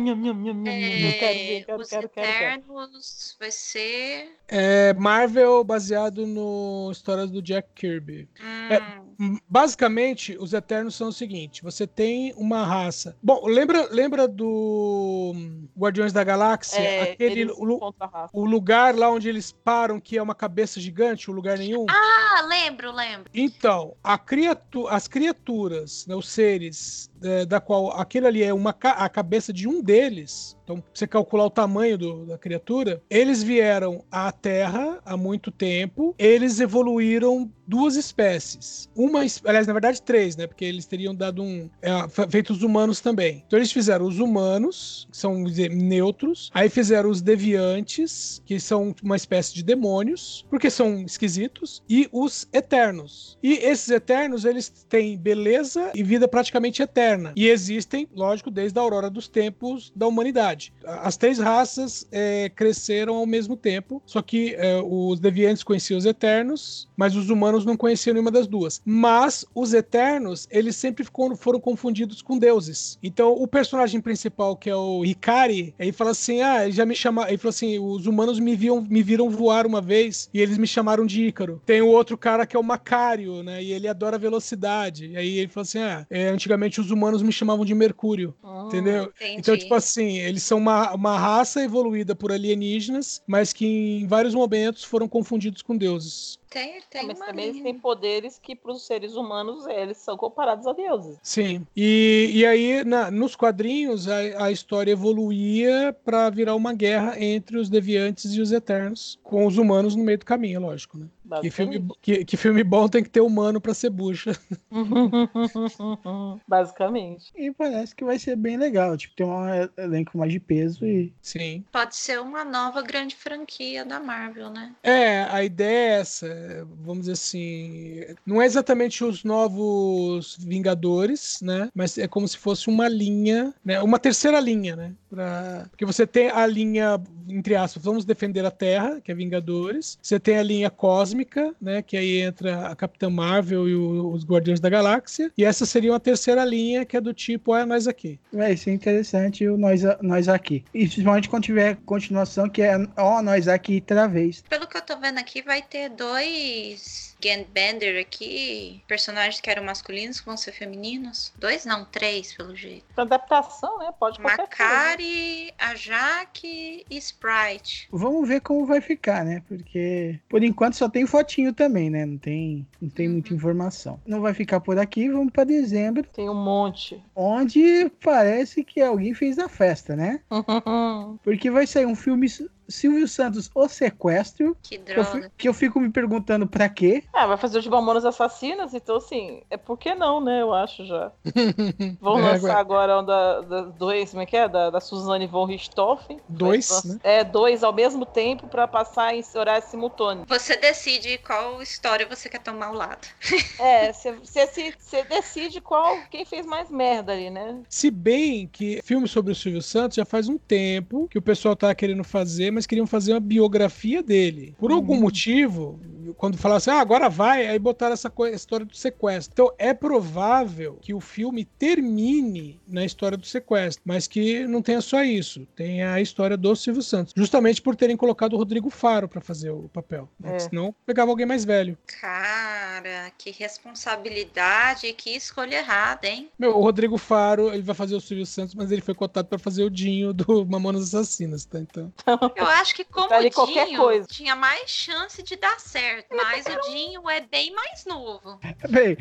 quero, 1.65 1.81
Os 1.81 1.89
quero, 1.89 2.09
quero, 2.09 2.09
quero. 2.09 2.29
Eternos 2.61 3.35
vai 3.39 3.51
ser. 3.51 4.37
É 4.47 4.93
Marvel 4.93 5.63
baseado 5.63 6.27
no 6.27 6.89
histórias 6.91 7.29
do 7.29 7.41
Jack 7.41 7.69
Kirby. 7.75 8.27
Hum, 8.39 8.73
É, 8.73 9.01
Hum, 9.19 9.37
Basicamente, 9.47 10.35
os 10.39 10.51
Eternos 10.51 10.95
são 10.95 11.09
o 11.09 11.13
seguinte: 11.13 11.61
você 11.61 11.85
tem 11.85 12.33
uma 12.35 12.65
raça. 12.65 13.15
Bom, 13.21 13.45
lembra, 13.45 13.87
lembra 13.91 14.27
do 14.27 15.33
Guardiões 15.77 16.11
da 16.11 16.23
Galáxia? 16.23 16.79
É, 16.79 17.01
Aquele 17.03 17.45
raça. 17.45 18.29
o 18.33 18.43
lugar 18.45 18.95
lá 18.95 19.11
onde 19.11 19.29
eles 19.29 19.51
param, 19.51 19.99
que 19.99 20.17
é 20.17 20.23
uma 20.23 20.33
cabeça 20.33 20.79
gigante, 20.79 21.29
o 21.29 21.33
lugar 21.33 21.59
nenhum. 21.59 21.85
Ah, 21.87 22.41
lembro, 22.47 22.91
lembro. 22.91 23.29
Então, 23.31 23.95
a 24.03 24.17
criatu 24.17 24.87
as 24.87 25.07
criaturas, 25.07 26.07
né, 26.07 26.15
os 26.15 26.27
seres, 26.27 26.77
é, 27.21 27.45
da 27.45 27.59
qual 27.59 27.91
aquele 27.91 28.27
ali 28.27 28.43
é 28.43 28.53
uma 28.53 28.75
a 28.81 29.09
cabeça 29.09 29.51
de 29.53 29.67
um 29.67 29.81
deles, 29.81 30.57
então 30.71 30.83
você 30.93 31.05
calcular 31.05 31.45
o 31.45 31.49
tamanho 31.49 31.97
do- 31.97 32.25
da 32.25 32.37
criatura, 32.37 33.01
eles 33.09 33.43
vieram 33.43 34.03
à 34.09 34.31
Terra 34.31 34.99
há 35.05 35.17
muito 35.17 35.51
tempo, 35.51 36.15
eles 36.17 36.59
evoluíram 36.59 37.51
duas 37.67 37.95
espécies. 37.95 38.89
Uma, 38.95 39.21
aliás, 39.45 39.65
na 39.67 39.73
verdade, 39.73 40.01
três, 40.01 40.35
né? 40.35 40.45
Porque 40.47 40.65
eles 40.65 40.85
teriam 40.85 41.15
dado 41.15 41.41
um. 41.41 41.69
É, 41.81 42.07
fe- 42.09 42.27
feito 42.29 42.51
os 42.53 42.63
humanos 42.63 42.99
também. 43.01 43.43
Então 43.47 43.57
eles 43.57 43.71
fizeram 43.71 44.05
os 44.05 44.19
humanos, 44.19 45.07
que 45.11 45.17
são 45.17 45.43
neutros, 45.71 46.49
aí 46.53 46.69
fizeram 46.69 47.09
os 47.09 47.21
deviantes, 47.21 48.41
que 48.45 48.59
são 48.59 48.93
uma 49.03 49.15
espécie 49.15 49.53
de 49.53 49.63
demônios, 49.63 50.45
porque 50.49 50.69
são 50.69 51.01
esquisitos, 51.01 51.81
e 51.89 52.07
os 52.11 52.47
eternos. 52.53 53.37
E 53.41 53.53
esses 53.53 53.89
eternos, 53.89 54.45
eles 54.45 54.69
têm 54.89 55.17
beleza 55.17 55.91
e 55.95 56.03
vida 56.03 56.27
praticamente 56.27 56.81
eterna. 56.81 57.33
E 57.35 57.47
existem, 57.47 58.07
lógico, 58.13 58.51
desde 58.51 58.77
a 58.77 58.81
aurora 58.81 59.09
dos 59.09 59.27
tempos 59.27 59.91
da 59.95 60.07
humanidade. 60.07 60.60
As 60.85 61.17
três 61.17 61.39
raças 61.39 62.05
é, 62.11 62.49
cresceram 62.49 63.15
ao 63.15 63.25
mesmo 63.25 63.55
tempo, 63.55 64.01
só 64.05 64.21
que 64.21 64.55
é, 64.55 64.79
os 64.83 65.19
deviantes 65.19 65.63
conheciam 65.63 65.97
os 65.97 66.05
eternos, 66.05 66.87
mas 66.95 67.15
os 67.15 67.29
humanos 67.29 67.65
não 67.65 67.77
conheciam 67.77 68.13
nenhuma 68.13 68.31
das 68.31 68.47
duas. 68.47 68.81
Mas 68.85 69.45
os 69.55 69.73
eternos, 69.73 70.47
eles 70.51 70.75
sempre 70.75 71.03
ficou- 71.03 71.35
foram 71.35 71.59
confundidos 71.59 72.21
com 72.21 72.37
deuses. 72.37 72.97
Então, 73.01 73.33
o 73.33 73.47
personagem 73.47 73.99
principal, 74.01 74.55
que 74.55 74.69
é 74.69 74.75
o 74.75 75.03
Hikari, 75.05 75.73
ele 75.79 75.91
fala 75.91 76.11
assim: 76.11 76.41
ah, 76.41 76.63
ele 76.63 76.73
já 76.73 76.85
me 76.85 76.95
chama. 76.95 77.27
Ele 77.27 77.37
falou 77.37 77.49
assim: 77.49 77.79
os 77.79 78.05
humanos 78.05 78.39
me, 78.39 78.55
viam, 78.55 78.81
me 78.81 79.01
viram 79.03 79.29
voar 79.29 79.65
uma 79.65 79.81
vez 79.81 80.29
e 80.33 80.39
eles 80.41 80.57
me 80.57 80.67
chamaram 80.67 81.05
de 81.05 81.27
Ícaro. 81.27 81.61
Tem 81.65 81.81
o 81.81 81.87
outro 81.87 82.17
cara 82.17 82.45
que 82.45 82.55
é 82.55 82.59
o 82.59 82.63
Macário, 82.63 83.43
né? 83.43 83.63
E 83.63 83.71
ele 83.71 83.87
adora 83.87 84.17
velocidade. 84.17 85.07
E 85.07 85.17
aí 85.17 85.37
ele 85.39 85.47
falou 85.47 85.63
assim: 85.63 85.79
ah, 85.79 86.05
é, 86.09 86.27
antigamente 86.29 86.79
os 86.81 86.91
humanos 86.91 87.21
me 87.21 87.31
chamavam 87.31 87.65
de 87.65 87.73
Mercúrio. 87.73 88.33
Entendeu? 88.67 89.11
entendi. 89.15 89.35
Então, 89.39 89.57
tipo 89.57 89.73
assim, 89.73 90.17
eles 90.41 90.47
são 90.47 90.57
uma, 90.57 90.93
uma 90.93 91.17
raça 91.17 91.61
evoluída 91.61 92.15
por 92.15 92.31
alienígenas, 92.31 93.21
mas 93.27 93.53
que 93.53 93.65
em 93.65 94.07
vários 94.07 94.33
momentos 94.33 94.83
foram 94.83 95.07
confundidos 95.07 95.61
com 95.61 95.77
deuses. 95.77 96.37
Tem, 96.51 96.81
tem 96.89 97.07
Mas 97.07 97.17
uma 97.17 97.27
também 97.27 97.45
eles 97.47 97.63
têm 97.63 97.79
poderes 97.79 98.37
que 98.37 98.53
para 98.57 98.73
os 98.73 98.85
seres 98.85 99.15
humanos 99.15 99.65
eles 99.67 99.97
são 99.97 100.17
comparados 100.17 100.67
a 100.67 100.73
deuses. 100.73 101.17
Sim. 101.23 101.65
E, 101.75 102.29
e 102.33 102.45
aí, 102.45 102.83
na- 102.83 103.09
nos 103.09 103.37
quadrinhos, 103.37 104.05
a, 104.09 104.45
a 104.45 104.51
história 104.51 104.91
evoluía 104.91 105.95
pra 106.03 106.29
virar 106.29 106.53
uma 106.55 106.73
guerra 106.73 107.17
entre 107.23 107.57
os 107.57 107.69
deviantes 107.69 108.33
e 108.33 108.41
os 108.41 108.51
eternos, 108.51 109.17
com 109.23 109.45
os 109.47 109.57
humanos 109.57 109.95
no 109.95 110.03
meio 110.03 110.17
do 110.17 110.25
caminho, 110.25 110.59
lógico, 110.59 110.97
né? 110.97 111.07
Que 111.39 111.49
filme, 111.49 111.87
que, 112.01 112.25
que 112.25 112.35
filme 112.35 112.61
bom 112.61 112.89
tem 112.89 113.01
que 113.01 113.09
ter 113.09 113.21
humano 113.21 113.61
pra 113.61 113.73
ser 113.73 113.89
bucha. 113.89 114.37
Basicamente. 116.47 117.31
E 117.35 117.51
parece 117.53 117.95
que 117.95 118.03
vai 118.03 118.19
ser 118.19 118.35
bem 118.35 118.57
legal. 118.57 118.97
Tipo, 118.97 119.15
tem 119.15 119.25
um 119.25 119.45
elenco 119.77 120.17
mais 120.17 120.31
de 120.33 120.39
peso 120.41 120.85
e. 120.85 121.13
Sim. 121.21 121.63
Pode 121.71 121.95
ser 121.95 122.19
uma 122.19 122.43
nova 122.43 122.81
grande 122.81 123.15
franquia 123.15 123.85
da 123.85 123.99
Marvel, 123.99 124.49
né? 124.49 124.75
É, 124.83 125.23
a 125.23 125.43
ideia 125.43 125.71
é 125.71 125.99
essa, 126.01 126.27
é, 126.49 126.63
vamos 126.83 127.01
dizer 127.01 127.13
assim, 127.13 128.01
não 128.25 128.41
é 128.41 128.45
exatamente 128.45 129.03
os 129.03 129.23
novos 129.23 130.37
Vingadores, 130.39 131.39
né? 131.41 131.69
Mas 131.73 131.97
é 131.97 132.07
como 132.07 132.27
se 132.27 132.37
fosse 132.37 132.67
uma 132.67 132.87
linha, 132.87 133.53
né? 133.63 133.81
Uma 133.81 133.99
terceira 133.99 134.39
linha, 134.39 134.75
né? 134.75 134.93
Pra... 135.09 135.65
Porque 135.69 135.85
você 135.85 136.07
tem 136.07 136.29
a 136.29 136.45
linha, 136.47 136.99
entre 137.29 137.55
aspas, 137.55 137.83
vamos 137.83 138.05
defender 138.05 138.45
a 138.45 138.51
Terra, 138.51 138.99
que 139.03 139.11
é 139.11 139.15
Vingadores. 139.15 139.97
Você 140.01 140.19
tem 140.19 140.37
a 140.37 140.43
linha 140.43 140.69
cósmica, 140.69 141.53
né? 141.61 141.81
Que 141.81 141.97
aí 141.97 142.21
entra 142.21 142.67
a 142.67 142.75
Capitã 142.75 143.09
Marvel 143.09 143.67
e 143.67 143.75
o- 143.75 144.11
os 144.11 144.23
Guardiões 144.25 144.59
da 144.59 144.69
Galáxia. 144.69 145.31
E 145.37 145.43
essa 145.43 145.65
seria 145.65 145.91
uma 145.91 145.99
terceira 145.99 146.43
linha, 146.45 146.85
que 146.85 146.95
é 146.97 147.01
do 147.01 147.13
tipo, 147.13 147.55
é 147.55 147.65
nós 147.65 147.87
aqui. 147.87 148.19
Vai 148.31 148.55
ser 148.57 148.71
interessante 148.71 149.47
o 149.47 149.57
nós, 149.57 149.81
nós 150.01 150.27
aqui. 150.29 150.63
E 150.73 150.87
principalmente 150.87 151.29
quando 151.29 151.43
tiver 151.43 151.77
continuação, 151.85 152.49
que 152.49 152.61
é 152.61 152.75
ó, 152.97 153.21
nós 153.21 153.47
aqui 153.47 153.75
outra 153.75 154.07
vez. 154.07 154.43
Pelo 154.49 154.67
que 154.67 154.77
eu 154.77 154.81
tô 154.81 154.97
vendo 154.97 155.17
aqui, 155.17 155.41
vai 155.41 155.61
ter 155.61 155.89
dois 155.89 156.30
guys. 156.31 157.10
Gambender 157.21 158.01
aqui, 158.01 158.81
personagens 158.87 159.39
que 159.39 159.49
eram 159.49 159.63
masculinos 159.63 160.19
que 160.19 160.25
vão 160.25 160.35
ser 160.37 160.51
femininos. 160.51 161.31
Dois 161.37 161.65
não, 161.65 161.85
três, 161.85 162.33
pelo 162.33 162.55
jeito. 162.55 162.85
Pra 162.95 163.03
adaptação, 163.03 163.77
né? 163.79 163.91
Pode 163.99 164.19
coisa. 164.19 164.37
Macari, 164.37 165.53
a 165.57 165.75
Jaque 165.75 166.85
e 166.89 166.97
Sprite. 166.97 167.87
Vamos 167.91 168.27
ver 168.27 168.41
como 168.41 168.65
vai 168.65 168.81
ficar, 168.81 169.23
né? 169.23 169.41
Porque 169.47 170.19
por 170.29 170.43
enquanto 170.43 170.75
só 170.75 170.89
tem 170.89 171.05
fotinho 171.05 171.53
também, 171.53 171.89
né? 171.89 172.05
Não 172.05 172.17
tem, 172.17 172.65
não 172.81 172.89
tem 172.89 173.07
muita 173.09 173.33
informação. 173.33 173.99
Não 174.05 174.21
vai 174.21 174.33
ficar 174.33 174.59
por 174.59 174.77
aqui, 174.79 175.09
vamos 175.09 175.31
pra 175.31 175.43
dezembro, 175.43 176.03
Tem 176.03 176.29
um 176.29 176.33
monte. 176.35 177.01
onde 177.15 177.89
parece 178.03 178.63
que 178.63 178.81
alguém 178.81 179.13
fez 179.13 179.37
a 179.37 179.47
festa, 179.47 179.95
né? 179.95 180.21
Porque 181.23 181.49
vai 181.51 181.67
sair 181.67 181.85
um 181.85 181.95
filme 181.95 182.27
Silvio 182.67 183.07
Santos, 183.07 183.49
O 183.53 183.67
Sequestro. 183.67 184.55
Que 184.63 184.77
Que 184.77 184.91
eu, 184.91 184.95
droga. 185.03 185.31
que 185.37 185.47
eu 185.49 185.53
fico 185.53 185.79
me 185.79 185.89
perguntando 185.89 186.47
pra 186.47 186.69
quê. 186.69 187.03
Ah, 187.21 187.25
vai 187.27 187.37
fazer 187.37 187.59
o 187.59 187.61
de 187.61 187.69
Mamonas 187.69 188.05
Assassinas, 188.05 188.73
então 188.73 188.95
assim, 188.97 189.41
é 189.49 189.57
por 189.57 189.77
que 189.77 189.93
não, 189.93 190.19
né? 190.19 190.41
Eu 190.41 190.53
acho 190.53 190.85
já. 190.85 191.11
Vão 191.99 192.17
É, 192.19 192.21
lançar 192.21 192.57
agora 192.57 192.99
um 192.99 193.05
da, 193.05 193.41
da 193.41 193.61
dois, 193.63 194.11
como 194.11 194.23
é 194.23 194.25
que 194.25 194.37
é? 194.37 194.47
Da, 194.47 194.69
da 194.69 194.79
Suzane 194.79 195.27
von 195.27 195.45
Richthofen. 195.45 196.19
Dois, 196.27 196.69
Vai- 196.69 196.91
né? 196.93 196.99
É, 197.03 197.23
dois 197.23 197.63
ao 197.63 197.73
mesmo 197.73 198.05
tempo 198.05 198.47
pra 198.47 198.67
passar 198.67 199.13
em 199.13 199.21
horário 199.35 199.67
simultâneo. 199.67 200.25
Você 200.27 200.57
decide 200.57 201.17
qual 201.19 201.61
história 201.61 202.07
você 202.07 202.27
quer 202.29 202.39
tomar 202.39 202.67
ao 202.67 202.73
lado. 202.73 203.07
É, 203.59 203.93
você 203.93 205.03
decide 205.07 205.61
qual, 205.61 205.95
quem 206.09 206.25
fez 206.25 206.45
mais 206.47 206.71
merda 206.71 207.13
ali, 207.13 207.29
né? 207.29 207.61
Se 207.69 207.91
bem 207.91 208.47
que 208.47 208.81
filme 208.83 209.07
sobre 209.07 209.31
o 209.33 209.35
Silvio 209.35 209.61
Santos 209.61 209.95
já 209.95 210.05
faz 210.05 210.27
um 210.27 210.37
tempo 210.37 211.07
que 211.09 211.19
o 211.19 211.21
pessoal 211.21 211.55
tá 211.55 211.73
querendo 211.75 212.03
fazer, 212.03 212.49
mas 212.49 212.61
mas 212.61 212.67
queriam 212.67 212.85
fazer 212.85 213.13
uma 213.13 213.19
biografia 213.19 214.03
dele. 214.03 214.53
Por 214.59 214.71
algum 214.71 214.95
motivo, 214.99 215.79
quando 216.17 216.37
falaram 216.37 216.57
assim, 216.57 216.69
ah, 216.71 216.79
agora 216.79 217.09
vai, 217.09 217.47
aí 217.47 217.59
botaram 217.59 217.93
essa 217.93 218.11
história 218.33 218.65
do 218.65 218.75
sequestro. 218.75 219.31
Então 219.33 219.55
é 219.57 219.73
provável 219.73 220.77
que 220.81 220.93
o 220.93 220.99
filme 220.99 221.45
termine 221.45 222.61
na 222.67 222.83
história 222.85 223.17
do 223.17 223.25
sequestro, 223.25 223.81
mas 223.85 224.07
que 224.07 224.45
não 224.47 224.61
tenha 224.61 224.81
só 224.81 225.03
isso. 225.03 225.45
Tem 225.55 225.83
a 225.83 225.99
história 226.01 226.37
do 226.37 226.55
Silvio 226.55 226.81
Santos. 226.81 227.13
Justamente 227.15 227.61
por 227.61 227.75
terem 227.75 227.97
colocado 227.97 228.33
o 228.33 228.37
Rodrigo 228.37 228.69
Faro 228.69 229.07
pra 229.07 229.21
fazer 229.21 229.51
o 229.51 229.69
papel. 229.69 230.09
né? 230.19 230.35
É. 230.35 230.39
Senão 230.39 230.73
pegava 230.85 231.11
alguém 231.11 231.25
mais 231.25 231.45
velho. 231.45 231.77
Cara, 231.99 233.11
que 233.17 233.31
responsabilidade 233.31 234.87
e 234.87 234.93
que 234.93 235.11
escolha 235.11 235.57
errada, 235.57 236.07
hein? 236.07 236.29
Meu, 236.37 236.57
o 236.57 236.61
Rodrigo 236.61 236.97
Faro, 236.97 237.53
ele 237.53 237.61
vai 237.63 237.75
fazer 237.75 237.95
o 237.95 238.01
Silvio 238.01 238.25
Santos, 238.25 238.55
mas 238.55 238.71
ele 238.71 238.81
foi 238.81 238.93
cotado 238.93 239.27
pra 239.27 239.39
fazer 239.39 239.63
o 239.63 239.69
Dinho 239.69 240.13
do 240.13 240.45
Mamonas 240.45 240.93
Assassinas, 240.93 241.45
tá? 241.45 241.59
Então. 241.59 241.91
Eu 242.35 242.45
acho 242.45 242.75
que 242.75 242.83
como 242.83 243.09
Vale 243.09 243.27
o 243.27 243.31
qualquer 243.31 243.65
Dinho 243.67 243.79
coisa. 243.79 244.07
tinha 244.07 244.35
mais 244.35 244.69
chance 244.69 245.21
de 245.23 245.35
dar 245.35 245.59
certo, 245.59 245.90
mas 246.11 246.45
o 246.45 246.71
Dinho 246.71 247.09
é 247.09 247.21
bem 247.21 247.53
mais 247.53 247.85
novo. 247.85 248.39
Bem, 248.69 248.97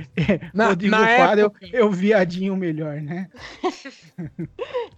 Na- 0.55 0.68
Rodrigo 0.68 0.97
na 0.97 1.07
Faro, 1.16 1.41
eu, 1.41 1.47
época- 1.47 1.66
eu 1.72 1.91
viadinho 1.91 2.57
melhor, 2.57 3.01
né? 3.01 3.30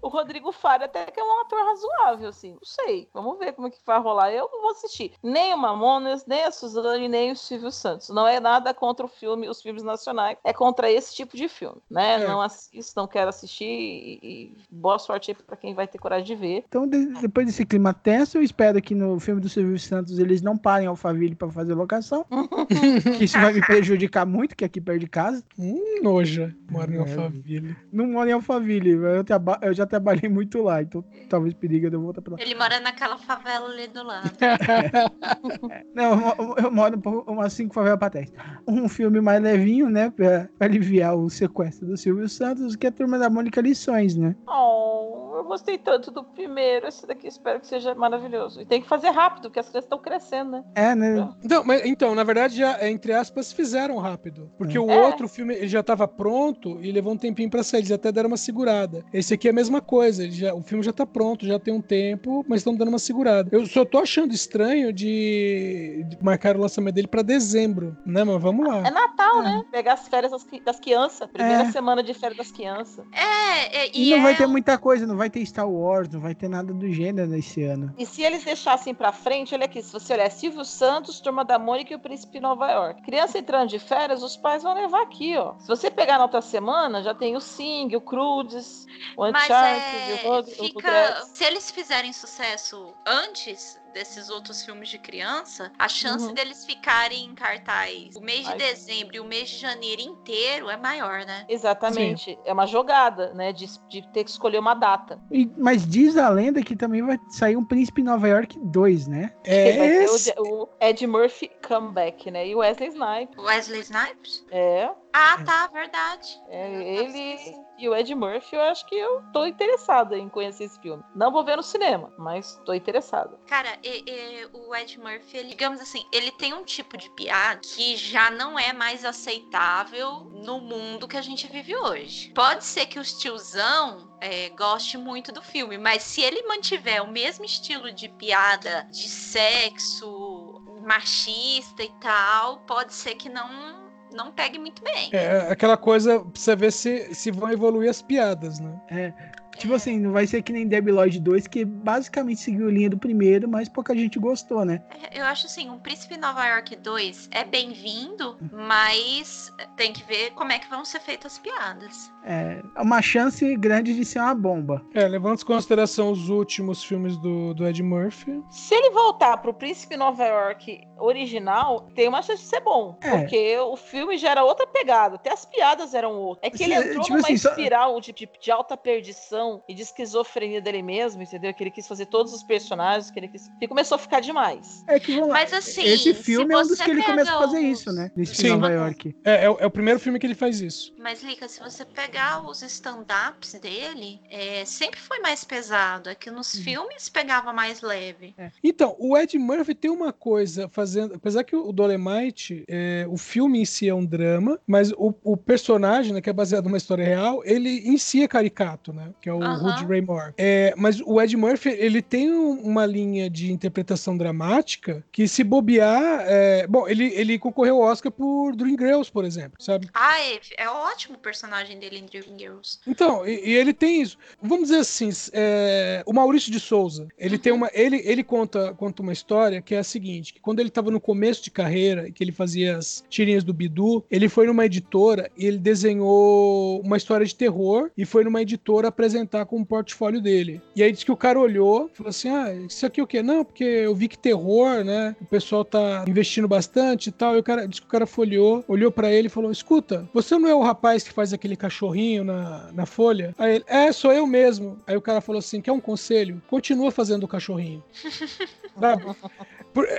O 0.00 0.08
Rodrigo 0.08 0.50
Faro 0.52 0.84
até 0.84 1.06
que 1.06 1.18
é 1.20 1.22
um 1.22 1.40
ator 1.40 1.60
razoável, 1.64 2.28
assim. 2.28 2.52
Não 2.52 2.64
sei. 2.64 3.08
Vamos 3.14 3.38
ver 3.38 3.52
como 3.52 3.68
é 3.68 3.70
que 3.70 3.78
vai 3.86 4.00
rolar. 4.00 4.32
Eu 4.32 4.48
não 4.52 4.60
vou 4.62 4.70
assistir 4.72 5.12
nem 5.22 5.54
o 5.54 5.58
Mamonas, 5.58 6.26
nem 6.26 6.42
a 6.44 6.50
Suzane, 6.50 7.08
nem 7.08 7.30
o 7.32 7.36
Silvio 7.36 7.70
Santos. 7.70 8.08
Não 8.08 8.26
é 8.26 8.40
nada 8.40 8.74
contra 8.74 9.06
o 9.06 9.08
filme, 9.08 9.48
os 9.48 9.62
filmes 9.62 9.82
nacionais. 9.82 10.36
É 10.44 10.52
contra 10.52 10.90
esse 10.90 11.14
tipo 11.14 11.36
de 11.36 11.48
filme, 11.48 11.80
né? 11.90 12.14
É. 12.22 12.26
Não 12.26 12.40
assisto, 12.40 12.92
não 12.96 13.06
quero 13.06 13.28
assistir. 13.28 13.64
E, 13.64 14.18
e 14.22 14.56
boa 14.70 14.98
sorte 14.98 15.30
aí 15.30 15.34
pra 15.36 15.56
quem 15.56 15.72
vai 15.74 15.86
ter 15.86 15.98
coragem 15.98 16.26
de 16.26 16.34
ver. 16.34 16.64
Então, 16.66 16.86
de- 16.86 17.06
depois 17.20 17.46
desse 17.46 17.64
clima 17.64 17.94
tenso, 17.94 18.38
eu 18.38 18.42
espero 18.42 18.80
que 18.82 18.94
no 18.94 19.18
filme 19.20 19.40
do 19.40 19.48
Silvio 19.48 19.78
Santos 19.78 20.18
eles 20.18 20.42
não 20.42 20.56
parem 20.56 20.86
Alphaville 20.88 21.34
pra 21.34 21.48
fazer 21.50 21.74
locação. 21.82 22.24
que 23.18 23.24
isso 23.24 23.38
vai 23.38 23.52
me 23.52 23.60
prejudicar 23.60 24.24
muito, 24.26 24.56
que 24.56 24.64
aqui 24.64 24.80
perto 24.80 25.00
de 25.00 25.06
casa. 25.08 25.42
Hum, 25.58 26.00
noja. 26.02 26.54
Mora 26.70 26.90
em 26.90 26.96
É. 26.96 26.98
Alphaville. 27.00 27.76
Não 27.92 28.06
moro 28.06 28.28
em 28.28 28.32
Alphaville, 28.32 28.90
eu, 28.90 29.24
traba- 29.24 29.58
eu 29.62 29.74
já 29.74 29.86
trabalhei 29.86 30.28
muito 30.30 30.62
lá, 30.62 30.82
então 30.82 31.04
talvez 31.28 31.52
periga 31.54 31.88
de 31.90 31.96
eu 31.96 32.00
voltar 32.00 32.22
pra 32.22 32.34
lá. 32.34 32.42
Ele 32.42 32.54
mora 32.54 32.80
naquela 32.80 33.16
favela 33.18 33.68
ali 33.68 33.88
do 33.88 34.02
lado. 34.04 34.30
Não, 35.94 36.34
eu, 36.38 36.54
eu 36.64 36.70
moro 36.70 37.00
um 37.06 37.32
umas 37.32 37.52
cinco 37.52 37.74
favelas 37.74 37.98
pra 37.98 38.10
trás. 38.10 38.32
Um 38.66 38.88
filme 38.88 39.20
mais 39.20 39.42
levinho, 39.42 39.88
né, 39.90 40.10
pra, 40.10 40.48
pra 40.58 40.66
aliviar 40.66 41.14
o 41.16 41.28
sequestro 41.30 41.86
do 41.86 41.96
Silvio 41.96 42.28
Santos, 42.28 42.76
que 42.76 42.86
é 42.86 42.88
a 42.88 42.92
Turma 42.92 43.18
da 43.18 43.28
Mônica 43.30 43.60
Lições, 43.60 44.16
né? 44.16 44.34
Oh, 44.46 45.31
eu 45.36 45.44
gostei 45.44 45.78
tanto 45.78 46.10
do 46.10 46.22
primeiro. 46.24 46.86
Esse 46.86 47.06
daqui 47.06 47.26
espero 47.26 47.60
que 47.60 47.66
seja 47.66 47.94
maravilhoso. 47.94 48.60
E 48.60 48.64
tem 48.66 48.80
que 48.82 48.88
fazer 48.88 49.10
rápido, 49.10 49.42
porque 49.44 49.60
as 49.60 49.68
crianças 49.68 49.86
estão 49.86 49.98
crescendo, 49.98 50.50
né? 50.52 50.64
É, 50.74 50.94
né? 50.94 51.28
Então, 51.44 51.62
mas, 51.64 51.84
então, 51.84 52.14
na 52.14 52.24
verdade, 52.24 52.56
já, 52.56 52.88
entre 52.88 53.12
aspas, 53.12 53.52
fizeram 53.52 53.96
rápido. 53.98 54.50
Porque 54.58 54.78
o 54.78 54.90
É. 54.90 55.06
outro 55.06 55.28
filme 55.28 55.54
ele 55.54 55.68
já 55.68 55.80
estava 55.80 56.06
pronto 56.08 56.78
e 56.82 56.90
levou 56.92 57.12
um 57.12 57.16
tempinho 57.16 57.50
pra 57.50 57.62
sair. 57.62 57.80
Eles 57.80 57.92
até 57.92 58.10
deram 58.12 58.28
uma 58.28 58.36
segurada. 58.36 59.04
Esse 59.12 59.34
aqui 59.34 59.48
é 59.48 59.50
a 59.50 59.54
mesma 59.54 59.80
coisa. 59.80 60.22
ele 60.22 60.32
já- 60.32 60.54
o 60.54 60.62
filme 60.62 60.82
já 60.84 60.92
tá 60.92 61.06
pronto, 61.06 61.46
já 61.46 61.58
tem 61.58 61.72
um 61.74 61.80
tempo, 61.80 62.44
mas 62.48 62.60
estão 62.60 62.74
dando 62.74 62.88
uma 62.88 62.98
segurada. 62.98 63.48
Eu 63.52 63.64
só 63.66 63.84
tô 63.84 63.98
achando 63.98 64.32
estranho 64.34 64.92
de, 64.92 66.04
de 66.08 66.18
marcar 66.22 66.56
o 66.56 66.60
lançamento 66.60 66.94
dele 66.94 67.06
pra 67.08 67.22
dezembro, 67.22 67.96
né? 68.04 68.24
Mas 68.24 68.40
vamos 68.42 68.66
lá. 68.66 68.78
É 68.86 68.90
Natal, 68.90 69.42
né? 69.42 69.62
Pegar 69.70 69.94
as 69.94 70.08
férias 70.08 70.32
das, 70.32 70.46
das 70.64 70.78
crianças. 70.80 71.28
Primeira 71.30 71.64
É. 71.64 71.70
semana 71.72 72.02
de 72.02 72.12
férias 72.14 72.38
das 72.38 72.50
crianças. 72.52 73.04
É, 73.12 73.84
é, 73.84 73.90
E, 73.94 74.08
e, 74.08 74.10
não 74.10 74.18
é 74.18 74.22
vai 74.22 74.36
ter 74.36 74.46
muita 74.46 74.76
coisa, 74.78 75.06
não 75.06 75.16
vai 75.16 75.21
ter 75.30 75.44
Star 75.46 75.68
Wars, 75.68 76.08
não 76.08 76.20
vai 76.20 76.34
ter 76.34 76.48
nada 76.48 76.72
do 76.72 76.90
gênero 76.90 77.34
esse 77.34 77.64
ano. 77.64 77.92
E 77.98 78.06
se 78.06 78.22
eles 78.22 78.44
deixassem 78.44 78.94
pra 78.94 79.12
frente, 79.12 79.54
olha 79.54 79.64
aqui, 79.64 79.82
se 79.82 79.92
você 79.92 80.12
olhar 80.14 80.30
Silvio 80.30 80.64
Santos, 80.64 81.20
Turma 81.20 81.44
da 81.44 81.58
Mônica 81.58 81.92
e 81.92 81.96
o 81.96 81.98
Príncipe 81.98 82.34
de 82.34 82.40
Nova 82.40 82.70
York. 82.70 83.02
Criança 83.02 83.38
entrando 83.38 83.68
de 83.68 83.78
férias, 83.78 84.22
os 84.22 84.36
pais 84.36 84.62
vão 84.62 84.74
levar 84.74 85.02
aqui, 85.02 85.36
ó. 85.36 85.54
Se 85.58 85.68
você 85.68 85.90
pegar 85.90 86.18
na 86.18 86.24
outra 86.24 86.40
semana, 86.40 87.02
já 87.02 87.14
tem 87.14 87.36
o 87.36 87.40
Sing, 87.40 87.94
o 87.94 88.00
Crudes, 88.00 88.86
o 89.16 89.30
Mas 89.30 89.44
Uncharted, 89.44 90.10
é, 90.10 90.20
o 90.24 90.28
Rogue, 90.28 90.50
o 90.50 90.54
fica. 90.54 90.90
Rugrats. 90.90 91.30
Se 91.34 91.44
eles 91.44 91.70
fizerem 91.70 92.12
sucesso 92.12 92.94
antes 93.06 93.81
desses 93.92 94.28
outros 94.30 94.64
filmes 94.64 94.88
de 94.88 94.98
criança, 94.98 95.72
a 95.78 95.88
chance 95.88 96.26
Uhum. 96.26 96.34
deles 96.34 96.64
ficarem 96.64 97.24
em 97.26 97.34
cartaz 97.34 98.14
o 98.16 98.20
mês 98.20 98.44
de 98.46 98.52
Ai. 98.52 98.58
dezembro 98.58 99.16
e 99.16 99.20
o 99.20 99.24
mês 99.24 99.48
de 99.50 99.58
janeiro 99.58 100.00
inteiro 100.02 100.68
é 100.70 100.76
maior, 100.76 101.24
né? 101.24 101.44
Exatamente. 101.48 102.38
É 102.44 102.52
uma 102.52 102.66
jogada, 102.66 103.32
né? 103.34 103.52
De, 103.52 103.66
de 103.88 104.02
ter 104.12 104.24
que 104.24 104.30
escolher 104.30 104.58
uma 104.58 104.74
data. 104.74 105.20
E- 105.30 105.50
mas 105.56 105.86
diz 105.86 106.16
a 106.16 106.28
lenda 106.28 106.62
que 106.62 106.76
também 106.76 107.02
vai 107.02 107.18
sair 107.30 107.56
um 107.56 107.64
Príncipe 107.64 108.00
em 108.00 108.04
Nova 108.04 108.28
York 108.28 108.58
2, 108.58 109.06
né? 109.06 109.32
É 109.44 109.78
o 109.80 109.84
esse. 110.14 110.24
Je- 110.30 110.34
o, 110.38 110.68
Ed 110.80 111.06
Murphy 111.06 111.50
comeback, 111.66 112.30
né? 112.30 112.46
E 112.48 112.54
o 112.54 112.58
Wesley 112.58 112.88
Snipes. 112.90 113.36
Wesley 113.44 113.80
Snipes? 113.80 114.44
É. 114.50 114.90
Ah, 115.12 115.36
tá, 115.44 115.66
verdade. 115.68 116.40
É, 116.48 116.96
ele 116.98 117.62
e 117.78 117.88
o 117.88 117.94
Ed 117.96 118.14
Murphy, 118.14 118.54
eu 118.54 118.62
acho 118.62 118.86
que 118.86 118.94
eu 118.94 119.22
tô 119.32 119.44
interessada 119.44 120.16
em 120.16 120.28
conhecer 120.28 120.64
esse 120.64 120.80
filme. 120.80 121.02
Não 121.14 121.32
vou 121.32 121.44
ver 121.44 121.56
no 121.56 121.62
cinema, 121.62 122.12
mas 122.16 122.56
tô 122.64 122.72
interessada. 122.72 123.38
Cara, 123.46 123.76
e- 123.82 124.04
e 124.06 124.48
o 124.52 124.74
Ed 124.74 124.98
Murphy, 125.00 125.36
ele, 125.38 125.48
digamos 125.48 125.80
assim, 125.80 126.04
ele 126.12 126.30
tem 126.32 126.54
um 126.54 126.64
tipo 126.64 126.96
de 126.96 127.10
piada 127.10 127.60
que 127.74 127.96
já 127.96 128.30
não 128.30 128.58
é 128.58 128.72
mais 128.72 129.04
aceitável 129.04 130.30
no 130.30 130.60
mundo 130.60 131.08
que 131.08 131.16
a 131.16 131.22
gente 131.22 131.46
vive 131.48 131.76
hoje. 131.76 132.32
Pode 132.34 132.64
ser 132.64 132.86
que 132.86 132.98
os 132.98 133.18
tiozão 133.18 134.16
é, 134.20 134.48
goste 134.50 134.96
muito 134.96 135.32
do 135.32 135.42
filme, 135.42 135.76
mas 135.76 136.02
se 136.04 136.20
ele 136.22 136.42
mantiver 136.46 137.02
o 137.02 137.10
mesmo 137.10 137.44
estilo 137.44 137.92
de 137.92 138.08
piada 138.08 138.86
de 138.90 139.08
sexo 139.08 140.60
machista 140.84 141.82
e 141.82 141.90
tal, 142.00 142.58
pode 142.60 142.92
ser 142.92 143.14
que 143.14 143.28
não 143.28 143.81
não 144.12 144.32
pegue 144.32 144.58
muito 144.58 144.82
bem. 144.82 145.10
É 145.12 145.50
aquela 145.50 145.76
coisa 145.76 146.20
pra 146.20 146.30
você 146.34 146.56
ver 146.56 146.72
se, 146.72 147.14
se 147.14 147.30
vão 147.30 147.50
evoluir 147.50 147.90
as 147.90 148.02
piadas, 148.02 148.58
né? 148.60 148.80
É. 148.90 149.12
Tipo 149.58 149.74
assim, 149.74 149.98
não 149.98 150.12
vai 150.12 150.26
ser 150.26 150.42
que 150.42 150.52
nem 150.52 150.66
Debi 150.66 150.90
Lloyd 150.90 151.20
2, 151.20 151.46
que 151.46 151.64
basicamente 151.64 152.40
seguiu 152.40 152.68
a 152.68 152.70
linha 152.70 152.88
do 152.88 152.98
primeiro, 152.98 153.48
mas 153.48 153.68
pouca 153.68 153.94
gente 153.94 154.18
gostou, 154.18 154.64
né? 154.64 154.82
Eu 155.12 155.24
acho 155.26 155.46
assim, 155.46 155.70
um 155.70 155.78
Príncipe 155.78 156.16
Nova 156.16 156.44
York 156.46 156.74
2 156.76 157.28
é 157.30 157.44
bem-vindo, 157.44 158.38
mas 158.50 159.52
tem 159.76 159.92
que 159.92 160.02
ver 160.04 160.30
como 160.32 160.52
é 160.52 160.58
que 160.58 160.68
vão 160.68 160.84
ser 160.84 161.00
feitas 161.00 161.32
as 161.32 161.38
piadas. 161.38 162.12
É 162.24 162.62
uma 162.76 163.00
chance 163.00 163.56
grande 163.56 163.94
de 163.94 164.04
ser 164.04 164.18
uma 164.18 164.34
bomba. 164.34 164.82
É, 164.94 165.06
levando 165.06 165.40
em 165.40 165.44
consideração 165.44 166.10
os 166.10 166.28
últimos 166.28 166.82
filmes 166.82 167.16
do, 167.18 167.54
do 167.54 167.66
Ed 167.66 167.82
Murphy. 167.82 168.42
Se 168.50 168.74
ele 168.74 168.90
voltar 168.90 169.36
pro 169.38 169.54
Príncipe 169.54 169.96
Nova 169.96 170.24
York 170.24 170.82
original, 171.04 171.88
tem 171.94 172.08
uma 172.08 172.22
chance 172.22 172.42
de 172.42 172.48
ser 172.48 172.60
bom. 172.60 172.96
É. 173.00 173.10
Porque 173.18 173.58
o 173.58 173.76
filme 173.76 174.16
já 174.18 174.30
era 174.30 174.44
outra 174.44 174.66
pegada, 174.66 175.16
até 175.16 175.32
as 175.32 175.44
piadas 175.44 175.94
eram 175.94 176.14
outras. 176.16 176.52
É 176.52 176.56
que 176.56 176.62
ele 176.62 176.74
entrou 176.74 177.02
tipo 177.02 177.16
numa 177.16 177.26
assim, 177.26 177.36
só- 177.36 177.50
espiral 177.50 178.00
de, 178.00 178.12
de, 178.12 178.28
de 178.40 178.50
alta 178.50 178.76
perdição 178.76 179.62
e 179.68 179.74
de 179.74 179.82
esquizofrenia 179.82 180.60
dele 180.60 180.82
mesmo, 180.82 181.22
entendeu? 181.22 181.52
Que 181.52 181.62
ele 181.62 181.70
quis 181.70 181.86
fazer 181.86 182.06
todos 182.06 182.32
os 182.32 182.42
personagens, 182.42 183.10
que 183.10 183.18
ele 183.18 183.28
quis. 183.28 183.50
E 183.60 183.66
começou 183.68 183.96
a 183.96 183.98
ficar 183.98 184.20
demais. 184.20 184.84
É 184.86 184.98
que 185.00 185.14
vamos 185.14 185.28
lá. 185.28 185.34
Mas 185.34 185.52
assim, 185.52 185.82
Esse 185.82 186.14
se 186.14 186.22
filme 186.22 186.54
é 186.54 186.58
um 186.58 186.62
dos 186.62 186.80
que 186.80 186.90
ele 186.90 187.02
começa 187.02 187.34
a 187.34 187.38
fazer 187.38 187.60
isso, 187.60 187.92
né? 187.92 188.10
Nesse. 188.16 188.48
Nova 188.48 188.70
York. 188.70 189.16
É, 189.24 189.44
é, 189.44 189.50
o- 189.50 189.56
é 189.58 189.66
o 189.66 189.70
primeiro 189.70 189.98
filme 190.00 190.18
que 190.18 190.26
ele 190.26 190.34
faz 190.34 190.60
isso. 190.60 190.92
Mas, 190.98 191.22
Lica, 191.22 191.48
se 191.48 191.60
você 191.60 191.84
pegar 191.84 192.44
os 192.46 192.62
stand-ups 192.62 193.54
dele, 193.54 194.20
é, 194.30 194.64
sempre 194.64 195.00
foi 195.00 195.20
mais 195.20 195.44
pesado. 195.44 196.08
É 196.10 196.14
que 196.14 196.30
nos 196.30 196.52
filmes 196.58 197.08
pegava 197.08 197.52
mais 197.52 197.80
leve. 197.80 198.34
Então, 198.62 198.94
o 198.98 199.16
Ed 199.16 199.36
Murphy 199.38 199.74
tem 199.74 199.90
uma 199.90 200.12
coisa 200.12 200.68
fazendo. 200.68 200.91
Apesar 200.96 201.44
que 201.44 201.54
o 201.56 201.72
Dolemite, 201.72 202.64
é, 202.68 203.06
o 203.08 203.16
filme 203.16 203.60
em 203.60 203.64
si 203.64 203.88
é 203.88 203.94
um 203.94 204.04
drama, 204.04 204.58
mas 204.66 204.92
o, 204.92 205.14
o 205.22 205.36
personagem, 205.36 206.12
né, 206.12 206.20
que 206.20 206.30
é 206.30 206.32
baseado 206.32 206.64
numa 206.64 206.76
história 206.76 207.04
real, 207.04 207.42
ele 207.44 207.80
em 207.88 207.96
si 207.98 208.22
é 208.22 208.28
caricato, 208.28 208.92
né? 208.92 209.10
Que 209.20 209.28
é 209.28 209.32
o 209.32 209.42
Aham. 209.42 209.58
Rudy 209.70 209.84
Ray 209.86 210.00
Moore. 210.00 210.32
É, 210.38 210.74
mas 210.76 211.00
o 211.00 211.20
Ed 211.20 211.36
Murphy, 211.36 211.70
ele 211.70 212.02
tem 212.02 212.30
um- 212.32 212.60
uma 212.62 212.86
linha 212.86 213.28
de 213.30 213.52
interpretação 213.52 214.16
dramática 214.16 215.04
que, 215.12 215.26
se 215.28 215.42
bobear. 215.44 216.24
é, 216.26 216.66
bom, 216.66 216.88
ele, 216.88 217.06
ele 217.14 217.38
concorreu 217.38 217.76
ao 217.82 217.90
Oscar 217.90 218.10
por 218.12 218.54
Dreamgirls, 218.54 219.10
por 219.10 219.24
exemplo, 219.24 219.62
sabe? 219.62 219.88
Ah, 219.94 220.20
é, 220.20 220.38
é 220.58 220.68
ótimo 220.68 221.16
o 221.16 221.18
personagem 221.18 221.78
dele 221.78 221.98
em 221.98 222.06
Dream 222.06 222.38
Girls. 222.38 222.78
Então, 222.86 223.26
e, 223.26 223.50
e 223.50 223.54
ele 223.54 223.72
tem 223.72 224.00
isso. 224.02 224.16
Vamos 224.40 224.68
dizer 224.68 224.80
assim, 224.80 225.10
é, 225.32 226.02
o 226.06 226.12
Maurício 226.12 226.50
de 226.50 226.60
Souza, 226.60 227.08
ele 227.18 227.38
tem 227.38 227.52
uma, 227.52 227.70
ele, 227.72 228.00
ele 228.04 228.22
conta, 228.22 228.72
conta 228.74 229.02
uma 229.02 229.12
história 229.12 229.60
que 229.62 229.74
é 229.74 229.78
a 229.78 229.84
seguinte, 229.84 230.34
que 230.34 230.40
quando 230.40 230.60
ele 230.60 230.70
estava 230.82 230.90
no 230.90 231.00
começo 231.00 231.42
de 231.42 231.50
carreira, 231.50 232.08
e 232.08 232.12
que 232.12 232.22
ele 232.22 232.32
fazia 232.32 232.76
as 232.76 233.04
tirinhas 233.08 233.44
do 233.44 233.54
Bidu, 233.54 234.04
ele 234.10 234.28
foi 234.28 234.46
numa 234.46 234.66
editora 234.66 235.30
e 235.36 235.46
ele 235.46 235.58
desenhou 235.58 236.80
uma 236.80 236.96
história 236.96 237.24
de 237.24 237.34
terror 237.34 237.90
e 237.96 238.04
foi 238.04 238.24
numa 238.24 238.42
editora 238.42 238.88
apresentar 238.88 239.12
apresentar 239.12 239.46
como 239.46 239.64
portfólio 239.64 240.20
dele. 240.20 240.60
E 240.74 240.82
aí 240.82 240.90
disse 240.90 241.04
que 241.04 241.12
o 241.12 241.16
cara 241.16 241.38
olhou, 241.38 241.90
falou 241.92 242.10
assim: 242.10 242.28
"Ah, 242.28 242.52
isso 242.54 242.84
aqui 242.84 243.00
é 243.00 243.02
o 243.02 243.06
quê? 243.06 243.22
Não, 243.22 243.44
porque 243.44 243.64
eu 243.64 243.94
vi 243.94 244.08
que 244.08 244.18
terror, 244.18 244.84
né? 244.84 245.14
O 245.20 245.24
pessoal 245.24 245.64
tá 245.64 246.04
investindo 246.08 246.48
bastante 246.48 247.08
e 247.08 247.12
tal". 247.12 247.36
E 247.36 247.38
o 247.38 247.42
cara 247.42 247.66
disse 247.66 247.80
que 247.80 247.86
o 247.86 247.90
cara 247.90 248.06
folheou, 248.06 248.64
olhou 248.66 248.90
pra 248.90 249.10
ele 249.12 249.26
e 249.26 249.30
falou: 249.30 249.50
"Escuta, 249.50 250.08
você 250.12 250.38
não 250.38 250.48
é 250.48 250.54
o 250.54 250.62
rapaz 250.62 251.02
que 251.02 251.12
faz 251.12 251.32
aquele 251.32 251.56
cachorrinho 251.56 252.24
na, 252.24 252.70
na 252.72 252.86
folha?" 252.86 253.34
Aí 253.38 253.56
ele: 253.56 253.64
"É, 253.66 253.92
sou 253.92 254.12
eu 254.12 254.26
mesmo". 254.26 254.78
Aí 254.86 254.96
o 254.96 255.02
cara 255.02 255.20
falou 255.20 255.38
assim: 255.38 255.60
"Quer 255.60 255.72
um 255.72 255.80
conselho? 255.80 256.42
Continua 256.48 256.90
fazendo 256.90 257.24
o 257.24 257.28
cachorrinho". 257.28 257.82
Sabe? 258.78 259.04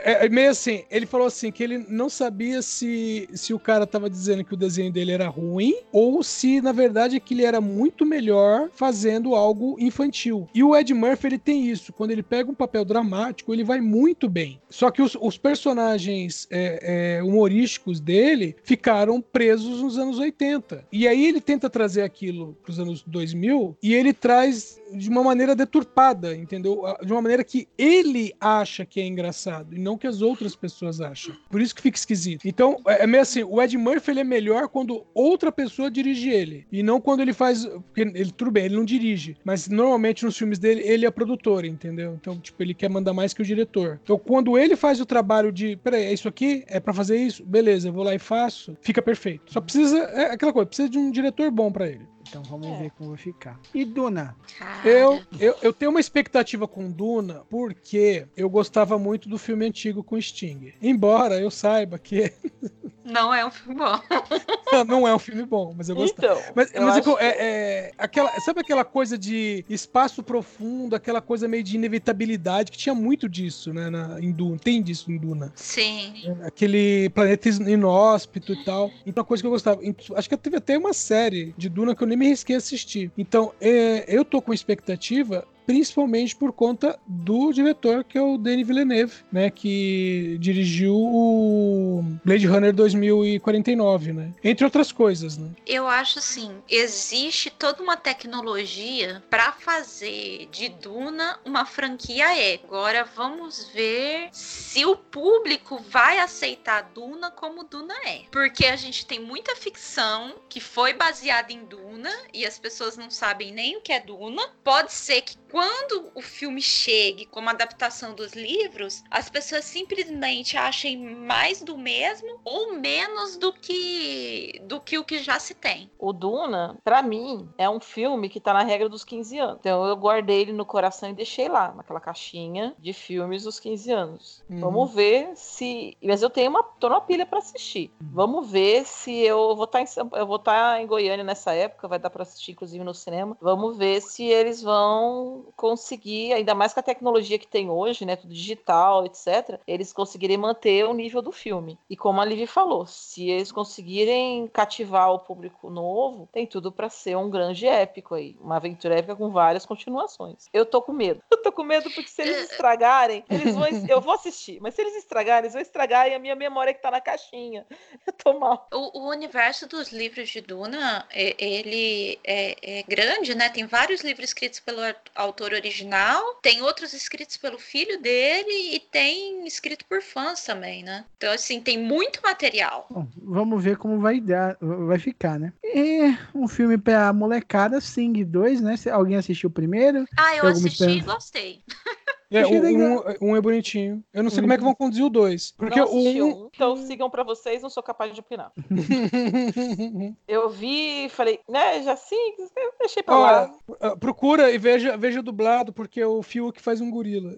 É, 0.04 0.26
é 0.26 0.30
meio 0.30 0.52
assim, 0.52 0.84
ele 0.90 1.06
falou 1.06 1.28
assim 1.28 1.52
que 1.52 1.64
ele 1.64 1.86
não 1.90 2.10
sabia 2.10 2.62
se, 2.62 3.28
se 3.34 3.54
o 3.54 3.60
cara 3.60 3.88
tava 3.88 4.10
dizendo 4.10 4.44
que 4.44 4.54
o 4.54 4.58
desenho 4.58 4.92
dele 4.92 5.12
era 5.12 5.28
ruim 5.28 5.76
ou 5.92 6.22
se 6.22 6.62
na 6.62 6.72
verdade 6.72 7.20
que 7.20 7.34
ele 7.34 7.44
era 7.44 7.60
muito 7.60 8.06
melhor 8.06 8.70
fazendo 8.74 9.36
algo 9.36 9.76
infantil. 9.80 10.48
E 10.54 10.64
o 10.64 10.76
Ed 10.76 10.94
Murphy 10.94 11.28
ele 11.28 11.40
tem 11.40 11.68
isso, 11.68 11.92
quando 11.92 12.12
ele 12.12 12.24
pega 12.24 12.52
um 12.52 12.56
papel 12.56 12.86
dramático 12.86 13.54
ele 13.54 13.64
vai 13.64 13.82
muito 13.82 14.30
bem. 14.30 14.62
Só 14.70 14.92
que 14.92 15.02
os, 15.02 15.18
os 15.20 15.38
personagens 15.38 16.48
é, 16.52 17.18
é, 17.18 17.24
humorísticos 17.24 18.00
dele 18.00 18.56
ficaram 18.64 19.22
presos 19.22 19.82
nos 19.82 19.98
anos 19.98 20.20
80. 20.20 20.86
E 20.92 21.08
aí 21.08 21.26
ele 21.26 21.42
tenta 21.42 21.70
trazer 21.70 22.02
aquilo 22.02 22.58
pros 22.64 22.80
anos 22.80 23.04
2000 23.06 23.78
e 23.82 23.94
ele 23.94 24.14
traz 24.14 24.80
de 24.94 25.10
uma 25.10 25.24
maneira 25.24 25.56
deturpada, 25.56 26.36
entendeu? 26.36 26.84
De 27.04 27.12
uma 27.12 27.22
maneira 27.22 27.44
que 27.44 27.68
ele 27.78 28.34
acha 28.40 28.86
que 28.86 29.00
é 29.00 29.06
engraçado 29.06 29.63
e 29.72 29.80
não 29.80 29.98
que 29.98 30.08
as 30.08 30.22
outras 30.22 30.56
pessoas 30.56 31.00
acham. 31.00 31.36
Por 31.50 31.62
isso 31.62 31.76
que 31.76 31.82
fica 31.82 31.98
esquisito. 31.98 32.48
Então, 32.48 32.78
é 32.88 33.04
é 33.04 33.08
meio 33.08 33.22
assim, 33.22 33.44
o 33.44 33.62
Ed 33.62 33.78
Murphy 33.78 34.12
ele 34.12 34.22
é 34.22 34.24
melhor 34.24 34.70
quando 34.70 35.06
outra 35.14 35.52
pessoa 35.52 35.92
dirige 35.92 36.30
ele 36.30 36.66
e 36.72 36.82
não 36.82 37.02
quando 37.02 37.20
ele 37.20 37.34
faz, 37.34 37.68
ele 37.98 38.32
tudo 38.32 38.50
bem, 38.50 38.66
ele 38.66 38.78
não 38.78 38.86
dirige, 38.86 39.36
mas 39.44 39.68
normalmente 39.68 40.24
nos 40.24 40.38
filmes 40.38 40.58
dele 40.58 40.82
ele 40.86 41.06
é 41.06 41.12
produtor, 41.12 41.66
entendeu? 41.66 42.14
Então, 42.14 42.40
tipo, 42.40 42.64
ele 42.64 42.74
quer 42.74 42.90
mandar 42.90 43.14
mais 43.14 43.34
que 43.34 43.42
o 43.42 43.46
diretor. 43.46 44.00
Então, 44.02 44.18
quando 44.18 44.58
ele 44.58 44.78
faz 44.78 45.02
o 45.02 45.06
trabalho 45.06 45.52
de, 45.52 45.76
peraí, 45.76 46.06
é 46.06 46.14
isso 46.14 46.30
aqui? 46.30 46.64
É 46.68 46.80
pra 46.80 46.94
fazer 46.94 47.18
isso? 47.18 47.44
Beleza, 47.46 47.90
eu 47.90 47.94
vou 47.94 48.04
lá 48.04 48.16
e 48.16 48.20
faço. 48.20 48.78
Fica 48.82 49.02
perfeito. 49.02 49.52
Só 49.52 49.60
precisa, 49.60 49.98
é 49.98 50.32
aquela 50.32 50.54
coisa, 50.54 50.66
precisa 50.66 50.88
de 50.88 50.98
um 50.98 51.12
diretor 51.12 51.52
bom 51.52 51.72
pra 51.72 51.90
ele. 51.90 52.08
Então 52.34 52.42
vamos 52.42 52.80
ver 52.80 52.90
como 52.98 53.10
vai 53.10 53.18
ficar. 53.20 53.60
E 53.76 53.86
Duna? 53.86 54.36
Eu, 54.84 55.22
eu, 55.40 55.56
eu 55.62 55.72
tenho 55.72 55.92
uma 55.92 56.00
expectativa 56.00 56.68
com 56.68 56.90
Duna 56.90 57.44
porque 57.48 58.26
eu 58.36 58.50
gostava 58.50 58.98
muito 58.98 59.30
do 59.30 59.38
filme 59.38 59.68
antigo 59.68 60.04
com 60.04 60.20
Sting. 60.20 60.74
Embora 60.82 61.40
eu 61.40 61.52
saiba 61.52 62.00
que 62.00 62.34
Não 63.06 63.34
é 63.34 63.46
um 63.46 63.52
filme 63.52 63.76
bom. 63.76 64.00
não 64.88 65.08
é 65.08 65.14
um 65.14 65.20
filme 65.20 65.44
bom, 65.44 65.74
mas 65.78 65.90
eu 65.90 65.96
gostava. 65.96 66.40
Então, 66.40 66.54
mas 66.56 66.74
eu 66.74 66.82
mas 66.82 66.96
é 66.96 67.00
acho 67.00 67.18
é, 67.20 67.28
é, 67.28 67.92
aquela, 67.98 68.32
sabe 68.40 68.62
aquela 68.62 68.86
coisa 68.86 69.18
de 69.18 69.66
espaço 69.70 70.24
profundo, 70.24 70.96
aquela 70.96 71.22
coisa 71.22 71.48
meio 71.48 71.64
de 71.64 71.76
inevitabilidade, 71.76 72.72
que 72.72 72.78
tinha 72.78 72.96
muito 72.96 73.28
disso, 73.28 73.74
né, 73.74 73.90
na, 73.90 74.20
em 74.22 74.32
Duna. 74.32 74.58
Tem 74.58 74.82
disso 74.82 75.12
em 75.12 75.18
Duna. 75.18 75.52
Sim. 75.56 76.14
Aquele 76.44 77.10
planeta 77.10 77.50
inóspito 77.50 78.54
e 78.54 78.64
tal. 78.64 78.90
Então, 79.06 79.22
uma 79.22 79.28
coisa 79.28 79.44
que 79.44 79.48
eu 79.48 79.52
gostava. 79.52 79.82
Acho 80.16 80.30
que 80.30 80.38
teve 80.38 80.58
até 80.58 80.78
uma 80.78 80.94
série 80.94 81.54
de 81.58 81.68
Duna 81.68 81.96
que 81.96 82.04
eu 82.04 82.08
nem 82.08 82.18
me 82.18 82.23
risquei 82.28 82.56
a 82.56 82.58
assistir. 82.58 83.12
Então, 83.18 83.54
é, 83.60 84.06
eu 84.08 84.24
tô 84.24 84.42
com 84.42 84.54
expectativa 84.54 85.46
principalmente 85.66 86.36
por 86.36 86.52
conta 86.52 87.00
do 87.06 87.52
diretor 87.52 88.04
que 88.04 88.18
é 88.18 88.22
o 88.22 88.38
Denis 88.38 88.68
Villeneuve, 88.68 89.14
né, 89.32 89.50
que 89.50 90.38
dirigiu 90.40 90.96
o 90.96 92.04
Blade 92.24 92.48
Runner 92.48 92.74
2049, 92.74 94.14
né? 94.14 94.34
Entre 94.44 94.64
outras 94.66 94.92
coisas, 94.92 95.38
né? 95.38 95.50
Eu 95.66 95.88
acho 95.88 96.20
assim, 96.20 96.52
existe 96.70 97.50
toda 97.50 97.82
uma 97.82 97.98
tecnologia 97.98 99.24
para 99.30 99.52
fazer 99.52 100.48
de 100.52 100.70
Duna 100.70 101.40
uma 101.46 101.66
franquia 101.66 102.38
é. 102.38 102.60
Agora 102.64 103.04
vamos 103.16 103.70
ver 103.74 104.30
se 104.32 104.86
o 104.86 104.96
público 104.96 105.78
vai 105.90 106.20
aceitar 106.20 106.92
Duna 106.94 107.32
como 107.32 107.64
Duna 107.64 107.94
é. 108.06 108.24
Porque 108.32 108.66
a 108.66 108.76
gente 108.76 109.06
tem 109.06 109.20
muita 109.20 109.56
ficção 109.56 110.36
que 110.50 110.60
foi 110.60 110.94
baseada 110.94 111.52
em 111.52 111.66
Duna 111.66 112.12
e 112.34 112.46
as 112.46 112.60
pessoas 112.60 112.98
não 112.98 113.10
sabem 113.10 113.52
nem 113.52 113.78
o 113.78 113.82
que 113.82 113.92
é 113.92 114.00
Duna. 114.00 114.48
Pode 114.64 114.94
ser 114.94 115.22
que 115.22 115.38
quando 115.54 116.10
o 116.16 116.22
filme 116.22 116.60
chegue 116.64 117.28
como 117.28 117.48
adaptação 117.48 118.16
dos 118.16 118.34
livros, 118.34 119.04
as 119.12 119.30
pessoas 119.30 119.66
simplesmente 119.66 120.58
achem 120.58 120.98
mais 120.98 121.62
do 121.62 121.78
mesmo 121.78 122.40
ou 122.44 122.74
menos 122.74 123.38
do 123.38 123.54
que 123.54 124.60
do 124.64 124.82
que 124.82 124.98
o 124.98 125.04
que 125.04 125.20
já 125.20 125.38
se 125.38 125.54
tem. 125.54 125.92
O 126.00 126.12
Duna, 126.12 126.76
pra 126.84 127.04
mim, 127.04 127.48
é 127.56 127.70
um 127.70 127.80
filme 127.80 128.30
que 128.30 128.40
tá 128.40 128.52
na 128.52 128.64
regra 128.64 128.90
dos 128.90 129.04
15 129.04 129.38
anos. 129.38 129.58
Então 129.60 129.86
eu 129.86 129.96
guardei 129.96 130.42
ele 130.42 130.52
no 130.54 130.66
coração 130.66 131.12
e 131.12 131.14
deixei 131.14 131.48
lá, 131.48 131.72
naquela 131.72 132.00
caixinha 132.00 132.76
de 132.80 132.92
filmes 132.92 133.44
dos 133.44 133.60
15 133.60 133.92
anos. 133.92 134.44
Uhum. 134.50 134.60
Vamos 134.60 134.92
ver 134.92 135.36
se. 135.36 135.96
Mas 136.04 136.24
eu 136.24 136.32
tenho 136.32 136.50
uma. 136.50 136.64
tô 136.64 136.90
numa 136.90 137.02
pilha 137.02 137.28
pra 137.28 137.38
assistir. 137.38 137.92
Vamos 138.02 138.50
ver 138.50 138.86
se 138.88 139.20
eu 139.20 139.56
vou 139.56 139.66
estar 139.66 139.82
em 139.82 139.86
São- 139.86 140.10
eu 140.14 140.26
vou 140.26 140.38
estar 140.38 140.82
em 140.82 140.88
Goiânia 140.88 141.24
nessa 141.24 141.54
época, 141.54 141.88
vai 141.88 142.00
dar 142.00 142.10
pra 142.10 142.24
assistir, 142.24 142.54
inclusive, 142.54 142.84
no 142.84 142.94
cinema. 142.96 143.38
Vamos 143.40 143.78
ver 143.78 144.02
se 144.02 144.24
eles 144.26 144.60
vão 144.64 145.43
conseguir, 145.56 146.34
ainda 146.34 146.54
mais 146.56 146.74
com 146.74 146.80
a 146.80 146.84
tecnologia 146.84 147.38
que 147.40 147.48
tem 147.48 147.70
hoje, 147.70 148.06
né? 148.06 148.16
Tudo 148.16 148.34
digital, 148.34 149.06
etc., 149.06 149.60
eles 149.68 149.92
conseguirem 149.94 150.38
manter 150.38 150.86
o 150.86 150.94
nível 150.94 151.22
do 151.22 151.32
filme. 151.32 151.78
E 151.90 151.96
como 151.98 152.22
a 152.22 152.26
Livi 152.26 152.48
falou, 152.48 152.86
se 152.86 153.30
eles 153.30 153.52
conseguirem 153.52 154.48
cativar 154.48 155.12
o 155.12 155.20
público 155.20 155.70
novo, 155.70 156.28
tem 156.32 156.46
tudo 156.48 156.72
pra 156.72 156.90
ser 156.90 157.16
um 157.18 157.30
grande 157.30 157.66
épico 157.68 158.16
aí. 158.16 158.36
Uma 158.40 158.58
aventura 158.58 158.96
épica 158.98 159.16
com 159.16 159.30
várias 159.32 159.66
continuações. 159.66 160.48
Eu 160.54 160.66
tô 160.66 160.82
com 160.82 160.94
medo. 160.94 161.22
Eu 161.32 161.42
tô 161.42 161.52
com 161.52 161.64
medo 161.64 161.92
porque 161.92 162.10
se 162.10 162.22
eles 162.22 162.52
estragarem, 162.52 163.24
eles 163.30 163.54
vão. 163.54 163.64
Eu 163.88 164.00
vou 164.00 164.14
assistir, 164.14 164.62
mas 164.62 164.74
se 164.76 164.82
eles 164.82 164.96
estragarem, 164.96 165.42
eles 165.44 165.54
vão 165.54 165.62
estragar 165.62 166.08
e 166.08 166.14
a 166.14 166.20
minha 166.20 166.36
memória 166.36 166.74
que 166.74 166.82
tá 166.82 166.90
na 166.90 167.02
caixinha. 167.02 167.66
Eu 168.08 168.14
tô 168.14 168.40
mal. 168.40 168.68
O, 168.72 169.00
o 169.02 169.10
universo 169.10 169.68
dos 169.68 169.92
livros 169.92 170.30
de 170.30 170.40
Duna, 170.42 171.06
é- 171.12 171.36
ele 171.38 172.20
é, 172.24 172.80
é 172.80 172.84
grande, 172.84 173.36
né? 173.36 173.50
Tem 173.50 173.66
vários 173.66 174.02
livros 174.02 174.30
escritos 174.30 174.60
pelo 174.60 174.82
ar- 174.82 175.02
autor 175.34 175.54
original, 175.54 176.22
tem 176.42 176.62
outros 176.62 176.94
escritos 176.94 177.38
pelo 177.38 177.58
filho 177.58 178.00
dele 178.00 178.76
e 178.76 178.80
tem 178.80 179.48
escrito 179.48 179.84
por 179.86 180.02
fãs 180.02 180.46
também, 180.46 180.84
né? 180.84 181.06
Então, 181.18 181.34
assim, 181.34 181.60
tem 181.60 181.78
muito 181.78 182.22
material. 182.22 182.86
Bom, 182.90 183.08
vamos 183.18 183.64
ver 183.64 183.78
como 183.78 184.00
vai 184.00 184.22
dar, 184.22 184.56
vai 184.62 185.00
ficar, 185.00 185.40
né? 185.40 185.52
E 185.64 186.16
um 186.36 186.48
filme 186.48 186.78
pra 186.78 187.12
molecada, 187.12 187.82
Sing 187.82 188.24
2, 188.24 188.62
né? 188.62 188.78
Se 188.78 188.90
alguém 188.92 189.18
assistiu 189.18 189.50
o 189.50 189.54
primeiro? 189.54 190.08
Ah, 190.16 190.36
eu 190.36 190.46
assisti 190.46 190.84
e 190.84 191.00
gostei. 191.00 191.64
É, 192.34 192.48
um, 192.48 193.30
um 193.30 193.36
é 193.36 193.42
bonitinho. 193.42 194.04
Eu 194.12 194.24
não 194.24 194.32
sei 194.32 194.42
como 194.42 194.54
é 194.54 194.58
que 194.58 194.64
vão 194.64 194.74
conduzir 194.74 195.06
o 195.06 195.10
dois. 195.10 195.52
Porque 195.52 195.80
não 195.80 195.88
o 195.88 196.44
um. 196.44 196.50
então 196.54 196.76
sigam 196.78 197.10
pra 197.10 197.24
vocês, 197.24 197.62
não 197.62 197.70
sou 197.70 197.84
capaz 197.84 198.14
de 198.14 198.20
opinar. 198.20 198.52
Eu 200.28 200.50
vi 200.50 201.06
e 201.06 201.10
falei, 201.10 201.40
né, 201.48 201.84
já 201.84 201.96
sim, 201.96 202.34
deixei 202.80 203.04
pra 203.04 203.16
Ó, 203.16 203.22
lá. 203.22 203.56
ah, 203.80 203.96
procura 203.96 204.52
e 204.52 204.58
veja, 204.58 204.98
veja 204.98 205.22
dublado, 205.22 205.72
porque 205.72 206.04
o 206.04 206.24
Fiuk 206.24 206.60
faz 206.60 206.82
um 206.82 206.90
gorila. 206.90 207.38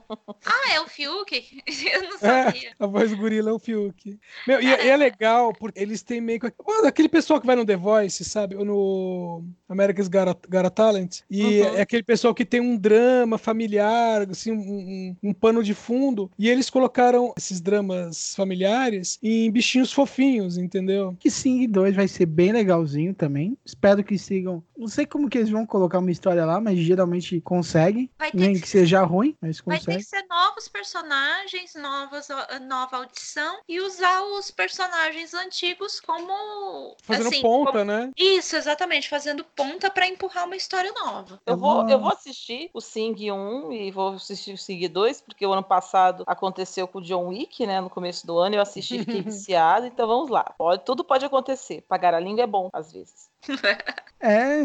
Ah, 0.44 0.74
é 0.74 0.80
o 0.80 0.86
Fiuk? 0.86 1.62
Eu 1.92 2.02
não 2.02 2.14
É, 2.14 2.44
sabia. 2.44 2.70
a 2.78 2.86
voz 2.86 3.10
do 3.10 3.16
gorila 3.16 3.50
é 3.50 3.52
o 3.52 3.58
Fiuk. 3.58 4.18
Meu, 4.46 4.60
e, 4.62 4.66
é- 4.72 4.86
e 4.86 4.88
é 4.88 4.96
legal, 4.96 5.52
porque 5.52 5.78
eles 5.80 6.02
têm 6.02 6.20
meio 6.20 6.40
que. 6.40 6.52
Mano, 6.66 6.86
aquele 6.86 7.08
pessoal 7.08 7.40
que 7.40 7.46
vai 7.46 7.56
no 7.56 7.66
The 7.66 7.76
Voice, 7.76 8.24
sabe? 8.24 8.56
Ou 8.56 8.64
no 8.64 9.44
America's 9.68 10.08
Got 10.08 10.38
Got 10.48 10.70
Talent. 10.74 11.20
E 11.30 11.42
Uhum. 11.60 11.64
é 11.76 11.80
aquele 11.82 12.02
pessoal 12.02 12.34
que 12.34 12.44
tem 12.44 12.60
um 12.60 12.76
drama 12.76 13.36
familiar, 13.36 14.22
assim, 14.30 14.52
um, 14.52 14.58
um- 14.60 15.16
um 15.24 15.32
pano 15.34 15.62
de 15.62 15.74
fundo. 15.74 16.30
E 16.38 16.48
eles 16.48 16.70
colocaram 16.70 17.32
esses 17.36 17.60
dramas 17.60 18.34
familiares 18.34 19.18
em 19.22 19.50
bichinhos 19.50 19.92
fofinhos, 19.92 20.56
entendeu? 20.56 21.16
Que 21.18 21.30
Sing 21.30 21.66
2 21.66 21.94
vai 21.94 22.08
ser 22.08 22.26
bem 22.26 22.52
legalzinho 22.52 23.12
também. 23.14 23.56
Espero 23.64 24.02
que 24.04 24.16
sigam. 24.18 24.62
Não 24.76 24.88
sei 24.88 25.04
como 25.04 25.28
que 25.28 25.38
eles 25.38 25.50
vão 25.50 25.66
colocar 25.66 25.98
uma 25.98 26.10
história 26.10 26.44
lá, 26.44 26.60
mas 26.60 26.78
geralmente 26.78 27.40
conseguem. 27.40 28.08
Vai 28.18 28.30
ter 28.30 28.38
Nem 28.38 28.54
que 28.54 28.60
que 28.62 28.68
seja 28.68 29.02
ruim, 29.02 29.34
mas 29.40 29.60
Vai 29.60 29.78
ter 29.88 29.94
conseguem. 29.94 29.98
que 29.98 30.04
ser 30.04 30.26
novos 30.28 30.68
personagens, 30.68 31.74
novas, 31.74 32.28
nova 32.68 32.96
audição 32.98 33.58
e 33.68 33.80
usar 33.80 34.22
os 34.22 34.50
personagens 34.50 35.34
antigos 35.34 36.00
como. 36.00 36.96
Fazendo 37.02 37.28
assim, 37.28 37.42
ponta, 37.42 37.72
como- 37.72 37.84
né? 37.84 38.10
Isso, 38.16 38.56
exatamente, 38.56 39.08
fazendo 39.08 39.44
ponta 39.44 39.90
pra 39.90 40.06
empurrar 40.06 40.44
uma 40.46 40.56
história 40.56 40.92
nova. 40.92 41.40
Eu 41.46 41.56
vou, 41.56 41.88
eu 41.88 41.98
vou 41.98 42.10
assistir 42.10 42.70
o 42.74 42.80
Sing 42.80 43.30
1 43.30 43.72
e 43.72 43.90
vou 43.90 44.14
assistir 44.14 44.52
o 44.52 44.58
Sing 44.58 44.86
2, 44.88 45.20
porque 45.22 45.46
o 45.46 45.52
ano 45.52 45.62
passado 45.62 46.24
aconteceu 46.26 46.86
com 46.88 46.98
o 46.98 47.02
John 47.02 47.28
Wick, 47.28 47.66
né? 47.66 47.80
No 47.80 47.90
começo 47.90 48.26
do 48.26 48.38
ano, 48.38 48.54
eu 48.56 48.60
assisti 48.62 48.96
e 48.96 48.98
fiquei 49.04 49.22
viciado, 49.22 49.86
então 49.86 50.06
vamos 50.06 50.28
lá. 50.30 50.44
Pode, 50.58 50.84
tudo 50.84 51.04
pode 51.04 51.24
acontecer. 51.24 51.82
Pagar 51.88 52.14
a 52.14 52.20
língua 52.20 52.42
é 52.44 52.46
bom, 52.46 52.68
às 52.72 52.92
vezes. 52.92 53.28
É, 54.20 54.62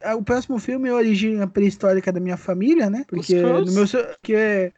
é, 0.00 0.14
o 0.14 0.22
próximo 0.22 0.56
filme 0.60 0.88
é 0.88 0.92
a 0.92 0.94
origem 0.94 1.44
pré-histórica 1.48 2.12
da 2.12 2.20
minha 2.20 2.36
família, 2.36 2.88
né? 2.88 3.04
Porque 3.08 3.34
no 3.40 3.72
meu 3.72 3.88
so- 3.88 3.98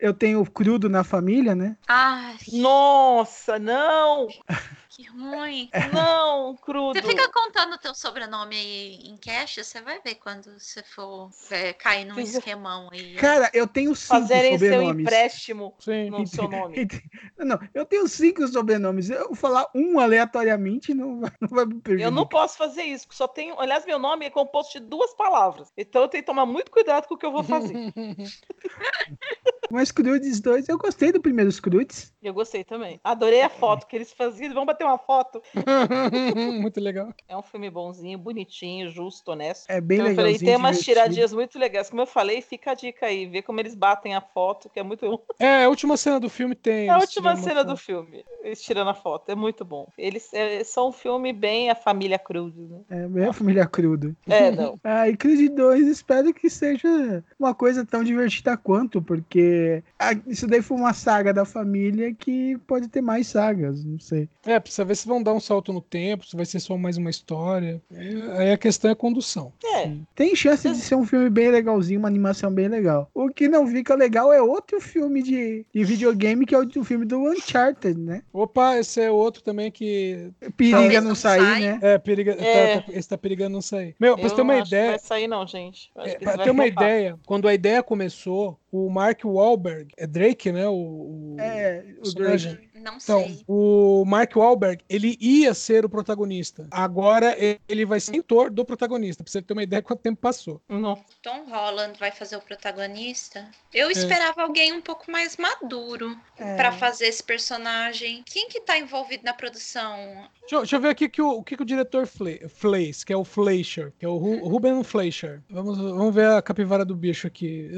eu 0.00 0.12
tenho 0.12 0.44
crudo 0.44 0.88
na 0.88 1.04
família, 1.04 1.54
né? 1.54 1.76
Ai, 1.86 2.36
Nossa, 2.52 3.58
não! 3.58 4.28
que 4.96 5.02
ruim. 5.04 5.68
Não, 5.92 6.56
crudo. 6.56 6.98
Você 6.98 7.06
fica 7.06 7.30
contando 7.30 7.74
o 7.74 7.78
teu 7.78 7.94
sobrenome 7.94 8.56
aí 8.56 8.94
em 9.04 9.16
cash, 9.18 9.56
você 9.62 9.80
vai 9.82 10.00
ver 10.00 10.14
quando 10.14 10.58
você 10.58 10.82
for 10.82 11.30
é, 11.50 11.74
cair 11.74 12.06
num 12.06 12.14
Fiz- 12.14 12.34
esquemão 12.34 12.88
aí. 12.90 13.14
Cara, 13.16 13.50
eu 13.52 13.66
tenho 13.66 13.94
cinco 13.94 14.20
Fazerem 14.20 14.58
seu 14.58 14.68
sobrenomes. 14.70 15.02
empréstimo 15.02 15.74
Sim. 15.78 16.08
no 16.08 16.26
seu 16.26 16.48
nome. 16.48 16.88
Não, 17.36 17.58
eu 17.74 17.84
tenho 17.84 18.08
cinco 18.08 18.46
sobrenomes. 18.48 19.10
Eu 19.10 19.26
vou 19.26 19.34
falar 19.34 19.68
um 19.74 19.98
aleatoriamente 20.00 20.94
não 20.94 21.20
vai, 21.20 21.30
não 21.40 21.48
vai 21.48 21.66
me 21.66 21.74
prejudicar. 21.80 22.06
Eu 22.08 22.10
não 22.10 22.26
posso 22.26 22.56
fazer 22.56 22.82
isso, 22.84 23.06
porque 23.06 23.16
só 23.18 23.28
tenho. 23.28 23.60
Aliás, 23.60 23.84
meu 23.84 23.98
nome 23.98 24.24
é 24.24 24.30
composto 24.30 24.80
de 24.80 24.86
duas 24.86 25.12
palavras. 25.14 25.70
Então 25.76 26.02
eu 26.02 26.08
tenho 26.08 26.22
que 26.22 26.26
tomar 26.26 26.46
muito 26.46 26.70
cuidado 26.70 27.06
com 27.06 27.14
o 27.14 27.18
que 27.18 27.26
eu 27.26 27.32
vou 27.32 27.44
fazer. 27.44 27.92
Mas 29.70 29.90
Crudes 29.90 30.40
2, 30.40 30.68
eu 30.68 30.78
gostei 30.78 31.10
do 31.10 31.20
primeiro 31.20 31.50
Crudes. 31.60 32.12
eu 32.22 32.32
gostei 32.32 32.62
também. 32.62 33.00
Adorei 33.02 33.42
a 33.42 33.48
foto 33.48 33.86
que 33.86 33.96
eles 33.96 34.12
faziam. 34.12 34.54
Vamos 34.54 34.66
bater 34.68 34.84
uma 34.86 34.98
foto. 34.98 35.42
Muito 36.60 36.80
legal. 36.80 37.12
É 37.28 37.36
um 37.36 37.42
filme 37.42 37.70
bonzinho, 37.70 38.18
bonitinho, 38.18 38.90
justo, 38.90 39.32
honesto. 39.32 39.66
É 39.68 39.80
bem 39.80 39.98
Então, 39.98 40.08
eu 40.10 40.14
falei, 40.14 40.32
legalzinho. 40.32 40.50
tem 40.50 40.56
umas 40.56 40.78
tiradinhas 40.80 41.32
muito 41.32 41.58
legais. 41.58 41.90
Como 41.90 42.02
eu 42.02 42.06
falei, 42.06 42.40
fica 42.40 42.72
a 42.72 42.74
dica 42.74 43.06
aí. 43.06 43.26
Vê 43.26 43.42
como 43.42 43.60
eles 43.60 43.74
batem 43.74 44.14
a 44.14 44.20
foto, 44.20 44.68
que 44.68 44.78
é 44.78 44.82
muito. 44.82 45.20
É, 45.38 45.64
a 45.64 45.68
última 45.68 45.96
cena 45.96 46.20
do 46.20 46.28
filme 46.28 46.54
tem. 46.54 46.88
É 46.88 46.90
a 46.90 46.98
última 46.98 47.36
cena 47.36 47.64
do 47.64 47.76
filme. 47.76 48.24
Eles 48.42 48.62
tirando 48.62 48.88
a 48.88 48.94
foto. 48.94 49.30
É 49.30 49.34
muito 49.34 49.64
bom. 49.64 49.88
Eles 49.98 50.32
é, 50.32 50.62
são 50.64 50.88
um 50.88 50.92
filme 50.92 51.32
bem 51.32 51.70
a 51.70 51.74
família 51.74 52.18
Crude, 52.18 52.60
né? 52.60 52.80
É 52.90 53.08
bem 53.08 53.24
a 53.26 53.32
família 53.32 53.66
crudo. 53.66 54.14
É, 54.26 54.50
não. 54.50 54.78
Ah, 54.84 55.08
e 55.08 55.16
Creed 55.16 55.52
2 55.54 55.88
espero 55.88 56.32
que 56.32 56.48
seja 56.48 57.24
uma 57.38 57.54
coisa 57.54 57.84
tão 57.84 58.04
divertida 58.04 58.56
quanto, 58.56 59.02
porque 59.02 59.82
isso 60.26 60.46
daí 60.46 60.62
foi 60.62 60.76
uma 60.76 60.92
saga 60.92 61.32
da 61.32 61.44
família 61.44 62.14
que 62.14 62.56
pode 62.66 62.88
ter 62.88 63.00
mais 63.00 63.26
sagas, 63.26 63.84
não 63.84 63.98
sei. 63.98 64.28
É, 64.44 64.60
precisa 64.60 64.75
ver 64.84 64.96
se 64.96 65.06
vão 65.06 65.22
dar 65.22 65.32
um 65.32 65.40
salto 65.40 65.72
no 65.72 65.80
tempo, 65.80 66.26
se 66.26 66.36
vai 66.36 66.44
ser 66.46 66.60
só 66.60 66.76
mais 66.76 66.96
uma 66.96 67.10
história. 67.10 67.80
É, 67.92 68.38
Aí 68.38 68.52
a 68.52 68.58
questão 68.58 68.88
é 68.88 68.92
a 68.92 68.96
condução. 68.96 69.52
É. 69.64 69.90
Tem 70.14 70.34
chance 70.34 70.68
de 70.68 70.76
ser 70.76 70.94
um 70.94 71.04
filme 71.06 71.28
bem 71.30 71.48
legalzinho, 71.50 71.98
uma 71.98 72.08
animação 72.08 72.50
bem 72.50 72.68
legal. 72.68 73.10
O 73.14 73.28
que 73.30 73.48
não 73.48 73.66
fica 73.66 73.94
legal 73.94 74.32
é 74.32 74.40
outro 74.42 74.80
filme 74.80 75.22
de, 75.22 75.64
de 75.74 75.84
videogame, 75.84 76.44
que 76.46 76.54
é 76.54 76.58
o 76.58 76.64
do 76.64 76.84
filme 76.84 77.04
do 77.04 77.18
Uncharted, 77.18 77.98
né? 78.00 78.22
Opa, 78.32 78.76
esse 78.78 79.00
é 79.00 79.10
outro 79.10 79.42
também 79.42 79.70
que. 79.70 80.30
Periga 80.56 81.00
não 81.00 81.08
não 81.08 81.14
sair, 81.14 81.40
saia. 81.40 81.72
né? 81.72 81.78
É, 81.82 81.98
periga, 81.98 82.32
É. 82.38 82.76
Tá, 82.76 82.82
tá- 82.82 82.92
esse 82.92 83.08
tá 83.08 83.16
perigando 83.18 83.50
não 83.54 83.62
sair. 83.62 83.94
Meu, 84.00 84.14
pra 84.14 84.24
Eu 84.24 84.28
você 84.28 84.34
ter 84.36 84.42
uma 84.42 84.54
não 84.56 84.62
ideia. 84.64 84.90
vai 84.90 84.98
sair, 84.98 85.26
não, 85.28 85.46
gente. 85.46 85.90
É, 85.96 86.14
pra 86.18 86.38
ter 86.38 86.50
uma 86.50 86.66
ideia, 86.66 87.18
quando 87.26 87.46
a 87.48 87.54
ideia 87.54 87.82
começou, 87.82 88.58
o 88.86 88.90
Mark 88.90 89.20
Wahlberg, 89.24 89.88
é 89.96 90.06
Drake, 90.06 90.52
né? 90.52 90.68
O, 90.68 90.74
o 90.74 91.36
É, 91.40 91.84
o. 92.04 92.12
Drake. 92.14 92.66
Não 92.76 92.98
Então, 92.98 93.24
sei. 93.24 93.42
o 93.48 94.04
Mark 94.06 94.36
Wahlberg, 94.36 94.84
ele 94.88 95.16
ia 95.20 95.52
ser 95.54 95.84
o 95.84 95.88
protagonista. 95.88 96.68
Agora 96.70 97.34
ele 97.68 97.84
vai 97.84 97.98
ser 97.98 98.12
mentor 98.12 98.48
do 98.50 98.64
protagonista, 98.64 99.24
pra 99.24 99.30
você 99.32 99.42
ter 99.42 99.52
uma 99.54 99.62
ideia 99.64 99.82
quanto 99.82 100.00
tempo 100.02 100.20
passou. 100.20 100.60
Não. 100.68 100.96
Tom 101.20 101.46
Holland 101.48 101.98
vai 101.98 102.12
fazer 102.12 102.36
o 102.36 102.40
protagonista. 102.40 103.40
É. 103.74 103.80
Eu 103.82 103.90
esperava 103.90 104.42
alguém 104.42 104.72
um 104.72 104.80
pouco 104.80 105.10
mais 105.10 105.36
maduro 105.36 106.16
É. 106.38 106.54
pra 106.56 106.70
fazer 106.70 107.06
esse 107.06 107.22
personagem. 107.24 108.22
Quem 108.24 108.48
que 108.48 108.60
tá 108.60 108.78
envolvido 108.78 109.24
na 109.24 109.34
produção? 109.34 109.96
Deixa, 110.40 110.54
eu- 110.54 110.60
deixa 110.60 110.76
eu 110.76 110.80
ver 110.80 110.88
aqui 110.90 111.08
que 111.08 111.20
o, 111.22 111.42
que, 111.42 111.56
que 111.56 111.62
o 111.62 111.66
diretor 111.66 112.06
Fleis, 112.48 113.02
que 113.02 113.12
é 113.12 113.16
o 113.16 113.24
Fleischer, 113.24 113.92
que 113.98 114.04
é 114.04 114.08
o 114.08 114.16
Ru- 114.16 114.46
Ruben 114.46 114.84
Fleischer. 114.84 115.42
Vamos, 115.50 115.76
vamos 115.78 116.14
ver 116.14 116.28
a 116.30 116.40
capivara 116.42 116.84
do 116.84 116.94
bicho 116.94 117.26
aqui. 117.26 117.68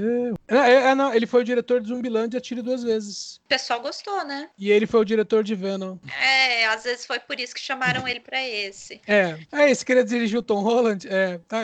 É, 0.49 0.57
é, 0.57 0.88
é, 0.89 0.95
não, 0.95 1.15
ele 1.15 1.27
foi 1.27 1.41
o 1.43 1.45
diretor 1.45 1.81
de 1.81 1.89
Zumbilândia 1.89 2.39
Atire 2.39 2.63
Duas 2.63 2.83
Vezes. 2.83 3.37
O 3.45 3.49
pessoal 3.49 3.81
gostou, 3.81 4.25
né? 4.25 4.49
E 4.59 4.71
ele 4.71 4.87
foi 4.87 5.01
o 5.01 5.05
diretor 5.05 5.43
de 5.45 5.55
Venom. 5.55 5.97
É, 6.21 6.67
às 6.67 6.85
vezes 6.85 7.07
foi 7.07 7.19
por 7.21 7.39
isso 7.39 7.55
que 7.55 7.61
chamaram 7.61 8.07
ele 8.09 8.21
pra 8.21 8.43
esse. 8.47 9.01
É. 9.09 9.39
É, 9.53 9.75
você 9.75 9.85
queria 9.85 10.05
dirigir 10.05 10.39
o 10.39 10.43
Tom 10.43 10.61
Holland? 10.63 11.07
É, 11.09 11.39
tá, 11.49 11.59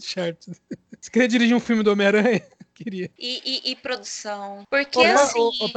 certo. 0.00 0.50
Você 1.00 1.10
queria 1.10 1.28
dirigir 1.28 1.56
um 1.56 1.60
filme 1.60 1.82
do 1.82 1.92
Homem-Aranha? 1.92 2.42
Queria. 2.74 3.08
E, 3.16 3.40
e- 3.44 3.70
e 3.70 3.76
produção. 3.76 4.66
Porque 4.68 4.98
Opa, 4.98 5.12
assim. 5.22 5.38
o- 5.38 5.48
o- 5.48 5.70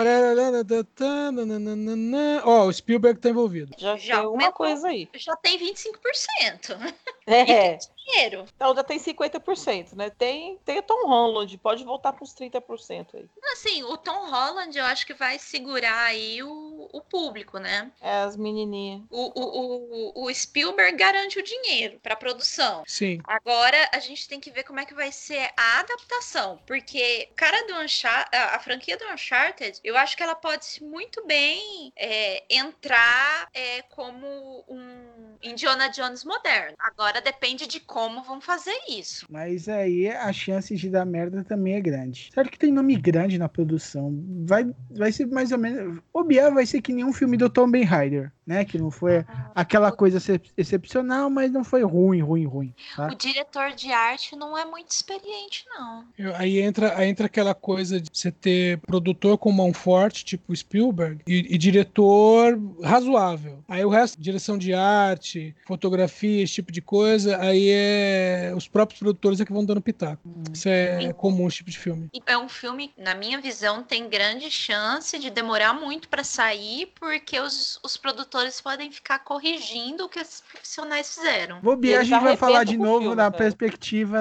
Ó, 2.44 2.66
o 2.66 2.74
Spielberg 2.74 3.20
tá 3.20 3.30
envolvido. 3.30 3.76
Já, 3.78 3.96
Já 3.98 4.18
tem 4.22 4.28
uma 4.28 4.52
coisa 4.52 4.88
aí. 4.88 5.08
Já 5.16 5.36
tem 5.36 5.60
25%. 5.60 6.94
É. 7.28 7.78
Dinheiro. 8.08 8.46
Então 8.56 8.74
já 8.74 8.84
tem 8.84 8.98
50%, 8.98 9.94
né? 9.94 10.10
Tem, 10.10 10.58
tem 10.64 10.80
o 10.80 10.84
Tom 10.84 11.08
Holland, 11.08 11.58
pode 11.58 11.84
voltar 11.84 12.14
para 12.14 12.24
uns 12.24 12.34
30% 12.34 13.16
aí. 13.16 13.30
Assim, 13.52 13.84
o 13.84 13.98
Tom 13.98 14.30
Holland 14.30 14.78
eu 14.78 14.86
acho 14.86 15.06
que 15.06 15.14
vai 15.14 15.38
segurar 15.38 16.06
aí 16.06 16.42
o, 16.42 16.90
o 16.94 17.02
público, 17.02 17.58
né? 17.58 17.92
É 18.02 18.22
as 18.22 18.38
menininhas. 18.38 19.02
O, 19.10 19.40
o, 19.40 20.22
o, 20.22 20.26
o 20.26 20.34
Spielberg 20.34 20.98
garante 20.98 21.38
o 21.38 21.44
dinheiro 21.44 22.00
pra 22.02 22.16
produção. 22.16 22.84
Sim. 22.88 23.20
Agora 23.26 23.90
a 23.94 24.00
gente 24.00 24.28
tem 24.28 24.40
que 24.40 24.52
ver 24.52 24.64
como 24.64 24.80
é 24.80 24.86
que 24.86 24.94
vai 24.94 25.12
ser 25.12 25.50
a 25.58 25.80
adaptação, 25.80 26.60
porque 26.66 27.28
o 27.32 27.36
cara 27.36 27.68
do 27.68 27.74
Uncharted, 27.82 28.36
a, 28.36 28.56
a 28.56 28.60
franquia 28.60 28.98
do 28.98 29.06
Uncharted, 29.06 29.80
eu 29.84 29.98
acho 29.98 30.16
que 30.16 30.24
ela 30.24 30.36
pode 30.36 30.82
muito 30.82 31.26
bem 31.26 31.92
é, 31.96 32.44
entrar 32.50 33.50
é, 33.54 33.82
como 33.84 34.64
um 34.68 35.38
Indiana 35.42 35.90
Jones 35.90 36.24
moderno. 36.24 36.76
Agora 36.80 37.22
depende 37.22 37.68
de 37.68 37.80
como 37.80 37.97
vão 38.24 38.40
fazer 38.40 38.78
isso. 38.90 39.26
Mas 39.30 39.68
aí 39.68 40.08
a 40.08 40.32
chance 40.32 40.76
de 40.76 40.90
dar 40.90 41.06
merda 41.06 41.44
também 41.44 41.74
é 41.74 41.82
grande. 41.82 42.30
Certo 42.34 42.52
que 42.52 42.60
tem 42.60 42.72
nome 42.72 42.96
grande 42.96 43.38
na 43.38 43.50
produção. 43.50 44.24
Vai, 44.46 44.70
vai 44.92 45.12
ser 45.12 45.26
mais 45.28 45.52
ou 45.52 45.58
menos. 45.58 46.00
O 46.14 46.24
Biel 46.24 46.54
vai 46.54 46.66
ser 46.66 46.82
que 46.82 46.94
nenhum 46.94 47.12
filme 47.12 47.38
do 47.38 47.50
Tom 47.50 47.72
Raider, 47.84 48.32
né? 48.48 48.64
Que 48.64 48.78
não 48.78 48.90
foi 48.90 49.26
aquela 49.54 49.92
coisa 49.92 50.18
excep- 50.18 50.50
excepcional, 50.58 51.30
mas 51.30 51.52
não 51.52 51.64
foi 51.64 51.84
ruim, 51.84 52.22
ruim, 52.22 52.46
ruim. 52.46 52.74
Tá? 52.96 53.08
O 53.08 53.16
diretor 53.16 53.72
de 53.74 53.92
arte 53.92 54.36
não 54.36 54.58
é 54.58 54.64
muito 54.64 54.90
experiente, 54.92 55.66
não. 55.70 56.06
Eu- 56.18 56.34
Aí 56.38 56.60
entra, 56.62 56.98
aí 56.98 57.10
entra 57.10 57.26
aquela 57.26 57.54
coisa 57.54 58.00
de 58.00 58.10
você 58.14 58.32
ter 58.32 58.78
produtor 58.80 59.38
com 59.38 59.52
mão 59.52 59.74
forte, 59.74 60.24
tipo 60.24 60.56
Spielberg, 60.56 61.22
e, 61.28 61.54
e 61.54 61.58
diretor 61.58 62.58
razoável. 62.84 63.64
Aí 63.68 63.84
o 63.84 63.90
resto, 63.90 64.22
direção 64.22 64.58
de 64.58 64.74
arte, 64.74 65.54
fotografia, 65.66 66.44
esse 66.44 66.54
tipo 66.54 66.72
de 66.72 66.82
coisa, 66.82 67.38
aí 67.42 67.70
é 67.70 68.54
os 68.56 68.68
próprios 68.68 69.00
produtores 69.00 69.40
é 69.42 69.46
que 69.46 69.52
vão 69.52 69.66
dando 69.66 69.82
pitaco. 69.82 70.22
Isso 70.54 70.70
é 70.70 71.12
comum, 71.14 71.48
esse 71.48 71.58
tipo 71.58 71.72
de 71.72 71.78
filme. 71.80 72.10
E 72.14 72.22
é 72.26 72.38
um 72.38 72.48
filme, 72.48 72.92
na 72.98 73.14
minha 73.16 73.42
visão, 73.42 73.84
tem 73.84 74.08
grande 74.08 74.50
chance 74.52 75.18
de 75.20 75.30
demorar 75.30 75.74
muito 75.74 76.08
pra 76.08 76.24
sair, 76.24 76.92
porque 77.00 77.40
os, 77.40 77.80
os 77.84 77.98
produtores 77.98 78.37
podem 78.62 78.92
ficar 78.92 79.20
corrigindo 79.20 80.06
o 80.06 80.10
que 80.10 80.20
esses 80.20 80.42
profissionais 80.42 81.14
fizeram. 81.16 81.60
Bobear, 81.62 82.02
a 82.02 82.04
gente 82.04 82.24
vai 82.24 82.38
falar 82.38 82.64
de 82.64 82.78
novo 82.78 83.00
filme, 83.02 83.16
na 83.16 83.24
cara. 83.32 83.38
perspectiva 83.38 84.20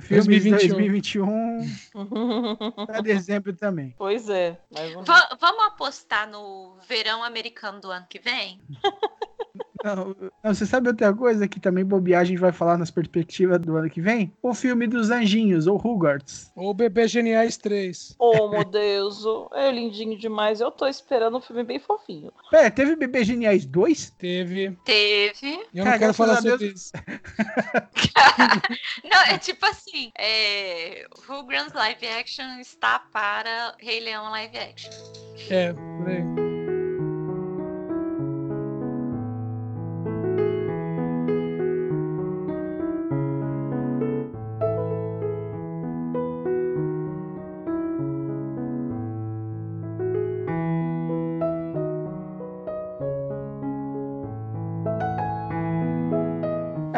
filmes 0.00 0.44
2021. 0.44 1.58
2021 1.94 2.86
para 2.86 3.00
dezembro 3.00 3.54
também. 3.54 3.94
pois 3.96 4.28
é. 4.28 4.58
Mas 4.70 4.92
vamos... 4.92 5.06
Va- 5.06 5.36
vamos 5.40 5.64
apostar 5.66 6.28
no 6.28 6.76
verão 6.88 7.22
americano 7.22 7.80
do 7.80 7.90
ano 7.90 8.06
que 8.08 8.18
vem? 8.18 8.60
Não, 9.84 10.16
não, 10.42 10.54
você 10.54 10.66
sabe 10.66 10.88
outra 10.88 11.12
coisa 11.14 11.46
que 11.46 11.60
também 11.60 11.84
bobear 11.84 12.22
a 12.22 12.24
gente 12.24 12.38
vai 12.38 12.52
falar 12.52 12.76
nas 12.76 12.90
perspectivas 12.90 13.58
do 13.60 13.76
ano 13.76 13.88
que 13.88 14.00
vem? 14.00 14.32
O 14.42 14.52
filme 14.54 14.86
dos 14.86 15.10
anjinhos, 15.10 15.66
ou 15.66 15.76
Rugarts. 15.76 16.50
Ou 16.56 16.74
Bebê 16.74 17.06
Geniais 17.06 17.56
3. 17.56 18.16
Oh, 18.18 18.48
meu 18.48 18.64
Deus. 18.64 19.24
É 19.54 19.70
lindinho 19.70 20.18
demais. 20.18 20.60
Eu 20.60 20.70
tô 20.70 20.86
esperando 20.86 21.36
um 21.36 21.40
filme 21.40 21.62
bem 21.62 21.78
fofinho. 21.78 22.32
Pera, 22.50 22.70
teve 22.70 22.96
Bebê 22.96 23.22
Geniais 23.24 23.64
2? 23.64 24.10
Teve. 24.18 24.76
Teve. 24.84 25.60
Eu 25.74 25.84
Cara, 25.84 25.90
não 25.92 25.98
quero 25.98 25.98
graças 25.98 26.16
falar 26.16 26.38
a 26.38 26.40
Deus- 26.40 26.50
sobre 26.52 26.66
isso. 26.74 26.92
Não, 29.04 29.22
é 29.34 29.38
tipo 29.38 29.64
assim, 29.66 30.10
é, 30.18 31.06
Rugrats 31.26 31.72
live 31.72 32.06
action 32.06 32.58
está 32.60 32.98
para 33.12 33.74
Rei 33.78 34.00
Leão 34.00 34.30
live 34.30 34.58
action. 34.58 34.90
É, 35.50 35.72
por 35.72 36.08
aí. 36.08 36.47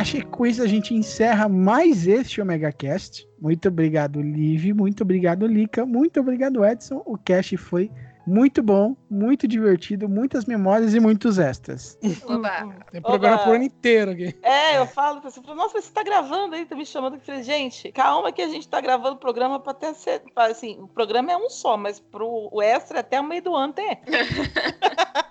Achei 0.01 0.23
que 0.23 0.29
com 0.29 0.47
isso 0.47 0.63
a 0.63 0.67
gente 0.67 0.95
encerra 0.95 1.47
mais 1.47 2.07
este 2.07 2.41
Omega 2.41 2.73
Cast. 2.73 3.29
Muito 3.39 3.69
obrigado, 3.69 4.23
Liv. 4.23 4.73
Muito 4.73 5.03
obrigado, 5.03 5.47
Lica. 5.47 5.85
Muito 5.85 6.21
obrigado, 6.21 6.65
Edson. 6.65 7.03
O 7.05 7.19
cast 7.19 7.55
foi 7.59 7.91
muito 8.27 8.63
bom, 8.63 8.97
muito 9.11 9.47
divertido, 9.47 10.09
muitas 10.09 10.47
memórias 10.47 10.95
e 10.95 11.01
muitos 11.01 11.39
extras. 11.39 11.99
Oba. 12.25 12.75
Tem 12.91 13.03
programa 13.03 13.37
Oba. 13.37 13.45
por 13.45 13.55
ano 13.57 13.65
inteiro 13.65 14.13
aqui. 14.13 14.35
É, 14.43 14.79
eu 14.79 14.87
falo 14.87 15.21
falo, 15.21 15.55
nossa, 15.55 15.75
mas 15.75 15.85
você 15.85 15.93
tá 15.93 16.03
gravando 16.03 16.55
aí, 16.55 16.65
tá 16.65 16.75
me 16.75 16.87
chamando 16.87 17.17
aqui. 17.17 17.27
Falei, 17.27 17.43
gente, 17.43 17.93
calma 17.93 18.33
que 18.33 18.41
a 18.41 18.49
gente 18.49 18.67
tá 18.67 18.81
gravando 18.81 19.17
o 19.17 19.21
programa 19.21 19.61
pra 19.61 19.73
até 19.73 19.93
ser. 19.93 20.23
pra, 20.35 20.47
Assim, 20.47 20.79
o 20.81 20.89
programa 20.89 21.31
é 21.31 21.37
um 21.37 21.51
só, 21.51 21.77
mas 21.77 22.01
pro 22.01 22.49
o 22.51 22.63
extra 22.63 23.01
até 23.01 23.21
o 23.21 23.25
meio 23.25 23.43
do 23.43 23.55
ano 23.55 23.75
tem. 23.75 24.01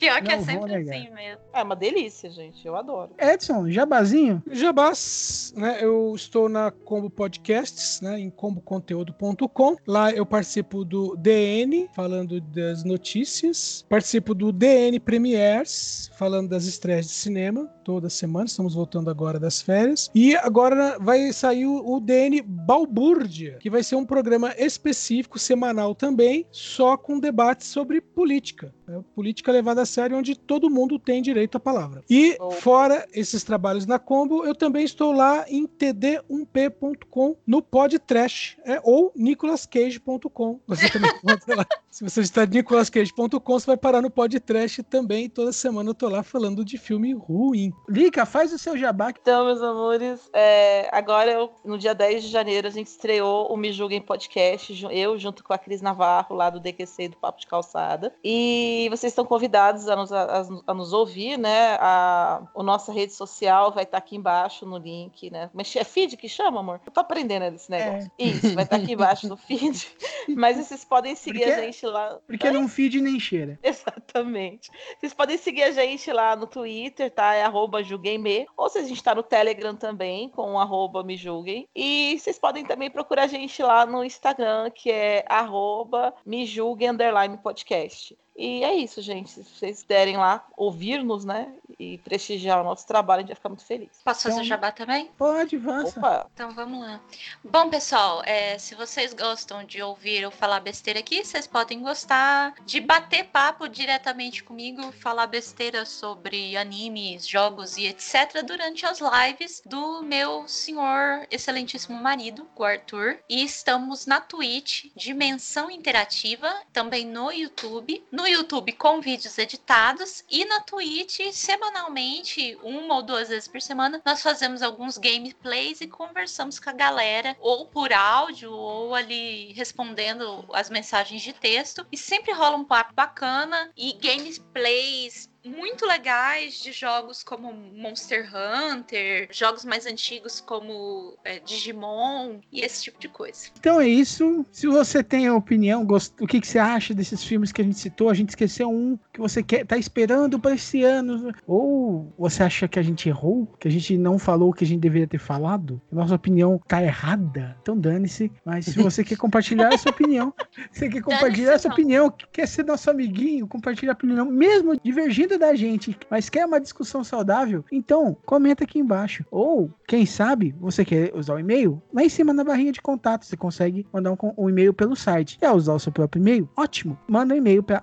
Pior 0.00 0.22
que 0.22 0.28
Não 0.28 0.34
é 0.34 0.42
sempre 0.42 0.74
assim 0.76 1.10
mesmo. 1.10 1.42
É 1.52 1.62
uma 1.62 1.76
delícia, 1.76 2.30
gente. 2.30 2.66
Eu 2.66 2.74
adoro. 2.74 3.12
Edson, 3.18 3.68
jabazinho? 3.68 4.42
Jabás, 4.50 5.52
né? 5.54 5.78
Eu 5.78 6.14
estou 6.16 6.48
na 6.48 6.70
Combo 6.70 7.10
Podcasts, 7.10 8.00
né? 8.00 8.18
Em 8.18 8.30
comboconteúdo.com. 8.30 9.76
Lá 9.86 10.10
eu 10.10 10.24
participo 10.24 10.86
do 10.86 11.14
DN, 11.16 11.86
falando 11.94 12.40
das 12.40 12.82
notícias. 12.82 13.84
Participo 13.90 14.34
do 14.34 14.50
DN 14.50 14.98
Premiers, 14.98 16.10
falando 16.16 16.48
das 16.48 16.64
estreias 16.64 17.06
de 17.06 17.12
cinema. 17.12 17.70
Toda 17.90 18.08
semana, 18.08 18.46
estamos 18.46 18.74
voltando 18.74 19.10
agora 19.10 19.40
das 19.40 19.60
férias. 19.60 20.08
E 20.14 20.36
agora 20.36 20.96
vai 21.00 21.32
sair 21.32 21.66
o 21.66 21.80
o 21.90 21.98
DN 21.98 22.40
Balbúrdia, 22.42 23.58
que 23.58 23.68
vai 23.68 23.82
ser 23.82 23.96
um 23.96 24.04
programa 24.04 24.54
específico, 24.56 25.40
semanal 25.40 25.92
também, 25.92 26.46
só 26.52 26.96
com 26.96 27.18
debates 27.18 27.66
sobre 27.66 28.00
política. 28.00 28.72
né? 28.86 29.02
Política 29.12 29.50
levada 29.50 29.82
a 29.82 29.86
sério, 29.86 30.16
onde 30.16 30.38
todo 30.38 30.70
mundo 30.70 31.00
tem 31.00 31.20
direito 31.20 31.56
à 31.56 31.60
palavra. 31.60 32.04
E 32.08 32.38
fora 32.60 33.04
esses 33.12 33.42
trabalhos 33.42 33.86
na 33.86 33.98
Combo, 33.98 34.44
eu 34.44 34.54
também 34.54 34.84
estou 34.84 35.10
lá 35.10 35.44
em 35.48 35.66
td1p.com 35.66 37.34
no 37.44 37.60
podtrash, 37.60 38.56
é, 38.64 38.80
ou 38.84 39.12
nicolascage.com. 39.16 40.60
Você 40.68 40.88
também 40.90 41.10
pode 41.20 41.42
ir 41.48 41.56
lá. 41.56 41.66
Se 41.90 42.04
você 42.04 42.20
está 42.20 42.44
em 42.44 42.48
nicolascage.com, 42.48 43.40
você 43.52 43.66
vai 43.66 43.76
parar 43.76 44.00
no 44.00 44.10
podtrash 44.10 44.80
também. 44.88 45.28
Toda 45.28 45.52
semana 45.52 45.90
eu 45.90 45.94
tô 45.94 46.08
lá 46.08 46.22
falando 46.22 46.64
de 46.64 46.78
filme 46.78 47.12
ruim. 47.14 47.72
Lica, 47.88 48.24
faz 48.24 48.52
o 48.52 48.58
seu 48.58 48.76
jabá. 48.76 49.10
Então, 49.10 49.44
meus 49.46 49.60
amores, 49.62 50.30
é, 50.32 50.88
agora, 50.92 51.30
eu- 51.32 51.52
no 51.64 51.76
dia 51.76 51.94
10 51.94 52.22
de 52.22 52.28
janeiro, 52.28 52.66
a 52.68 52.70
gente 52.70 52.86
estreou 52.86 53.52
o 53.52 53.56
Me 53.56 53.72
Julguem 53.72 54.00
Podcast, 54.00 54.86
eu 54.90 55.18
junto 55.18 55.42
com 55.42 55.52
a 55.52 55.58
Cris 55.58 55.82
Navarro, 55.82 56.36
lá 56.36 56.50
do 56.50 56.60
DQC 56.60 57.02
e 57.04 57.08
do 57.08 57.16
Papo 57.16 57.40
de 57.40 57.46
Calçada. 57.46 58.14
E 58.24 58.86
vocês 58.90 59.10
estão 59.12 59.24
convidados 59.24 59.88
a 59.88 59.96
nos, 59.96 60.12
a- 60.12 60.44
a 60.66 60.74
nos 60.74 60.92
ouvir, 60.92 61.36
né? 61.38 61.76
A, 61.80 62.42
a 62.56 62.62
nossa 62.62 62.92
rede 62.92 63.12
social 63.12 63.72
vai 63.72 63.84
estar 63.84 63.98
aqui 63.98 64.16
embaixo 64.16 64.64
no 64.66 64.78
link, 64.78 65.30
né? 65.30 65.50
Mas 65.52 65.74
é 65.74 65.84
feed 65.84 66.16
que 66.16 66.28
chama, 66.28 66.60
amor? 66.60 66.80
Eu 66.86 66.92
tô 66.92 67.00
aprendendo 67.00 67.40
né, 67.42 67.50
desse 67.50 67.70
negócio. 67.70 68.10
Isso, 68.18 68.54
vai 68.54 68.64
estar 68.64 68.76
aqui 68.76 68.92
embaixo 68.92 69.28
no 69.28 69.36
feed. 69.36 69.88
Mas 70.36 70.56
vocês 70.58 70.84
podem 70.84 71.14
seguir 71.16 71.40
Porque- 71.40 71.52
a 71.52 71.60
gente 71.62 71.86
lá. 71.86 72.18
Porque 72.26 72.50
não 72.50 72.68
feed 72.68 73.00
nem 73.00 73.18
cheira. 73.18 73.58
Exatamente. 73.64 74.70
Vocês 74.98 75.12
podem 75.14 75.36
seguir 75.38 75.62
a 75.62 75.70
gente 75.72 76.10
lá 76.12 76.36
no 76.36 76.46
Twitter, 76.46 77.10
tá? 77.10 77.34
É 77.34 77.42
arroba 77.42 77.59
julguemme. 77.82 78.46
Ou 78.56 78.68
se 78.68 78.78
a 78.78 78.82
gente 78.82 79.02
tá 79.02 79.14
no 79.14 79.22
Telegram 79.22 79.74
também, 79.74 80.28
com 80.28 80.58
arroba 80.58 81.02
me 81.02 81.16
julguem. 81.16 81.68
E 81.74 82.18
vocês 82.18 82.38
podem 82.38 82.64
também 82.64 82.90
procurar 82.90 83.24
a 83.24 83.26
gente 83.26 83.62
lá 83.62 83.84
no 83.86 84.04
Instagram, 84.04 84.70
que 84.70 84.90
é 84.90 85.24
arroba 85.28 86.14
me 86.24 86.46
julguem 86.46 86.94
podcast. 87.38 88.16
E 88.40 88.64
é 88.64 88.74
isso, 88.74 89.02
gente. 89.02 89.30
Se 89.30 89.42
vocês 89.44 89.82
derem 89.82 90.16
lá 90.16 90.46
ouvir-nos, 90.56 91.26
né? 91.26 91.52
E 91.78 91.98
prestigiar 91.98 92.58
o 92.60 92.64
nosso 92.64 92.86
trabalho, 92.86 93.18
a 93.18 93.22
gente 93.22 93.28
vai 93.28 93.36
ficar 93.36 93.48
muito 93.50 93.64
feliz. 93.66 93.90
Posso 94.02 94.22
fazer 94.22 94.34
Então- 94.36 94.44
o 94.44 94.48
jabá 94.48 94.72
também? 94.72 95.06
Pode, 95.18 95.56
avança. 95.56 95.98
Opa! 95.98 96.26
Então 96.32 96.50
vamos 96.52 96.80
lá. 96.80 97.00
Bom, 97.44 97.68
pessoal, 97.68 98.22
é, 98.24 98.58
se 98.58 98.74
vocês 98.74 99.12
gostam 99.12 99.62
de 99.64 99.82
ouvir 99.82 100.22
eu 100.22 100.30
falar 100.30 100.60
besteira 100.60 101.00
aqui, 101.00 101.22
vocês 101.22 101.46
podem 101.46 101.82
gostar 101.82 102.54
de 102.64 102.80
bater 102.80 103.24
papo 103.26 103.68
diretamente 103.68 104.42
comigo, 104.42 104.90
falar 104.92 105.26
besteira 105.26 105.84
sobre 105.84 106.56
animes, 106.56 107.26
jogos 107.28 107.76
e 107.76 107.86
etc. 107.86 108.42
durante 108.42 108.86
as 108.86 109.00
lives 109.00 109.62
do 109.66 110.02
meu 110.02 110.48
senhor 110.48 111.26
excelentíssimo 111.30 112.00
marido, 112.02 112.48
o 112.56 112.64
Arthur. 112.64 113.18
E 113.28 113.44
estamos 113.44 114.06
na 114.06 114.18
Twitch, 114.20 114.86
Dimensão 114.96 115.70
Interativa, 115.70 116.50
também 116.72 117.04
no 117.06 117.30
YouTube. 117.30 118.02
No 118.10 118.29
YouTube 118.30 118.72
com 118.72 119.00
vídeos 119.00 119.36
editados 119.38 120.24
e 120.30 120.44
na 120.44 120.60
Twitch 120.60 121.20
semanalmente, 121.32 122.56
uma 122.62 122.96
ou 122.96 123.02
duas 123.02 123.28
vezes 123.28 123.48
por 123.48 123.60
semana, 123.60 124.00
nós 124.04 124.22
fazemos 124.22 124.62
alguns 124.62 124.96
gameplays 124.96 125.80
e 125.80 125.88
conversamos 125.88 126.58
com 126.58 126.70
a 126.70 126.72
galera, 126.72 127.36
ou 127.40 127.66
por 127.66 127.92
áudio, 127.92 128.52
ou 128.52 128.94
ali 128.94 129.52
respondendo 129.52 130.44
as 130.52 130.70
mensagens 130.70 131.22
de 131.22 131.32
texto. 131.32 131.86
E 131.90 131.96
sempre 131.96 132.32
rola 132.32 132.56
um 132.56 132.64
papo 132.64 132.94
bacana 132.94 133.70
e 133.76 133.92
gameplays 133.94 135.28
muito 135.44 135.86
legais 135.86 136.60
de 136.62 136.72
jogos 136.72 137.22
como 137.22 137.52
Monster 137.52 138.28
Hunter, 138.34 139.28
jogos 139.30 139.64
mais 139.64 139.86
antigos 139.86 140.40
como 140.40 141.16
é, 141.24 141.38
Digimon 141.38 142.40
e 142.52 142.60
esse 142.60 142.84
tipo 142.84 142.98
de 143.00 143.08
coisa. 143.08 143.48
Então 143.58 143.80
é 143.80 143.88
isso. 143.88 144.44
Se 144.52 144.66
você 144.66 145.02
tem 145.02 145.26
a 145.26 145.34
opinião, 145.34 145.84
gost... 145.84 146.14
o 146.20 146.26
que, 146.26 146.40
que 146.40 146.46
você 146.46 146.58
acha 146.58 146.94
desses 146.94 147.24
filmes 147.24 147.52
que 147.52 147.60
a 147.60 147.64
gente 147.64 147.78
citou, 147.78 148.10
a 148.10 148.14
gente 148.14 148.30
esqueceu 148.30 148.70
um 148.70 148.98
que 149.20 149.28
você 149.28 149.42
quer, 149.42 149.66
tá 149.66 149.76
esperando 149.76 150.40
para 150.40 150.54
esse 150.54 150.82
ano, 150.82 151.32
ou 151.46 152.12
você 152.18 152.42
acha 152.42 152.66
que 152.66 152.78
a 152.78 152.82
gente 152.82 153.08
errou, 153.08 153.46
que 153.58 153.68
a 153.68 153.70
gente 153.70 153.98
não 153.98 154.18
falou 154.18 154.50
o 154.50 154.52
que 154.52 154.64
a 154.64 154.66
gente 154.66 154.80
deveria 154.80 155.06
ter 155.06 155.18
falado, 155.18 155.80
nossa 155.92 156.14
opinião 156.14 156.60
tá 156.66 156.82
errada, 156.82 157.56
então 157.60 157.76
dane-se. 157.76 158.32
Mas 158.44 158.64
se 158.64 158.82
você 158.82 159.04
quer 159.04 159.16
compartilhar 159.16 159.72
a 159.72 159.78
sua 159.78 159.90
opinião, 159.90 160.32
você 160.72 160.88
quer 160.88 161.02
compartilhar 161.02 161.54
a 161.54 161.58
sua 161.58 161.68
então. 161.68 161.72
opinião, 161.72 162.14
quer 162.32 162.48
ser 162.48 162.64
nosso 162.64 162.90
amiguinho, 162.90 163.46
compartilhar 163.46 163.92
a 163.92 163.94
opinião, 163.94 164.26
mesmo 164.26 164.78
divergindo 164.82 165.38
da 165.38 165.54
gente, 165.54 165.96
mas 166.10 166.30
quer 166.30 166.46
uma 166.46 166.60
discussão 166.60 167.04
saudável, 167.04 167.64
então 167.70 168.16
comenta 168.24 168.64
aqui 168.64 168.78
embaixo. 168.78 169.24
Ou, 169.30 169.70
quem 169.86 170.06
sabe, 170.06 170.54
você 170.58 170.84
quer 170.84 171.12
usar 171.14 171.34
o 171.34 171.38
e-mail? 171.38 171.82
Lá 171.92 172.02
em 172.02 172.08
cima 172.08 172.32
na 172.32 172.44
barrinha 172.44 172.72
de 172.72 172.80
contato, 172.80 173.26
você 173.26 173.36
consegue 173.36 173.86
mandar 173.92 174.12
um, 174.12 174.16
um 174.38 174.48
e-mail 174.48 174.72
pelo 174.72 174.96
site. 174.96 175.38
Quer 175.38 175.50
usar 175.50 175.74
o 175.74 175.78
seu 175.78 175.92
próprio 175.92 176.20
e-mail? 176.20 176.48
Ótimo! 176.56 176.98
Manda 177.08 177.34
um 177.34 177.36
e-mail 177.36 177.62
para 177.62 177.82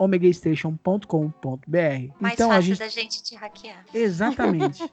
omegacash.omegastation.com.br. 0.00 2.14
Mais 2.18 2.34
Então 2.34 2.50
a 2.50 2.54
fácil 2.54 2.74
gente 2.74 2.78
da 2.78 2.88
gente 2.88 3.22
te 3.22 3.36
hackear. 3.36 3.84
Exatamente. 3.94 4.82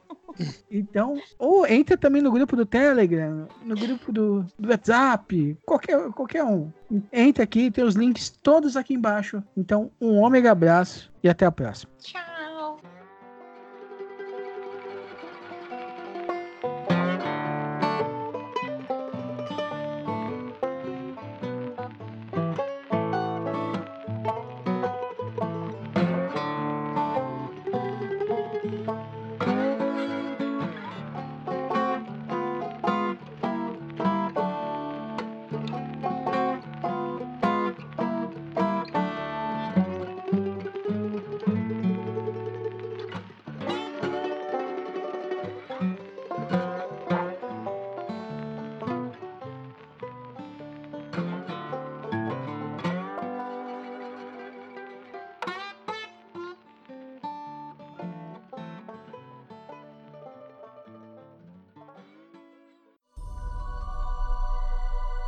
Então, 0.70 1.20
ou 1.36 1.66
entra 1.66 1.96
também 1.96 2.22
no 2.22 2.30
grupo 2.30 2.54
do 2.54 2.64
Telegram, 2.64 3.48
no 3.64 3.74
grupo 3.74 4.12
do, 4.12 4.46
do 4.56 4.68
WhatsApp, 4.68 5.58
qualquer, 5.66 6.12
qualquer 6.12 6.44
um. 6.44 6.70
Entra 7.12 7.42
aqui, 7.42 7.72
tem 7.72 7.82
os 7.82 7.96
links 7.96 8.30
todos 8.40 8.76
aqui 8.76 8.94
embaixo. 8.94 9.42
Então, 9.56 9.90
um 10.00 10.18
ômega 10.18 10.52
abraço 10.52 11.10
e 11.24 11.28
até 11.28 11.44
a 11.44 11.50
próxima. 11.50 11.90
Tchau! 11.98 12.37